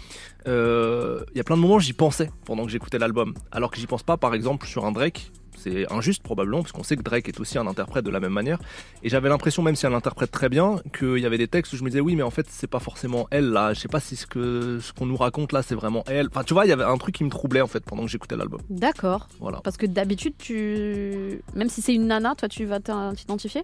euh, 0.49 1.23
il 1.33 1.37
y 1.37 1.39
a 1.39 1.45
plein 1.45 1.55
de 1.55 1.61
moments 1.61 1.79
j'y 1.79 1.93
pensais 1.93 2.29
pendant 2.43 2.65
que 2.65 2.71
j'écoutais 2.71 2.99
l'album, 2.99 3.33
alors 3.53 3.71
que 3.71 3.77
j'y 3.77 3.87
pense 3.87 4.03
pas, 4.03 4.17
par 4.17 4.33
exemple, 4.33 4.67
sur 4.67 4.83
un 4.83 4.91
Drake. 4.91 5.31
C'est 5.57 5.91
injuste 5.91 6.23
probablement, 6.23 6.61
parce 6.61 6.71
qu'on 6.71 6.83
sait 6.83 6.95
que 6.95 7.03
Drake 7.03 7.29
est 7.29 7.39
aussi 7.39 7.57
un 7.57 7.67
interprète 7.67 8.05
de 8.05 8.11
la 8.11 8.19
même 8.19 8.33
manière. 8.33 8.59
Et 9.03 9.09
j'avais 9.09 9.29
l'impression, 9.29 9.63
même 9.63 9.75
si 9.75 9.85
elle 9.85 9.93
interprète 9.93 10.31
très 10.31 10.49
bien, 10.49 10.77
qu'il 10.97 11.19
y 11.19 11.25
avait 11.25 11.37
des 11.37 11.47
textes 11.47 11.73
où 11.73 11.77
je 11.77 11.83
me 11.83 11.89
disais 11.89 12.01
oui, 12.01 12.15
mais 12.15 12.23
en 12.23 12.31
fait 12.31 12.47
c'est 12.49 12.67
pas 12.67 12.79
forcément 12.79 13.27
elle 13.31 13.49
là. 13.49 13.73
Je 13.73 13.79
sais 13.79 13.87
pas 13.87 13.99
si 13.99 14.15
ce 14.15 14.25
que 14.25 14.79
ce 14.81 14.93
qu'on 14.93 15.05
nous 15.05 15.17
raconte 15.17 15.51
là 15.51 15.63
c'est 15.63 15.75
vraiment 15.75 16.03
elle. 16.07 16.27
Enfin 16.27 16.43
tu 16.43 16.53
vois, 16.53 16.65
il 16.65 16.69
y 16.69 16.73
avait 16.73 16.83
un 16.83 16.97
truc 16.97 17.15
qui 17.15 17.23
me 17.23 17.29
troublait 17.29 17.61
en 17.61 17.67
fait 17.67 17.83
pendant 17.83 18.03
que 18.03 18.09
j'écoutais 18.09 18.35
l'album. 18.35 18.61
D'accord. 18.69 19.27
Voilà. 19.39 19.61
Parce 19.63 19.77
que 19.77 19.85
d'habitude, 19.85 20.33
tu. 20.37 21.41
Même 21.55 21.69
si 21.69 21.81
c'est 21.81 21.93
une 21.93 22.07
nana, 22.07 22.35
toi, 22.35 22.47
tu 22.47 22.65
vas 22.65 22.79
t'identifier? 22.79 23.63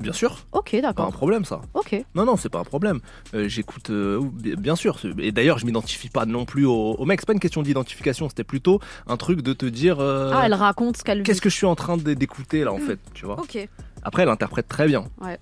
Bien 0.00 0.12
sûr. 0.12 0.46
Ok, 0.52 0.72
Pas 0.72 0.78
un 0.78 0.80
d'accord. 0.82 1.10
problème 1.10 1.44
ça. 1.44 1.62
Ok. 1.74 2.04
Non, 2.14 2.24
non, 2.26 2.36
c'est 2.36 2.48
pas 2.50 2.58
un 2.58 2.64
problème. 2.64 3.00
Euh, 3.34 3.48
J'écoute, 3.48 3.88
euh, 3.90 4.20
bi- 4.22 4.54
bien 4.56 4.76
sûr. 4.76 4.98
Et 5.18 5.32
d'ailleurs, 5.32 5.58
je 5.58 5.64
m'identifie 5.64 6.10
pas 6.10 6.26
non 6.26 6.44
plus 6.44 6.66
au, 6.66 6.72
au 6.98 7.04
mec. 7.06 7.20
C'est 7.20 7.26
pas 7.26 7.32
une 7.32 7.40
question 7.40 7.62
d'identification, 7.62 8.28
c'était 8.28 8.44
plutôt 8.44 8.78
un 9.06 9.16
truc 9.16 9.40
de 9.40 9.52
te 9.54 9.64
dire. 9.66 9.98
euh, 10.00 10.32
Ah, 10.34 10.42
elle 10.44 10.54
raconte 10.54 10.98
ce 10.98 11.02
qu'elle. 11.04 11.22
Qu'est-ce 11.22 11.40
que 11.40 11.48
je 11.48 11.54
suis 11.56 11.66
en 11.66 11.74
train 11.76 11.96
d'écouter 11.96 12.62
là 12.64 12.72
en 12.72 12.78
fait, 12.78 12.98
tu 13.14 13.24
vois. 13.24 13.40
Ok. 13.40 13.58
Après, 14.02 14.22
elle 14.22 14.28
interprète 14.28 14.68
très 14.68 14.86
bien. 14.86 15.04
Ouais. 15.20 15.38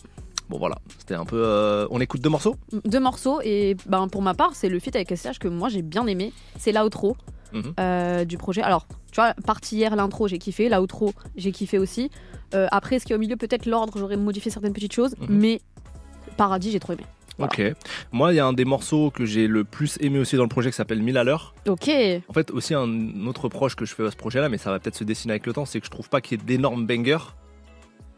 Bon 0.48 0.58
voilà, 0.58 0.76
c'était 0.98 1.14
un 1.14 1.24
peu. 1.24 1.42
euh, 1.42 1.86
On 1.90 2.00
écoute 2.00 2.20
deux 2.20 2.28
morceaux? 2.30 2.54
Deux 2.84 3.00
morceaux, 3.00 3.40
et 3.42 3.76
ben, 3.86 4.08
pour 4.08 4.22
ma 4.22 4.34
part, 4.34 4.54
c'est 4.54 4.68
le 4.68 4.78
feat 4.78 4.94
avec 4.94 5.10
SCH 5.16 5.38
que 5.40 5.48
moi 5.48 5.68
j'ai 5.70 5.82
bien 5.82 6.06
aimé. 6.06 6.32
C'est 6.58 6.70
l'outro 6.72 7.16
Mhm. 7.52 7.72
euh, 7.80 8.24
du 8.24 8.36
projet. 8.36 8.62
Alors, 8.62 8.86
tu 9.12 9.20
vois, 9.20 9.32
partie 9.46 9.76
hier, 9.76 9.94
l'intro, 9.96 10.26
j'ai 10.28 10.38
kiffé. 10.38 10.68
L'outro, 10.68 11.12
j'ai 11.36 11.50
kiffé 11.52 11.78
aussi. 11.78 12.10
Euh, 12.54 12.66
après, 12.70 12.98
ce 12.98 13.04
qui 13.06 13.12
est 13.12 13.16
au 13.16 13.18
milieu, 13.18 13.36
peut-être 13.36 13.66
l'ordre, 13.66 13.92
j'aurais 13.98 14.16
modifié 14.16 14.50
certaines 14.50 14.72
petites 14.72 14.92
choses, 14.92 15.14
Mhm. 15.20 15.26
mais 15.28 15.60
Paradis, 16.36 16.70
j'ai 16.70 16.80
trop 16.80 16.92
aimé. 16.94 17.04
Ok. 17.38 17.60
Moi, 18.12 18.32
il 18.32 18.36
y 18.36 18.40
a 18.40 18.46
un 18.46 18.52
des 18.52 18.64
morceaux 18.64 19.10
que 19.10 19.24
j'ai 19.24 19.48
le 19.48 19.64
plus 19.64 19.98
aimé 20.00 20.20
aussi 20.20 20.36
dans 20.36 20.44
le 20.44 20.48
projet 20.48 20.70
qui 20.70 20.76
s'appelle 20.76 21.02
1000 21.02 21.16
à 21.18 21.24
l'heure. 21.24 21.52
Ok. 21.68 21.90
En 22.28 22.32
fait, 22.32 22.50
aussi 22.52 22.74
un 22.74 23.26
autre 23.26 23.48
proche 23.48 23.74
que 23.74 23.84
je 23.84 23.92
fais 23.94 24.06
à 24.06 24.10
ce 24.12 24.16
projet-là, 24.16 24.48
mais 24.48 24.58
ça 24.58 24.70
va 24.70 24.78
peut-être 24.78 24.94
se 24.96 25.02
dessiner 25.04 25.32
avec 25.32 25.46
le 25.46 25.52
temps, 25.52 25.64
c'est 25.64 25.80
que 25.80 25.86
je 25.86 25.90
trouve 25.90 26.08
pas 26.08 26.20
qu'il 26.20 26.38
y 26.38 26.40
ait 26.40 26.44
d'énormes 26.44 26.86
bangers. 26.86 27.18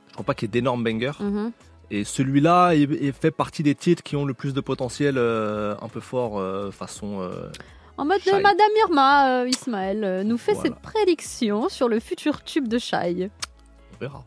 Je 0.09 0.13
trouve 0.13 0.27
pas 0.27 0.35
qu'il 0.35 0.49
y 0.49 0.51
ait 0.51 0.53
d'énormes 0.53 0.85
bangers. 0.85 1.13
Mhm. 1.21 1.53
Et 1.91 2.05
celui-là 2.05 2.75
il, 2.75 3.13
fait 3.13 3.31
partie 3.31 3.63
des 3.63 3.75
titres 3.77 4.03
qui 4.03 4.17
ont 4.17 4.25
le 4.25 4.35
plus 4.35 4.53
de 4.53 4.61
potentiel 4.61 5.15
euh, 5.19 5.77
un 5.81 5.89
peu 5.89 6.01
fort 6.01 6.39
euh, 6.39 6.71
façon. 6.71 7.21
euh, 7.21 7.49
En 7.97 8.05
mode. 8.05 8.21
Madame 8.27 8.71
Irma, 8.87 9.45
Ismaël 9.47 10.25
nous 10.27 10.37
fait 10.37 10.53
Voilà. 10.55 10.71
cette 10.71 10.81
prédiction 10.81 11.69
sur 11.69 11.89
le 11.89 12.01
futur 12.01 12.43
tube 12.43 12.67
de 12.69 12.79
Shai. 12.79 13.31
Verra. 14.01 14.25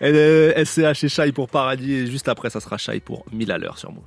SCH 0.00 1.04
et 1.04 1.08
Shai 1.08 1.32
pour 1.32 1.48
Paradis 1.48 1.94
et 1.94 2.06
juste 2.06 2.28
après 2.28 2.50
ça 2.50 2.60
sera 2.60 2.78
Shai 2.78 3.00
pour 3.00 3.24
1000 3.32 3.50
à 3.52 3.58
l'heure 3.58 3.78
sur 3.78 3.92
Move. 3.92 4.04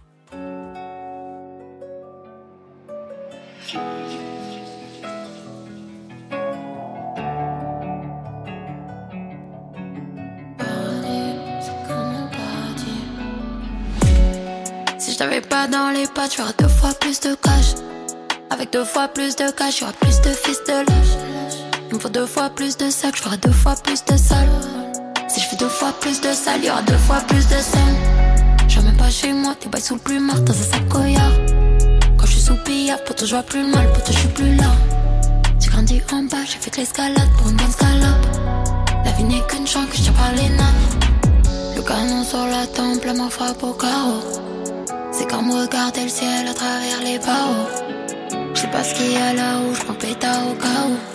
Si 14.98 15.14
je 15.14 15.18
t'avais 15.18 15.42
pas 15.42 15.68
dans 15.68 15.92
les 15.94 16.08
pattes, 16.08 16.36
j'aurais 16.38 16.54
deux 16.58 16.68
fois 16.68 16.94
plus 17.00 17.20
de 17.20 17.36
cash. 17.36 17.76
Avec 18.50 18.72
deux 18.72 18.86
fois 18.86 19.08
plus 19.08 19.36
de 19.36 19.52
cash, 19.52 19.80
j'aurais 19.80 19.94
plus 19.94 20.22
de 20.22 20.30
fils 20.30 20.64
de 20.64 20.72
lâche. 20.72 21.35
Il 21.96 22.00
me 22.00 22.02
faut 22.02 22.10
deux 22.10 22.26
fois 22.26 22.50
plus 22.50 22.76
de 22.76 22.90
sacs, 22.90 23.16
j'aurai 23.24 23.38
deux 23.38 23.54
fois 23.54 23.74
plus 23.82 24.04
de 24.04 24.18
salles. 24.18 24.50
Si 25.30 25.40
je 25.40 25.48
fais 25.48 25.56
deux 25.56 25.70
fois 25.70 25.94
plus 26.02 26.20
de 26.20 26.34
salles, 26.34 26.62
y'aura 26.62 26.82
deux 26.82 26.98
fois 26.98 27.22
plus 27.26 27.48
de 27.48 27.56
scènes. 27.56 28.68
Je 28.68 28.82
même 28.82 28.98
pas 28.98 29.10
chez 29.10 29.32
moi, 29.32 29.56
t'es 29.58 29.70
bails 29.70 29.82
sous 29.82 29.94
le 29.94 30.02
plumard 30.02 30.42
dans 30.42 30.52
un 30.52 30.56
sac. 30.56 30.84
Quand 30.90 32.26
je 32.26 32.32
suis 32.32 32.42
sous 32.42 32.58
pillard, 32.66 33.02
pour 33.06 33.16
toi 33.16 33.26
je 33.26 33.34
vois 33.34 33.44
plus 33.44 33.64
mal, 33.64 33.88
pour 33.94 34.04
toi 34.04 34.14
je 34.14 34.20
suis 34.20 34.28
plus 34.28 34.56
là. 34.58 34.72
J'ai 35.62 35.70
grandi 35.70 36.02
en 36.12 36.24
bas, 36.24 36.44
j'ai 36.46 36.58
fait 36.58 36.70
de 36.70 36.82
l'escalade 36.82 37.30
pour 37.38 37.50
une 37.50 37.56
bonne 37.56 37.72
scalope. 37.72 38.26
La 39.06 39.12
vie 39.12 39.24
n'est 39.24 39.48
qu'une 39.48 39.66
chance 39.66 39.86
que 39.90 39.96
je 39.96 40.02
tiens 40.02 40.12
par 40.12 40.34
les 40.34 40.50
nattes. 40.50 41.78
Le 41.78 41.82
canon 41.82 42.26
sur 42.26 42.46
la 42.46 42.68
temple, 42.68 43.14
ma 43.16 43.30
frappe 43.30 43.64
au 43.64 43.72
carreau. 43.72 44.20
C'est 45.14 45.30
comme 45.30 45.50
regarder 45.50 46.04
le 46.04 46.10
ciel 46.10 46.46
à 46.46 46.54
travers 46.54 47.02
les 47.06 47.20
barreaux. 47.20 47.70
Je 48.54 48.60
sais 48.60 48.68
pas 48.68 48.84
ce 48.84 48.96
qu'il 48.96 49.14
y 49.14 49.16
a 49.16 49.34
là-haut, 49.34 49.74
je 49.74 49.94
pétard 49.94 50.42
au 50.52 50.56
cas 50.56 50.90
où. 50.90 51.15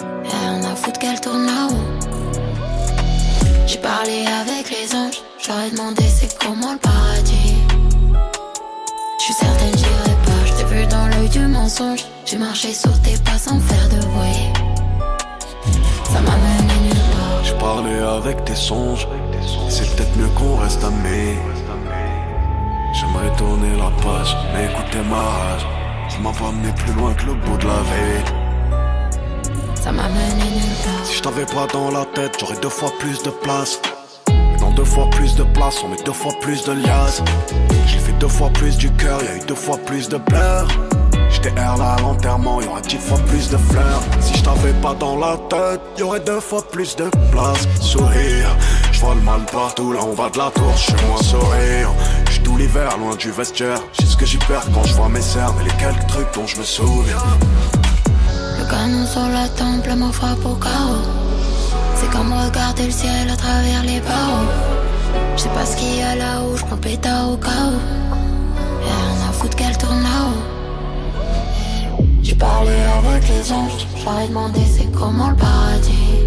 Rien 0.00 0.62
à 0.64 0.74
foutre 0.74 0.98
qu'elle 0.98 1.20
tourne 1.20 1.44
là-haut. 1.44 1.76
J'ai 3.66 3.78
parlé 3.78 4.24
avec 4.26 4.70
les 4.70 4.94
anges, 4.94 5.22
j'aurais 5.44 5.70
demandé 5.70 6.02
c'est 6.08 6.38
comment 6.38 6.72
le 6.72 6.78
paradis? 6.78 7.54
Je 9.18 9.24
suis 9.24 9.34
certaine 9.34 9.76
j'irai 9.76 10.16
pas, 10.24 10.44
je 10.46 10.52
t'ai 10.54 10.64
vu 10.74 10.86
dans 10.86 11.06
l'œil 11.08 11.28
du 11.28 11.40
mensonge. 11.40 12.04
J'ai 12.24 12.38
marché 12.38 12.72
sur 12.72 12.98
tes 13.02 13.16
pas 13.18 13.38
sans 13.38 13.60
faire 13.60 13.88
de 13.88 14.04
bruit. 14.06 14.48
Ça 16.04 16.20
m'a 16.20 16.36
mené 16.36 16.74
nulle 16.84 16.94
part. 17.12 17.44
J'ai 17.44 17.54
parlé 17.54 17.98
avec 17.98 18.44
tes 18.44 18.54
songes, 18.54 19.06
c'est 19.68 19.88
peut-être 19.94 20.16
mieux 20.16 20.28
qu'on 20.28 20.56
reste 20.56 20.82
amis. 20.82 21.36
J'aimerais 22.94 23.36
tourner 23.36 23.76
la 23.76 23.90
page, 24.02 24.36
mais 24.52 24.64
écoutez 24.64 25.02
ma 25.08 25.16
rage. 25.16 25.66
Ça 26.08 26.18
m'a 26.18 26.32
pas 26.32 26.48
amené 26.48 26.72
plus 26.72 26.92
loin 26.94 27.12
que 27.14 27.26
le 27.26 27.34
bout 27.34 27.56
de 27.58 27.66
la 27.66 27.82
vie. 27.82 28.39
Ça. 29.82 29.92
Si 31.04 31.16
je 31.16 31.22
t'avais 31.22 31.46
pas 31.46 31.66
dans 31.72 31.90
la 31.90 32.04
tête, 32.04 32.36
j'aurais 32.38 32.60
deux 32.60 32.68
fois 32.68 32.90
plus 32.98 33.22
de 33.22 33.30
place. 33.30 33.80
Dans 34.58 34.70
deux 34.72 34.84
fois 34.84 35.08
plus 35.10 35.34
de 35.36 35.42
place, 35.42 35.76
on 35.82 35.88
met 35.88 36.02
deux 36.04 36.12
fois 36.12 36.32
plus 36.42 36.62
de 36.64 36.72
liasses. 36.72 37.22
J'ai 37.86 37.98
fait 37.98 38.12
deux 38.12 38.28
fois 38.28 38.50
plus 38.50 38.76
du 38.76 38.90
cœur, 38.92 39.22
y 39.22 39.28
a 39.28 39.36
eu 39.36 39.46
deux 39.46 39.54
fois 39.54 39.78
plus 39.78 40.08
de 40.08 40.18
pleurs. 40.18 40.68
J'étais 41.30 41.52
là 41.54 41.94
à 41.94 42.00
l'enterrement, 42.00 42.60
y 42.60 42.66
aura 42.66 42.82
dix 42.82 42.98
fois 42.98 43.18
plus 43.26 43.48
de 43.48 43.56
fleurs. 43.56 44.02
Si 44.20 44.34
je 44.36 44.42
t'avais 44.42 44.74
pas 44.82 44.94
dans 44.94 45.16
la 45.16 45.38
tête, 45.48 45.80
y 45.98 46.02
aurait 46.02 46.20
deux 46.20 46.40
fois 46.40 46.62
plus 46.70 46.94
de 46.96 47.08
place. 47.32 47.66
Sourire, 47.80 48.54
je 48.92 49.00
vois 49.00 49.14
le 49.14 49.22
mal 49.22 49.40
partout, 49.50 49.92
là 49.92 50.00
on 50.02 50.12
va 50.12 50.28
de 50.28 50.38
la 50.38 50.50
tour, 50.50 50.72
je 50.76 50.82
suis 50.82 51.06
moins 51.06 51.22
sourire. 51.22 51.90
J'suis 52.28 52.42
tout 52.42 52.56
l'hiver 52.58 52.98
loin 52.98 53.16
du 53.16 53.30
vestiaire. 53.30 53.80
J'ai 53.98 54.06
ce 54.06 54.16
que 54.16 54.26
j'y 54.26 54.38
perds 54.38 54.66
quand 54.74 54.84
je 54.84 54.94
vois 54.94 55.08
mes 55.08 55.22
cernes 55.22 55.56
et 55.62 55.64
les 55.64 55.76
quelques 55.76 56.06
trucs 56.06 56.34
dont 56.34 56.46
je 56.46 56.58
me 56.58 56.64
souviens. 56.64 57.16
Le 58.70 58.76
canon 58.76 59.04
sur 59.04 59.28
la 59.28 59.48
temple 59.48 59.90
me 59.96 60.12
frappe 60.12 60.44
au 60.44 60.54
carreau. 60.54 61.02
C'est 61.96 62.08
comme 62.10 62.32
regarder 62.32 62.84
le 62.84 62.92
ciel 62.92 63.28
à 63.28 63.34
travers 63.34 63.82
les 63.82 63.98
barreaux. 63.98 64.46
Je 65.34 65.40
sais 65.42 65.48
pas 65.48 65.66
ce 65.66 65.76
qu'il 65.76 65.96
y 65.96 66.02
a 66.02 66.14
là-haut, 66.14 66.56
je 66.56 66.64
prends 66.64 66.76
pétard 66.76 67.30
au 67.30 67.32
où. 67.34 67.36
Y'a 67.36 67.48
rien 67.48 67.74
à 69.28 69.32
foutre 69.32 69.56
qu'elle 69.56 69.76
tourne 69.76 70.00
là-haut. 70.02 70.40
J'ai 72.22 72.36
parlé 72.36 72.70
avec 72.98 73.28
les 73.28 73.52
anges, 73.52 73.88
j'aurais 74.04 74.28
demandé 74.28 74.60
c'est 74.70 74.86
comment 74.92 75.30
le 75.30 75.36
paradis. 75.36 76.20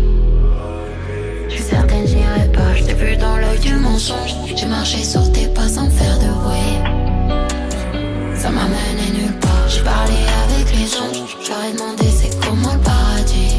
Je 1.48 1.54
suis 1.54 1.64
certaine 1.64 2.06
j'irai 2.06 2.52
pas, 2.52 2.76
je 2.76 2.84
t'ai 2.84 2.94
vu 2.94 3.16
dans 3.16 3.38
l'œil 3.38 3.60
du 3.60 3.76
mensonge. 3.76 4.36
J'ai 4.54 4.66
marché 4.66 5.02
sur 5.02 5.32
tes 5.32 5.48
pas 5.48 5.70
sans 5.70 5.90
faire 5.90 6.20
de 6.20 6.28
bruit. 6.42 6.82
Ça 8.36 8.50
m'a 8.50 8.64
mené 8.64 9.12
nulle 9.14 9.22
part. 9.22 9.23
J'ai 9.68 9.82
parlé 9.82 10.14
avec 10.46 10.76
les 10.76 10.98
anges, 10.98 11.38
j'aurais 11.46 11.72
demandé 11.74 12.06
c'est 12.10 12.40
comment 12.46 12.74
le 12.74 12.80
paradis. 12.80 13.56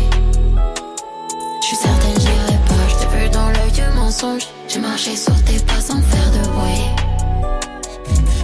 Je 1.60 1.66
suis 1.66 1.76
certaine 1.76 2.20
j'irai 2.20 2.58
pas, 2.68 2.84
je 2.88 3.18
vu 3.18 3.30
dans 3.30 3.48
l'œil 3.50 3.72
du 3.72 3.96
mensonge. 3.96 4.46
J'ai 4.68 4.80
marché 4.80 5.16
sur 5.16 5.34
tes 5.44 5.58
pas 5.60 5.80
sans 5.80 6.00
faire 6.02 6.30
de 6.32 6.48
bruit. 6.48 6.84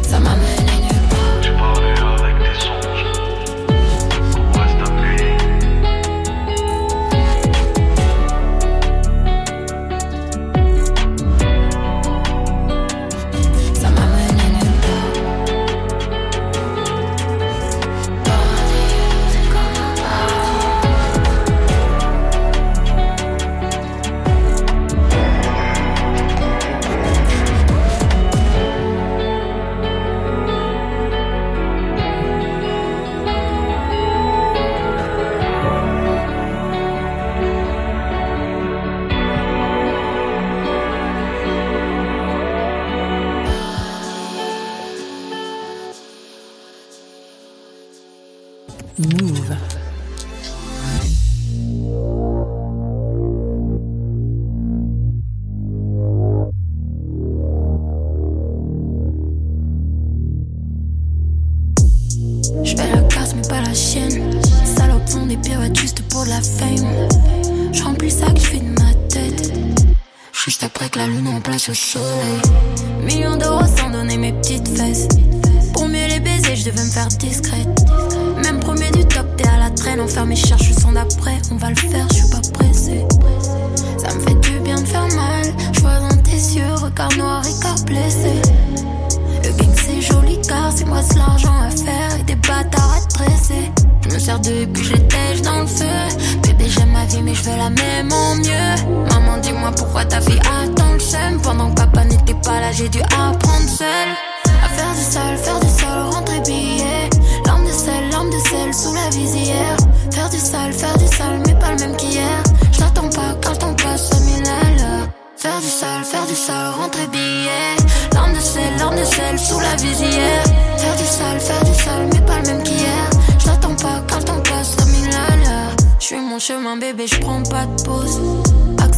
Ça 0.03 0.19
m'a 0.19 0.35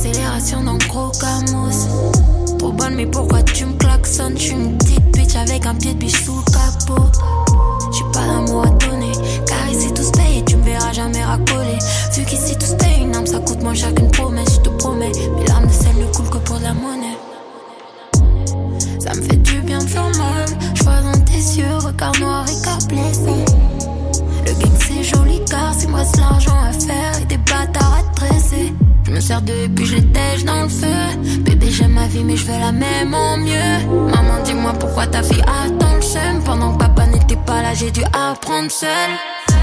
Accélération 0.05 0.65
dans 0.65 0.79
gros 0.89 1.13
camos. 1.21 2.57
Trop 2.59 2.73
bonne 2.73 2.97
mais 2.97 3.07
pourquoi 3.07 3.41
tu 3.45 3.67
me 3.67 3.75
klaxonnes? 3.75 4.37
Je 4.37 4.43
suis 4.43 4.53
une 4.53 4.77
petite 4.77 5.13
bitch 5.13 5.37
avec 5.37 5.65
un 5.65 5.77
pied 5.77 5.95
de 5.95 5.99
biche 6.01 6.25
sous 6.25 6.35
le 6.35 6.43
capot. 6.43 7.05
J'ai 7.93 8.03
pas 8.13 8.27
d'amour 8.27 8.65
à 8.67 8.71
donner, 8.71 9.13
car 9.47 9.69
ici 9.71 9.95
tout 9.95 10.03
se 10.03 10.11
paye 10.11 10.39
et 10.39 10.45
tu 10.45 10.57
me 10.57 10.65
verras 10.65 10.93
jamais 10.93 11.23
racoler. 11.23 11.79
Vu 12.17 12.25
qu'ici 12.25 12.57
tout 12.59 12.67
se 12.67 12.75
paye, 12.75 13.03
une 13.03 13.15
âme 13.15 13.29
ça 13.29 13.39
coûte 13.39 13.63
moins 13.63 13.75
cher 13.75 13.95
qu'une 13.95 14.11
promesse, 14.11 14.55
je 14.55 14.61
te 14.63 14.71
promets. 14.71 15.13
Mais 15.37 15.45
l'âme 15.47 15.69
de 15.69 15.73
celle 15.73 15.97
ne 15.97 16.13
coule 16.13 16.31
que 16.31 16.39
pour 16.39 16.59
de 16.59 16.65
la 16.65 16.75
monnaie. 16.75 17.19
Ça 18.99 19.15
me 19.15 19.23
fait 19.23 19.37
du 19.37 19.61
bien 19.61 19.79
de 19.79 19.89
faire 19.89 20.11
mal. 20.19 20.47
Je 20.75 20.83
vois 20.83 21.01
dans 21.01 21.21
tes 21.21 21.61
yeux, 21.61 21.77
regard 21.77 22.19
noir 22.19 22.45
et 22.49 22.65
corps 22.65 22.89
blessé. 22.89 23.45
Le 24.47 24.53
gang 24.53 24.73
c'est 24.81 25.05
joli 25.05 25.41
car 25.49 25.73
c'est 25.79 25.87
moi 25.87 26.03
l'argent 26.19 26.57
à 26.69 26.73
faire 26.73 27.23
et 27.23 27.25
des 27.25 27.39
bâtards 27.39 28.01
à 28.01 28.15
dresser. 28.17 28.75
Je 29.05 29.11
me 29.11 29.21
sers 29.21 29.43
d'eux 29.43 29.65
et 29.65 29.69
puis 29.69 29.87
je 29.87 29.97
les 29.97 30.45
dans 30.45 30.63
le 30.63 30.69
feu. 30.69 31.41
Bébé 31.41 31.71
j'aime 31.71 31.93
ma 31.93 32.07
vie 32.07 32.25
mais 32.25 32.37
je 32.37 32.47
veux 32.47 32.59
la 32.59 32.73
même 32.73 33.15
en 33.15 33.37
mieux. 33.37 34.11
Maman 34.11 34.43
dis-moi 34.45 34.73
pourquoi 34.79 35.07
ta 35.07 35.23
fille 35.23 35.43
attend 35.43 35.97
le 35.97 36.03
seum. 36.03 36.43
Pendant 36.45 36.73
que 36.73 36.79
papa 36.79 37.07
n'était 37.07 37.37
pas 37.37 37.63
là 37.63 37.75
j'ai 37.75 37.91
dû 37.91 38.03
apprendre 38.13 38.71
seul. 38.71 39.11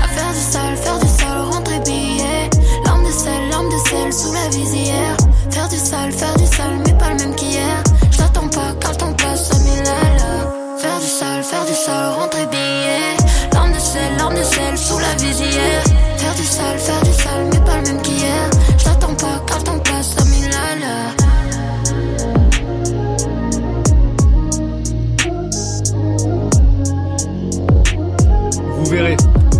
À 0.03 0.07
faire 0.07 0.32
du 0.32 0.40
sale, 0.40 0.76
faire 0.78 0.99
du 0.99 1.07
sale, 1.07 1.41
rentrer 1.52 1.80
billet. 1.86 2.49
L'arme 2.86 3.06
de 3.06 3.11
sel, 3.11 3.49
l'arme 3.49 3.70
de 3.70 3.90
sel 3.90 4.14
sous 4.14 4.34
la 4.34 4.49
visière. 4.49 5.18
Faire 5.52 5.70
du 5.70 5.78
sale, 5.78 6.11
faire 6.11 6.36
du 6.36 6.45
sale 6.45 6.89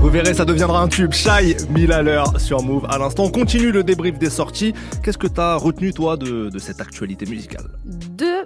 Vous 0.10 0.14
verrez, 0.14 0.34
ça 0.34 0.44
deviendra 0.44 0.81
un 0.81 0.88
tube. 0.88 1.14
Shy, 1.14 1.56
1000 1.69 1.91
à 1.91 2.02
l'heure 2.02 2.41
sur 2.41 2.64
Move. 2.64 2.88
À 2.90 2.98
l'instant, 2.98 3.26
on 3.26 3.30
continue 3.30 3.72
le 3.72 3.84
débrief 3.84 4.18
des 4.18 4.31
sorties. 4.31 4.73
Qu'est-ce 5.03 5.19
que 5.19 5.27
t'as 5.27 5.53
retenu, 5.53 5.94
toi, 5.94 6.18
de, 6.18 6.49
cette 6.57 6.81
actualité 6.81 7.27
musicale? 7.27 7.65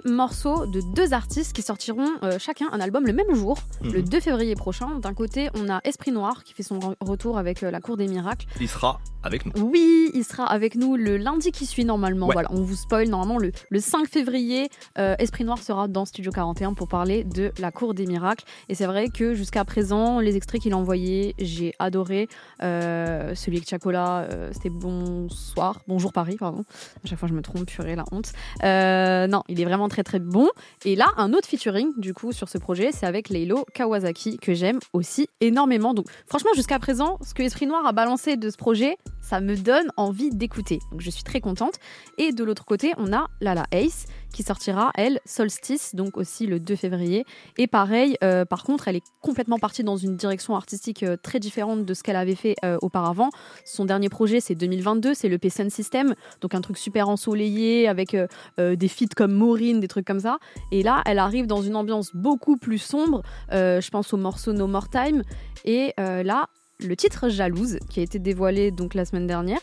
Morceaux 0.04 0.66
de 0.66 0.80
deux 0.94 1.12
artistes 1.14 1.52
qui 1.54 1.62
sortiront 1.62 2.08
euh, 2.22 2.38
chacun 2.38 2.66
un 2.72 2.80
album 2.80 3.06
le 3.06 3.12
même 3.12 3.34
jour, 3.34 3.58
Mhm. 3.82 3.92
le 3.92 4.02
2 4.02 4.20
février 4.20 4.54
prochain. 4.54 4.98
D'un 5.00 5.14
côté, 5.14 5.48
on 5.54 5.68
a 5.70 5.80
Esprit 5.84 6.12
Noir 6.12 6.44
qui 6.44 6.52
fait 6.54 6.62
son 6.62 6.78
re- 6.78 6.94
retour 7.00 7.38
avec 7.38 7.62
euh, 7.62 7.70
la 7.70 7.80
Cour 7.80 7.96
des 7.96 8.06
Miracles. 8.08 8.46
Il 8.60 8.68
sera 8.68 9.00
avec 9.22 9.46
nous. 9.46 9.52
Oui, 9.70 10.10
il 10.12 10.22
sera 10.24 10.44
avec 10.44 10.74
nous 10.74 10.96
le 10.96 11.16
lundi 11.16 11.50
qui 11.50 11.64
suit 11.64 11.84
normalement. 11.86 12.26
Ouais. 12.26 12.34
Voilà, 12.34 12.50
on 12.52 12.60
vous 12.62 12.76
spoil 12.76 13.08
normalement 13.08 13.38
le, 13.38 13.52
le 13.70 13.80
5 13.80 14.06
février. 14.06 14.68
euh, 14.98 15.14
Esprit 15.18 15.44
Noir 15.44 15.58
sera 15.58 15.88
dans 15.88 16.04
Studio 16.04 16.30
41 16.30 16.74
pour 16.74 16.88
parler 16.88 17.24
de 17.24 17.50
la 17.58 17.70
Cour 17.72 17.94
des 17.94 18.04
Miracles. 18.06 18.44
Et 18.68 18.74
c'est 18.74 18.86
vrai 18.86 19.08
que 19.08 19.34
jusqu'à 19.34 19.64
présent, 19.64 20.20
les 20.20 20.36
extraits 20.36 20.60
qu'il 20.60 20.74
a 20.74 20.76
envoyés, 20.76 21.34
j'ai 21.38 21.72
adoré. 21.78 22.28
Celui 22.60 23.56
avec 23.56 23.68
Chacola, 23.68 24.28
c'était 24.52 24.68
Bonsoir, 24.70 25.80
Bonjour 25.88 26.12
Paris, 26.12 26.36
pardon. 26.38 26.64
À 27.02 27.06
chaque 27.06 27.18
fois, 27.18 27.28
je 27.28 27.34
me 27.34 27.40
trompe, 27.42 27.66
purée, 27.66 27.96
la 27.96 28.04
honte. 28.12 28.32
Non, 28.62 29.42
il 29.48 29.60
est 29.60 29.64
vraiment 29.64 29.88
très 29.94 30.02
très 30.02 30.18
bon. 30.18 30.48
Et 30.84 30.96
là, 30.96 31.06
un 31.18 31.32
autre 31.32 31.46
featuring 31.46 31.92
du 31.96 32.14
coup 32.14 32.32
sur 32.32 32.48
ce 32.48 32.58
projet, 32.58 32.90
c'est 32.92 33.06
avec 33.06 33.28
Leilo 33.28 33.64
Kawasaki 33.74 34.38
que 34.38 34.52
j'aime 34.52 34.80
aussi 34.92 35.28
énormément. 35.40 35.94
Donc 35.94 36.06
franchement, 36.26 36.50
jusqu'à 36.56 36.80
présent, 36.80 37.18
ce 37.24 37.32
que 37.32 37.44
Esprit 37.44 37.68
Noir 37.68 37.86
a 37.86 37.92
balancé 37.92 38.36
de 38.36 38.50
ce 38.50 38.56
projet, 38.56 38.96
ça 39.24 39.40
me 39.40 39.56
donne 39.56 39.90
envie 39.96 40.30
d'écouter. 40.30 40.78
Donc 40.92 41.00
je 41.00 41.10
suis 41.10 41.24
très 41.24 41.40
contente. 41.40 41.74
Et 42.18 42.32
de 42.32 42.44
l'autre 42.44 42.64
côté, 42.64 42.92
on 42.98 43.12
a 43.12 43.26
Lala 43.40 43.64
Ace 43.72 44.06
qui 44.34 44.42
sortira 44.42 44.90
elle 44.96 45.20
Solstice, 45.24 45.94
donc 45.94 46.16
aussi 46.16 46.46
le 46.46 46.60
2 46.60 46.76
février. 46.76 47.24
Et 47.56 47.66
pareil, 47.66 48.16
euh, 48.22 48.44
par 48.44 48.64
contre, 48.64 48.88
elle 48.88 48.96
est 48.96 49.04
complètement 49.22 49.58
partie 49.58 49.84
dans 49.84 49.96
une 49.96 50.16
direction 50.16 50.56
artistique 50.56 51.04
euh, 51.04 51.16
très 51.16 51.38
différente 51.38 51.86
de 51.86 51.94
ce 51.94 52.02
qu'elle 52.02 52.16
avait 52.16 52.34
fait 52.34 52.56
euh, 52.64 52.76
auparavant. 52.82 53.30
Son 53.64 53.84
dernier 53.84 54.08
projet, 54.08 54.40
c'est 54.40 54.56
2022, 54.56 55.14
c'est 55.14 55.28
le 55.28 55.38
Sun 55.48 55.70
System, 55.70 56.14
donc 56.40 56.54
un 56.54 56.60
truc 56.60 56.76
super 56.76 57.08
ensoleillé 57.08 57.86
avec 57.86 58.16
des 58.58 58.88
feats 58.88 59.14
comme 59.14 59.32
Maureen, 59.32 59.78
des 59.78 59.88
trucs 59.88 60.06
comme 60.06 60.20
ça. 60.20 60.38
Et 60.72 60.82
là, 60.82 61.02
elle 61.06 61.18
arrive 61.18 61.46
dans 61.46 61.62
une 61.62 61.76
ambiance 61.76 62.10
beaucoup 62.14 62.56
plus 62.56 62.78
sombre. 62.78 63.22
Je 63.52 63.90
pense 63.90 64.12
au 64.12 64.16
morceau 64.16 64.52
No 64.52 64.66
More 64.66 64.88
Time. 64.88 65.22
Et 65.64 65.92
là, 65.98 66.48
le 66.80 66.96
titre 66.96 67.28
Jalouse, 67.28 67.78
qui 67.90 68.00
a 68.00 68.02
été 68.02 68.18
dévoilé 68.18 68.70
donc 68.70 68.94
la 68.94 69.04
semaine 69.04 69.26
dernière, 69.26 69.60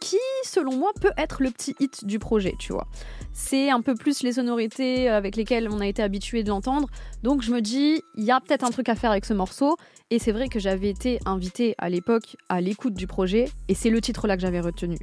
qui, 0.00 0.18
selon 0.44 0.76
moi, 0.76 0.92
peut 1.00 1.12
être 1.16 1.42
le 1.42 1.50
petit 1.50 1.74
hit 1.80 2.04
du 2.04 2.18
projet, 2.18 2.54
tu 2.58 2.72
vois. 2.72 2.86
C'est 3.32 3.70
un 3.70 3.80
peu 3.80 3.94
plus 3.94 4.22
les 4.22 4.34
sonorités 4.34 5.08
avec 5.08 5.36
lesquelles 5.36 5.68
on 5.70 5.80
a 5.80 5.86
été 5.86 6.02
habitué 6.02 6.42
de 6.42 6.50
l'entendre. 6.50 6.88
Donc 7.22 7.42
je 7.42 7.52
me 7.52 7.60
dis, 7.60 8.02
il 8.16 8.24
y 8.24 8.30
a 8.30 8.40
peut-être 8.40 8.64
un 8.64 8.70
truc 8.70 8.88
à 8.88 8.94
faire 8.94 9.10
avec 9.10 9.24
ce 9.24 9.34
morceau. 9.34 9.76
Et 10.10 10.18
c'est 10.18 10.32
vrai 10.32 10.48
que 10.48 10.58
j'avais 10.58 10.90
été 10.90 11.18
invitée 11.24 11.74
à 11.78 11.88
l'époque 11.88 12.36
à 12.48 12.60
l'écoute 12.60 12.94
du 12.94 13.06
projet. 13.06 13.46
Et 13.68 13.74
c'est 13.74 13.90
le 13.90 14.00
titre 14.00 14.26
là 14.26 14.36
que 14.36 14.42
j'avais 14.42 14.60
retenu. 14.60 14.98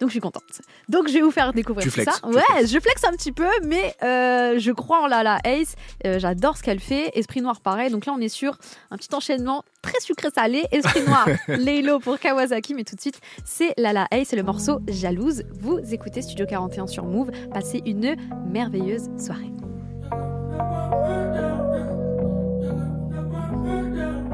Donc 0.00 0.08
je 0.10 0.12
suis 0.12 0.20
contente. 0.20 0.42
Donc 0.88 1.08
je 1.08 1.14
vais 1.14 1.22
vous 1.22 1.30
faire 1.30 1.52
découvrir 1.52 1.82
Tu 1.84 1.88
tout 1.90 1.94
flexes, 2.02 2.20
ça. 2.20 2.28
tu 2.28 2.34
Ouais, 2.36 2.66
je 2.66 2.78
flex 2.78 3.02
un 3.04 3.12
petit 3.12 3.32
peu, 3.32 3.48
mais 3.64 3.94
euh, 4.02 4.58
je 4.58 4.70
crois 4.72 5.02
en 5.02 5.06
Lala 5.06 5.38
Ace. 5.44 5.74
Euh, 6.04 6.18
J'adore 6.18 6.56
ce 6.56 6.62
qu'elle 6.62 6.80
fait. 6.80 7.10
Esprit 7.18 7.40
Noir, 7.40 7.60
pareil. 7.60 7.90
Donc 7.90 8.04
là, 8.06 8.12
on 8.16 8.20
est 8.20 8.28
sur 8.28 8.58
un 8.90 8.96
petit 8.96 9.14
enchaînement 9.14 9.64
très 9.82 9.98
sucré-salé. 10.00 10.64
Esprit 10.72 11.02
Noir, 11.06 11.26
Leilo 11.48 11.98
pour 11.98 12.18
Kawasaki. 12.18 12.74
Mais 12.74 12.84
tout 12.84 12.94
de 12.96 13.00
suite, 13.00 13.20
c'est 13.44 13.72
Lala 13.78 14.06
Ace 14.10 14.32
et 14.32 14.36
le 14.36 14.42
morceau 14.42 14.80
Jalouse. 14.88 15.44
Vous 15.60 15.78
écoutez 15.92 16.20
Studio 16.22 16.44
41 16.46 16.86
sur 16.86 17.04
Move. 17.04 17.30
Passez 17.52 17.82
une 17.86 18.16
merveilleuse 18.50 19.08
soirée. 19.18 19.50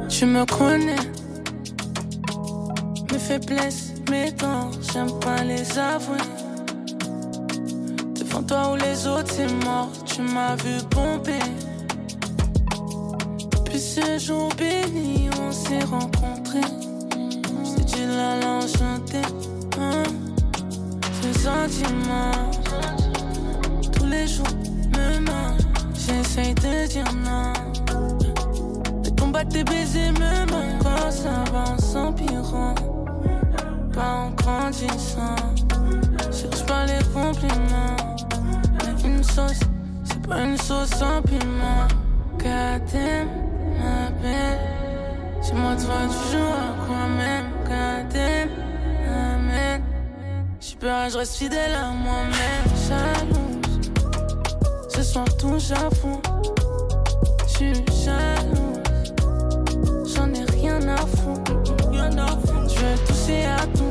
Tu 0.08 0.26
me 0.26 0.44
connais, 0.44 0.96
mes 3.12 3.18
faiblesses, 3.18 3.92
mes 4.10 4.32
dents, 4.32 4.70
j'aime 4.92 5.18
pas 5.20 5.42
les 5.44 5.78
avouer. 5.78 6.18
Devant 8.18 8.42
toi 8.42 8.72
ou 8.72 8.76
les 8.76 9.06
autres, 9.06 9.32
c'est 9.36 9.52
mort, 9.64 9.90
tu 10.04 10.22
m'as 10.22 10.56
vu 10.56 10.76
bomber. 10.90 11.46
Depuis 13.50 13.80
ce 13.80 14.18
jour 14.18 14.48
béni, 14.56 15.28
on 15.40 15.52
s'est 15.52 15.84
rencontrés. 15.84 16.70
C'est 17.64 17.84
du 17.84 18.06
la 18.06 18.40
l'enchanté, 18.40 19.22
hein. 19.78 20.02
Ce 21.20 21.40
sentiment, 21.40 22.50
tous 23.92 24.06
les 24.06 24.26
jours 24.26 24.46
me. 24.96 25.12
J'essaye 25.94 26.54
de 26.54 26.86
dire 26.88 27.12
non. 27.24 27.52
Combattre 29.42 29.48
tes 29.48 29.64
baisers 29.64 30.12
me 30.12 30.50
manque 30.50 30.82
quand 30.82 31.10
ça 31.10 31.44
va 31.52 31.72
en 31.72 31.78
s'empirant. 31.78 32.74
Pas 33.92 34.14
en 34.14 34.30
grandissant. 34.30 35.36
Cherche 36.30 36.64
pas 36.66 36.86
les 36.86 37.02
compliments. 37.12 37.96
Mais 38.78 39.08
une 39.08 39.22
sauce, 39.22 39.60
c'est 40.04 40.26
pas 40.26 40.42
une 40.42 40.56
sauce 40.56 40.90
sans 40.90 41.22
piment. 41.22 41.88
Gardez 42.38 43.26
ma 43.78 44.10
belle. 44.20 44.60
Tu 45.44 45.54
moi 45.54 45.74
tu 45.76 45.86
vois 45.86 46.06
toujours 46.06 46.54
à 46.54 46.86
quoi 46.86 47.06
même? 47.08 47.46
Gardez 47.68 48.48
amen. 49.08 49.82
J'suis 50.60 50.76
peur, 50.76 51.10
je 51.10 51.18
reste 51.18 51.36
fidèle 51.36 51.74
à 51.74 51.90
moi-même. 51.90 52.68
Jalouse. 52.88 53.90
Ce 54.88 55.02
soir 55.02 55.24
tout 55.36 55.58
j'avoue. 55.58 56.20
J'suis 57.48 57.74
jalouse. 58.04 58.71
J'en 61.02 61.08
ai 61.08 61.16
rien 61.16 61.38
à 61.38 61.46
foutre. 61.46 61.90
Rien 61.90 62.18
à 62.18 62.28
foutre. 62.28 62.68
Je 62.68 62.80
veux 62.80 62.98
toucher 63.06 63.44
à 63.44 63.66
tout. 63.76 63.81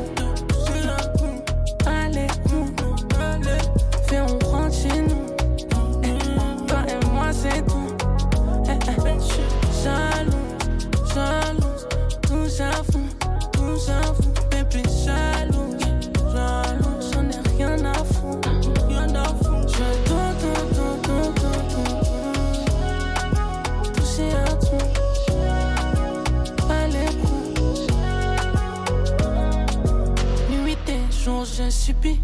Je 31.64 31.70
subis 31.70 32.20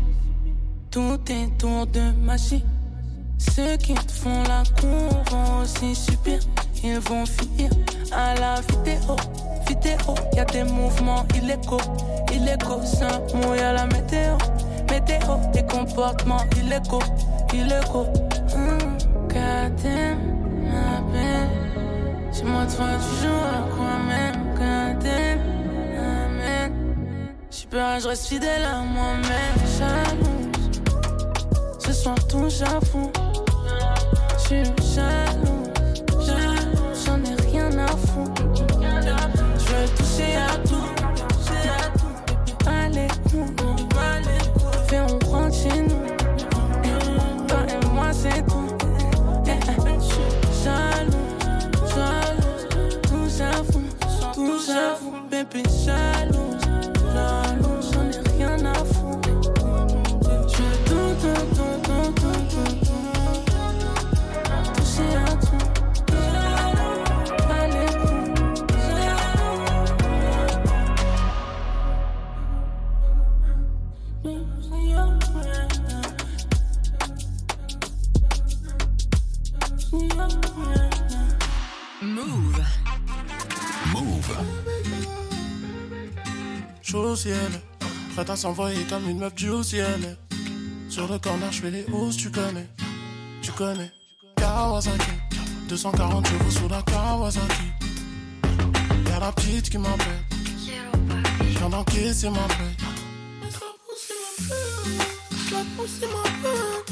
tout 0.90 1.18
est 1.28 1.58
tour 1.58 1.86
de 1.86 2.12
magie. 2.24 2.64
Ceux 3.38 3.76
qui 3.76 3.94
te 3.94 4.10
font 4.10 4.42
la 4.44 4.62
cour 4.80 5.22
vont 5.30 5.62
aussi 5.62 5.94
subir. 5.94 6.40
Ils 6.82 6.98
vont 6.98 7.24
finir 7.26 7.70
à 8.12 8.34
la 8.34 8.60
vidéo. 8.60 9.16
Vidéo, 9.68 10.14
y 10.34 10.40
a 10.40 10.44
des 10.44 10.64
mouvements 10.64 11.24
illégaux. 11.36 11.80
Illégaux, 12.32 12.82
ça 12.84 13.20
mouille 13.34 13.60
à 13.60 13.74
la 13.74 13.86
météo. 13.86 14.36
Météo, 14.90 15.36
des 15.52 15.64
comportements 15.66 16.44
illégaux. 16.56 17.02
Illégaux. 17.52 18.06
Hum. 18.54 18.96
goddamn, 19.28 20.18
ma 20.70 21.00
belle. 21.12 21.50
Chez 22.32 22.44
moi, 22.44 22.64
toi, 22.66 22.86
tu 22.96 23.22
joues 23.22 23.28
à 23.28 23.76
quoi 23.76 23.98
même, 24.08 24.38
amen. 24.56 25.57
Peur, 27.70 28.00
je 28.00 28.08
reste 28.08 28.26
fidèle 28.26 28.64
à 28.64 28.78
moi-même, 28.78 29.58
jalouse. 29.78 30.80
Ce 31.78 31.92
soir, 31.92 32.16
ton 32.26 32.48
j'avoue. 32.48 33.12
J'suis 34.38 34.64
jalouse, 34.94 35.68
jalouse, 36.24 37.04
j'en 37.04 37.18
ai 37.24 37.34
rien 37.50 37.70
à 37.78 37.88
foutre. 37.88 38.42
À 38.82 39.30
tout, 39.36 39.52
toucher 39.96 40.36
à 40.38 40.56
tout. 41.98 42.16
Et 42.48 42.64
pas 42.64 42.88
les 42.88 43.08
coups. 43.30 43.52
Fais, 44.88 45.00
on 45.00 45.18
rentre 45.30 45.54
chez 45.54 45.82
nous. 45.82 46.06
Toi 47.46 47.58
et 47.68 47.86
moi, 47.94 48.10
c'est 48.12 48.46
tout. 48.46 48.76
Eh, 49.46 49.50
eh, 49.50 50.00
J'suis 50.00 50.64
jalouse, 50.64 51.94
jalouse, 51.94 52.64
tout 53.02 53.28
j'avoue, 53.36 53.88
tout 54.32 54.58
j'avoue. 54.66 55.14
Bébé, 55.30 55.62
jalouse, 55.84 56.27
s'envoyer 88.38 88.84
comme 88.84 89.08
une 89.10 89.18
meuf 89.18 89.34
du 89.34 89.50
au 89.50 89.64
ciel. 89.64 90.16
Sur 90.88 91.10
le 91.10 91.18
corner, 91.18 91.50
je 91.50 91.60
fais 91.60 91.70
les 91.72 91.84
hausses, 91.92 92.16
tu 92.16 92.30
connais, 92.30 92.68
tu 93.42 93.50
connais. 93.50 93.90
Kawasaki, 94.36 95.10
240 95.68 96.28
chevaux 96.28 96.50
sous 96.50 96.68
la 96.68 96.80
Kawasaki. 96.82 97.68
Y'a 99.08 99.18
la 99.18 99.32
petite 99.32 99.68
qui 99.70 99.78
m'appelle, 99.78 100.24
je 101.50 101.58
viens 101.58 101.68
d'encaisser 101.68 102.30
ma 102.30 102.46
paix. 102.46 102.76
La 105.50 105.64
poussée 105.76 106.06
m'appelle, 106.06 106.84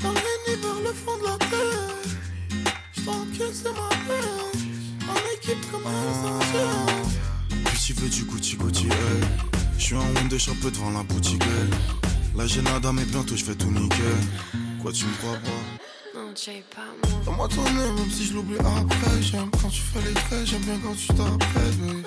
dans 0.00 0.08
le 0.08 0.14
nid 0.46 0.60
vers 0.62 0.80
le 0.88 0.92
fond 0.94 1.18
de 1.18 1.24
la 1.24 1.36
terre. 1.36 2.72
J't'encaisse 2.96 3.64
ma 3.64 3.88
peine, 4.06 5.10
en 5.10 5.34
équipe 5.36 5.70
comme 5.70 5.86
un 5.86 6.10
essentiel. 6.10 7.62
Puis 7.66 7.78
tu 7.78 7.92
veux 7.92 8.08
du 8.08 8.24
Gucci 8.24 8.56
Gucci, 8.56 8.86
hey. 8.86 9.53
Je 9.78 9.84
suis 9.84 9.94
en 9.96 10.00
honte 10.00 10.28
de 10.28 10.38
chapeau 10.38 10.70
devant 10.70 10.90
la 10.90 11.02
boutique, 11.02 11.42
hey. 11.42 11.70
Là 12.36 12.46
j'ai 12.46 12.62
nada 12.62 12.92
mais 12.92 13.04
bientôt 13.04 13.36
je 13.36 13.44
fais 13.44 13.54
tout 13.54 13.70
nickel. 13.70 13.98
Quoi 14.82 14.92
tu 14.92 15.04
me 15.04 15.12
crois 15.18 15.38
pas? 15.38 16.18
Non, 16.18 16.32
Jay, 16.34 16.64
pas 16.74 16.82
moi. 17.30 17.48
Ton 17.48 17.62
nez, 17.74 17.90
même 18.00 18.10
si 18.10 18.26
je 18.26 18.34
l'oublie 18.34 18.58
après. 18.58 19.22
J'aime 19.22 19.50
quand 19.60 19.68
tu 19.68 19.80
fais 19.80 20.00
les 20.06 20.14
traits, 20.14 20.46
j'aime 20.46 20.62
bien 20.62 20.78
quand 20.82 20.94
tu 20.94 21.06
t'apprêtes, 21.08 21.78
baby. 21.80 22.02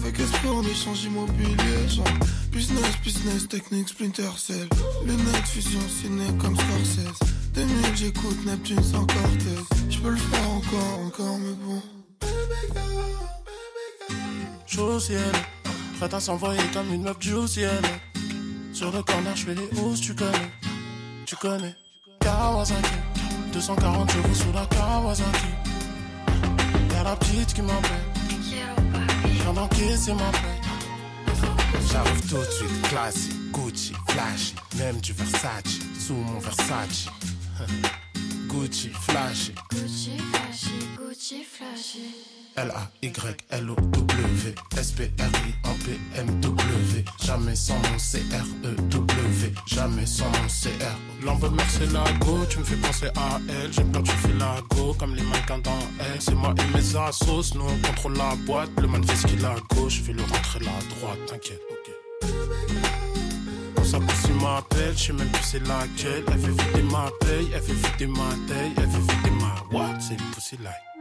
Avec 0.00 0.20
esprit, 0.20 0.48
on 0.48 0.62
échange 0.62 1.04
immobilier, 1.04 1.88
genre 1.88 2.04
business, 2.50 2.96
business, 3.02 3.48
technique, 3.48 3.88
splinter 3.88 4.36
cell. 4.36 4.68
Lunettes, 5.04 5.46
fusion, 5.46 5.80
ciné 5.88 6.26
comme 6.38 6.56
Scorsese. 6.56 7.18
2000, 7.54 7.96
j'écoute 7.96 8.46
Neptune 8.46 8.82
sans 8.82 9.06
Cortez. 9.06 9.62
J'peux 9.90 10.10
le 10.10 10.16
faire 10.16 10.50
encore, 10.50 11.00
encore, 11.06 11.38
mais 11.38 11.54
bon. 11.64 11.82
Chaud 14.74 14.94
au 14.94 14.98
ciel, 14.98 15.20
prête 15.98 16.14
à 16.14 16.20
s'envoyer 16.20 16.62
comme 16.72 16.94
une 16.94 17.02
meuf 17.02 17.18
du 17.18 17.34
ciel. 17.46 17.82
Sur 18.72 18.90
le 18.90 19.02
corner, 19.02 19.36
je 19.36 19.44
fais 19.44 19.54
les 19.54 19.68
hausses, 19.78 20.00
tu 20.00 20.14
connais, 20.14 20.50
tu 21.26 21.36
connais. 21.36 21.76
Kawasaki, 22.20 22.94
240 23.52 24.10
chevaux 24.10 24.34
sous 24.34 24.52
la 24.54 24.64
Kawasaki. 24.64 25.46
Y'a 26.90 27.02
la 27.02 27.16
petite 27.16 27.52
qui 27.52 27.60
m'appelle, 27.60 27.90
viens 29.26 29.52
d'encaisser 29.52 30.14
ma 30.14 30.30
paix. 30.30 30.60
J'arrive 31.90 32.30
tout 32.30 32.38
de 32.38 32.50
suite, 32.50 32.82
classique, 32.88 33.52
Gucci, 33.52 33.92
flashy, 34.08 34.54
même 34.78 34.98
du 35.02 35.12
Versace, 35.12 35.80
sous 36.00 36.14
mon 36.14 36.38
Versace. 36.38 37.08
Gucci, 38.48 38.88
flashy, 38.88 39.52
Gucci 39.70 40.16
flashy, 40.32 40.88
Gucci 40.96 41.44
flashy. 41.44 42.41
L-A-Y-L-O-W, 42.56 44.54
S-P-R-I-en-P-M-W. 44.76 45.44
Jamais 47.24 47.56
sans 47.56 47.78
mon 47.78 47.98
C-R-E-W, 47.98 49.52
jamais 49.66 50.06
sans 50.06 50.28
mon 50.28 50.48
C-R. 50.48 50.98
L'envers 51.24 51.50
c'est 51.70 51.90
la 51.92 52.04
go, 52.20 52.44
tu 52.48 52.58
me 52.58 52.64
fais 52.64 52.76
penser 52.76 53.08
à 53.16 53.40
elle. 53.48 53.72
J'aime 53.72 53.90
quand 53.92 54.02
tu 54.02 54.12
fais 54.12 54.34
la 54.38 54.56
go, 54.70 54.94
comme 54.98 55.14
les 55.14 55.22
mannequins 55.22 55.60
dans 55.60 55.78
elle. 55.98 56.20
C'est 56.20 56.34
moi 56.34 56.54
et 56.58 56.66
mes 56.76 56.96
assos, 56.96 57.54
nous 57.54 57.64
on 57.64 57.78
contrôle 57.86 58.16
la 58.16 58.34
boîte. 58.46 58.70
Le 58.80 58.88
man 58.88 59.02
fait 59.04 59.44
à 59.44 59.56
gauche, 59.74 59.94
je 59.98 60.02
vais 60.02 60.12
le 60.12 60.22
rentrer 60.22 60.60
la 60.60 60.78
droite, 60.96 61.18
t'inquiète, 61.26 61.62
ok. 61.70 61.90
Sa 63.84 63.98
pussy 63.98 64.32
m'appelle, 64.40 64.94
je 64.96 65.04
sais 65.04 65.12
même 65.12 65.28
plus 65.28 65.42
c'est 65.42 65.66
laquelle. 65.66 66.24
Elle 66.28 66.38
fait 66.38 66.50
vider 66.50 66.82
ma 66.90 67.10
paye, 67.20 67.48
elle 67.54 67.62
fait 67.62 67.72
vider 67.72 68.06
ma 68.06 68.30
taille, 68.46 68.72
elle 68.76 68.90
fait 68.90 69.00
vider 69.00 69.30
ma 69.40 69.54
what? 69.76 70.00
C'est 70.00 70.14
une 70.14 70.30
pussy 70.34 70.56
like. 70.62 70.91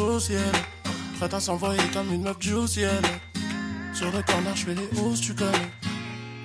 Au 0.00 0.20
ciel, 0.20 0.40
prête 1.18 1.34
à 1.34 1.40
s'envoyer 1.40 1.82
comme 1.92 2.12
une 2.12 2.22
meuf 2.22 2.38
du 2.38 2.54
ciel. 2.66 3.02
Sur 3.92 4.06
le 4.06 4.22
corner, 4.22 4.54
je 4.56 4.64
fais 4.64 4.74
les 4.74 5.00
hausses, 5.00 5.20
tu 5.20 5.34
connais, 5.34 5.70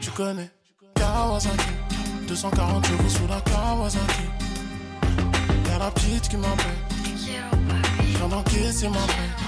tu 0.01 0.11
connais. 0.11 0.51
Kawasaki, 0.95 1.71
240 2.27 2.85
chevaux 2.85 3.09
sous 3.09 3.27
la 3.27 3.39
Kawasaki. 3.41 4.23
Y'a 5.69 5.77
la 5.79 5.91
petite 5.91 6.29
qui 6.29 6.37
m'appelle, 6.37 6.65
viens 8.17 8.27
d'encaisser 8.27 8.89
ma 8.89 8.95
paix. 8.95 9.46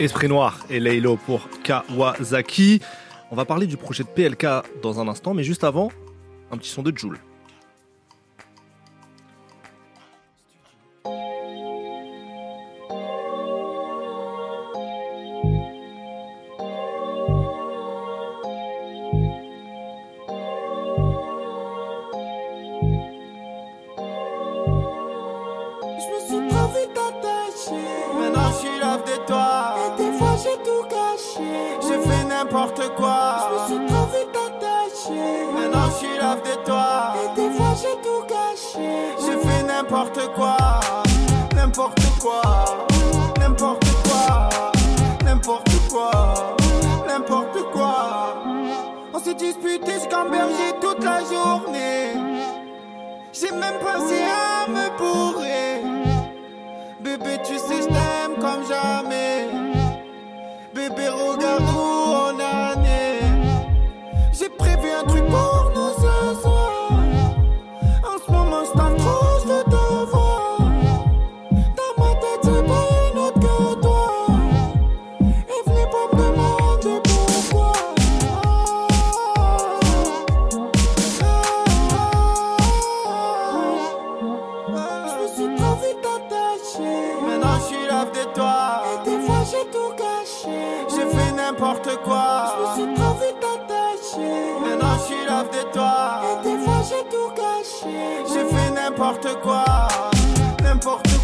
Esprit 0.00 0.28
Noir 0.28 0.64
et 0.70 0.78
Laylo 0.78 1.16
pour 1.16 1.48
Kawasaki. 1.64 2.80
On 3.32 3.36
va 3.36 3.44
parler 3.44 3.66
du 3.66 3.76
projet 3.76 4.04
de 4.04 4.08
PLK 4.08 4.46
dans 4.80 5.00
un 5.00 5.08
instant, 5.08 5.34
mais 5.34 5.42
juste 5.42 5.64
avant, 5.64 5.90
un 6.52 6.56
petit 6.56 6.70
son 6.70 6.82
de 6.82 6.96
Joule. 6.96 7.18
Lave 87.98 88.12
de 88.12 88.32
toi. 88.32 88.82
Et 88.94 89.10
des 89.10 89.26
fois, 89.26 89.42
j'ai 89.50 89.68
tout 89.72 89.92
gâché. 89.98 90.56
J'ai 90.88 91.16
fait 91.16 91.32
n'importe 91.32 91.96
quoi. 92.04 92.54
Je 92.54 92.82
me 92.82 92.86
suis 92.86 92.94
trop 92.94 93.14
vite 93.14 93.42
attaché. 93.42 94.28
Maintenant, 94.60 94.94
je 94.98 95.04
suis 95.04 95.26
lave 95.26 95.50
de 95.50 95.72
toi. 95.72 96.20
Et 96.22 96.48
des 96.48 96.58
fois, 96.64 96.80
j'ai 96.88 97.02
tout 97.10 97.30
gâché. 97.34 97.98
J'ai 98.32 98.44
fait 98.54 98.70
n'importe 98.70 99.40
quoi. 99.42 99.64
N'importe 100.62 101.08
quoi. 101.08 101.17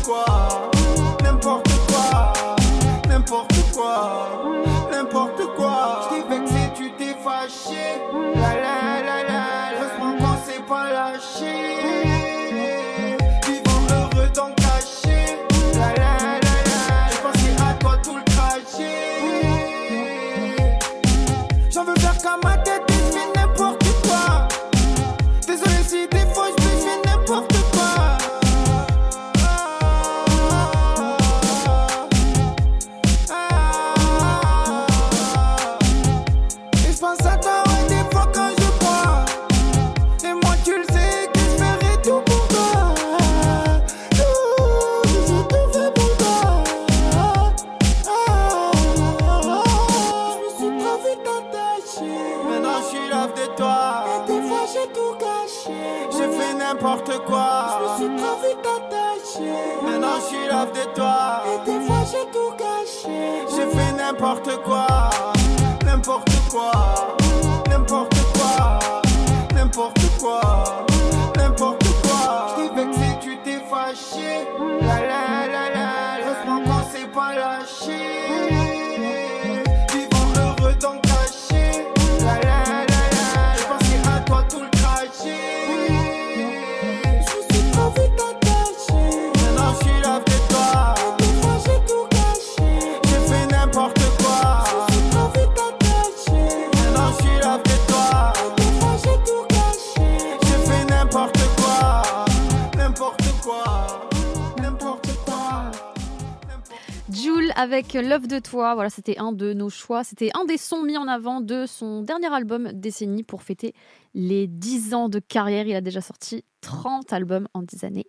Love 108.00 108.26
de 108.26 108.38
toi. 108.38 108.74
Voilà, 108.74 108.90
c'était 108.90 109.18
un 109.18 109.32
de 109.32 109.52
nos 109.52 109.70
choix. 109.70 110.04
C'était 110.04 110.30
un 110.34 110.44
des 110.44 110.56
sons 110.56 110.82
mis 110.82 110.96
en 110.96 111.06
avant 111.06 111.40
de 111.40 111.66
son 111.66 112.02
dernier 112.02 112.32
album 112.32 112.70
Décennie 112.72 113.22
pour 113.22 113.42
fêter 113.42 113.74
les 114.14 114.46
10 114.46 114.94
ans 114.94 115.08
de 115.08 115.18
carrière. 115.18 115.66
Il 115.66 115.74
a 115.74 115.80
déjà 115.80 116.00
sorti 116.00 116.44
30 116.60 117.12
albums 117.12 117.48
en 117.54 117.62
10 117.62 117.84
années. 117.84 118.06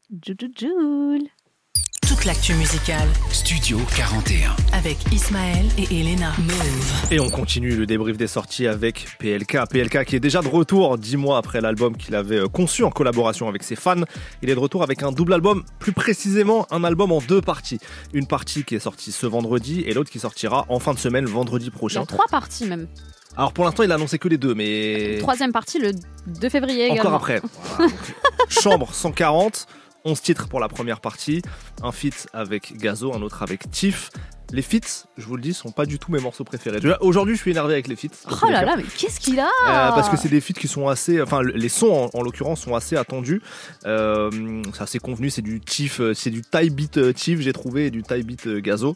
Toute 2.25 2.33
l'actu 2.33 2.55
musicale 2.55 3.07
Studio 3.31 3.77
41. 3.95 4.55
avec 4.73 4.97
Ismaël 5.13 5.67
et 5.77 5.83
Elena. 5.99 6.31
Move. 6.39 7.11
Et 7.11 7.19
on 7.19 7.29
continue 7.29 7.75
le 7.75 7.85
débrief 7.85 8.17
des 8.17 8.25
sorties 8.25 8.65
avec 8.65 9.05
PLK. 9.19 9.59
PLK 9.69 10.05
qui 10.05 10.15
est 10.15 10.19
déjà 10.19 10.41
de 10.41 10.47
retour 10.47 10.97
dix 10.97 11.17
mois 11.17 11.37
après 11.37 11.61
l'album 11.61 11.95
qu'il 11.95 12.15
avait 12.15 12.39
euh, 12.39 12.47
conçu 12.47 12.83
en 12.83 12.89
collaboration 12.89 13.47
avec 13.47 13.61
ses 13.61 13.75
fans. 13.75 14.01
Il 14.41 14.49
est 14.49 14.55
de 14.55 14.59
retour 14.59 14.81
avec 14.81 15.03
un 15.03 15.11
double 15.11 15.33
album, 15.33 15.65
plus 15.77 15.91
précisément 15.91 16.65
un 16.71 16.83
album 16.83 17.11
en 17.11 17.19
deux 17.19 17.41
parties. 17.41 17.77
Une 18.11 18.25
partie 18.25 18.63
qui 18.63 18.73
est 18.73 18.79
sortie 18.79 19.11
ce 19.11 19.27
vendredi 19.27 19.81
et 19.81 19.93
l'autre 19.93 20.09
qui 20.09 20.17
sortira 20.17 20.65
en 20.69 20.79
fin 20.79 20.95
de 20.95 20.99
semaine, 20.99 21.25
vendredi 21.25 21.65
Il 21.65 21.67
y 21.67 21.71
prochain. 21.77 22.01
a 22.01 22.05
trois 22.07 22.25
parties 22.31 22.65
même. 22.65 22.87
Alors 23.37 23.53
pour 23.53 23.65
l'instant, 23.65 23.83
il 23.83 23.91
a 23.91 23.95
annoncé 23.95 24.17
que 24.17 24.29
les 24.29 24.39
deux, 24.39 24.55
mais 24.55 25.17
Troisième 25.19 25.51
partie 25.51 25.77
le 25.77 25.91
2 26.25 26.49
février 26.49 26.85
encore 26.85 26.95
également. 26.95 27.17
après. 27.17 27.41
Chambre 28.49 28.91
140, 28.93 29.67
11 30.05 30.21
titres 30.21 30.47
pour 30.47 30.59
la 30.59 30.67
première 30.69 31.01
partie, 31.01 31.41
un 31.83 31.91
feat 31.91 32.27
avec 32.33 32.77
Gazo, 32.77 33.13
un 33.13 33.21
autre 33.21 33.41
avec 33.43 33.69
Tiff. 33.71 34.11
Les 34.51 34.61
feats, 34.61 35.07
je 35.17 35.25
vous 35.25 35.35
le 35.35 35.41
dis, 35.41 35.55
sont 35.55 35.71
pas 35.71 35.87
du 35.87 35.97
tout 35.97 36.11
mes 36.11 36.19
morceaux 36.19 36.43
préférés. 36.43 36.77
Aujourd'hui, 37.01 37.35
je 37.35 37.41
suis 37.41 37.49
énervé 37.49 37.73
avec 37.73 37.87
les 37.87 37.95
feats. 37.95 38.09
Oh 38.43 38.47
là 38.47 38.63
là, 38.63 38.75
mais 38.77 38.83
qu'est-ce 38.83 39.19
qu'il 39.19 39.39
a 39.39 39.45
Euh, 39.47 39.89
parce 39.89 40.07
que 40.07 40.17
c'est 40.17 40.29
des 40.29 40.39
feats 40.39 40.53
qui 40.53 40.67
sont 40.67 40.87
assez, 40.87 41.19
enfin 41.19 41.41
le- 41.41 41.53
les 41.53 41.67
sons 41.67 41.91
en, 42.13 42.19
en 42.19 42.21
l'occurrence 42.21 42.61
sont 42.61 42.75
assez 42.75 42.95
attendus. 42.95 43.41
Euh, 43.87 44.29
c'est 44.75 44.83
assez 44.83 44.99
convenu, 44.99 45.31
c'est 45.31 45.41
du 45.41 45.59
Tiff, 45.61 45.99
euh, 45.99 46.13
c'est 46.13 46.29
du 46.29 46.43
tie 46.43 46.69
beat 46.69 47.13
Tiff 47.15 47.39
j'ai 47.41 47.53
trouvé 47.53 47.87
et 47.87 47.91
du 47.91 48.03
tie 48.03 48.21
beat 48.21 48.47
Gazo. 48.47 48.95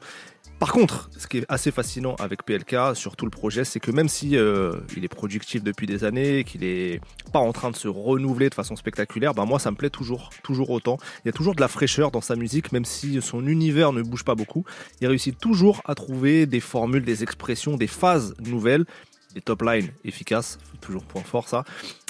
Par 0.59 0.73
contre, 0.73 1.09
ce 1.17 1.25
qui 1.27 1.37
est 1.37 1.45
assez 1.47 1.71
fascinant 1.71 2.15
avec 2.15 2.43
PLK 2.43 2.93
sur 2.93 3.15
tout 3.15 3.23
le 3.23 3.31
projet, 3.31 3.63
c'est 3.63 3.79
que 3.79 3.91
même 3.91 4.09
si 4.09 4.35
euh, 4.35 4.73
il 4.97 5.05
est 5.05 5.07
productif 5.07 5.63
depuis 5.63 5.87
des 5.87 6.03
années, 6.03 6.43
qu'il 6.43 6.65
est 6.65 6.99
pas 7.31 7.39
en 7.39 7.53
train 7.53 7.71
de 7.71 7.77
se 7.77 7.87
renouveler 7.87 8.49
de 8.49 8.55
façon 8.55 8.75
spectaculaire, 8.75 9.33
bah 9.33 9.45
moi 9.45 9.57
ça 9.57 9.71
me 9.71 9.77
plaît 9.77 9.89
toujours, 9.89 10.31
toujours 10.43 10.69
autant. 10.71 10.97
Il 11.23 11.27
y 11.27 11.29
a 11.29 11.31
toujours 11.31 11.55
de 11.55 11.61
la 11.61 11.69
fraîcheur 11.69 12.11
dans 12.11 12.19
sa 12.19 12.35
musique, 12.35 12.73
même 12.73 12.83
si 12.83 13.21
son 13.21 13.47
univers 13.47 13.93
ne 13.93 14.01
bouge 14.01 14.25
pas 14.25 14.35
beaucoup. 14.35 14.65
Il 14.99 15.07
réussit 15.07 15.39
toujours 15.39 15.81
à 15.85 15.95
trouver 15.95 16.45
des 16.45 16.59
formules, 16.59 17.05
des 17.05 17.23
expressions, 17.23 17.77
des 17.77 17.87
phases 17.87 18.35
nouvelles 18.45 18.85
des 19.33 19.41
top 19.41 19.61
lines 19.61 19.89
efficaces, 20.03 20.57
toujours 20.79 21.03
point 21.03 21.21
fort 21.23 21.47
ça. 21.47 21.63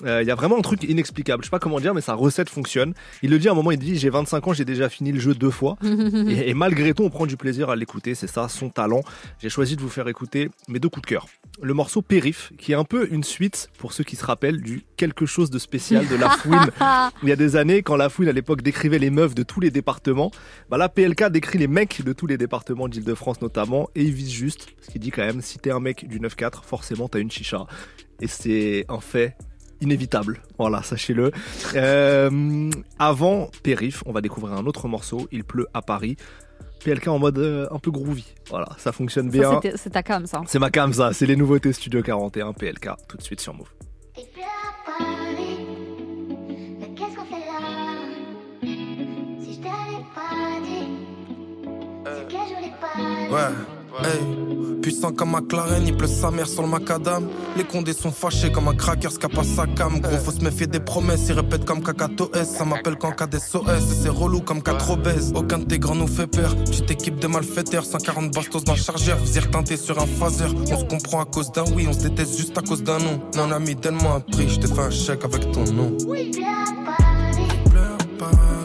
Euh, 0.06 0.22
Il 0.22 0.28
y 0.28 0.32
a 0.32 0.36
vraiment 0.36 0.58
un 0.58 0.62
truc 0.62 0.84
inexplicable, 0.84 1.44
je 1.44 1.48
sais 1.48 1.52
pas 1.52 1.60
comment 1.60 1.80
dire, 1.80 1.94
mais 1.94 2.02
sa 2.02 2.14
recette 2.14 2.50
fonctionne. 2.50 2.94
Il 3.24 3.30
le 3.30 3.40
dit 3.40 3.48
à 3.48 3.52
un 3.52 3.56
moment, 3.56 3.72
il 3.72 3.80
dit 3.80 3.98
j'ai 3.98 4.10
25 4.10 4.48
ans, 4.48 4.54
j'ai 4.54 4.66
déjà 4.66 4.90
fini 4.90 5.12
le 5.12 5.20
jeu 5.20 5.34
deux 5.34 5.52
fois. 5.52 5.78
et, 5.84 6.50
et 6.50 6.54
malgré 6.54 6.94
tout, 6.94 7.04
on 7.04 7.10
prend 7.10 7.26
du 7.26 7.38
plaisir 7.38 7.70
à 7.70 7.76
l'écouter, 7.76 8.16
c'est 8.16 8.28
ça, 8.28 8.48
son 8.50 8.70
talent. 8.70 9.02
J'ai 9.40 9.50
choisi 9.50 9.76
de 9.76 9.82
vous 9.82 9.90
faire 9.90 10.08
écouter 10.08 10.50
mes 10.68 10.80
deux 10.80 10.90
coups 10.90 11.04
de 11.04 11.08
cœur. 11.08 11.28
Le 11.62 11.74
morceau 11.74 12.02
Périph, 12.02 12.54
qui 12.58 12.72
est 12.72 12.76
un 12.76 12.86
peu 12.86 13.08
une 13.12 13.24
suite, 13.24 13.70
pour 13.78 13.92
ceux 13.92 14.04
qui 14.04 14.16
se 14.16 14.26
rappellent, 14.26 14.62
du 14.62 14.84
quelque 14.96 15.26
chose 15.26 15.50
de 15.50 15.60
spécial 15.60 16.08
de 16.08 16.16
La 16.16 16.30
Fouine. 16.30 16.72
il 17.24 17.30
y 17.30 17.32
a 17.32 17.36
des 17.36 17.56
années, 17.56 17.82
quand 17.82 17.96
La 17.96 18.10
Fouine 18.10 18.30
à 18.30 18.32
l'époque 18.32 18.62
décrivait 18.62 19.00
les 19.00 19.10
meufs 19.10 19.36
de 19.36 19.44
tous 19.44 19.60
les 19.60 19.72
départements, 19.72 20.32
bah 20.70 20.78
là 20.78 20.88
PLK 20.90 21.26
décrit 21.30 21.58
les 21.58 21.68
mecs 21.68 22.02
de 22.04 22.14
tous 22.14 22.28
les 22.28 22.38
départements 22.38 22.88
d'Île-de-France 22.88 23.42
notamment, 23.42 23.90
et 23.96 24.04
il 24.04 24.14
vise 24.14 24.32
juste, 24.32 24.68
ce 24.82 24.90
qu'il 24.90 25.02
dit 25.02 25.12
quand 25.12 25.26
même, 25.26 25.42
si 25.42 25.60
t'es 25.60 25.72
un 25.72 25.80
mec 25.80 26.08
du 26.08 26.20
9-4, 26.20 26.64
forcément 26.64 27.10
t'as 27.10 27.20
une 27.20 27.32
chicha. 27.32 27.66
Et 28.22 28.28
c'est 28.28 28.86
un 28.90 29.00
fait 29.00 29.36
inévitable. 29.82 30.42
Voilà, 30.58 30.84
sachez-le. 30.84 31.32
Euh, 31.76 32.70
avant 33.00 33.50
Périph, 33.64 34.04
on 34.06 34.12
va 34.12 34.22
découvrir 34.22 34.54
un 34.54 34.66
autre 34.66 34.88
morceau, 34.88 35.28
Il 35.32 35.44
pleut 35.44 35.68
à 35.74 35.82
Paris. 35.82 36.18
PLK 36.84 37.08
en 37.10 37.20
mode 37.20 37.38
euh, 37.40 37.68
un 37.72 37.80
peu 37.80 37.92
groovy. 37.92 38.26
Voilà, 38.50 38.68
ça 38.78 38.92
fonctionne 38.92 39.30
bien. 39.30 39.60
c'est 39.76 39.90
ta 39.90 40.02
cam, 40.04 40.26
ça. 40.26 40.42
C'est 40.48 40.60
ma 40.60 40.70
cam 40.70 40.94
ça, 40.94 41.12
c'est 41.14 41.26
les 41.26 41.36
nouveautés 41.36 41.74
Studio 41.74 42.02
41 42.02 42.54
PLK 42.54 42.90
tout 43.08 43.18
de 43.18 43.22
suite 43.22 43.42
sur 43.42 43.54
Move. 43.54 43.68
Mais 44.16 44.24
qu'est-ce 46.96 47.16
qu'on 47.16 47.26
fait 47.26 47.46
là? 47.46 47.60
Si 48.62 49.56
je 49.56 49.60
t'avais 49.60 50.04
pas 50.16 50.60
dit 50.64 50.88
C'est 52.06 52.28
que 52.28 52.34
je 52.34 52.56
voulais 52.56 52.74
pas 52.80 53.36
Ouais, 53.36 53.54
hey. 54.04 54.40
Puissant 54.82 55.12
comme 55.12 55.32
McLaren, 55.32 55.86
il 55.86 55.96
pleut 55.96 56.08
sa 56.08 56.32
mère 56.32 56.48
sur 56.48 56.62
le 56.62 56.70
macadam. 56.70 57.28
Les 57.58 57.66
condés 57.66 57.92
sont 57.92 58.12
fâchés 58.12 58.50
comme 58.50 58.70
un 58.70 58.76
cracker, 58.76 59.12
ce 59.12 59.20
qu'a 59.20 59.28
pas 59.28 59.44
sa 59.44 59.68
cam. 59.68 60.00
Gros, 60.00 60.18
faut 60.18 60.32
se 60.32 60.42
méfier 60.42 60.68
des 60.68 60.80
promesses, 60.80 61.26
ils 61.28 61.34
répètent 61.34 61.66
comme 61.66 61.84
Kakato 61.84 62.32
S. 62.34 62.56
Ça 62.58 62.64
m'appelle 62.64 62.96
qu'en 62.96 63.12
cas 63.12 63.28
d'SOS, 63.28 63.68
et 63.68 63.96
c'est 64.02 64.10
relou 64.10 64.40
comme 64.40 64.64
4 64.64 64.92
obèses. 64.92 65.34
Aucun 65.36 65.60
de 65.60 65.66
tes 65.66 65.80
grands 65.80 65.96
nous 65.96 66.08
fait 66.08 66.28
peur. 66.28 66.56
Petite 66.56 66.90
équipe 66.92 67.20
de 67.20 67.28
malfaiteurs, 67.28 67.84
140 67.84 68.34
bastos 68.34 68.64
dans 68.64 68.74
le 68.74 68.80
chargeur. 68.80 69.18
Visir 69.18 69.52
teinté 69.52 69.76
sur 69.76 70.02
un 70.02 70.08
phaser. 70.08 70.46
On 70.72 70.78
se 70.78 70.86
comprend 70.86 71.22
à 71.22 71.26
cause 71.26 71.52
d'un 71.52 71.66
oui, 71.76 71.86
on 71.90 71.94
se 71.94 72.08
déteste 72.08 72.38
juste 72.38 72.58
à 72.58 72.62
cause 72.62 72.82
d'un 72.82 73.00
non. 73.00 73.20
Mon 73.36 73.52
ami, 73.52 73.76
donne-moi 73.76 74.14
un 74.14 74.20
prix, 74.22 74.48
je 74.48 74.60
te 74.60 74.68
fais 74.68 74.82
un 74.82 74.92
chèque 74.92 75.26
avec 75.26 75.52
ton 75.52 75.66
nom. 75.66 75.92
Oui, 76.08 76.32
pleure 76.32 76.56
Paris 76.86 78.59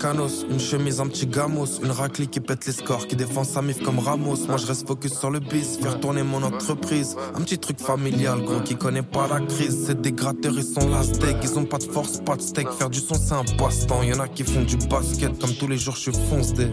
Chicanos, 0.00 0.46
une 0.48 0.58
chemise, 0.58 0.98
un 0.98 1.08
petit 1.08 1.26
gamos, 1.26 1.78
une 1.84 1.90
raclée 1.90 2.26
qui 2.26 2.40
pète 2.40 2.64
les 2.64 2.72
scores, 2.72 3.06
qui 3.06 3.16
défend 3.16 3.44
sa 3.44 3.60
mif 3.60 3.82
comme 3.82 3.98
Ramos. 3.98 4.46
Moi 4.48 4.56
je 4.56 4.64
reste 4.64 4.88
focus 4.88 5.12
sur 5.12 5.30
le 5.30 5.40
bis, 5.40 5.76
faire 5.76 6.00
tourner 6.00 6.22
mon 6.22 6.42
entreprise. 6.42 7.16
Un 7.34 7.42
petit 7.42 7.58
truc 7.58 7.78
familial, 7.78 8.40
gros, 8.40 8.60
qui 8.60 8.76
connaît 8.76 9.02
pas 9.02 9.28
la 9.28 9.40
crise. 9.40 9.84
C'est 9.86 10.00
des 10.00 10.12
gratteurs, 10.12 10.54
ils 10.56 10.64
sont 10.64 10.88
la 10.88 11.02
steak, 11.02 11.36
ils 11.42 11.58
ont 11.58 11.66
pas 11.66 11.76
de 11.76 11.84
force, 11.84 12.18
pas 12.24 12.36
de 12.36 12.40
steak. 12.40 12.70
Faire 12.70 12.88
du 12.88 12.98
son, 12.98 13.12
c'est 13.12 13.34
un 13.34 13.44
passe-temps. 13.58 14.02
Y'en 14.02 14.20
a 14.20 14.28
qui 14.28 14.42
font 14.42 14.62
du 14.62 14.78
basket, 14.78 15.38
comme 15.38 15.52
tous 15.52 15.68
les 15.68 15.76
jours 15.76 15.96
je 15.96 16.12
fonce 16.12 16.54
des. 16.54 16.72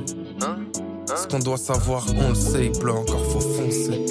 Ce 1.14 1.28
qu'on 1.28 1.40
doit 1.40 1.58
savoir, 1.58 2.06
on 2.18 2.30
le 2.30 2.36
sait, 2.36 2.68
il 2.68 2.80
pleut 2.80 2.94
encore, 2.94 3.26
faut 3.26 3.42
foncer. 3.42 4.06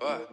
Ouais. 0.00 0.26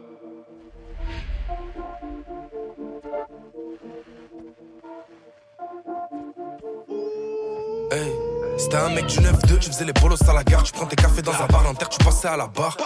Hey, 7.91 8.32
c'était 8.63 8.77
un 8.77 8.89
mec 8.89 9.07
du 9.07 9.17
9-2, 9.17 9.59
tu 9.59 9.69
faisais 9.69 9.83
les 9.83 9.93
bolos 9.93 10.17
à 10.27 10.33
la 10.33 10.43
gare, 10.43 10.63
tu 10.63 10.71
prends 10.71 10.85
tes 10.85 10.95
cafés 10.95 11.21
dans 11.21 11.33
un 11.33 11.47
bar 11.47 11.63
l'inter, 11.63 11.85
tu 11.89 12.03
passais 12.03 12.29
à 12.29 12.37
la 12.37 12.47
barre. 12.47 12.77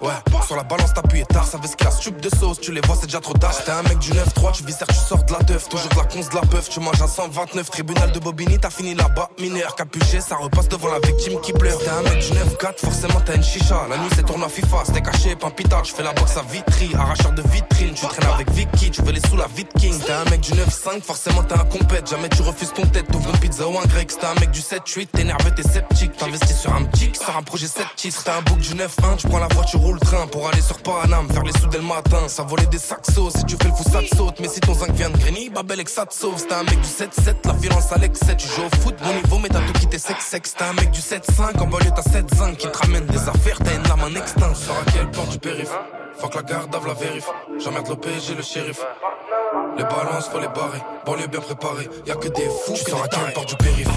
Ouais, 0.00 0.12
sur 0.46 0.56
la 0.56 0.62
balance 0.62 0.92
t'appuyais 0.92 1.24
tard, 1.24 1.46
savais 1.46 1.68
ce 1.68 1.76
qu'il 1.76 1.86
a 1.86 1.90
de 1.90 2.36
sauce, 2.36 2.60
tu 2.60 2.72
les 2.72 2.80
vois 2.82 2.96
c'est 2.98 3.06
déjà 3.06 3.20
trop 3.20 3.34
tard. 3.34 3.52
C'était 3.52 3.72
un 3.72 3.82
mec 3.82 3.98
du 3.98 4.12
9-3, 4.12 4.52
tu 4.52 4.64
visères, 4.64 4.86
tu 4.88 4.94
sors 4.94 5.24
de 5.24 5.32
la 5.32 5.38
teuf, 5.40 5.68
toujours 5.68 5.88
de 5.88 5.96
la 5.96 6.04
conce 6.04 6.28
de 6.28 6.34
la 6.34 6.42
peuf, 6.42 6.68
tu 6.68 6.80
manges 6.80 7.00
un 7.00 7.06
129, 7.06 7.70
tribunal 7.70 8.12
de 8.12 8.18
Bobigny, 8.18 8.58
t'as 8.58 8.70
fini 8.70 8.94
là-bas, 8.94 9.30
mineur 9.38 9.74
capuché, 9.74 10.20
ça 10.20 10.36
repasse 10.36 10.68
devant 10.68 10.88
la 10.88 11.00
victime 11.00 11.40
qui 11.40 11.52
pleure. 11.52 11.78
C'était 11.78 11.90
un 11.90 12.02
mec 12.02 12.18
du 12.20 12.32
9-4, 12.32 12.78
forcément 12.78 13.20
t'as 13.24 13.36
une 13.36 13.42
chicha, 13.42 13.86
la 13.90 13.98
nuit 13.98 14.10
c'est 14.14 14.24
tournoi 14.24 14.48
FIFA, 14.48 14.84
c'était 14.86 15.02
caché, 15.02 15.36
pampita, 15.36 15.80
tu 15.82 15.92
fais 15.92 16.02
la 16.02 16.12
boxe 16.12 16.36
à 16.36 16.42
vitri, 16.42 16.94
arracheur 16.94 17.32
de 17.32 17.42
vitrine, 17.42 17.94
tu 17.94 18.06
traînes 18.06 18.30
avec 18.32 18.50
Vicky, 18.50 18.90
tu 18.90 19.02
veux 19.02 19.12
les 19.12 19.26
sous 19.28 19.36
la 19.36 19.46
vite 19.54 19.72
king. 19.78 19.98
T'es 19.98 20.12
un 20.12 20.24
mec 20.30 20.40
du 20.40 20.52
9-5, 20.52 21.02
forcément 21.02 21.42
t'es 21.42 21.54
un 21.54 21.64
compète, 21.64 22.08
jamais 22.08 22.28
tu 22.28 22.42
refuses 22.42 22.72
ton 22.72 22.86
tête, 22.86 23.06
t'ouvres 23.10 23.30
une 23.30 23.38
pizza 23.38 23.66
ou 23.66 23.78
un 23.78 23.86
grec, 23.86 24.10
c'était 24.10 24.26
un 24.26 24.34
mec 24.34 24.50
du 24.50 24.60
7-8, 24.60 25.08
t'es 25.12 25.24
t'es 25.56 25.62
sceptique, 25.62 26.16
t'investis 26.16 26.56
sur 26.56 26.74
un 26.74 26.84
petit, 26.84 27.10
sur 27.14 27.36
un 27.36 27.42
projet 27.42 27.66
7 27.66 27.86
titres, 27.96 28.22
t'as 28.24 28.38
un 28.38 28.42
book 28.42 28.58
du 28.58 28.74
9-1, 28.74 29.16
tu 29.16 29.28
prends 29.28 29.38
la 29.38 29.48
voiture 29.48 29.82
ou 29.84 29.92
le 29.92 30.00
train 30.00 30.26
pour 30.26 30.48
aller 30.48 30.60
sur 30.60 30.78
Paname, 30.82 31.28
faire 31.30 31.42
les 31.42 31.52
sous 31.52 31.66
dès 31.68 31.78
le 31.78 31.84
matin, 31.84 32.28
ça 32.28 32.42
volait 32.42 32.66
des 32.66 32.78
saxos, 32.78 33.30
si 33.36 33.44
tu 33.44 33.56
fais 33.56 33.68
le 33.68 33.74
fou 33.74 33.82
ça 33.84 34.02
te 34.02 34.14
saute, 34.14 34.38
mais 34.40 34.48
si 34.48 34.60
ton 34.60 34.74
zinc 34.74 34.90
vient 34.92 35.10
de 35.10 35.16
Grigny, 35.16 35.48
Babel 35.48 35.80
et 35.80 35.84
que 35.84 35.90
ça 35.90 36.06
te 36.06 36.14
sauve, 36.14 36.38
c'était 36.38 36.54
un 36.54 36.62
mec 36.64 36.80
du 36.80 36.88
7-7, 36.88 37.46
la 37.46 37.52
violence 37.54 37.92
à 37.92 37.98
l'excès, 37.98 38.36
tu 38.36 38.46
joues 38.48 38.62
au 38.62 38.76
foot, 38.82 38.94
bon 39.02 39.14
niveau, 39.14 39.38
mais 39.38 39.48
t'as 39.48 39.60
tout 39.60 39.72
quitté 39.72 39.98
sec, 39.98 40.16
c'était 40.20 40.64
un 40.64 40.74
mec 40.74 40.90
du 40.90 41.00
7-5, 41.00 41.58
en 41.60 41.66
banlieue 41.66 41.90
t'as 41.94 42.02
7-5, 42.02 42.56
qui 42.56 42.68
te 42.68 42.78
ramène 42.78 43.06
des 43.06 43.28
affaires, 43.28 43.58
t'as 43.64 43.74
une 43.74 43.82
lame 43.88 44.02
en 44.02 44.14
extinct, 44.14 44.54
sur 44.54 44.72
à 44.72 45.06
porte 45.12 45.30
du 45.30 45.38
périph', 45.38 45.70
faut 46.18 46.28
que 46.28 46.36
la 46.36 46.42
garde 46.42 46.76
la 46.86 46.94
vérif, 46.94 47.26
j'emmerde 47.58 47.88
le 47.88 47.96
PSG, 47.96 48.34
le 48.34 48.42
shérif, 48.42 48.80
les 49.76 49.84
balances, 49.84 50.28
faut 50.28 50.40
les 50.40 50.48
barrer. 50.48 50.80
Banlieue 51.04 51.26
bien 51.26 51.40
préparée, 51.40 51.88
y'a 52.06 52.14
que 52.16 52.28
des 52.28 52.48
fous 52.64 52.72
qui 52.72 52.92
à 52.92 53.08
quelle 53.08 53.32
porte 53.32 53.48
du 53.48 53.56
périph? 53.56 53.88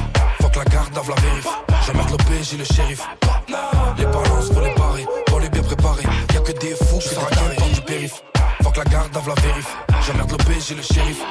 Faut 0.52 0.60
que 0.62 0.66
la 0.66 0.76
garde 0.76 0.98
av 0.98 1.08
la 1.08 1.16
vérif. 1.16 1.48
J'emmerde 1.86 2.12
le 2.12 2.18
PSG, 2.18 2.58
le 2.58 2.64
shérif. 2.64 3.02
Les 3.98 4.06
balances, 4.06 4.52
faut 4.52 4.62
les 4.62 4.74
barrer. 4.74 5.06
Banlieue 5.30 5.50
bien 5.50 5.62
préparée, 5.62 6.04
y'a 6.34 6.40
que 6.40 6.52
des 6.54 6.76
fous 6.76 6.98
à 6.98 7.36
quelle 7.36 7.56
porte 7.56 7.74
du 7.74 7.82
périph. 7.82 8.24
Faut 8.64 8.72
que 8.72 8.80
la 8.80 8.86
garde 8.86 9.16
av 9.16 9.28
la 9.28 9.36
vérif. 9.36 9.78
J'emmerde 10.02 10.32
le 10.32 10.38
PSG, 10.38 10.76
le 10.76 10.82
shérif. 10.82 11.22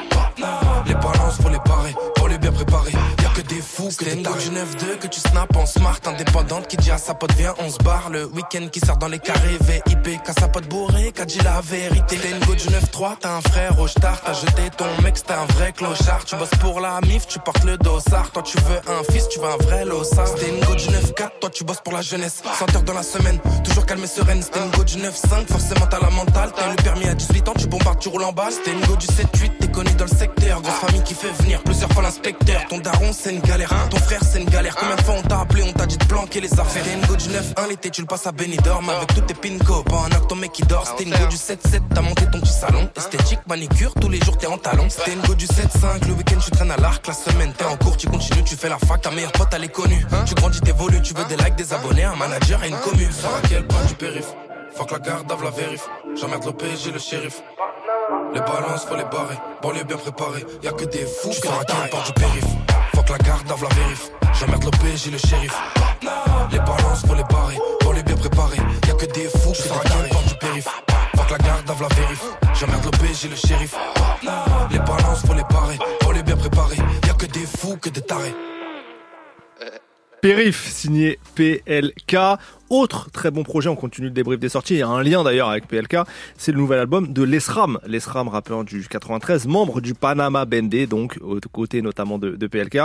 Les 0.87 0.95
balances, 0.95 1.37
faut 1.43 1.49
les 1.49 1.59
barrer. 1.67 1.95
Banlieue 2.17 2.39
bien 2.39 2.53
préparée, 2.53 2.93
y'a 2.93 3.18
que 3.39 3.49
des 3.49 3.63
fous 3.63 3.91
que 3.97 4.05
des 4.05 4.17
du 4.17 4.23
9-2 4.25 4.99
que 5.01 5.07
tu 5.07 5.21
snaps 5.21 5.57
en 5.57 5.65
smart. 5.65 6.01
Indépendante 6.07 6.67
qui 6.67 6.77
dit 6.77 6.91
à 6.91 6.99
sa 6.99 7.15
pote 7.15 7.33
viens 7.37 7.55
on 7.61 7.71
se 7.71 7.79
barre. 7.79 8.11
Le 8.11 8.27
week-end 8.27 8.67
qui 8.73 8.81
sort 8.81 8.97
dans 8.97 9.07
les 9.07 9.21
carrés 9.21 9.59
VIP 9.61 10.21
qu'à 10.25 10.33
sa 10.33 10.49
pote 10.49 10.69
bourrée 10.69 11.13
qu'a 11.13 11.25
dit 11.25 11.39
la 11.45 11.61
vérité. 11.61 12.17
T'es 12.17 12.31
une 12.31 12.45
go 12.45 12.55
du 12.55 12.67
9-3 12.67 13.19
t'as 13.21 13.37
un 13.37 13.41
frère 13.41 13.79
au 13.79 13.87
star. 13.87 14.21
T'as 14.23 14.33
jeté 14.33 14.71
ton 14.77 14.87
mec 15.03 15.17
c'était 15.17 15.35
un 15.35 15.45
vrai 15.55 15.73
clochard. 15.73 16.25
Tu 16.25 16.35
bosses 16.35 16.59
pour 16.61 16.81
la 16.81 17.01
mif 17.03 17.29
tu 17.29 17.39
portes 17.39 17.65
le 17.65 17.77
dossard. 17.77 18.31
Toi 18.33 18.43
tu 18.43 18.59
veux 18.59 18.81
un 18.93 19.13
fils 19.13 19.29
tu 19.29 19.39
veux 19.39 19.47
un 19.47 19.57
vrai 19.59 19.85
lossard. 19.85 20.27
C'était 20.27 20.49
une 20.49 20.65
go 20.65 20.75
du 20.75 20.87
9-4 20.87 21.31
toi 21.41 21.51
tu 21.51 21.63
bosses 21.63 21.81
pour 21.85 21.93
la 21.93 22.03
jeunesse. 22.03 22.43
100 22.59 22.75
heures 22.75 22.83
dans 22.83 22.95
la 22.95 23.05
semaine 23.05 23.39
toujours 23.65 23.87
calme 23.87 24.03
et 24.03 24.09
sereine. 24.09 24.43
C'était 24.43 24.65
une 24.65 24.71
go 24.71 24.83
du 24.83 24.97
9-5 24.97 25.47
forcément 25.49 25.87
t'as 25.89 26.01
la 26.01 26.11
mentale. 26.11 26.51
T'as 26.57 26.71
le 26.71 26.77
permis 26.77 27.07
à 27.07 27.15
18 27.15 27.49
ans 27.49 27.55
tu 27.57 27.69
bombardes 27.69 28.01
tu 28.01 28.09
roules 28.09 28.25
en 28.25 28.33
balle. 28.33 28.53
C'était 28.53 28.73
une 28.73 28.85
go 28.85 28.97
du 28.97 29.07
7-8 29.07 29.59
t'es 29.61 29.68
connu 29.79 29.95
dans 29.95 30.07
le 30.07 30.17
secteur. 30.17 30.61
Grosse 30.61 30.75
famille 30.75 31.03
qui 31.05 31.15
fait 31.15 31.31
venir 31.43 31.63
plusieurs 31.63 31.91
fois 31.93 32.03
l'inspecteur. 32.03 32.61
Ton 32.69 32.79
daron 32.79 33.13
c'est 33.13 33.33
une 33.33 33.41
galère 33.41 33.73
ton 33.91 33.99
frère 33.99 34.21
c'est 34.25 34.41
une 34.41 34.51
galère. 34.51 34.75
Combien 34.75 34.97
de 34.97 35.03
fois 35.03 35.15
on 35.19 35.23
t'a 35.23 35.41
appelé 35.41 35.63
on 35.63 35.73
t'a 35.73 35.87
dit 35.87 35.97
de 35.97 36.05
planquer 36.05 36.41
les 36.41 36.53
affaires? 36.59 36.83
T'es 36.83 36.95
une 36.95 37.07
go 37.07 37.15
du 37.15 37.29
9-1 37.29 37.69
l'été 37.69 37.91
tu 37.91 38.01
le 38.01 38.09
passes 38.09 38.27
à 38.27 38.33
Benidorm 38.33 38.89
avec 38.91 39.15
tous 39.15 39.21
tes 39.21 39.35
pinko 39.35 39.85
pas 39.85 40.03
un 40.07 40.17
acte 40.17 40.29
ton 40.29 40.35
mec 40.35 40.53
qui 40.53 40.63
dort. 40.63 40.85
C'était 40.87 41.05
une 41.05 41.17
go 41.17 41.27
du 41.29 41.37
7-7 41.37 41.81
t'as 41.95 42.01
monté 42.01 42.25
ton 42.33 42.41
petit 42.41 42.53
salon. 42.53 42.91
Esthétique 42.97 43.41
manicure 43.47 43.95
tous 44.01 44.09
les 44.09 44.21
jours 44.21 44.37
t'es 44.37 44.49
en 44.49 44.59
talon. 44.59 44.89
C'était 44.91 45.13
une 45.13 45.23
go 45.23 45.35
du 45.35 45.47
7-5 45.47 46.09
le 46.09 46.15
week-end 46.15 46.39
tu 46.45 46.51
traînes 46.51 46.73
à 46.73 46.77
l'arc. 46.77 47.07
La 47.07 47.15
semaine 47.15 47.53
t'es 47.57 47.65
en 47.65 47.77
cours. 47.77 47.97
Tu 47.97 48.09
continues 48.09 48.43
tu 48.43 48.57
fais 48.57 48.69
la 48.69 48.79
fac. 48.79 49.01
Ta 49.01 49.13
meilleure 49.13 49.33
pote 49.33 49.49
elle 49.53 49.65
est 49.65 49.69
connue. 49.69 50.05
Tu 50.27 50.35
grandis 50.35 50.61
t'évolues. 50.61 51.03
Tu 51.03 51.15
veux 51.15 51.25
des 51.27 51.37
likes 51.37 51.57
des 51.57 51.73
abonnés 51.73 52.05
un 52.05 52.17
manager 52.17 52.65
et 52.65 52.69
une 52.69 52.79
commune 52.79 53.13
sur 53.13 53.29
à 53.29 53.41
quel 53.49 53.65
point 53.65 53.85
du 53.85 53.95
périph 53.95 54.33
faut 54.75 54.85
que 54.85 54.93
la 54.95 55.01
garde 55.01 55.33
la 55.43 55.51
vérif. 55.51 55.89
J'emmerde 56.21 56.45
le 56.47 56.53
PSG 56.53 56.93
le 56.93 56.99
shérif 56.99 57.43
les 58.33 58.41
balances, 58.41 58.85
faut 58.87 58.97
les 58.97 59.05
barrer. 59.05 59.37
Banlieue 59.63 59.85
bien 59.85 59.97
préparée, 59.97 60.45
y'a 60.63 60.73
que 60.73 60.85
des 60.85 61.07
fous 61.07 61.31
qui 61.31 61.49
à 61.49 61.65
quelle 61.65 61.91
porte 61.91 62.07
du 62.07 62.13
périph. 62.13 62.45
Faut 62.95 63.03
que 63.03 63.13
la 63.13 63.19
garde 63.19 63.51
av 63.51 63.63
la 63.63 63.69
vérif. 63.69 64.11
J'emmerde 64.39 64.65
le 64.65 64.71
PSG, 64.71 65.11
le 65.11 65.19
shérif. 65.19 65.55
Les 66.53 66.59
balances, 66.59 67.07
faut 67.07 67.15
les 67.15 67.25
barrer. 67.25 67.59
Banlieue 67.85 68.03
bien 68.03 68.17
préparée, 68.17 68.59
y'a 68.87 68.95
que 68.95 69.07
des 69.07 69.29
fous 69.29 69.53
qui 69.53 69.69
à 69.69 69.81
quelle 69.83 70.09
porte 70.11 70.29
du 70.29 70.35
périph. 70.37 70.69
Faut 71.17 71.25
que 71.25 71.33
la 71.33 71.39
garde 71.39 71.71
av 71.71 71.81
la 71.83 71.89
vérif. 71.89 72.23
J'emmerde 72.55 72.85
le 72.85 72.91
PSG, 72.91 73.29
le 73.29 73.37
shérif. 73.37 73.75
Les 74.71 74.79
balances, 74.79 75.27
faut 75.27 75.35
les 75.35 75.43
barrer. 75.55 75.79
Banlieue 76.03 76.23
bien 76.23 76.37
préparée, 76.37 76.79
y'a 77.07 77.15
que 77.15 77.27
des 77.27 77.47
fous 77.47 77.77
que 77.81 77.89
des 77.89 78.03
tarés. 78.03 78.35
Périph, 80.21 80.67
signé 80.67 81.19
PLK. 81.37 82.17
Autre 82.71 83.09
très 83.11 83.31
bon 83.31 83.45
projet, 83.45 83.69
on 83.69 83.77
continue 83.77 84.09
le 84.09 84.13
débrief 84.13 84.41
des 84.41 84.49
sorties. 84.49 84.75
Il 84.75 84.79
y 84.79 84.83
a 84.83 84.89
un 84.89 85.03
lien 85.03 85.23
d'ailleurs 85.23 85.49
avec 85.49 85.69
PLK. 85.69 85.99
C'est 86.37 86.51
le 86.51 86.59
nouvel 86.59 86.81
album 86.81 87.13
de 87.13 87.23
Lesram. 87.23 87.79
Lesram, 87.87 88.27
rappeur 88.27 88.65
du 88.65 88.87
93, 88.89 89.47
membre 89.47 89.81
du 89.81 89.95
Panama 89.95 90.45
Bendé, 90.45 90.87
donc 90.89 91.19
aux 91.23 91.39
côtés 91.53 91.83
notamment 91.83 92.19
de 92.19 92.47
PLK. 92.47 92.79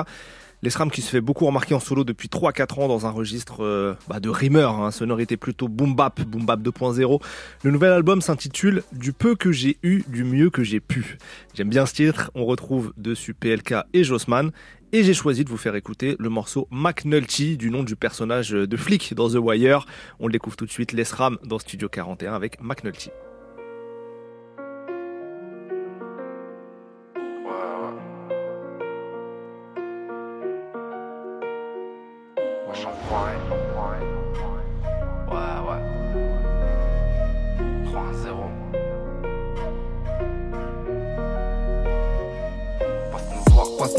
L'Esram 0.64 0.90
qui 0.90 1.02
se 1.02 1.10
fait 1.10 1.20
beaucoup 1.20 1.46
remarquer 1.46 1.74
en 1.74 1.82
solo 1.82 2.06
depuis 2.06 2.30
3-4 2.30 2.80
ans 2.80 2.88
dans 2.88 3.06
un 3.06 3.10
registre 3.10 3.66
euh, 3.66 3.96
bah, 4.08 4.22
de 4.22 4.30
rimeur, 4.30 4.80
hein, 4.80 4.92
sonorité 4.92 5.36
plutôt 5.36 5.68
boom 5.68 5.94
bap, 5.94 6.22
boom 6.22 6.46
bap 6.46 6.62
2.0. 6.62 7.22
Le 7.64 7.72
nouvel 7.72 7.92
album 7.92 8.22
s'intitule 8.22 8.82
Du 8.94 9.12
peu 9.12 9.36
que 9.36 9.52
j'ai 9.52 9.78
eu, 9.84 10.04
du 10.08 10.24
mieux 10.24 10.50
que 10.50 10.64
j'ai 10.64 10.80
pu. 10.80 11.18
J'aime 11.54 11.68
bien 11.68 11.86
ce 11.86 11.96
titre, 11.96 12.32
on 12.34 12.46
retrouve 12.46 12.94
dessus 12.96 13.34
PLK 13.34 13.76
et 13.94 14.06
Jossman. 14.06 14.52
Et 14.94 15.04
j'ai 15.04 15.14
choisi 15.14 15.44
de 15.44 15.50
vous 15.50 15.58
faire 15.58 15.76
écouter 15.76 16.16
le 16.18 16.30
morceau 16.30 16.70
McNulty, 16.72 17.58
du 17.58 17.70
nom 17.70 17.84
du 17.84 17.98
personnage 17.98 18.52
de 18.52 18.78
flic 18.78 19.14
dans 19.16 19.28
The 19.28 19.40
Wire. 19.40 19.86
On 20.22 20.28
le 20.28 20.32
découvre 20.32 20.56
tout 20.56 20.66
de 20.66 20.72
suite, 20.72 20.94
l'Esram 20.94 21.40
dans 21.44 21.60
Studio 21.60 21.90
41 21.90 22.34
avec 22.34 22.62
McNulty. 22.62 23.10
Wesh, 32.74 32.88
enfoiré. 32.88 33.53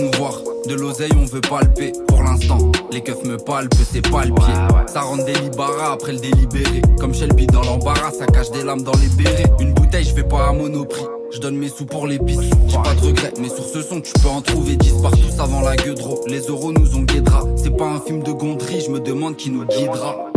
Nous 0.01 0.11
voir, 0.19 0.33
passe 0.33 0.43
nous 0.43 0.45
voir. 0.45 0.55
De 0.67 0.75
l'oseille, 0.75 1.13
on 1.21 1.25
veut 1.25 1.41
palper. 1.41 1.93
Pour 2.09 2.23
l'instant, 2.23 2.59
les 2.91 3.03
keufs 3.03 3.25
me 3.25 3.37
palpent, 3.37 3.75
c'est 3.91 4.09
pas 4.09 4.25
le 4.25 4.35
pied. 4.35 4.55
Ça 4.87 5.03
rend 5.03 5.17
délibérat 5.17 5.93
après 5.93 6.13
le 6.13 6.19
délibéré. 6.19 6.83
Comme 6.99 7.15
Shelby 7.15 7.47
dans 7.47 7.63
l'embarras, 7.63 8.13
ça 8.13 8.27
cache 8.27 8.51
des 8.51 8.65
lames 8.65 8.83
dans 8.83 8.93
les 8.93 9.09
bérets. 9.23 9.51
Une 9.61 9.75
bouteille, 9.75 10.05
je 10.05 10.15
vais 10.15 10.25
pas 10.25 10.49
à 10.49 10.53
monoprix. 10.53 11.05
Je 11.33 11.41
donne 11.41 11.57
mes 11.57 11.69
sous 11.69 11.85
pour 11.85 12.07
les 12.07 12.21
pistes, 12.21 12.43
j'ai 12.69 12.77
pas 12.77 12.95
de 12.95 13.07
regrets, 13.07 13.33
mais 13.41 13.49
sur 13.49 13.65
ce 13.65 13.83
son 13.83 14.01
tu 14.01 14.13
peux 14.23 14.29
en 14.29 14.41
trouver 14.41 14.77
10 14.77 15.03
partout 15.03 15.19
avant 15.41 15.63
la 15.63 15.75
gueule 15.75 15.97
Les 16.29 16.39
euros 16.43 16.71
nous 16.71 16.95
ont 16.95 17.03
guédra, 17.03 17.43
c'est 17.57 17.77
pas 17.77 17.87
un 17.87 18.01
film 18.01 18.23
de 18.23 18.31
gondry, 18.31 18.81
je 18.81 18.91
me 18.91 19.01
demande 19.01 19.35
qui 19.37 19.51
nous 19.51 19.65
guidera. 19.65 20.31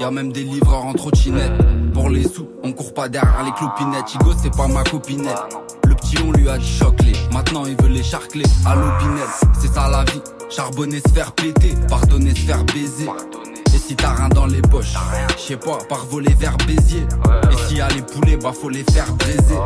Y'a 0.00 0.10
même 0.12 0.32
des 0.32 0.44
livreurs 0.44 0.86
en 0.86 0.92
trottinette. 0.92 1.52
Pour 1.92 2.08
les 2.08 2.22
sous, 2.22 2.48
on 2.62 2.72
court 2.72 2.94
pas 2.94 3.08
derrière 3.08 3.42
les 3.44 3.50
clopinettes. 3.52 4.14
Igo, 4.14 4.32
c'est 4.40 4.54
pas 4.54 4.68
ma 4.68 4.84
copinette. 4.84 5.36
Le 5.86 5.94
petit, 5.94 6.16
on 6.24 6.30
lui 6.32 6.48
a 6.48 6.56
dit 6.56 6.66
choc-les. 6.66 7.14
Maintenant, 7.32 7.64
il 7.66 7.76
veut 7.82 7.88
les 7.88 8.04
charcler 8.04 8.44
à 8.64 8.76
l'opinette. 8.76 9.28
C'est 9.60 9.72
ça 9.72 9.88
la 9.88 10.04
vie. 10.04 10.22
Charbonner, 10.50 11.00
se 11.00 11.12
faire 11.12 11.32
péter. 11.32 11.74
Pardonner, 11.88 12.30
se 12.30 12.40
faire 12.40 12.64
baiser. 12.64 13.08
Et 13.74 13.78
si 13.78 13.96
t'as 13.96 14.14
rien 14.14 14.28
dans 14.28 14.46
les 14.46 14.62
poches, 14.62 14.94
je 15.36 15.42
sais 15.42 15.56
pas, 15.56 15.78
par 15.88 16.06
voler 16.06 16.32
vers 16.34 16.56
Béziers. 16.58 17.06
Et 17.50 17.56
s'il 17.66 17.78
y 17.78 17.80
a 17.80 17.88
les 17.88 18.02
poulets, 18.02 18.36
bah 18.36 18.52
faut 18.52 18.68
les 18.68 18.84
faire 18.84 19.12
braiser. 19.14 19.58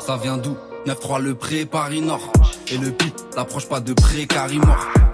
Ça 0.00 0.16
vient 0.16 0.36
d'où? 0.36 0.56
9-3 0.86 1.20
le 1.20 1.34
pré, 1.34 1.64
Paris 1.64 2.00
Nord. 2.00 2.32
Et 2.68 2.78
le 2.78 2.92
pit, 2.92 3.12
t'approche 3.34 3.68
pas 3.68 3.80
de 3.80 3.92
près 3.92 4.26
car 4.26 4.52
il. 4.52 4.60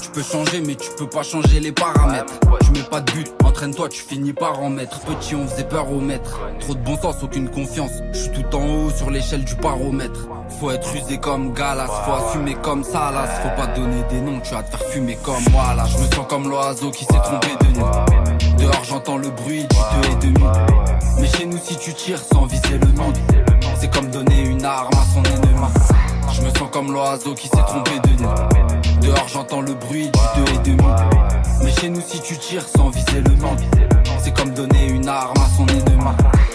Tu 0.03 0.11
peux 0.11 0.23
changer, 0.23 0.61
mais 0.61 0.75
tu 0.75 0.91
peux 0.99 1.09
pas 1.09 1.23
changer 1.23 1.61
les 1.61 1.73
paramètres. 1.73 2.35
Tu 2.63 2.73
mets 2.73 2.87
pas 2.91 3.01
de 3.01 3.11
but, 3.13 3.29
entraîne-toi, 3.43 3.89
tu 3.89 4.03
finis 4.03 4.35
par 4.35 4.61
en 4.61 4.69
mettre. 4.69 5.01
Petit, 5.01 5.35
on 5.35 5.47
faisait 5.47 5.65
peur 5.65 5.91
au 5.91 5.99
maître. 5.99 6.41
Trop 6.61 6.75
de 6.75 6.81
bon 6.81 6.99
sens, 6.99 7.17
aucune 7.23 7.49
confiance. 7.49 7.91
Je 8.13 8.19
suis 8.19 8.31
tout 8.33 8.55
en 8.55 8.67
haut 8.67 8.91
sur 8.91 9.11
l'échelle 9.11 9.45
du 9.45 9.55
baromètre. 9.55 10.29
Faut 10.61 10.71
être 10.71 10.87
rusé 10.93 11.17
comme 11.19 11.55
Galas, 11.55 11.87
faut 11.87 12.13
assumer 12.13 12.55
comme 12.63 12.85
Salas. 12.85 13.41
Faut 13.43 13.61
pas 13.63 13.69
donner 13.69 14.03
des 14.11 14.21
noms, 14.21 14.41
tu 14.41 14.53
vas 14.55 14.63
te 14.63 14.77
faire 14.77 14.87
fumer 14.91 15.17
comme 15.23 15.43
moi 15.53 15.73
là. 15.75 15.87
Je 15.87 15.97
me 15.97 16.05
sens 16.05 16.27
comme 16.29 16.51
l'oiseau 16.51 16.91
qui 16.91 17.07
s'est 17.07 17.13
trompé 17.13 17.49
de 17.63 17.67
nid. 17.69 18.59
Dehors, 18.59 18.85
j'entends 18.85 19.17
le 19.17 19.31
bruit 19.31 19.63
du 19.63 19.67
deux 19.67 20.09
et 20.11 20.33
demi. 20.33 20.45
Mais 21.19 21.29
chez 21.29 21.47
nous, 21.47 21.59
si 21.65 21.77
tu 21.79 21.95
tires 21.95 22.23
sans 22.23 22.45
viser 22.45 22.79
le 22.79 22.89
monde, 22.89 23.17
c'est 23.83 23.91
comme 23.91 24.11
donner 24.11 24.43
une 24.43 24.65
arme 24.65 24.93
à 24.95 25.05
son 25.13 25.25
ennemi. 25.25 25.67
Je 26.33 26.43
me 26.43 26.51
sens 26.51 26.69
comme 26.71 26.93
l'oiseau 26.93 27.35
qui 27.35 27.49
s'est 27.49 27.65
trompé 27.67 27.91
de 28.05 28.11
nid. 28.11 29.01
Dehors, 29.01 29.27
j'entends 29.27 29.61
le 29.61 29.75
bruit 29.75 30.05
du 30.05 30.21
deux 30.37 30.53
et 30.53 30.59
demi. 30.59 30.89
Mais 31.65 31.73
chez 31.73 31.91
nous, 31.91 32.01
si 32.01 32.21
tu 32.21 32.39
tires 32.39 32.67
sans 32.69 32.91
viser 32.91 33.21
le 33.21 33.35
monde, 33.37 33.59
c'est 34.23 34.33
comme 34.37 34.51
donner 34.51 34.87
une 34.87 35.09
arme 35.09 35.35
à 35.37 35.49
son 35.57 35.67
ennemi. 35.67 36.05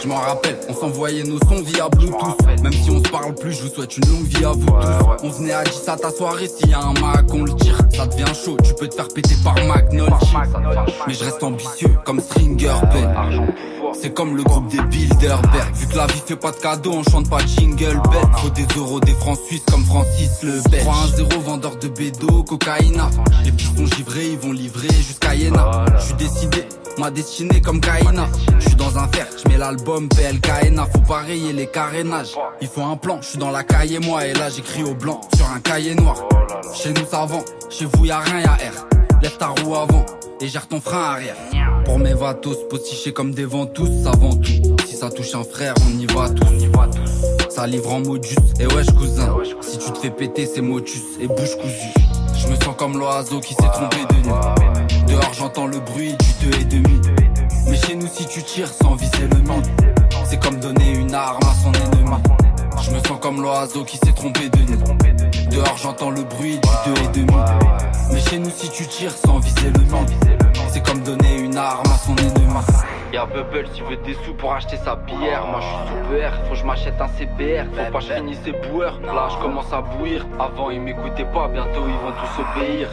Je 0.01 0.07
m'en 0.07 0.15
rappelle, 0.15 0.59
on 0.69 0.73
s'envoyait 0.73 1.23
nos 1.23 1.39
sons 1.39 1.61
via 1.63 1.89
Bluetooth. 1.89 2.61
Même 2.61 2.73
si 2.73 2.89
on 2.91 3.03
se 3.03 3.09
parle 3.09 3.33
plus, 3.35 3.53
je 3.53 3.63
vous 3.63 3.69
souhaite 3.73 3.97
une 3.97 4.07
longue 4.09 4.27
vie 4.27 4.45
à 4.45 4.51
vous 4.51 4.65
tous. 4.65 5.23
On 5.23 5.29
venait 5.29 5.53
à 5.53 5.63
10 5.63 5.89
à 5.89 5.97
ta 5.97 6.11
soirée, 6.11 6.47
s'il 6.47 6.69
y 6.69 6.73
a 6.73 6.79
un 6.79 6.93
Mac, 6.93 7.25
on 7.33 7.43
le 7.43 7.53
tire. 7.55 7.77
Ça 7.93 8.05
devient 8.05 8.25
chaud, 8.33 8.57
tu 8.63 8.73
peux 8.75 8.87
te 8.87 8.95
faire 8.95 9.07
péter 9.07 9.35
par 9.43 9.55
McNulty. 9.55 10.33
Mais 11.07 11.13
je 11.13 11.23
reste 11.23 11.41
ambitieux 11.43 11.97
comme 12.05 12.19
Stringer 12.19 12.75
Bell. 12.93 13.53
C'est 13.99 14.13
comme 14.13 14.37
le 14.37 14.43
groupe 14.43 14.67
des 14.67 14.81
Bilderberg. 14.81 15.73
Vu 15.73 15.87
que 15.87 15.97
la 15.97 16.05
vie 16.05 16.21
fait 16.25 16.35
pas 16.35 16.51
de 16.51 16.57
cadeaux, 16.57 16.93
on 16.93 17.03
chante 17.09 17.29
pas 17.29 17.39
jingle 17.39 17.99
bell. 18.11 18.29
Faut 18.35 18.49
des 18.49 18.67
euros, 18.77 18.99
des 18.99 19.13
francs 19.13 19.39
suisses 19.47 19.63
comme 19.71 19.83
Francis 19.83 20.43
le 20.43 20.61
Belge. 20.69 20.85
3-1-0, 20.85 21.39
vendeur 21.39 21.75
de 21.77 21.87
bédo, 21.87 22.43
cocaïna. 22.43 23.09
Les 23.43 23.51
petits 23.51 23.65
sont 23.75 23.87
givrés, 23.95 24.27
ils 24.33 24.37
vont 24.37 24.51
livrer 24.51 24.89
jusqu'à 24.89 25.33
Yéna. 25.33 25.85
Je 25.97 26.05
suis 26.05 26.13
décidé, 26.13 26.65
ma 26.97 27.11
destinée 27.11 27.61
comme 27.61 27.79
Kaina. 27.79 28.27
Je 28.59 28.67
suis 28.67 28.75
dans 28.75 28.97
un 28.97 29.07
fer, 29.07 29.27
je 29.37 29.49
mets 29.49 29.57
l'album 29.57 30.07
PLKNA. 30.09 30.85
Faut 30.85 30.99
pas 30.99 31.19
rayer 31.19 31.53
les 31.53 31.67
carénages. 31.67 32.35
Il 32.61 32.67
faut 32.67 32.83
un 32.83 32.97
plan, 32.97 33.19
je 33.21 33.27
suis 33.27 33.37
dans 33.37 33.51
la 33.51 33.63
caille 33.63 33.99
moi. 34.03 34.25
Et 34.25 34.33
là 34.33 34.49
j'écris 34.49 34.83
au 34.83 34.93
blanc 34.93 35.21
sur 35.35 35.49
un 35.49 35.59
cahier 35.59 35.95
noir. 35.95 36.17
Chez 36.73 36.89
nous 36.89 37.05
ça 37.09 37.25
vend, 37.25 37.43
chez 37.69 37.85
vous 37.85 38.05
y 38.05 38.11
a 38.11 38.19
rien, 38.19 38.39
y 38.41 38.45
a 38.45 38.53
R. 38.53 38.87
Lève 39.21 39.37
ta 39.37 39.47
roue 39.47 39.75
avant 39.75 40.05
et 40.39 40.47
gère 40.47 40.67
ton 40.67 40.79
frein 40.79 41.03
arrière. 41.03 41.35
Pour 41.85 41.99
mes 41.99 42.13
vatos, 42.13 42.67
postichés 42.69 43.13
comme 43.13 43.33
des 43.33 43.45
ventouses, 43.45 44.03
ça 44.03 44.11
vend 44.11 44.35
tout. 44.35 44.75
Si 44.87 44.95
ça 44.95 45.09
touche 45.09 45.33
un 45.35 45.43
frère, 45.43 45.73
on 45.87 45.99
y 45.99 46.05
va 46.05 46.29
tous. 46.29 46.47
Ça 47.49 47.65
livre 47.65 47.91
en 47.91 48.01
modus, 48.01 48.35
et 48.59 48.67
wesh 48.67 48.87
cousin. 48.91 49.35
Si 49.61 49.79
tu 49.79 49.91
te 49.91 49.97
fais 49.97 50.11
péter, 50.11 50.45
c'est 50.45 50.61
motus 50.61 51.01
et 51.19 51.27
bouche 51.27 51.57
cousue. 51.57 51.93
Je 52.35 52.47
me 52.47 52.55
sens 52.55 52.75
comme 52.77 52.99
l'oiseau 52.99 53.39
qui 53.39 53.55
s'est 53.55 53.69
trompé 53.73 53.97
de 54.09 54.27
nuit. 54.27 54.76
Dehors, 55.18 55.34
j'entends 55.34 55.65
le 55.65 55.80
bruit 55.80 56.15
du 56.15 56.45
deux 56.45 56.60
et 56.60 56.64
demi. 56.65 57.02
Mais 57.68 57.76
chez 57.76 57.95
nous, 57.95 58.07
si 58.07 58.27
tu 58.27 58.44
tires 58.44 58.72
sans 58.72 58.94
viser 58.94 59.27
le 59.31 59.41
monde, 59.48 59.65
c'est 60.30 60.39
comme 60.39 60.60
donner 60.60 60.91
une 60.91 61.11
arme 61.15 61.41
à 61.41 61.56
son 61.56 61.73
ennemi. 61.73 62.11
Je 62.84 62.91
me 62.91 62.99
sens 62.99 63.18
comme 63.19 63.41
l'oiseau 63.41 63.84
qui 63.84 63.98
s'est 63.98 64.14
trompé 64.14 64.48
de 64.49 64.60
nuit. 64.60 64.77
Dehors, 65.49 65.76
j'entends 65.76 66.11
le 66.11 66.22
bruit 66.22 66.60
du 66.60 66.69
deux 66.85 67.02
et 67.02 67.07
demi. 67.14 67.38
Mais 68.11 68.19
chez 68.19 68.38
nous, 68.38 68.52
si 68.56 68.69
tu 68.69 68.85
tires 68.85 69.15
sans 69.18 69.39
viser 69.39 69.72
le 69.73 69.85
monde, 69.89 70.10
c'est 70.72 70.85
comme 70.85 71.02
donner 71.02 71.39
une 71.39 71.57
arme 71.57 71.91
à 71.91 71.98
son 71.98 72.15
ennemi. 72.15 72.53
Y'a 73.13 73.25
Bubble 73.25 73.67
s'il 73.73 73.84
veut 73.85 73.97
des 73.97 74.15
sous 74.25 74.34
pour 74.34 74.53
acheter 74.53 74.77
sa 74.77 74.95
bière. 74.95 75.45
Moi, 75.47 75.61
je 75.61 75.67
suis 75.67 75.88
sous 75.88 76.09
PR, 76.09 76.45
faut 76.45 76.53
que 76.53 76.59
je 76.59 76.65
m'achète 76.65 76.99
un 76.99 77.07
CBR. 77.07 77.65
Faut 77.69 77.91
pas 77.91 77.99
que 77.99 78.05
je 78.05 78.13
finisse 78.13 78.39
ces 78.43 78.51
boueurs. 78.51 78.99
Là, 79.01 79.29
je 79.31 79.41
commence 79.41 79.71
à 79.71 79.81
bouillir. 79.81 80.25
Avant, 80.39 80.69
ils 80.69 80.81
m'écoutaient 80.81 81.25
pas, 81.25 81.47
bientôt, 81.47 81.84
ils 81.88 81.93
vont 81.93 82.11
tous 82.11 82.41
obéir. 82.41 82.89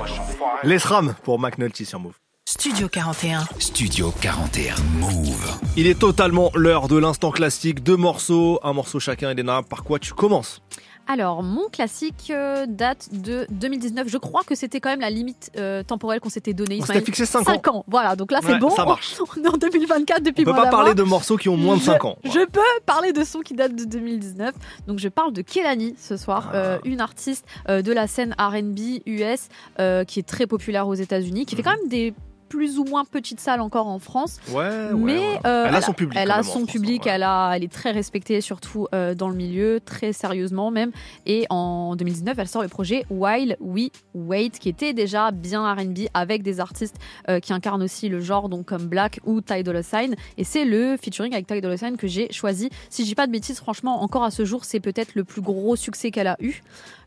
L'Esram 0.63 1.15
pour 1.25 1.41
McNulty 1.41 1.85
sur 1.85 1.99
Move. 1.99 2.15
Studio 2.47 2.89
41. 2.89 3.45
Studio 3.59 4.13
41. 4.21 4.75
Move. 5.01 5.59
Il 5.77 5.87
est 5.87 5.99
totalement 5.99 6.51
l'heure 6.55 6.89
de 6.89 6.97
l'instant 6.97 7.31
classique, 7.31 7.83
deux 7.83 7.97
morceaux, 7.97 8.61
un 8.63 8.73
morceau 8.73 9.01
chacun. 9.01 9.31
Elena, 9.31 9.63
par 9.63 9.83
quoi 9.83 9.99
tu 9.99 10.13
commences? 10.13 10.63
Alors, 11.07 11.43
mon 11.43 11.69
classique 11.69 12.29
euh, 12.31 12.65
date 12.67 13.09
de 13.13 13.47
2019. 13.51 14.09
Je 14.09 14.17
crois 14.19 14.43
que 14.43 14.55
c'était 14.55 14.81
quand 14.81 14.89
même 14.89 15.01
la 15.01 15.11
limite 15.11 15.51
euh, 15.57 15.83
temporelle 15.83 16.21
qu'on 16.21 16.29
s'était 16.31 16.55
donnée. 16.55 16.79
On 16.81 16.87
s'était 16.87 17.03
fixé 17.03 17.27
cinq 17.27 17.41
ans. 17.49 17.53
5 17.53 17.69
ans. 17.69 17.85
Voilà, 17.89 18.17
donc 18.17 18.33
là, 18.33 18.41
c'est 18.43 18.53
Ouais, 18.53 18.59
bon. 18.59 18.71
ça 18.71 18.85
marche. 18.85 19.15
On 19.37 19.45
est 19.45 19.49
en 19.49 19.57
2024 19.57 20.23
depuis 20.23 20.43
On 20.43 20.53
peut 20.53 20.57
pas 20.63 20.71
parler 20.71 20.95
de 20.95 21.03
morceaux 21.03 21.37
qui 21.37 21.49
ont 21.49 21.57
moins 21.57 21.77
de 21.77 21.83
5 21.83 22.05
ans. 22.05 22.17
Je 22.25 22.47
peux 22.47 22.61
parler 22.87 23.13
de 23.13 23.23
sons 23.25 23.41
qui 23.41 23.55
datent 23.55 23.77
de 23.77 23.85
2019. 23.85 24.55
Donc 24.87 24.99
je 24.99 25.09
parle 25.09 25.33
de 25.33 25.43
Kelani 25.43 25.95
ce 25.99 26.17
soir, 26.17 26.51
Ah. 26.53 26.57
euh, 26.57 26.79
une 26.85 27.01
artiste 27.01 27.45
euh, 27.69 27.83
de 27.83 27.93
la 27.93 28.07
scène 28.07 28.35
R&B 28.39 29.01
US 29.07 29.49
euh, 29.81 30.05
qui 30.05 30.19
est 30.21 30.27
très 30.27 30.47
populaire 30.47 30.89
aux 30.89 30.95
États-Unis, 30.95 31.45
qui 31.47 31.55
fait 31.57 31.63
quand 31.63 31.77
même 31.77 31.89
des 31.89 32.15
plus 32.49 32.79
ou 32.79 32.85
moins 32.85 33.05
petites 33.05 33.41
salles 33.41 33.61
encore 33.61 33.87
en 33.87 33.99
France. 33.99 34.39
Ouais, 34.51 34.93
mais 34.95 35.19
ouais. 35.19 35.39
euh, 35.47 35.67
Elle 35.69 35.75
a 35.75 35.81
son 35.81 35.93
public 35.93 36.19
Elle 36.21 36.31
a 36.31 36.43
son 36.43 36.51
France, 36.61 36.67
public, 36.71 37.07
elle, 37.07 37.23
a, 37.23 37.53
elle 37.55 37.65
est 37.65 37.73
très 37.73 37.91
respectée, 37.91 38.41
surtout 38.41 38.87
euh, 38.95 39.15
dans 39.15 39.29
le 39.29 39.35
milieu, 39.35 39.81
très 39.85 40.13
sérieusement 40.13 40.71
même. 40.71 40.91
Et 41.27 41.47
en 41.51 41.97
2019, 41.97 42.39
elle 42.39 42.49
sort 42.49 42.63
le 42.63 42.69
projet 42.69 43.05
While 43.11 43.57
We 43.61 43.91
Wait, 44.15 44.51
qui 44.59 44.69
était 44.69 44.93
déjà 44.93 45.31
bien 45.31 45.73
R&B 45.75 46.01
avec 46.15 46.43
des 46.43 46.61
artistes 46.61 46.97
euh, 47.29 47.41
qui 47.41 47.53
incarnent 47.53 47.83
aussi 47.83 48.09
le 48.09 48.21
genre, 48.21 48.49
donc 48.49 48.67
comme 48.67 48.87
Black 48.87 49.21
ou 49.25 49.41
Ty 49.41 49.63
Dolla 49.63 49.83
Sign. 49.83 50.15
Et 50.39 50.45
c'est 50.45 50.65
le 50.65 50.97
featuring 50.97 51.33
avec 51.33 51.47
Ty 51.47 51.61
Dolla 51.61 51.77
Sign 51.77 51.97
que 51.97 52.07
j'ai 52.07 52.33
choisi. 52.33 52.71
Si 52.91 53.03
je 53.03 53.09
dis 53.09 53.15
pas 53.15 53.27
de 53.27 53.33
bêtises, 53.33 53.59
franchement, 53.59 54.03
encore 54.03 54.25
à 54.25 54.31
ce 54.31 54.45
jour, 54.45 54.65
c'est 54.65 54.81
peut-être 54.81 55.15
le 55.15 55.25
plus 55.25 55.41
gros 55.43 55.77
succès 55.77 56.11
qu'elle 56.11 56.27
a 56.29 56.37
eu. 56.41 56.63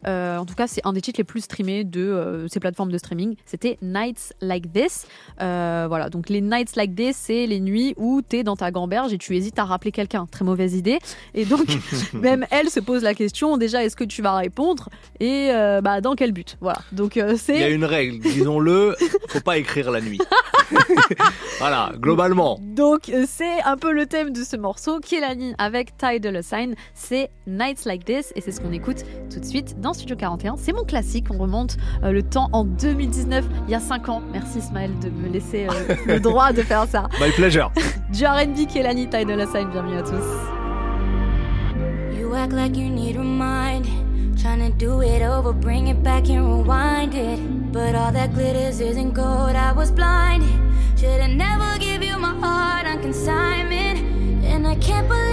Euh, 0.07 0.37
en 0.37 0.45
tout 0.45 0.55
cas, 0.55 0.67
c'est 0.67 0.81
un 0.85 0.93
des 0.93 1.01
titres 1.01 1.19
les 1.19 1.23
plus 1.23 1.41
streamés 1.41 1.83
de 1.83 2.01
euh, 2.01 2.47
ces 2.47 2.59
plateformes 2.59 2.91
de 2.91 2.97
streaming. 2.97 3.35
C'était 3.45 3.77
Nights 3.81 4.33
Like 4.41 4.71
This. 4.71 5.07
Euh, 5.41 5.85
voilà, 5.87 6.09
donc 6.09 6.29
les 6.29 6.41
Nights 6.41 6.75
Like 6.75 6.95
This, 6.95 7.15
c'est 7.15 7.47
les 7.47 7.59
nuits 7.59 7.93
où 7.97 8.21
tu 8.27 8.37
es 8.37 8.43
dans 8.43 8.55
ta 8.55 8.71
gamberge 8.71 9.13
et 9.13 9.17
tu 9.17 9.35
hésites 9.35 9.59
à 9.59 9.65
rappeler 9.65 9.91
quelqu'un. 9.91 10.27
Très 10.29 10.45
mauvaise 10.45 10.73
idée. 10.75 10.99
Et 11.33 11.45
donc, 11.45 11.65
même 12.13 12.45
elle 12.51 12.69
se 12.69 12.79
pose 12.79 13.03
la 13.03 13.13
question 13.13 13.57
déjà, 13.57 13.83
est-ce 13.83 13.95
que 13.95 14.03
tu 14.03 14.21
vas 14.21 14.35
répondre? 14.35 14.89
Et 15.19 15.49
euh, 15.51 15.81
bah, 15.81 16.01
dans 16.01 16.15
quel 16.15 16.31
but? 16.31 16.57
Voilà. 16.61 16.79
Donc, 16.91 17.17
euh, 17.17 17.35
Il 17.47 17.55
y 17.55 17.63
a 17.63 17.67
c'est. 17.67 17.73
une 17.73 17.85
règle, 17.85 18.19
disons-le, 18.19 18.95
faut 19.29 19.39
pas 19.41 19.57
écrire 19.57 19.91
la 19.91 20.01
nuit. 20.01 20.19
voilà, 21.59 21.91
globalement. 21.97 22.59
Donc 22.61 23.11
c'est 23.25 23.61
un 23.63 23.77
peu 23.77 23.91
le 23.91 24.05
thème 24.05 24.31
de 24.31 24.43
ce 24.43 24.57
morceau. 24.57 24.99
Kelani 24.99 25.53
avec 25.57 25.97
Ty 25.97 26.19
Dolla 26.19 26.41
Sign, 26.41 26.75
c'est 26.93 27.29
Nights 27.45 27.85
Like 27.85 28.05
This 28.05 28.33
et 28.35 28.41
c'est 28.41 28.51
ce 28.51 28.59
qu'on 28.61 28.71
écoute 28.71 29.03
tout 29.31 29.39
de 29.39 29.45
suite 29.45 29.79
dans 29.79 29.93
Studio 29.97 30.15
41. 30.15 30.55
C'est 30.57 30.73
mon 30.73 30.83
classique, 30.83 31.25
on 31.31 31.37
remonte 31.37 31.77
euh, 32.03 32.11
le 32.11 32.21
temps 32.21 32.49
en 32.53 32.63
2019, 32.63 33.43
il 33.67 33.71
y 33.71 33.75
a 33.75 33.79
5 33.79 34.09
ans. 34.09 34.21
Merci 34.31 34.59
Ismaël 34.59 34.91
de 34.99 35.09
me 35.09 35.27
laisser 35.27 35.67
euh, 35.67 35.95
le 36.05 36.19
droit 36.19 36.53
de 36.53 36.61
faire 36.61 36.85
ça. 36.87 37.09
My 37.19 37.31
pleasure. 37.31 37.71
Du 38.13 38.23
R&B, 38.23 38.67
Kelani, 38.71 39.09
Ty 39.09 39.25
Dolla 39.25 39.45
Sign, 39.47 39.67
bienvenue 39.69 39.97
à 39.97 40.01
tous. 40.01 40.15
You 42.17 42.33
act 42.35 42.53
like 42.53 42.77
you 42.77 42.89
need 42.89 43.17
reminding. 43.17 44.35
Trying 44.41 44.71
to 44.71 44.77
do 44.77 45.01
it 45.01 45.21
over, 45.21 45.51
bring 45.51 45.87
it 45.87 46.01
back 46.03 46.29
and 46.29 46.47
rewind 46.47 47.13
it. 47.13 47.39
But 47.73 47.95
all 47.95 48.13
that 48.13 48.33
glitters 48.33 48.79
isn't 48.79 49.13
gold, 49.13 49.55
I 49.55 49.73
was. 49.73 49.91
Should've 50.97 51.35
never 51.35 51.77
give 51.79 52.01
you 52.01 52.17
my 52.17 52.33
heart 52.39 52.87
on 52.87 53.01
consignment. 53.01 53.99
And 54.45 54.65
I 54.65 54.75
can't 54.75 55.07
believe 55.07 55.26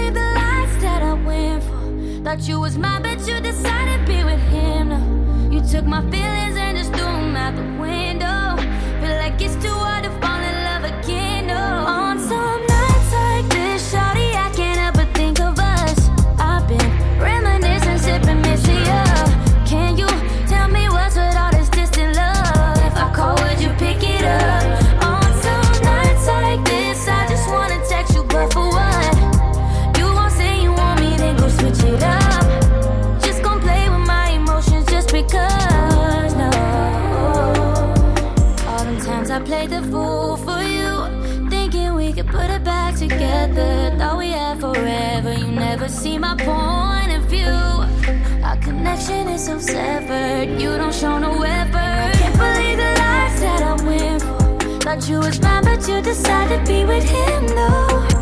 Thought 2.25 2.49
you 2.49 2.59
was 2.59 2.79
mine, 2.79 3.03
but 3.03 3.29
you 3.29 3.39
decided 3.39 4.01
to 4.01 4.07
be 4.07 4.25
with 4.25 4.41
him. 4.49 4.89
No, 4.89 5.51
you 5.51 5.61
took 5.61 5.85
my 5.85 6.01
feelings 6.11 6.57
and 6.57 6.79
just 6.79 6.91
threw 6.93 7.05
them 7.05 7.37
out 7.37 7.55
the 7.55 7.63
window. 7.79 8.57
Feel 9.03 9.17
like 9.19 9.39
it's 9.43 9.63
too 9.63 9.69
hard 9.69 10.05
to 10.05 10.11
fall 10.23 10.41
in 10.41 10.57
love 10.65 10.85
again. 10.85 11.49
No, 11.49 11.55
on 11.55 12.19
some 12.19 12.74
together. 43.55 43.97
Thought 43.97 44.19
we 44.19 44.29
had 44.29 44.61
forever, 44.61 45.33
you 45.33 45.47
never 45.47 45.89
see 45.89 46.19
my 46.19 46.37
point 46.37 47.13
of 47.13 47.25
view. 47.29 47.47
Our 48.45 48.57
connection 48.57 49.29
is 49.29 49.47
so 49.47 49.59
severed, 49.59 50.61
you 50.61 50.77
don't 50.77 50.95
show 50.95 51.19
no 51.19 51.43
effort. 51.43 52.19
Can't 52.19 52.37
believe 52.37 52.79
the 52.79 52.95
lies 52.99 53.41
that 53.41 53.63
I 53.63 53.85
went 53.85 54.23
for. 54.23 54.81
Thought 54.81 55.09
you 55.09 55.19
was 55.19 55.41
mine, 55.41 55.65
but 55.65 55.89
you 55.89 56.01
decided 56.03 56.67
to 56.67 56.73
be 56.73 56.85
with 56.85 57.05
him, 57.05 57.47
no. 57.47 58.14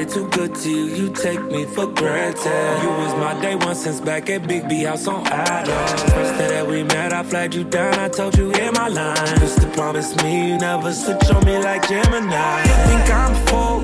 Way 0.00 0.06
too 0.06 0.28
good 0.28 0.54
to 0.54 0.70
you, 0.70 0.84
you 0.86 1.10
take 1.10 1.42
me 1.52 1.64
for 1.64 1.86
granted. 1.86 2.82
You 2.82 2.88
was 2.88 3.14
my 3.16 3.38
day 3.40 3.54
one 3.54 3.74
since 3.74 4.00
back 4.00 4.30
at 4.30 4.46
Big 4.48 4.68
B 4.68 4.84
House 4.84 5.06
on 5.06 5.26
Adams. 5.26 6.02
First 6.12 6.38
day 6.38 6.48
that 6.48 6.66
we 6.66 6.82
met, 6.84 7.12
I 7.12 7.22
flagged 7.22 7.54
you 7.54 7.64
down, 7.64 7.94
I 7.98 8.08
told 8.08 8.36
you 8.38 8.50
in 8.52 8.72
my 8.72 8.88
line. 8.88 9.40
Used 9.40 9.60
to 9.60 9.68
promise 9.68 10.16
me 10.22 10.48
you 10.48 10.58
never 10.58 10.92
switch 10.92 11.30
on 11.30 11.44
me 11.44 11.58
like 11.58 11.86
Gemini. 11.88 12.62
You 12.68 12.76
think 12.88 13.10
I'm 13.10 13.34
full, 13.46 13.78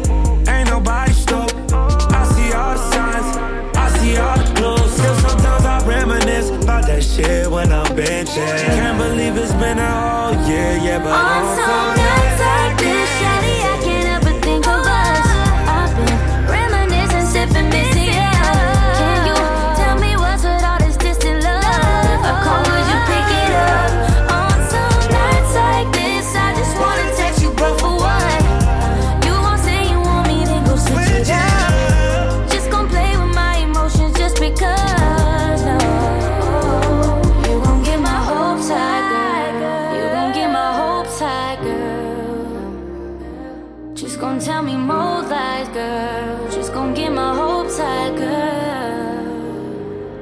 ain't 0.49 0.71
nobody 0.71 1.13
stoked. 1.13 1.55
I 1.73 2.23
see 2.35 2.53
all 2.53 2.75
the 2.75 2.85
signs, 2.93 3.29
I 3.77 3.87
see 3.99 4.17
all 4.17 4.39
the 4.39 4.49
clues. 4.55 4.93
Still 4.93 5.17
sometimes 5.17 5.65
I 5.65 5.87
reminisce 5.87 6.49
about 6.63 6.87
that 6.87 7.03
shit 7.03 7.51
when 7.51 7.71
I'm 7.73 7.87
benching. 7.95 8.57
Can't 8.79 8.97
believe 8.99 9.37
it's 9.37 9.53
been 9.55 9.79
a 9.79 9.93
whole 10.01 10.49
year, 10.49 10.79
yeah, 10.87 10.99
but 10.99 11.13
I'm 11.13 11.47
some 11.61 11.91
nights 12.01 12.41
like 12.41 12.79
this, 12.79 13.56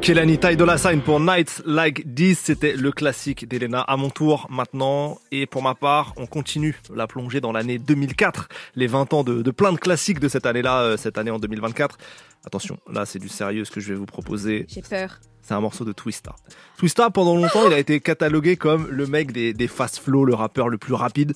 Kelani 0.04 0.36
Ty 0.36 0.54
Dolla 0.54 0.76
Sign 0.76 1.00
pour 1.00 1.18
Nights 1.18 1.62
Like 1.64 2.14
This, 2.14 2.38
c'était 2.38 2.74
le 2.74 2.92
classique 2.92 3.48
d'Elena. 3.48 3.80
À 3.80 3.96
mon 3.96 4.10
tour 4.10 4.46
maintenant, 4.50 5.18
et 5.32 5.46
pour 5.46 5.62
ma 5.62 5.74
part, 5.74 6.12
on 6.18 6.26
continue 6.26 6.78
la 6.94 7.06
plongée 7.06 7.40
dans 7.40 7.52
l'année 7.52 7.78
2004, 7.78 8.50
les 8.76 8.86
20 8.86 9.14
ans 9.14 9.24
de, 9.24 9.40
de 9.40 9.50
plein 9.50 9.72
de 9.72 9.78
classiques 9.78 10.20
de 10.20 10.28
cette 10.28 10.44
année-là, 10.44 10.82
euh, 10.82 10.96
cette 10.98 11.16
année 11.16 11.30
en 11.30 11.38
2024. 11.38 11.96
Attention, 12.44 12.78
là 12.92 13.06
c'est 13.06 13.18
du 13.18 13.30
sérieux 13.30 13.64
ce 13.64 13.70
que 13.70 13.80
je 13.80 13.94
vais 13.94 13.98
vous 13.98 14.04
proposer. 14.04 14.66
J'ai 14.68 14.82
peur. 14.82 15.20
C'est 15.40 15.54
un 15.54 15.60
morceau 15.60 15.86
de 15.86 15.92
Twista. 15.92 16.36
Twista, 16.76 17.08
pendant 17.08 17.34
longtemps, 17.34 17.66
il 17.66 17.72
a 17.72 17.78
été 17.78 17.98
catalogué 18.00 18.56
comme 18.56 18.86
le 18.90 19.06
mec 19.06 19.32
des, 19.32 19.54
des 19.54 19.68
fast 19.68 20.00
flow, 20.00 20.26
le 20.26 20.34
rappeur 20.34 20.68
le 20.68 20.76
plus 20.76 20.92
rapide. 20.92 21.32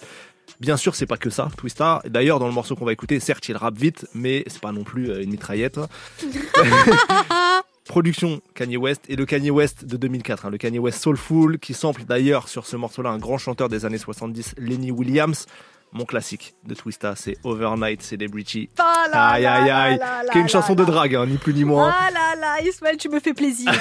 Bien 0.60 0.76
sûr, 0.76 0.94
c'est 0.94 1.06
pas 1.06 1.16
que 1.16 1.30
ça, 1.30 1.48
Twista. 1.56 2.02
D'ailleurs, 2.04 2.38
dans 2.38 2.48
le 2.48 2.52
morceau 2.52 2.76
qu'on 2.76 2.84
va 2.84 2.92
écouter, 2.92 3.18
certes, 3.18 3.48
il 3.48 3.56
rappe 3.56 3.78
vite, 3.78 4.06
mais 4.12 4.44
c'est 4.46 4.60
pas 4.60 4.72
non 4.72 4.84
plus 4.84 5.10
euh, 5.10 5.22
une 5.22 5.30
mitraillette. 5.30 5.80
Production 7.88 8.40
Kanye 8.54 8.76
West 8.76 9.02
et 9.08 9.16
le 9.16 9.24
Kanye 9.26 9.50
West 9.50 9.84
de 9.84 9.96
2004, 9.96 10.46
hein, 10.46 10.50
le 10.50 10.58
Kanye 10.58 10.78
West 10.78 11.02
Soulful, 11.02 11.58
qui 11.58 11.74
sample 11.74 12.04
d'ailleurs 12.04 12.46
sur 12.48 12.66
ce 12.66 12.76
morceau-là 12.76 13.10
un 13.10 13.18
grand 13.18 13.38
chanteur 13.38 13.68
des 13.68 13.84
années 13.86 13.98
70, 13.98 14.54
Lenny 14.58 14.90
Williams. 14.92 15.46
Mon 15.92 16.04
classique 16.04 16.54
de 16.66 16.74
Twista, 16.74 17.16
c'est 17.16 17.38
Overnight 17.44 18.02
Celebrity. 18.02 18.68
Ah 18.78 19.06
là 19.10 19.26
aïe 19.28 19.46
aïe 19.46 19.70
aïe, 19.70 20.00
qui 20.30 20.36
est 20.36 20.40
une 20.42 20.48
chanson 20.48 20.74
de 20.74 20.84
drague, 20.84 21.14
hein, 21.14 21.24
ni 21.24 21.38
plus 21.38 21.54
ni 21.54 21.64
moins. 21.64 21.90
Ah 21.98 22.10
là 22.10 22.36
là, 22.38 22.60
Ismaël, 22.62 22.98
tu 22.98 23.08
me 23.08 23.20
fais 23.20 23.32
plaisir. 23.32 23.72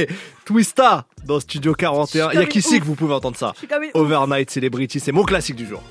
Twista 0.44 1.06
dans 1.24 1.40
Studio 1.40 1.74
41. 1.74 2.06
Je 2.06 2.08
suis 2.08 2.18
Il 2.18 2.38
y 2.38 2.38
a 2.38 2.76
ouf. 2.76 2.80
que 2.80 2.84
vous 2.86 2.94
pouvez 2.94 3.14
entendre 3.14 3.36
ça. 3.36 3.52
Overnight 3.94 4.48
Celebrity, 4.48 5.00
c'est 5.00 5.10
mon 5.10 5.24
classique 5.24 5.56
du 5.56 5.66
jour. 5.66 5.82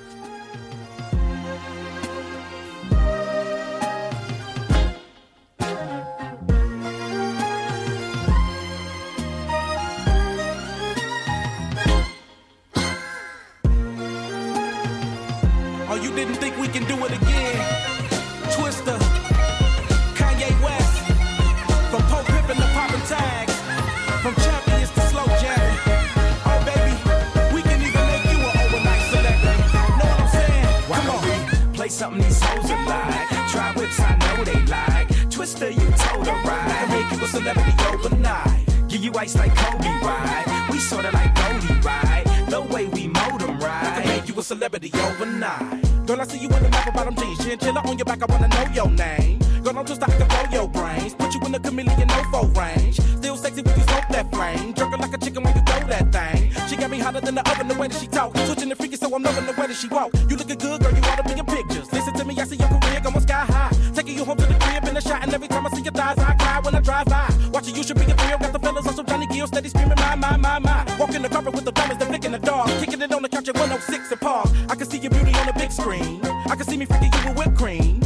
Play 31.86 31.92
something 31.92 32.24
these 32.24 32.42
hoes 32.42 32.72
are 32.72 32.86
like. 32.88 33.30
Try 33.52 33.72
whips, 33.76 34.00
I 34.00 34.18
know 34.18 34.44
they 34.44 34.60
like. 34.66 35.30
Twister, 35.30 35.70
you 35.70 35.88
told 35.92 36.26
her 36.26 36.42
right. 36.50 36.88
Make 36.90 37.12
you 37.12 37.24
a 37.24 37.28
celebrity 37.28 37.74
overnight. 37.94 38.88
Give 38.88 39.04
you 39.04 39.12
ice 39.16 39.36
like 39.36 39.56
Kobe, 39.56 39.88
right? 40.02 40.68
We 40.72 40.80
sorta 40.80 41.12
like 41.12 41.36
Goldie, 41.36 41.80
right? 41.82 42.24
The 42.50 42.62
way 42.74 42.86
we 42.88 43.08
mold 43.08 43.44
'em, 43.44 43.60
right? 43.60 44.04
Make 44.04 44.28
you 44.28 44.34
a 44.40 44.42
celebrity 44.42 44.92
overnight. 44.96 46.08
Girl, 46.08 46.22
I 46.22 46.26
see 46.26 46.40
you 46.40 46.50
in 46.50 46.64
the 46.64 46.70
map 46.70 46.92
bottom 46.92 47.16
jeans, 47.18 47.46
chinchilla 47.46 47.82
on 47.88 48.00
your 48.00 48.06
back, 48.06 48.24
I 48.24 48.26
wanna 48.34 48.48
know 48.48 48.66
your 48.74 48.90
name. 48.90 49.38
Girl, 49.64 49.78
I'm 49.78 49.86
just 49.86 50.02
I 50.02 50.08
can 50.08 50.28
blow 50.28 50.46
your 50.52 50.68
brains, 50.68 51.14
put 51.14 51.36
you 51.36 51.42
in 51.46 51.52
the 51.52 51.60
chameleon 51.60 52.08
no 52.08 52.42
range. 52.60 53.00
Still 53.20 53.38
sexy 53.38 53.62
when 53.62 53.78
you 53.78 53.84
smoke 53.84 54.08
that 54.10 54.32
flame, 54.34 54.74
jerking 54.74 55.00
like 55.00 55.14
a 55.14 55.20
chicken 55.20 55.44
when 55.44 55.56
you 55.56 55.62
throw 55.62 55.88
that 55.88 56.12
thing. 56.12 56.55
She 56.76 56.82
got 56.82 56.92
me 56.92 57.00
hotter 57.00 57.22
than 57.22 57.36
the 57.36 57.50
oven, 57.50 57.70
the 57.70 57.76
way 57.76 57.88
that 57.88 57.98
she 57.98 58.06
talk, 58.06 58.36
switching 58.36 58.68
the 58.68 58.76
freaky, 58.76 58.98
so 58.98 59.08
I'm 59.16 59.24
loving 59.24 59.46
the 59.46 59.54
way 59.54 59.66
that 59.66 59.78
she 59.78 59.88
walk. 59.88 60.12
You 60.28 60.36
looking 60.36 60.58
good, 60.58 60.82
girl, 60.84 60.92
you 60.92 61.00
oughta 61.08 61.24
be 61.24 61.40
in 61.40 61.46
pictures. 61.46 61.88
Listen 61.94 62.14
to 62.16 62.26
me, 62.26 62.36
I 62.38 62.44
see 62.44 62.58
your 62.58 62.68
career 62.68 63.00
going 63.00 63.22
sky 63.22 63.48
high, 63.48 63.72
taking 63.94 64.18
you 64.18 64.26
home 64.26 64.36
to 64.36 64.46
the 64.46 64.56
crib 64.60 64.84
in 64.84 64.98
a 64.98 65.00
shot, 65.00 65.24
and 65.24 65.34
every 65.34 65.48
time 65.48 65.66
I 65.66 65.70
see 65.70 65.84
your 65.84 65.94
thighs, 65.94 66.20
I 66.20 66.34
cry 66.36 66.60
when 66.60 66.76
I 66.76 66.82
drive 66.82 67.06
by. 67.06 67.32
Watching 67.54 67.78
you 67.78 67.84
should 67.84 67.96
be 67.96 68.04
a 68.12 68.14
thrill, 68.14 68.40
got 68.40 68.52
the 68.52 68.60
fellas 68.60 68.86
on 68.88 68.94
some 68.94 69.06
Johnny 69.06 69.26
Gill, 69.28 69.48
steady 69.48 69.70
screaming 69.70 69.96
my 69.96 70.16
my 70.16 70.36
my 70.36 70.60
my. 70.60 70.98
Walking 71.00 71.22
the 71.22 71.30
carpet 71.30 71.54
with 71.54 71.64
the 71.64 71.72
diamonds, 71.72 72.04
the 72.04 72.10
flicking 72.12 72.34
the 72.34 72.40
dog, 72.40 72.68
kicking 72.84 73.02
it 73.02 73.14
on 73.14 73.22
the 73.22 73.30
couch 73.30 73.48
at 73.48 73.56
106 73.56 74.12
and 74.12 74.20
Park. 74.20 74.50
I 74.68 74.76
can 74.76 74.86
see 74.86 74.98
your 74.98 75.12
beauty 75.12 75.32
on 75.34 75.46
the 75.46 75.54
big 75.54 75.72
screen. 75.72 76.20
I 76.26 76.58
can 76.58 76.66
see 76.66 76.76
me 76.76 76.86
freaking 76.86 77.16
you 77.24 77.30
with 77.30 77.38
whipped 77.38 77.58
cream. 77.58 78.05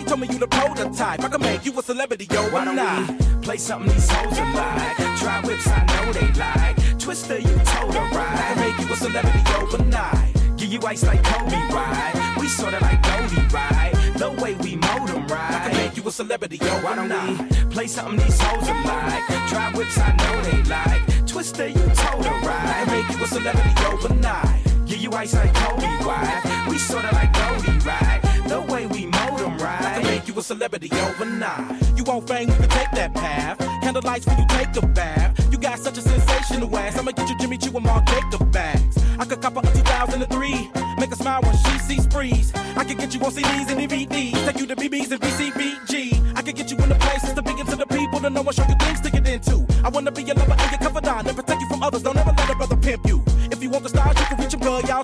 Dre 0.00 0.08
told 0.08 0.20
me 0.20 0.28
you 0.28 0.38
the 0.38 0.46
prototype. 0.46 1.20
I 1.22 1.28
can 1.28 1.40
make 1.40 1.64
you 1.64 1.78
a 1.78 1.82
celebrity, 1.82 2.26
yo. 2.30 2.42
Why 2.50 2.64
don't 2.64 2.76
we 2.76 3.40
play 3.42 3.56
something 3.56 3.92
these 3.92 4.10
hoes 4.10 4.38
are 4.38 4.54
like? 4.54 4.96
Try 5.18 5.40
whips, 5.44 5.66
I 5.66 5.84
know 5.86 6.12
they 6.12 6.32
like. 6.40 6.98
Twister, 6.98 7.38
you 7.38 7.54
told 7.64 7.94
her 7.94 8.16
right. 8.16 8.38
I 8.38 8.54
can 8.54 8.60
make 8.60 8.78
you 8.78 8.92
a 8.92 8.96
celebrity 8.96 9.42
overnight. 9.58 10.56
Give 10.56 10.72
you 10.72 10.80
ice 10.86 11.04
like 11.04 11.22
Kobe, 11.22 11.56
right? 11.72 12.36
We 12.40 12.48
sorta 12.48 12.78
like 12.80 13.02
Goldie, 13.02 13.46
right? 13.54 13.92
The 14.16 14.30
way 14.42 14.54
we 14.54 14.76
mold 14.76 15.08
them, 15.08 15.26
right? 15.26 15.50
I 15.50 15.68
can 15.68 15.76
make 15.76 15.96
you 15.96 16.08
a 16.08 16.12
celebrity 16.12 16.56
yo. 16.56 16.70
Why 16.82 16.96
don't 16.96 17.08
we 17.08 17.66
play 17.70 17.86
something 17.86 18.16
these 18.16 18.40
hoes 18.40 18.68
are 18.68 18.84
like? 18.84 19.48
Try 19.48 19.72
whips, 19.74 19.98
I 19.98 20.12
know 20.16 20.42
they 20.42 20.62
like. 20.70 21.26
Twister, 21.26 21.68
you 21.68 21.74
told 21.74 22.24
her 22.24 22.34
I 22.34 22.46
right. 22.46 22.86
can 22.86 23.08
make 23.08 23.18
you 23.18 23.24
a 23.24 23.28
celebrity 23.28 23.84
overnight. 23.86 24.64
Give 24.86 25.00
you 25.00 25.12
ice 25.12 25.34
like 25.34 25.54
Kobe, 25.54 25.86
right? 26.04 26.66
We 26.68 26.78
sorta 26.78 27.14
like 27.14 27.32
Goldie, 27.32 27.78
right? 27.86 28.20
The 28.48 28.60
way 28.60 28.86
them, 29.60 29.82
I 29.82 29.94
can 29.94 30.02
make 30.04 30.28
you 30.28 30.38
a 30.38 30.42
celebrity 30.42 30.90
overnight. 30.92 31.96
You 31.96 32.04
want 32.04 32.28
fame, 32.28 32.48
you 32.48 32.54
can 32.54 32.68
take 32.68 32.90
that 32.92 33.14
path. 33.14 33.58
Candlelights 33.82 34.26
when 34.26 34.38
you 34.38 34.46
take 34.48 34.76
a 34.82 34.86
bath. 34.86 35.52
You 35.52 35.58
got 35.58 35.78
such 35.78 35.98
a 35.98 36.02
sensational 36.02 36.76
ass. 36.76 36.98
I'ma 36.98 37.12
get 37.12 37.28
you 37.28 37.38
Jimmy 37.38 37.58
Choo 37.58 37.76
and 37.76 37.84
Mark 37.84 38.06
Jacob 38.06 38.52
bags. 38.52 38.96
I 39.18 39.24
could 39.24 39.40
cop 39.40 39.54
her 39.54 39.60
a 39.60 39.74
2003. 39.74 40.70
Make 40.98 41.10
her 41.10 41.16
smile 41.16 41.40
when 41.42 41.56
she 41.56 41.78
sees 41.78 42.06
freeze. 42.06 42.52
I 42.76 42.84
could 42.84 42.98
get 42.98 43.14
you 43.14 43.20
on 43.20 43.32
CDs 43.32 43.70
and 43.70 43.80
DVDs. 43.80 44.44
Take 44.46 44.58
you 44.58 44.66
to 44.66 44.76
BBs 44.76 45.10
and 45.12 45.20
BCBG. 45.20 46.36
I 46.36 46.42
could 46.42 46.56
get 46.56 46.70
you 46.70 46.76
in 46.78 46.88
the 46.88 46.94
places 46.94 47.32
to 47.34 47.42
begin 47.42 47.66
to 47.66 47.76
the 47.76 47.86
people 47.86 48.20
to 48.20 48.30
know 48.30 48.42
and 48.42 48.54
show 48.54 48.64
you 48.68 48.76
things 48.80 49.00
to 49.02 49.10
get 49.10 49.26
into. 49.26 49.66
I 49.84 49.88
wanna 49.88 50.12
be 50.12 50.22
your 50.22 50.36
lover 50.36 50.52
and 50.52 50.70
your 50.70 50.80
confidant 50.80 51.26
and 51.28 51.36
protect 51.36 51.60
you 51.60 51.68
from 51.68 51.82
others. 51.82 52.02
Don't 52.02 52.16
ever 52.16 52.32
let 52.36 52.50
a 52.50 52.54
brother 52.54 52.76
pimp 52.76 53.06
you. 53.06 53.22
If 53.50 53.62
you 53.62 53.70
want 53.70 53.82
the 53.82 53.88
style, 53.88 54.08
you 54.08 54.24
can 54.24 54.38
reach 54.38 54.58
girl. 54.60 54.80
Y'all 54.82 55.02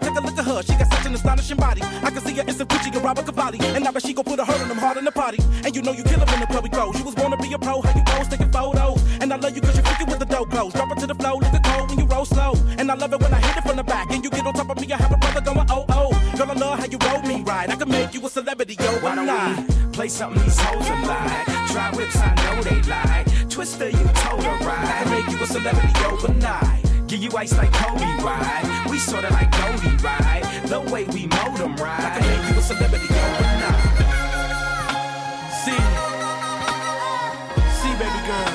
take 0.63 0.79
a 0.79 0.83
look 0.83 0.87
at 0.87 0.87
her. 0.87 0.87
She 0.87 0.91
got 0.91 0.93
such 0.93 1.07
an 1.07 1.15
astonishing 1.15 1.57
body. 1.57 1.83
I 1.83 2.11
can 2.11 2.21
see 2.23 2.35
her 2.35 2.43
in 2.43 2.55
some 2.55 2.67
Gucci 2.67 2.95
and 2.95 3.05
Robert 3.05 3.27
Cavalli. 3.27 3.59
And 3.61 3.87
I 3.87 3.91
now 3.91 3.99
she 3.99 4.13
gon' 4.13 4.25
put 4.25 4.39
a 4.39 4.45
hurt 4.45 4.61
on 4.61 4.69
them 4.69 4.79
hard 4.79 4.97
in 4.97 5.05
the 5.05 5.13
party. 5.13 5.39
And 5.65 5.75
you 5.75 5.83
know 5.83 5.93
you 5.93 6.05
kill 6.05 6.21
'em 6.21 6.29
in 6.35 6.41
the 6.41 6.47
club 6.47 6.65
we 6.65 6.71
go. 6.71 6.93
You 6.95 7.05
was 7.05 7.15
born 7.15 7.31
to 7.33 7.37
be 7.37 7.53
a 7.53 7.59
pro, 7.59 7.81
how 7.83 7.95
you 7.95 8.05
pose, 8.07 8.29
taking 8.29 8.51
photos. 8.51 9.03
And 9.21 9.33
I 9.33 9.37
love 9.37 9.55
you 9.55 9.61
cause 9.61 9.77
you 9.77 9.83
freaking 9.83 10.09
with 10.09 10.19
the 10.19 10.27
dope 10.27 10.51
clothes. 10.51 10.73
Drop 10.73 10.91
it 10.93 10.99
to 11.01 11.07
the 11.07 11.15
flow, 11.15 11.37
look 11.37 11.63
cold 11.63 11.89
when 11.91 11.99
you 11.99 12.07
roll 12.07 12.25
slow. 12.25 12.55
And 12.79 12.91
I 12.91 12.95
love 12.95 13.13
it 13.13 13.21
when 13.21 13.33
I 13.33 13.41
hit 13.41 13.57
it 13.57 13.63
from 13.63 13.77
the 13.77 13.85
back. 13.85 14.11
And 14.11 14.25
you 14.25 14.31
get 14.31 14.47
on 14.47 14.55
top 14.55 14.71
of 14.71 14.81
me, 14.81 14.93
I 14.93 14.97
have 14.97 15.13
a 15.13 15.17
brother 15.17 15.41
going 15.41 15.67
oh 15.71 15.85
oh. 15.89 16.11
Girl, 16.37 16.51
I 16.51 16.55
love 16.55 16.79
how 16.79 16.87
you 16.87 16.99
roll 16.99 17.23
me 17.23 17.43
right. 17.43 17.69
I 17.71 17.77
can 17.77 17.89
make 17.89 18.15
you 18.15 18.25
a 18.27 18.29
celebrity, 18.31 18.77
yo, 18.79 18.91
Why 19.01 19.13
overnight. 19.13 19.93
play 19.93 20.09
something 20.09 20.43
these 20.43 20.59
hoes 20.61 20.89
are 20.91 21.03
like? 21.07 21.47
Try 21.73 21.91
whips, 21.97 22.17
I 22.17 22.35
know 22.43 22.63
they 22.63 22.81
like. 22.83 23.49
Twister, 23.51 23.89
you 23.89 24.05
told 24.15 24.43
her 24.45 24.51
I 24.51 24.59
can 24.59 24.67
right. 24.67 25.11
make 25.11 25.29
you 25.31 25.43
a 25.43 25.47
celebrity 25.47 26.05
overnight. 26.05 26.86
Give 27.07 27.23
you 27.23 27.31
ice 27.37 27.57
like 27.57 27.73
Kobe, 27.73 28.03
right? 28.25 28.87
We 28.91 28.99
sorta 28.99 29.31
like 29.33 29.51
Goldie, 29.53 29.97
right? 30.03 30.43
The 30.67 30.81
way 30.93 31.05
we 31.05 31.29
mold 31.29 31.57
them, 31.57 31.77
I 31.79 31.83
right? 31.87 32.19
can 32.19 32.27
make 32.27 32.51
you 32.51 32.59
a 32.59 32.63
celebrity 32.63 33.07
overnight. 33.07 33.85
See, 35.63 35.79
see, 37.79 37.95
baby 38.03 38.21
girl. 38.27 38.53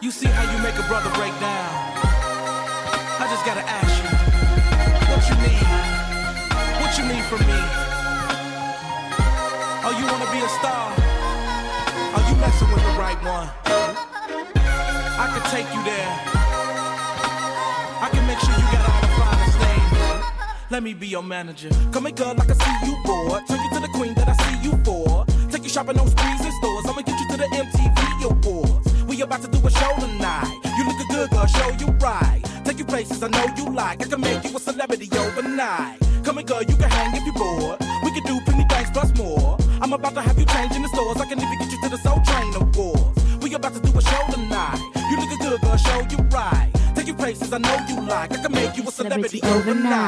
You 0.00 0.10
see 0.10 0.28
how 0.28 0.50
you 0.50 0.58
make 0.62 0.78
a 0.80 0.86
brother 0.88 1.10
break 1.20 1.36
down. 1.38 1.72
I 3.20 3.26
just 3.28 3.44
gotta 3.44 3.64
ask 3.68 3.92
you, 4.00 4.08
what 5.12 5.20
you 5.28 5.36
need? 5.44 5.68
What 6.80 6.96
you 6.96 7.04
need 7.12 7.24
from 7.28 7.44
me? 7.44 7.60
Oh, 9.84 9.92
you 10.00 10.06
wanna 10.08 10.32
be 10.32 10.40
a 10.40 10.48
star? 10.48 10.96
Are 12.16 12.24
you 12.30 12.36
messing 12.40 12.72
with 12.72 12.82
the 12.82 12.94
right 12.98 13.20
one? 13.22 13.50
I 15.18 15.26
can 15.32 15.42
take 15.50 15.68
you 15.72 15.82
there. 15.82 16.12
I 18.04 18.08
can 18.12 18.26
make 18.26 18.38
sure 18.38 18.52
you 18.52 18.68
got 18.68 18.84
all 18.84 19.00
the 19.00 19.08
finest 19.16 19.58
names. 19.64 20.24
Let 20.70 20.82
me 20.82 20.92
be 20.92 21.06
your 21.08 21.22
manager. 21.22 21.70
Come 21.90 22.04
here, 22.04 22.14
girl, 22.14 22.34
I 22.38 22.44
can 22.44 22.54
see 22.54 22.86
you 22.86 22.96
bored. 23.02 23.46
Turn 23.48 23.58
you 23.62 23.70
to 23.70 23.80
the 23.80 23.88
queen 23.94 24.12
that 24.14 24.28
I 24.28 24.36
see 24.44 24.68
you 24.68 24.76
for. 24.84 25.24
Take 25.50 25.64
you 25.64 25.70
shopping 25.70 25.98
on 25.98 26.08
sprees 26.08 26.40
and 26.44 26.52
stores. 26.52 26.84
I'ma 26.84 27.00
get 27.00 27.18
you 27.18 27.28
to 27.30 27.36
the 27.38 27.48
MTV 27.48 28.30
Awards. 28.30 28.92
We 29.04 29.22
about 29.22 29.40
to 29.40 29.48
do 29.48 29.66
a 29.66 29.70
show 29.70 29.94
tonight. 29.98 30.52
You 30.76 30.84
look 30.84 31.00
a 31.00 31.08
good, 31.08 31.30
girl, 31.30 31.46
show 31.46 31.70
you 31.80 31.86
right. 32.04 32.42
Take 32.64 32.78
you 32.78 32.84
places 32.84 33.22
I 33.22 33.28
know 33.28 33.46
you 33.56 33.72
like. 33.72 34.02
I 34.02 34.08
can 34.08 34.20
make 34.20 34.44
you 34.44 34.54
a 34.54 34.60
celebrity 34.60 35.08
overnight. 35.16 35.98
Come 36.24 36.36
here, 36.36 36.44
girl, 36.44 36.62
you 36.62 36.76
can 36.76 36.90
hang 36.90 37.16
if 37.16 37.24
you're 37.24 37.40
bored. 37.40 37.80
We 38.04 38.10
can 38.12 38.24
do 38.24 38.38
plenty 38.44 38.68
things 38.68 38.90
plus 38.90 39.16
more. 39.16 39.56
I'm 39.80 39.94
about 39.94 40.12
to 40.14 40.20
have 40.20 40.38
you 40.38 40.44
change 40.44 40.76
in 40.76 40.82
the 40.82 40.88
stores. 40.88 41.16
I 41.16 41.24
can 41.24 41.40
even 41.40 41.58
get 41.58 41.72
you 41.72 41.80
to 41.84 41.88
the 41.88 41.98
Soul 42.04 42.20
Train 42.20 42.52
Awards. 42.54 43.24
We 43.40 43.54
about 43.54 43.72
to 43.72 43.80
do 43.80 43.96
a 43.96 44.02
show 44.02 44.22
tonight. 44.30 44.95
Good, 45.46 45.78
show 45.78 46.00
you 46.10 46.18
right. 46.32 46.76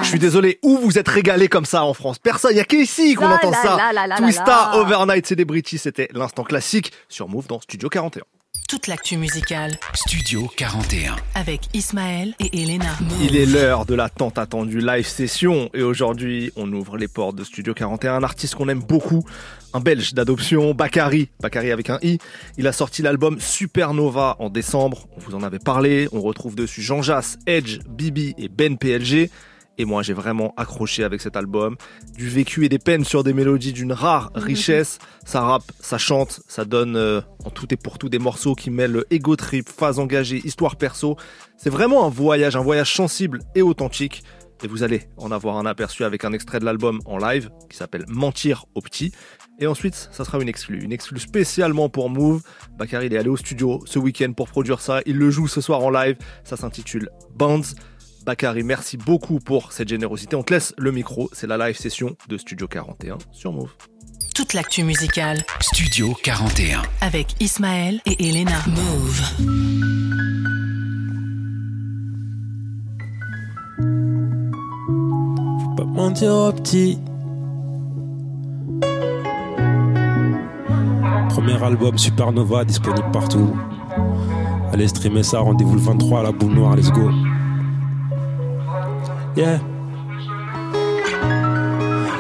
Je 0.03 0.09
suis 0.09 0.19
désolé, 0.19 0.59
où 0.63 0.79
vous 0.79 0.99
êtes 0.99 1.09
régalé 1.09 1.49
comme 1.49 1.65
ça 1.65 1.85
en 1.85 1.95
France? 1.95 2.19
Personne, 2.19 2.51
il 2.53 2.57
y 2.57 2.61
a 2.61 2.65
qu'ici 2.65 3.15
qu'on 3.15 3.27
entend 3.27 3.51
la 3.51 3.63
ça. 3.63 3.77
la 3.77 3.93
la 3.93 4.07
la 4.07 4.17
Twista 4.17 4.71
la. 4.73 4.77
Overnight 4.79 5.27
Celebrity, 5.27 5.79
c'était 5.79 6.09
l'instant 6.13 6.45
classique 6.45 6.93
sur 7.09 7.29
Move 7.29 7.47
dans 7.47 7.61
Studio 7.61 7.89
41. 7.89 8.23
Toute 8.69 8.87
l'actu 8.87 9.17
musicale 9.17 9.71
Studio 9.95 10.47
41. 10.55 11.17
avec 11.35 11.71
Ismaël 11.73 12.35
et 12.39 12.63
Elena. 12.63 12.99
Il 13.23 13.35
est 13.35 13.47
l'heure 13.47 13.87
de 13.87 13.95
la 13.95 14.11
tant 14.11 14.29
attendue 14.29 14.81
live 14.81 15.07
session 15.07 15.71
et 15.73 15.83
aujourd'hui 15.83 16.53
on 16.55 16.71
ouvre 16.75 16.99
les 16.99 17.09
portes 17.09 17.35
de 17.35 17.45
Studio 17.45 17.73
41, 17.73 18.17
un 18.17 18.23
artiste 18.23 18.57
qu'on 18.57 18.69
aime 18.69 18.83
beaucoup, 18.83 19.25
un 19.73 19.81
belge 19.81 20.13
d'adoption, 20.13 20.75
Bakary, 20.75 21.31
Bakary 21.41 21.71
avec 21.71 21.89
un 21.89 21.99
i. 22.03 22.19
Il 22.59 22.67
a 22.67 22.73
sorti 22.73 23.01
l'album 23.01 23.41
Supernova 23.41 24.37
en 24.39 24.51
décembre, 24.51 25.09
on 25.17 25.21
vous 25.21 25.35
en 25.35 25.43
avait 25.43 25.59
parlé, 25.59 26.07
on 26.13 26.21
retrouve 26.21 26.55
dessus 26.55 26.83
Jean 26.83 27.01
Jass, 27.01 27.39
Edge, 27.47 27.79
Bibi 27.89 28.35
et 28.37 28.51
Ben 28.51 28.77
PLG. 28.77 29.31
Et 29.79 29.85
moi, 29.85 30.03
j'ai 30.03 30.13
vraiment 30.13 30.53
accroché 30.57 31.05
avec 31.05 31.21
cet 31.21 31.37
album. 31.37 31.77
Du 32.15 32.29
vécu 32.29 32.65
et 32.65 32.69
des 32.69 32.81
peines 32.81 33.05
sur 33.05 33.23
des 33.23 33.33
mélodies 33.33 33.73
d'une 33.73 33.93
rare 33.93 34.31
richesse. 34.35 34.99
Ça 35.25 35.41
rappe, 35.41 35.71
ça 35.81 35.99
chante, 35.99 36.41
ça 36.49 36.65
donne 36.65 36.97
euh, 36.97 37.21
en 37.45 37.51
tout 37.51 37.73
et 37.73 37.77
pour 37.77 37.99
tout 37.99 38.09
des 38.09 38.19
morceaux 38.19 38.55
qui 38.55 38.71
mêlent 38.71 39.05
ego 39.11 39.37
trip, 39.37 39.69
phase 39.69 39.99
engagée, 40.01 40.41
histoire 40.45 40.77
perso. 40.77 41.17
C'est 41.57 41.71
vraiment 41.71 42.05
un 42.05 42.09
voyage, 42.09 42.57
un 42.57 42.63
voyage 42.63 42.95
sensible 42.95 43.41
et 43.55 43.63
authentique. 43.63 44.25
Et 44.65 44.67
vous 44.67 44.83
allez 44.83 45.03
en 45.17 45.31
avoir 45.31 45.57
un 45.57 45.67
aperçu 45.67 46.03
avec 46.03 46.25
un 46.25 46.33
extrait 46.33 46.59
de 46.59 46.65
l'album 46.65 47.01
en 47.05 47.17
live 47.17 47.51
qui 47.71 47.77
s'appelle 47.77 48.05
Mentir 48.09 48.67
au 48.75 48.81
petit. 48.81 49.13
Et 49.61 49.69
ensuite, 49.69 50.09
ça 50.11 50.25
sera 50.25 50.41
une 50.41 50.49
exclue, 50.49 50.83
une 50.83 50.93
exclue 50.93 51.21
spécialement 51.21 51.89
pour 51.89 52.11
Move. 52.11 52.43
Bakary, 52.77 53.07
il 53.07 53.15
est 53.15 53.19
allé 53.19 53.29
au 53.29 53.37
studio 53.37 53.81
ce 53.87 54.01
week-end 54.01 54.33
pour 54.33 54.49
produire 54.49 54.81
ça. 54.81 55.01
Il 55.07 55.17
le 55.17 55.31
joue 55.31 55.47
ce 55.47 55.61
soir 55.61 55.81
en 55.81 55.91
live. 55.91 56.17
Ça 56.43 56.57
s'intitule 56.57 57.11
Bands. 57.37 57.63
Bakary, 58.29 58.63
merci 58.63 58.99
beaucoup 58.99 59.39
pour 59.39 59.73
cette 59.73 59.89
générosité. 59.89 60.37
On 60.37 60.43
te 60.43 60.53
laisse 60.53 60.75
le 60.77 60.93
micro. 60.93 61.31
C'est 61.33 61.47
la 61.47 61.57
live 61.57 61.79
session 61.79 62.15
de 62.29 62.37
Studio 62.37 62.69
41 62.69 63.17
sur 63.33 63.55
Move. 63.55 63.71
Toute 64.35 64.53
l'actu 64.53 64.83
musicale 64.83 65.39
Studio 65.63 66.13
41. 66.23 66.83
avec 67.01 67.35
Ismaël 67.41 68.03
et 68.05 68.29
Elena. 68.29 68.59
Move. 68.67 69.23
Pas 75.79 75.85
mentir 75.85 76.31
au 76.31 76.53
petit. 76.53 76.99
Premier 81.31 81.65
album 81.65 81.97
Supernova 81.97 82.67
disponible 82.67 83.11
partout. 83.11 83.57
Allez 84.71 84.89
streamer 84.89 85.23
ça, 85.23 85.39
rendez-vous 85.39 85.77
le 85.77 85.81
23 85.81 86.21
à 86.21 86.23
la 86.25 86.33
boule 86.33 86.53
noire, 86.53 86.77
let's 86.77 86.93
go. 86.93 87.11
Yeah. 89.39 89.61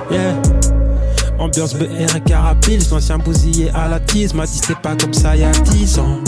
Yeah. 0.09 0.41
Ambiance 1.41 1.75
BR 1.75 2.23
carapils, 2.25 2.89
l'ancien 2.93 3.19
bousillé 3.19 3.73
à 3.75 3.89
la 3.89 3.99
tise 3.99 4.33
m'a 4.35 4.47
dit 4.47 4.61
c'est 4.65 4.79
pas 4.79 4.95
comme 4.95 5.13
ça 5.13 5.35
il 5.35 5.41
y 5.41 5.45
a 5.45 5.51
10 5.51 5.99
ans. 5.99 6.21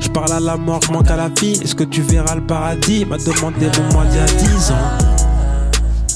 Je 0.00 0.08
parle 0.08 0.32
à 0.32 0.40
la 0.40 0.56
mort, 0.56 0.80
je 0.84 0.90
manque 0.90 1.08
à 1.08 1.14
la 1.14 1.28
vie. 1.28 1.60
Est-ce 1.62 1.76
que 1.76 1.84
tu 1.84 2.02
verras 2.02 2.34
le 2.34 2.40
paradis? 2.40 3.04
M'a 3.04 3.18
demandé 3.18 3.70
mon 3.78 3.92
moi 3.92 4.04
il 4.10 4.16
y 4.16 4.18
a 4.18 4.24
10 4.24 4.72
ans. 4.72 6.08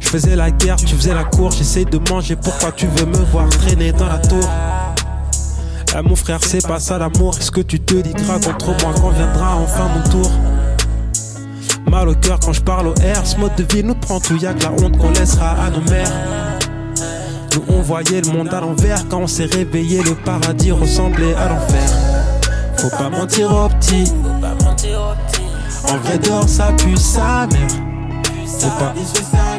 Faisais 0.00 0.34
la 0.34 0.50
guerre, 0.50 0.76
tu 0.76 0.96
faisais 0.96 1.12
la 1.12 1.24
cour, 1.24 1.50
j'essaie 1.50 1.84
de 1.84 1.98
manger, 2.10 2.36
pourquoi 2.36 2.72
tu 2.72 2.86
veux 2.86 3.04
me 3.04 3.18
voir 3.32 3.50
traîner 3.50 3.92
dans 3.92 4.08
la 4.08 4.18
tour? 4.18 4.48
Ah 5.94 6.00
mon 6.00 6.16
frère, 6.16 6.38
c'est 6.40 6.66
pas 6.66 6.80
ça 6.80 6.96
l'amour. 6.96 7.36
Est-ce 7.38 7.50
que 7.50 7.60
tu 7.60 7.78
te 7.80 7.96
dis 7.96 8.14
contre 8.14 8.68
moi 8.82 8.94
quand 8.96 9.10
viendra 9.10 9.56
enfin 9.56 9.88
mon 9.94 10.10
tour? 10.10 10.30
Mal 11.92 12.08
au 12.08 12.14
cœur 12.14 12.40
quand 12.40 12.54
je 12.54 12.62
parle 12.62 12.88
au 12.88 12.92
R. 12.92 13.26
Ce 13.26 13.36
mode 13.36 13.54
de 13.56 13.64
vie 13.64 13.84
nous 13.84 13.94
prend 13.94 14.18
tout, 14.18 14.38
y'a 14.38 14.54
que 14.54 14.62
la 14.62 14.72
honte 14.72 14.96
qu'on 14.96 15.10
laissera 15.10 15.50
à 15.50 15.68
nos 15.68 15.82
mères. 15.90 16.10
Nous 17.54 17.62
on 17.68 17.82
voyait 17.82 18.22
le 18.22 18.32
monde 18.32 18.48
à 18.48 18.62
l'envers 18.62 19.06
quand 19.10 19.18
on 19.18 19.26
s'est 19.26 19.44
réveillé, 19.44 20.02
le 20.02 20.14
paradis 20.14 20.72
ressemblait 20.72 21.34
à 21.34 21.50
l'enfer. 21.50 21.90
Faut 22.78 22.88
pas 22.88 23.10
mentir 23.10 23.52
aux 23.54 23.68
petits. 23.68 24.10
En 25.86 25.96
vrai 25.98 26.18
dehors 26.18 26.48
ça 26.48 26.72
pue 26.78 26.96
sa 26.96 27.46
mère. 27.48 27.68
Faut 28.46 28.68
pas 28.68 28.94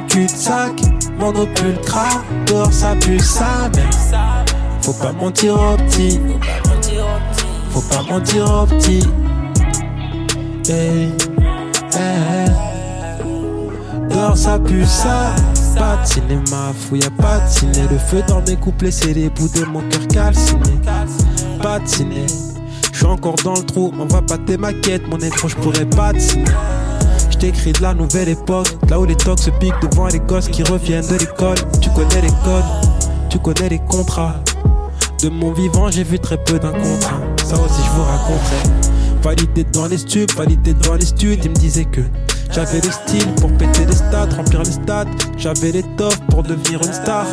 cul-de-sac. 0.10 0.82
Crack, 1.86 2.48
dehors 2.48 2.74
ça 2.74 2.96
pue 3.00 3.20
sa 3.20 3.70
mère. 3.76 4.44
Faut 4.82 4.94
pas 4.94 5.12
mentir 5.12 5.54
aux 5.54 5.78
petits. 5.78 6.20
Faut 7.70 7.82
pas 7.82 8.02
mentir 8.10 8.52
aux 8.52 8.66
petits. 8.66 9.08
Hey, 10.68 11.12
hey. 11.96 12.50
Dehors 14.10 14.38
ça 14.38 14.60
pue 14.60 14.86
ça. 14.86 15.36
Pas 15.76 15.98
de 15.98 16.08
cinéma, 16.08 16.72
fou 16.74 16.96
y'a 16.98 17.10
pas 17.10 17.40
de 17.40 17.50
ciné. 17.50 17.88
Le 17.90 17.98
feu 17.98 18.24
dans 18.28 18.42
mes 18.42 18.56
couplets, 18.56 18.92
c'est 18.92 19.14
les 19.14 19.30
bouts 19.30 19.50
de 19.50 19.66
mon 19.66 19.82
cœur 19.82 20.08
calciné. 20.08 20.80
Pas 21.62 21.80
de 21.80 21.88
ciné. 21.88 22.26
Je 22.92 22.98
suis 22.98 23.06
encore 23.08 23.36
dans 23.44 23.56
le 23.56 23.64
trou, 23.64 23.92
m'envoie 23.92 24.22
pas 24.22 24.38
tes 24.38 24.56
maquettes, 24.56 25.08
mon 25.10 25.18
étrange 25.18 25.56
je 25.58 25.62
pourrais 25.64 25.86
pas 25.86 26.14
te 26.14 26.20
signer. 26.20 26.46
Je 27.32 27.38
t'écris 27.38 27.74
de 27.74 27.82
la 27.82 27.94
nouvelle 27.96 28.30
époque, 28.30 28.68
là 28.88 29.00
où 29.00 29.06
les 29.06 29.16
tocs 29.16 29.40
se 29.40 29.50
piquent 29.50 29.82
devant 29.82 30.08
les 30.08 30.20
gosses 30.20 30.48
qui 30.48 30.62
reviennent 30.64 31.08
de 31.08 31.16
l'école. 31.16 31.58
Tu 31.82 31.90
connais 31.90 32.22
les 32.22 32.34
codes, 32.44 32.64
tu 33.30 33.40
connais 33.40 33.70
les 33.70 33.80
contrats. 33.80 34.36
De 35.22 35.30
mon 35.30 35.52
vivant, 35.52 35.90
j'ai 35.90 36.04
vu 36.04 36.20
très 36.20 36.38
peu 36.38 36.60
d'un 36.60 36.72
contrat. 36.72 37.20
Ça 37.44 37.56
aussi, 37.56 37.82
je 37.84 37.92
vous 37.92 38.04
raconterai. 38.04 38.93
Validé 39.24 39.64
dans 39.72 39.88
les 39.88 40.00
stupes, 40.00 40.36
validé 40.36 40.74
dans 40.74 40.96
les 40.96 41.06
studs, 41.06 41.40
ils 41.42 41.50
me 41.50 41.56
disaient 41.56 41.86
que 41.86 42.02
j'avais 42.52 42.82
le 42.82 42.92
style 42.92 43.34
pour 43.36 43.50
péter 43.54 43.86
les 43.86 43.96
stades, 43.96 44.34
remplir 44.34 44.64
les 44.64 44.72
stades. 44.72 45.08
J'avais 45.38 45.72
l'étoffe 45.72 46.20
pour 46.30 46.44
devenir 46.44 46.82
une 46.84 46.92
star. 46.92 47.26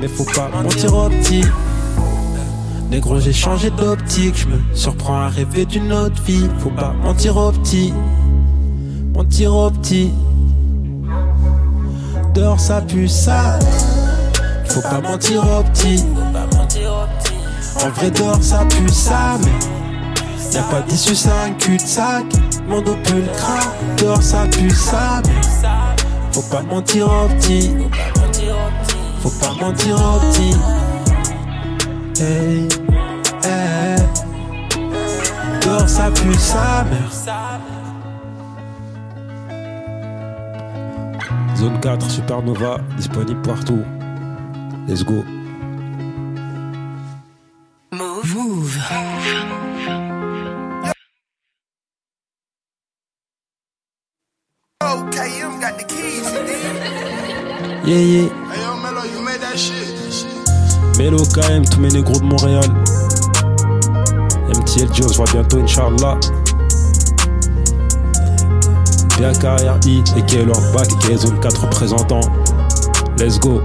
Mais 0.00 0.06
faut 0.06 0.24
pas 0.24 0.50
mentir 0.50 0.94
aux 0.94 1.08
petits. 1.08 1.46
Négro, 2.90 3.18
j'ai 3.20 3.32
changé 3.32 3.70
d'optique, 3.70 4.36
je 4.36 4.48
me 4.48 4.58
surprends 4.74 5.22
à 5.22 5.28
rêver 5.28 5.64
d'une 5.64 5.90
autre 5.94 6.22
vie. 6.24 6.46
Faut 6.58 6.68
pas 6.68 6.92
mentir 7.02 7.38
aux 7.38 7.52
petits, 7.52 7.94
mentir 9.14 9.54
aux 9.56 9.70
petits. 9.70 10.10
Dehors 12.34 12.60
ça 12.60 12.82
pue 12.82 13.08
ça. 13.08 13.58
Faut 14.68 14.82
pas 14.82 15.00
mentir 15.00 15.42
aux 15.42 15.62
petits. 15.64 16.04
En 17.82 17.88
vrai 17.88 18.10
dehors 18.10 18.42
ça 18.42 18.66
pue 18.66 18.88
ça, 18.90 19.38
mais 19.42 19.81
y'a 20.52 20.62
pas 20.62 20.80
d'issue, 20.82 21.14
c'est 21.14 21.30
un 21.30 21.52
cul-de-sac. 21.52 22.24
Mon 22.68 22.80
dos 22.80 22.96
pue 23.04 23.22
le 23.22 23.32
crack, 23.36 23.68
dehors 23.98 24.22
ça 24.22 24.46
pue 24.50 24.68
mais 24.68 26.32
faut 26.32 26.42
pas 26.42 26.62
mentir 26.62 27.06
aux 27.06 27.28
petits. 27.28 27.70
Faut 29.20 29.30
pas 29.40 29.52
mentir 29.60 29.94
aux 29.96 30.20
petits. 30.20 30.56
Hey, 32.22 32.68
hey. 33.44 33.96
Dehors 35.62 35.88
ça 35.88 36.10
pue 36.10 36.34
sa. 36.34 36.84
Zone 41.56 41.78
4 41.80 42.10
Supernova, 42.10 42.78
disponible 42.96 43.42
partout. 43.42 43.82
Let's 44.88 45.04
go. 45.04 45.22
Yeah, 57.84 57.98
yeah. 57.98 58.28
Hey, 58.48 58.62
yo, 58.62 58.76
Mello, 58.76 59.02
you 59.02 59.20
made 59.22 59.40
that 59.40 59.58
shit. 59.58 59.90
Melo 60.98 61.24
KM, 61.34 61.64
tous 61.64 61.80
mes 61.80 61.88
négros 61.88 62.20
de 62.20 62.24
Montréal. 62.24 62.64
MTL 64.48 64.94
Joe, 64.94 65.10
je 65.10 65.16
vois 65.16 65.26
bientôt, 65.32 65.58
Inch'Allah. 65.58 66.16
BAKRI, 69.18 70.04
et 70.16 70.22
qui 70.26 70.36
est 70.36 70.44
leur 70.44 70.60
bac, 70.72 70.86
et 70.92 70.98
qui 70.98 71.12
est 71.12 71.16
zone 71.16 71.40
4 71.40 71.62
représentant. 71.62 72.20
Let's 73.18 73.40
go. 73.40 73.60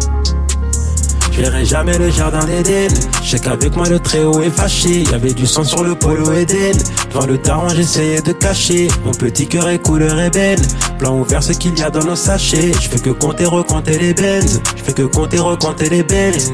Je 1.38 1.43
verrai 1.43 1.65
jamais 1.65 1.95
le 1.99 2.09
jardin 2.09 2.43
d'Éden. 2.45 2.88
Je 3.23 3.38
qu'avec 3.38 3.76
moi 3.76 3.88
le 3.88 3.99
très-haut 3.99 4.41
est 4.41 4.49
fâché. 4.49 5.03
Y 5.03 5.14
avait 5.14 5.34
du 5.34 5.45
sang 5.45 5.64
sur 5.64 5.84
le 5.84 5.93
polo 5.93 6.31
Eden. 6.34 6.76
Devant 7.11 7.27
le 7.27 7.38
daron, 7.38 7.69
j'essayais 7.69 8.23
de 8.23 8.31
cacher. 8.31 8.88
Mon 9.05 9.11
petit 9.11 9.47
cœur 9.47 9.69
est 9.69 9.77
couleur 9.77 10.19
ébène. 10.19 10.59
Plan 10.97 11.19
ouvert, 11.19 11.43
ce 11.43 11.53
qu'il 11.53 11.77
y 11.77 11.84
a 11.84 11.91
dans 11.91 12.03
nos 12.03 12.15
sachets. 12.15 12.73
Je 12.73 12.89
fais 12.89 12.99
que 12.99 13.11
compter, 13.11 13.45
recompter 13.45 13.99
les 13.99 14.15
benz. 14.15 14.59
Je 14.77 14.81
fais 14.81 14.93
que 14.93 15.03
compter, 15.03 15.38
recompter 15.38 15.89
les 15.89 16.01
benz. 16.01 16.51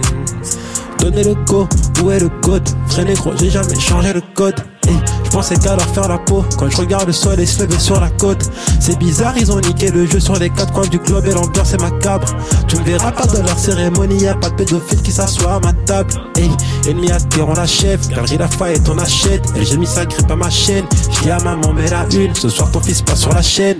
Donnez 1.00 1.24
le 1.24 1.36
go, 1.46 1.66
où 2.04 2.12
est 2.12 2.20
le 2.20 2.30
code? 2.42 2.68
Frère 2.90 3.06
négro, 3.06 3.32
j'ai 3.40 3.50
jamais 3.50 3.80
changé 3.80 4.12
le 4.12 4.22
code 4.36 4.56
je 4.86 5.23
pensais 5.34 5.56
qu'à 5.56 5.76
leur 5.76 5.88
faire 5.88 6.08
la 6.08 6.20
peau. 6.20 6.46
Quand 6.58 6.70
je 6.70 6.78
regarde 6.78 7.08
le 7.08 7.14
soleil 7.14 7.48
se 7.48 7.64
lever 7.64 7.80
sur 7.80 8.00
la 8.00 8.10
côte. 8.10 8.50
C'est 8.80 8.98
bizarre, 9.00 9.34
ils 9.36 9.52
ont 9.52 9.60
niqué 9.60 9.90
le 9.90 10.06
jeu 10.06 10.20
sur 10.20 10.38
les 10.38 10.50
quatre 10.50 10.72
coins 10.72 10.88
du 10.88 11.00
globe 11.00 11.26
Et 11.26 11.34
l'ambiance 11.34 11.74
est 11.74 11.82
macabre. 11.82 12.28
Tu 12.68 12.78
me 12.78 12.84
verras 12.84 13.12
pas 13.12 13.26
dans 13.26 13.42
leur 13.42 13.58
cérémonie 13.58 14.22
Y'a 14.24 14.36
pas 14.36 14.50
de 14.50 14.56
pédophile 14.56 15.02
qui 15.02 15.12
s'assoit 15.12 15.56
à 15.56 15.60
ma 15.60 15.74
table. 15.74 16.14
Hey, 16.38 16.52
ennemi 16.88 17.08
terre, 17.30 17.50
on 17.50 17.54
l'achève. 17.54 18.08
Galerie 18.10 18.38
Lafayette, 18.38 18.88
on 18.90 18.98
achète. 19.00 19.44
Et 19.56 19.66
j'ai 19.66 19.78
mis 19.78 19.88
sa 19.88 20.06
grippe 20.06 20.30
à 20.30 20.36
ma 20.36 20.52
chaîne. 20.52 20.86
Je 21.12 21.22
dis 21.22 21.32
à 21.32 21.40
maman, 21.40 21.74
mets 21.74 21.90
la 21.90 22.06
une. 22.14 22.36
Ce 22.36 22.50
soir 22.50 22.70
ton 22.72 22.80
fils 22.80 23.02
passe 23.02 23.22
sur 23.22 23.34
la 23.34 23.42
chaîne. 23.42 23.78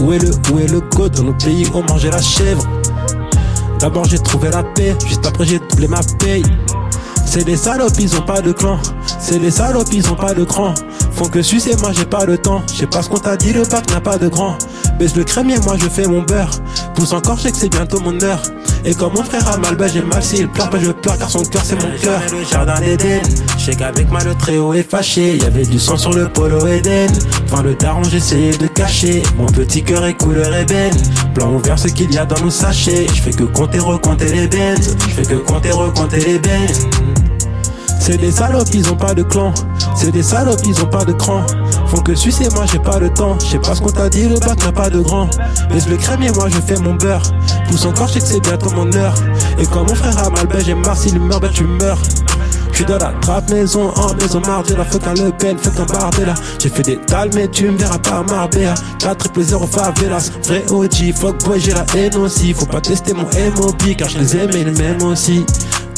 Où 0.00 0.12
est 0.12 0.18
le, 0.18 0.30
où 0.52 0.60
est 0.60 0.70
le 0.70 0.80
code 0.80 1.16
Dans 1.16 1.24
nos 1.24 1.34
pays, 1.34 1.66
on 1.74 1.82
mangeait 1.82 2.10
la 2.10 2.22
chèvre. 2.22 2.64
D'abord 3.80 4.04
j'ai 4.04 4.18
trouvé 4.18 4.50
la 4.50 4.62
paix, 4.62 4.96
juste 5.06 5.24
après 5.26 5.44
j'ai 5.44 5.60
doublé 5.70 5.86
ma 5.88 6.00
paye. 6.18 6.42
C'est 7.30 7.44
des 7.44 7.58
salopes, 7.58 7.92
ils 8.00 8.16
ont 8.16 8.22
pas 8.22 8.40
de 8.40 8.52
clan. 8.52 8.78
C'est 9.20 9.38
des 9.38 9.50
salopes, 9.50 9.92
ils 9.92 10.10
ont 10.10 10.14
pas 10.14 10.32
de 10.32 10.44
cran. 10.44 10.72
Font 11.12 11.28
que 11.28 11.42
sucer, 11.42 11.76
moi 11.76 11.90
j'ai 11.92 12.06
pas 12.06 12.24
le 12.24 12.38
temps. 12.38 12.62
Je 12.72 12.78
sais 12.78 12.86
pas 12.86 13.02
ce 13.02 13.10
qu'on 13.10 13.18
t'a 13.18 13.36
dit, 13.36 13.52
le 13.52 13.64
pack 13.64 13.90
n'a 13.90 14.00
pas 14.00 14.16
de 14.16 14.28
grand. 14.28 14.56
Baisse 14.98 15.14
le 15.14 15.24
crémier, 15.24 15.58
moi 15.64 15.76
je 15.76 15.88
fais 15.90 16.06
mon 16.06 16.22
beurre. 16.22 16.50
Pousse 16.94 17.12
encore, 17.12 17.36
je 17.36 17.42
sais 17.42 17.50
que 17.50 17.58
c'est 17.58 17.68
bientôt 17.68 18.00
mon 18.00 18.18
heure. 18.22 18.40
Et 18.86 18.94
comme 18.94 19.12
mon 19.12 19.22
frère 19.22 19.46
a 19.46 19.58
mal, 19.58 19.76
ben 19.76 19.90
j'ai 19.92 20.00
mal. 20.00 20.22
S'il 20.22 20.48
pleure, 20.48 20.70
ben 20.70 20.80
je 20.82 20.90
pleure 20.90 21.18
car 21.18 21.30
son 21.30 21.42
cœur 21.42 21.60
c'est 21.62 21.74
mon 21.74 21.90
cœur. 22.00 22.18
Le 22.32 22.44
jardin 22.44 22.80
d'Éden. 22.80 23.20
Je 23.58 23.64
sais 23.64 23.74
qu'avec 23.74 24.10
moi 24.10 24.24
le 24.24 24.34
très-haut 24.34 24.72
est 24.72 24.88
fâché. 24.88 25.36
Y 25.36 25.44
avait 25.44 25.66
du 25.66 25.78
sang 25.78 25.98
sur 25.98 26.14
le 26.14 26.28
polo 26.28 26.66
Eden. 26.66 27.10
Devant 27.46 27.60
le 27.60 27.74
daron, 27.74 28.04
j'essayais 28.04 28.56
de 28.56 28.68
cacher. 28.68 29.22
Mon 29.36 29.46
petit 29.46 29.82
cœur 29.82 30.06
est 30.06 30.14
couleur 30.14 30.54
ébène. 30.54 30.96
Plan 31.34 31.52
ouvert, 31.52 31.78
ce 31.78 31.88
qu'il 31.88 32.10
y 32.10 32.16
a 32.16 32.24
dans 32.24 32.40
nos 32.42 32.50
sachets. 32.50 33.06
Je 33.14 33.20
fais 33.20 33.32
que 33.32 33.44
compter, 33.44 33.80
recompter 33.80 34.32
les 34.32 34.48
benz. 34.48 34.96
Je 35.08 35.14
fais 35.14 35.22
que 35.22 35.34
compter, 35.34 35.72
recompter 35.72 36.20
les 36.20 36.38
benz. 36.38 36.86
C'est 37.98 38.16
des 38.16 38.30
salopes, 38.30 38.68
ils 38.72 38.90
ont 38.90 38.96
pas 38.96 39.14
de 39.14 39.22
clan. 39.22 39.52
C'est 39.94 40.10
des 40.10 40.22
salopes, 40.22 40.60
ils 40.66 40.80
ont 40.82 40.86
pas 40.86 41.04
de 41.04 41.12
cran. 41.12 41.44
Font 41.86 42.00
que 42.00 42.14
sucer, 42.14 42.48
moi 42.54 42.64
j'ai 42.70 42.78
pas 42.78 42.98
le 42.98 43.10
temps. 43.10 43.36
Je 43.40 43.46
sais 43.46 43.58
pas 43.58 43.74
ce 43.74 43.80
qu'on 43.80 43.90
t'a 43.90 44.08
dit, 44.08 44.28
le 44.28 44.38
bac 44.38 44.64
n'a 44.64 44.72
pas 44.72 44.90
de 44.90 45.00
grand. 45.00 45.28
Baisse 45.70 45.88
le 45.88 45.96
crémier, 45.96 46.30
moi 46.30 46.48
je 46.48 46.60
fais 46.60 46.80
mon 46.80 46.94
beurre. 46.94 47.22
Pousse 47.68 47.84
encore, 47.84 48.08
je 48.08 48.14
sais 48.14 48.20
que 48.20 48.26
c'est 48.26 48.40
bientôt 48.40 48.70
mon 48.70 48.92
heure. 48.94 49.14
Et 49.58 49.66
quand 49.66 49.88
mon 49.88 49.94
frère 49.94 50.18
a 50.18 50.30
mal, 50.30 50.46
ben 50.46 50.62
j'ai 50.64 50.74
marre. 50.74 50.96
S'il 50.96 51.20
meurt, 51.20 51.42
ben 51.42 51.50
tu 51.52 51.64
meurs. 51.64 51.98
J'suis 52.72 52.84
dans 52.84 52.98
la 52.98 53.12
trappe 53.20 53.50
maison, 53.50 53.92
en 53.96 54.14
maison 54.14 54.40
mardi, 54.46 54.74
la 54.76 54.84
fuck 54.84 55.04
un 55.06 55.14
Le 55.14 55.32
Pen, 55.32 55.58
fuck 55.58 55.80
un 55.80 55.84
Bardella. 55.92 56.34
J'ai 56.60 56.68
fait 56.68 56.82
des 56.82 57.00
dalles, 57.08 57.30
mais 57.34 57.48
tu 57.48 57.68
me 57.70 57.76
verras 57.76 57.98
pas 57.98 58.22
Marbella. 58.22 58.74
4 59.00 59.16
triple 59.16 59.42
0 59.42 59.66
favelas, 59.66 60.30
vrai 60.44 60.64
OG, 60.70 61.12
fuck 61.14 61.44
boy, 61.44 61.58
j'ai 61.58 61.72
la 61.72 61.84
haine 61.96 62.16
aussi. 62.16 62.54
Faut 62.54 62.66
pas 62.66 62.80
tester 62.80 63.14
mon 63.14 63.24
MOB, 63.24 63.96
car 63.96 64.08
je 64.08 64.18
les 64.18 64.36
aime 64.36 64.50
et 64.50 64.64
les 64.64 64.70
mêmes 64.70 65.02
aussi. 65.02 65.44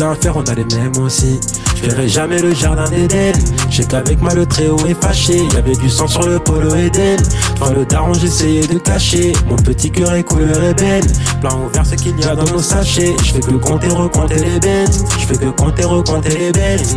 On 0.03 0.43
a 0.45 0.55
les 0.55 0.65
mêmes 0.65 0.97
aussi. 1.03 1.39
Je 1.77 1.83
verrai 1.83 2.09
jamais 2.09 2.41
le 2.41 2.55
jardin 2.55 2.89
d'Éden. 2.89 3.35
J'ai 3.69 3.85
qu'avec 3.85 4.23
moi 4.23 4.33
le 4.35 4.47
très-haut 4.47 4.79
est 4.87 4.95
fâché. 4.95 5.45
Y 5.53 5.57
avait 5.59 5.77
du 5.77 5.91
sang 5.91 6.07
sur 6.07 6.27
le 6.27 6.39
polo 6.39 6.75
Eden. 6.75 7.21
Dans 7.59 7.71
le 7.71 7.85
daron, 7.85 8.15
j'essayais 8.15 8.67
de 8.67 8.79
cacher. 8.79 9.35
Mon 9.47 9.57
petit 9.57 9.91
cœur 9.91 10.15
est 10.15 10.23
couleur 10.23 10.65
ébène. 10.65 11.05
Plan 11.43 11.67
ouvert, 11.67 11.85
ce 11.85 11.97
qu'il 11.97 12.19
y 12.19 12.25
a 12.25 12.35
dans 12.35 12.51
nos 12.51 12.63
sachets. 12.63 13.15
Je 13.23 13.33
fais 13.33 13.41
que 13.41 13.51
compter, 13.57 13.89
recompter 13.89 14.37
les 14.37 14.59
benz. 14.59 15.05
Je 15.19 15.27
fais 15.27 15.37
que 15.37 15.51
compter, 15.51 15.85
recompter 15.85 16.39
les 16.39 16.53
benz. 16.53 16.97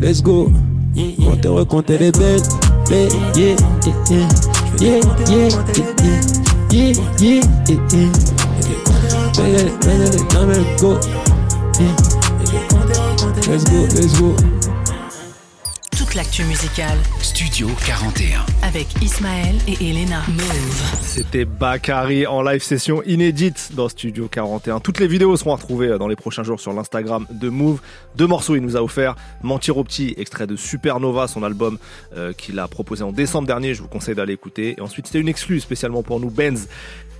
Let's 0.00 0.22
go. 0.22 0.50
Compter, 1.22 1.48
recompter 1.48 1.98
les 1.98 2.12
benz. 2.12 2.48
Yeah. 2.88 3.56
Yeah. 11.10 11.35
Let's 11.78 13.64
go, 13.70 13.82
let's 13.82 14.18
go. 14.18 14.34
Toute 15.98 16.14
l'actu 16.14 16.44
musicale. 16.44 16.96
Studio 17.20 17.68
41. 17.84 18.46
Avec 18.62 18.86
Ismaël 19.02 19.56
et 19.68 19.90
Elena. 19.90 20.22
Move. 20.28 20.98
C'était 21.02 21.44
Bakary 21.44 22.26
en 22.26 22.42
live 22.42 22.62
session 22.62 23.02
inédite 23.02 23.72
dans 23.74 23.90
Studio 23.90 24.26
41. 24.26 24.80
Toutes 24.80 25.00
les 25.00 25.06
vidéos 25.06 25.36
seront 25.36 25.54
retrouvées 25.54 25.98
dans 25.98 26.08
les 26.08 26.16
prochains 26.16 26.44
jours 26.44 26.60
sur 26.60 26.72
l'Instagram 26.72 27.26
de 27.30 27.50
Move. 27.50 27.82
Deux 28.14 28.26
morceaux 28.26 28.56
il 28.56 28.62
nous 28.62 28.78
a 28.78 28.82
offert. 28.82 29.14
Mentir 29.42 29.76
au 29.76 29.84
petit, 29.84 30.14
extrait 30.16 30.46
de 30.46 30.56
Supernova, 30.56 31.28
son 31.28 31.42
album 31.42 31.76
euh, 32.16 32.32
qu'il 32.32 32.58
a 32.58 32.68
proposé 32.68 33.04
en 33.04 33.12
décembre 33.12 33.46
dernier. 33.46 33.74
Je 33.74 33.82
vous 33.82 33.88
conseille 33.88 34.14
d'aller 34.14 34.32
écouter. 34.32 34.76
Et 34.78 34.80
ensuite 34.80 35.08
c'était 35.08 35.20
une 35.20 35.28
exclue 35.28 35.60
spécialement 35.60 36.02
pour 36.02 36.20
nous, 36.20 36.30
Benz. 36.30 36.68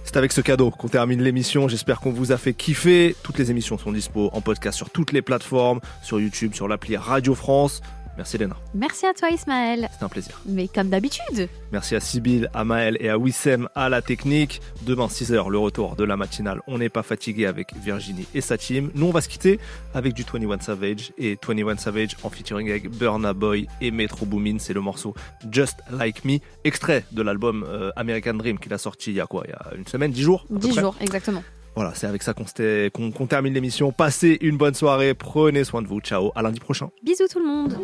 C'est 0.07 0.17
avec 0.17 0.31
ce 0.31 0.41
cadeau 0.41 0.71
qu'on 0.71 0.87
termine 0.87 1.21
l'émission. 1.21 1.67
J'espère 1.67 1.99
qu'on 1.99 2.13
vous 2.13 2.31
a 2.31 2.39
fait 2.39 2.55
kiffer. 2.55 3.17
Toutes 3.25 3.39
les 3.39 3.51
émissions 3.51 3.77
sont 3.77 3.91
dispo 3.91 4.31
en 4.33 4.41
podcast 4.41 4.77
sur 4.77 4.89
toutes 4.89 5.11
les 5.11 5.21
plateformes, 5.21 5.81
sur 6.01 6.21
YouTube, 6.21 6.55
sur 6.55 6.69
l'appli 6.69 6.97
Radio 6.97 7.35
France. 7.35 7.83
Merci 8.17 8.39
Léna. 8.39 8.57
Merci 8.75 9.07
à 9.07 9.13
toi 9.13 9.29
Ismaël. 9.31 9.89
C'est 9.97 10.05
un 10.05 10.09
plaisir. 10.09 10.41
Mais 10.47 10.69
comme 10.69 10.89
d'habitude. 10.89 11.49
Merci 11.73 11.97
à 11.97 12.01
Sybille, 12.01 12.49
à 12.55 12.65
Maël 12.65 12.97
et 13.01 13.09
à 13.09 13.19
Wissem 13.19 13.69
à 13.75 13.89
la 13.89 14.03
technique. 14.03 14.61
Demain 14.83 15.07
6h, 15.07 15.51
le 15.51 15.59
retour 15.59 15.97
de 15.97 16.05
la 16.05 16.17
matinale. 16.17 16.61
On 16.67 16.79
n'est 16.79 16.89
pas 16.89 17.03
fatigué 17.03 17.47
avec 17.47 17.75
Virginie 17.77 18.27
et 18.35 18.41
sa 18.41 18.57
team. 18.57 18.91
Nous, 18.95 19.07
on 19.07 19.11
va 19.11 19.21
se 19.21 19.29
quitter 19.29 19.59
avec 19.95 20.15
du 20.15 20.23
21 20.23 20.61
Savage 20.61 21.13
et 21.19 21.39
21 21.47 21.77
Savage 21.77 22.17
en 22.23 22.31
featuring 22.31 22.71
avec 22.71 22.91
Burna 22.91 23.33
Boy 23.33 23.67
et 23.81 23.91
Metro 23.91 24.27
Boomin. 24.27 24.59
C'est 24.59 24.73
le 24.75 24.81
morceau 24.81 25.15
Just 25.51 25.79
Like 25.91 26.25
Me, 26.25 26.39
extrait 26.65 27.05
de 27.13 27.23
l'album 27.23 27.65
euh, 27.69 27.91
American 27.97 28.35
Dream 28.35 28.59
qu'il 28.59 28.73
a 28.73 28.79
sorti 28.79 29.11
il 29.11 29.17
y 29.17 29.21
a 29.21 29.27
quoi? 29.27 29.45
Il 29.47 29.51
y 29.51 29.53
a 29.53 29.75
une 29.77 29.87
semaine, 29.87 30.11
10 30.11 30.23
jours 30.23 30.45
à 30.45 30.55
peu 30.55 30.59
10 30.61 30.69
près? 30.71 30.81
jours, 30.81 30.97
exactement. 31.01 31.43
Voilà, 31.77 31.93
c'est 31.95 32.07
avec 32.07 32.23
ça 32.23 32.33
qu'on 32.35 33.27
termine 33.27 33.53
l'émission. 33.53 33.93
Passez 33.93 34.39
une 34.41 34.57
bonne 34.57 34.75
soirée, 34.75 35.13
prenez 35.13 35.63
soin 35.63 35.83
de 35.83 35.87
vous. 35.87 36.01
Ciao, 36.01 36.33
à 36.35 36.43
lundi 36.43 36.59
prochain. 36.59 36.89
Bisous 37.03 37.29
tout 37.31 37.39
le 37.39 37.47
monde. 37.47 37.77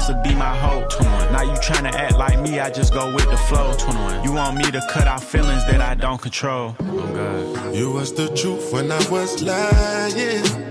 Supposed 0.00 0.24
to 0.24 0.28
be 0.28 0.34
my 0.34 0.56
hope. 0.56 0.90
Now 1.32 1.42
you 1.42 1.52
tryna 1.52 1.92
act 1.92 2.16
like 2.16 2.40
me, 2.40 2.58
I 2.58 2.70
just 2.70 2.92
go 2.92 3.12
with 3.12 3.28
the 3.30 3.36
flow. 3.36 3.74
You 4.22 4.32
want 4.32 4.56
me 4.56 4.70
to 4.70 4.82
cut 4.88 5.06
out 5.06 5.22
feelings 5.22 5.64
that 5.66 5.80
I 5.80 5.94
don't 5.94 6.20
control. 6.20 6.76
Oh, 6.80 7.72
you 7.72 7.90
was 7.90 8.12
the 8.12 8.28
truth 8.34 8.72
when 8.72 8.90
I 8.90 9.10
was 9.10 9.42
lying. 9.42 10.69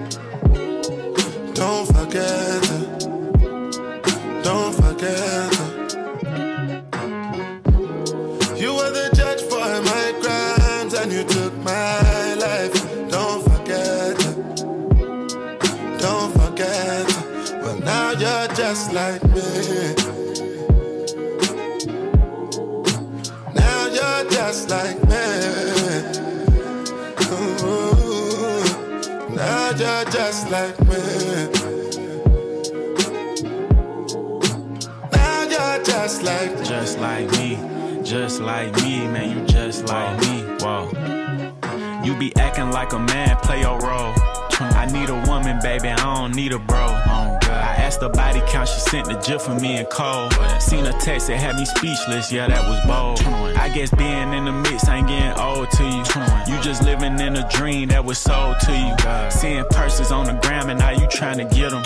Gif 49.40 49.46
for 49.46 49.60
me 49.60 49.78
and 49.78 49.90
Cole. 49.90 50.30
Seen 50.60 50.86
a 50.86 50.94
text 50.94 51.28
that 51.28 51.38
had 51.38 51.56
me 51.56 51.66
speechless, 51.66 52.32
yeah, 52.32 52.48
that 52.48 52.68
was 52.68 52.80
bold. 52.86 53.22
I 53.58 53.70
guess 53.70 53.94
being 53.94 54.34
in 54.34 54.46
the 54.46 54.52
mix 54.52 54.88
ain't 54.88 55.08
getting 55.08 55.38
old 55.40 55.70
to 55.72 55.84
you. 55.84 56.54
You 56.54 56.62
just 56.62 56.84
living 56.84 57.20
in 57.20 57.36
a 57.36 57.48
dream 57.50 57.90
that 57.90 58.04
was 58.04 58.18
sold 58.18 58.60
to 58.62 58.72
you. 58.72 59.32
Seeing 59.32 59.66
purses 59.72 60.12
on 60.12 60.26
the 60.26 60.34
gram 60.34 60.70
and 60.70 60.80
now 60.80 60.92
you 60.92 61.08
trying 61.08 61.38
to 61.38 61.46
get 61.46 61.72
them. 61.72 61.84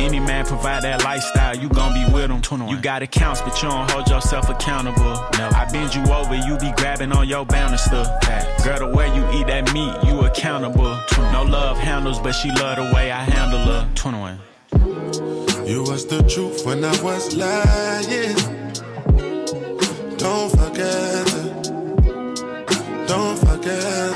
Any 0.00 0.20
man 0.20 0.44
provide 0.46 0.82
that 0.82 1.04
lifestyle, 1.04 1.56
you 1.56 1.68
gon' 1.68 1.94
be 1.94 2.12
with 2.12 2.28
them. 2.28 2.68
You 2.68 2.80
got 2.80 3.02
accounts, 3.02 3.40
but 3.40 3.60
you 3.62 3.68
don't 3.68 3.90
hold 3.90 4.08
yourself 4.08 4.48
accountable. 4.48 5.16
I 5.32 5.68
bend 5.70 5.94
you 5.94 6.02
over, 6.12 6.34
you 6.34 6.58
be 6.58 6.72
grabbing 6.76 7.12
on 7.12 7.28
your 7.28 7.46
stuff. 7.76 8.08
Girl, 8.64 8.78
the 8.78 8.92
way 8.94 9.06
you 9.14 9.22
eat 9.38 9.46
that 9.46 9.72
meat, 9.72 9.94
you 10.04 10.20
accountable. 10.20 10.98
No 11.32 11.44
love 11.44 11.78
handles, 11.78 12.18
but 12.20 12.32
she 12.32 12.50
love 12.50 12.76
the 12.76 12.94
way 12.94 13.10
I 13.10 13.22
handle 13.22 13.58
her. 13.58 13.88
21. 13.94 14.45
Was 15.96 16.04
the 16.08 16.22
truth 16.24 16.66
when 16.66 16.84
I 16.84 16.90
was 17.02 17.34
lying. 17.34 18.36
Don't 20.18 20.50
forget 20.50 21.26
it. 21.42 21.62
Don't 23.08 23.38
forget 23.38 24.15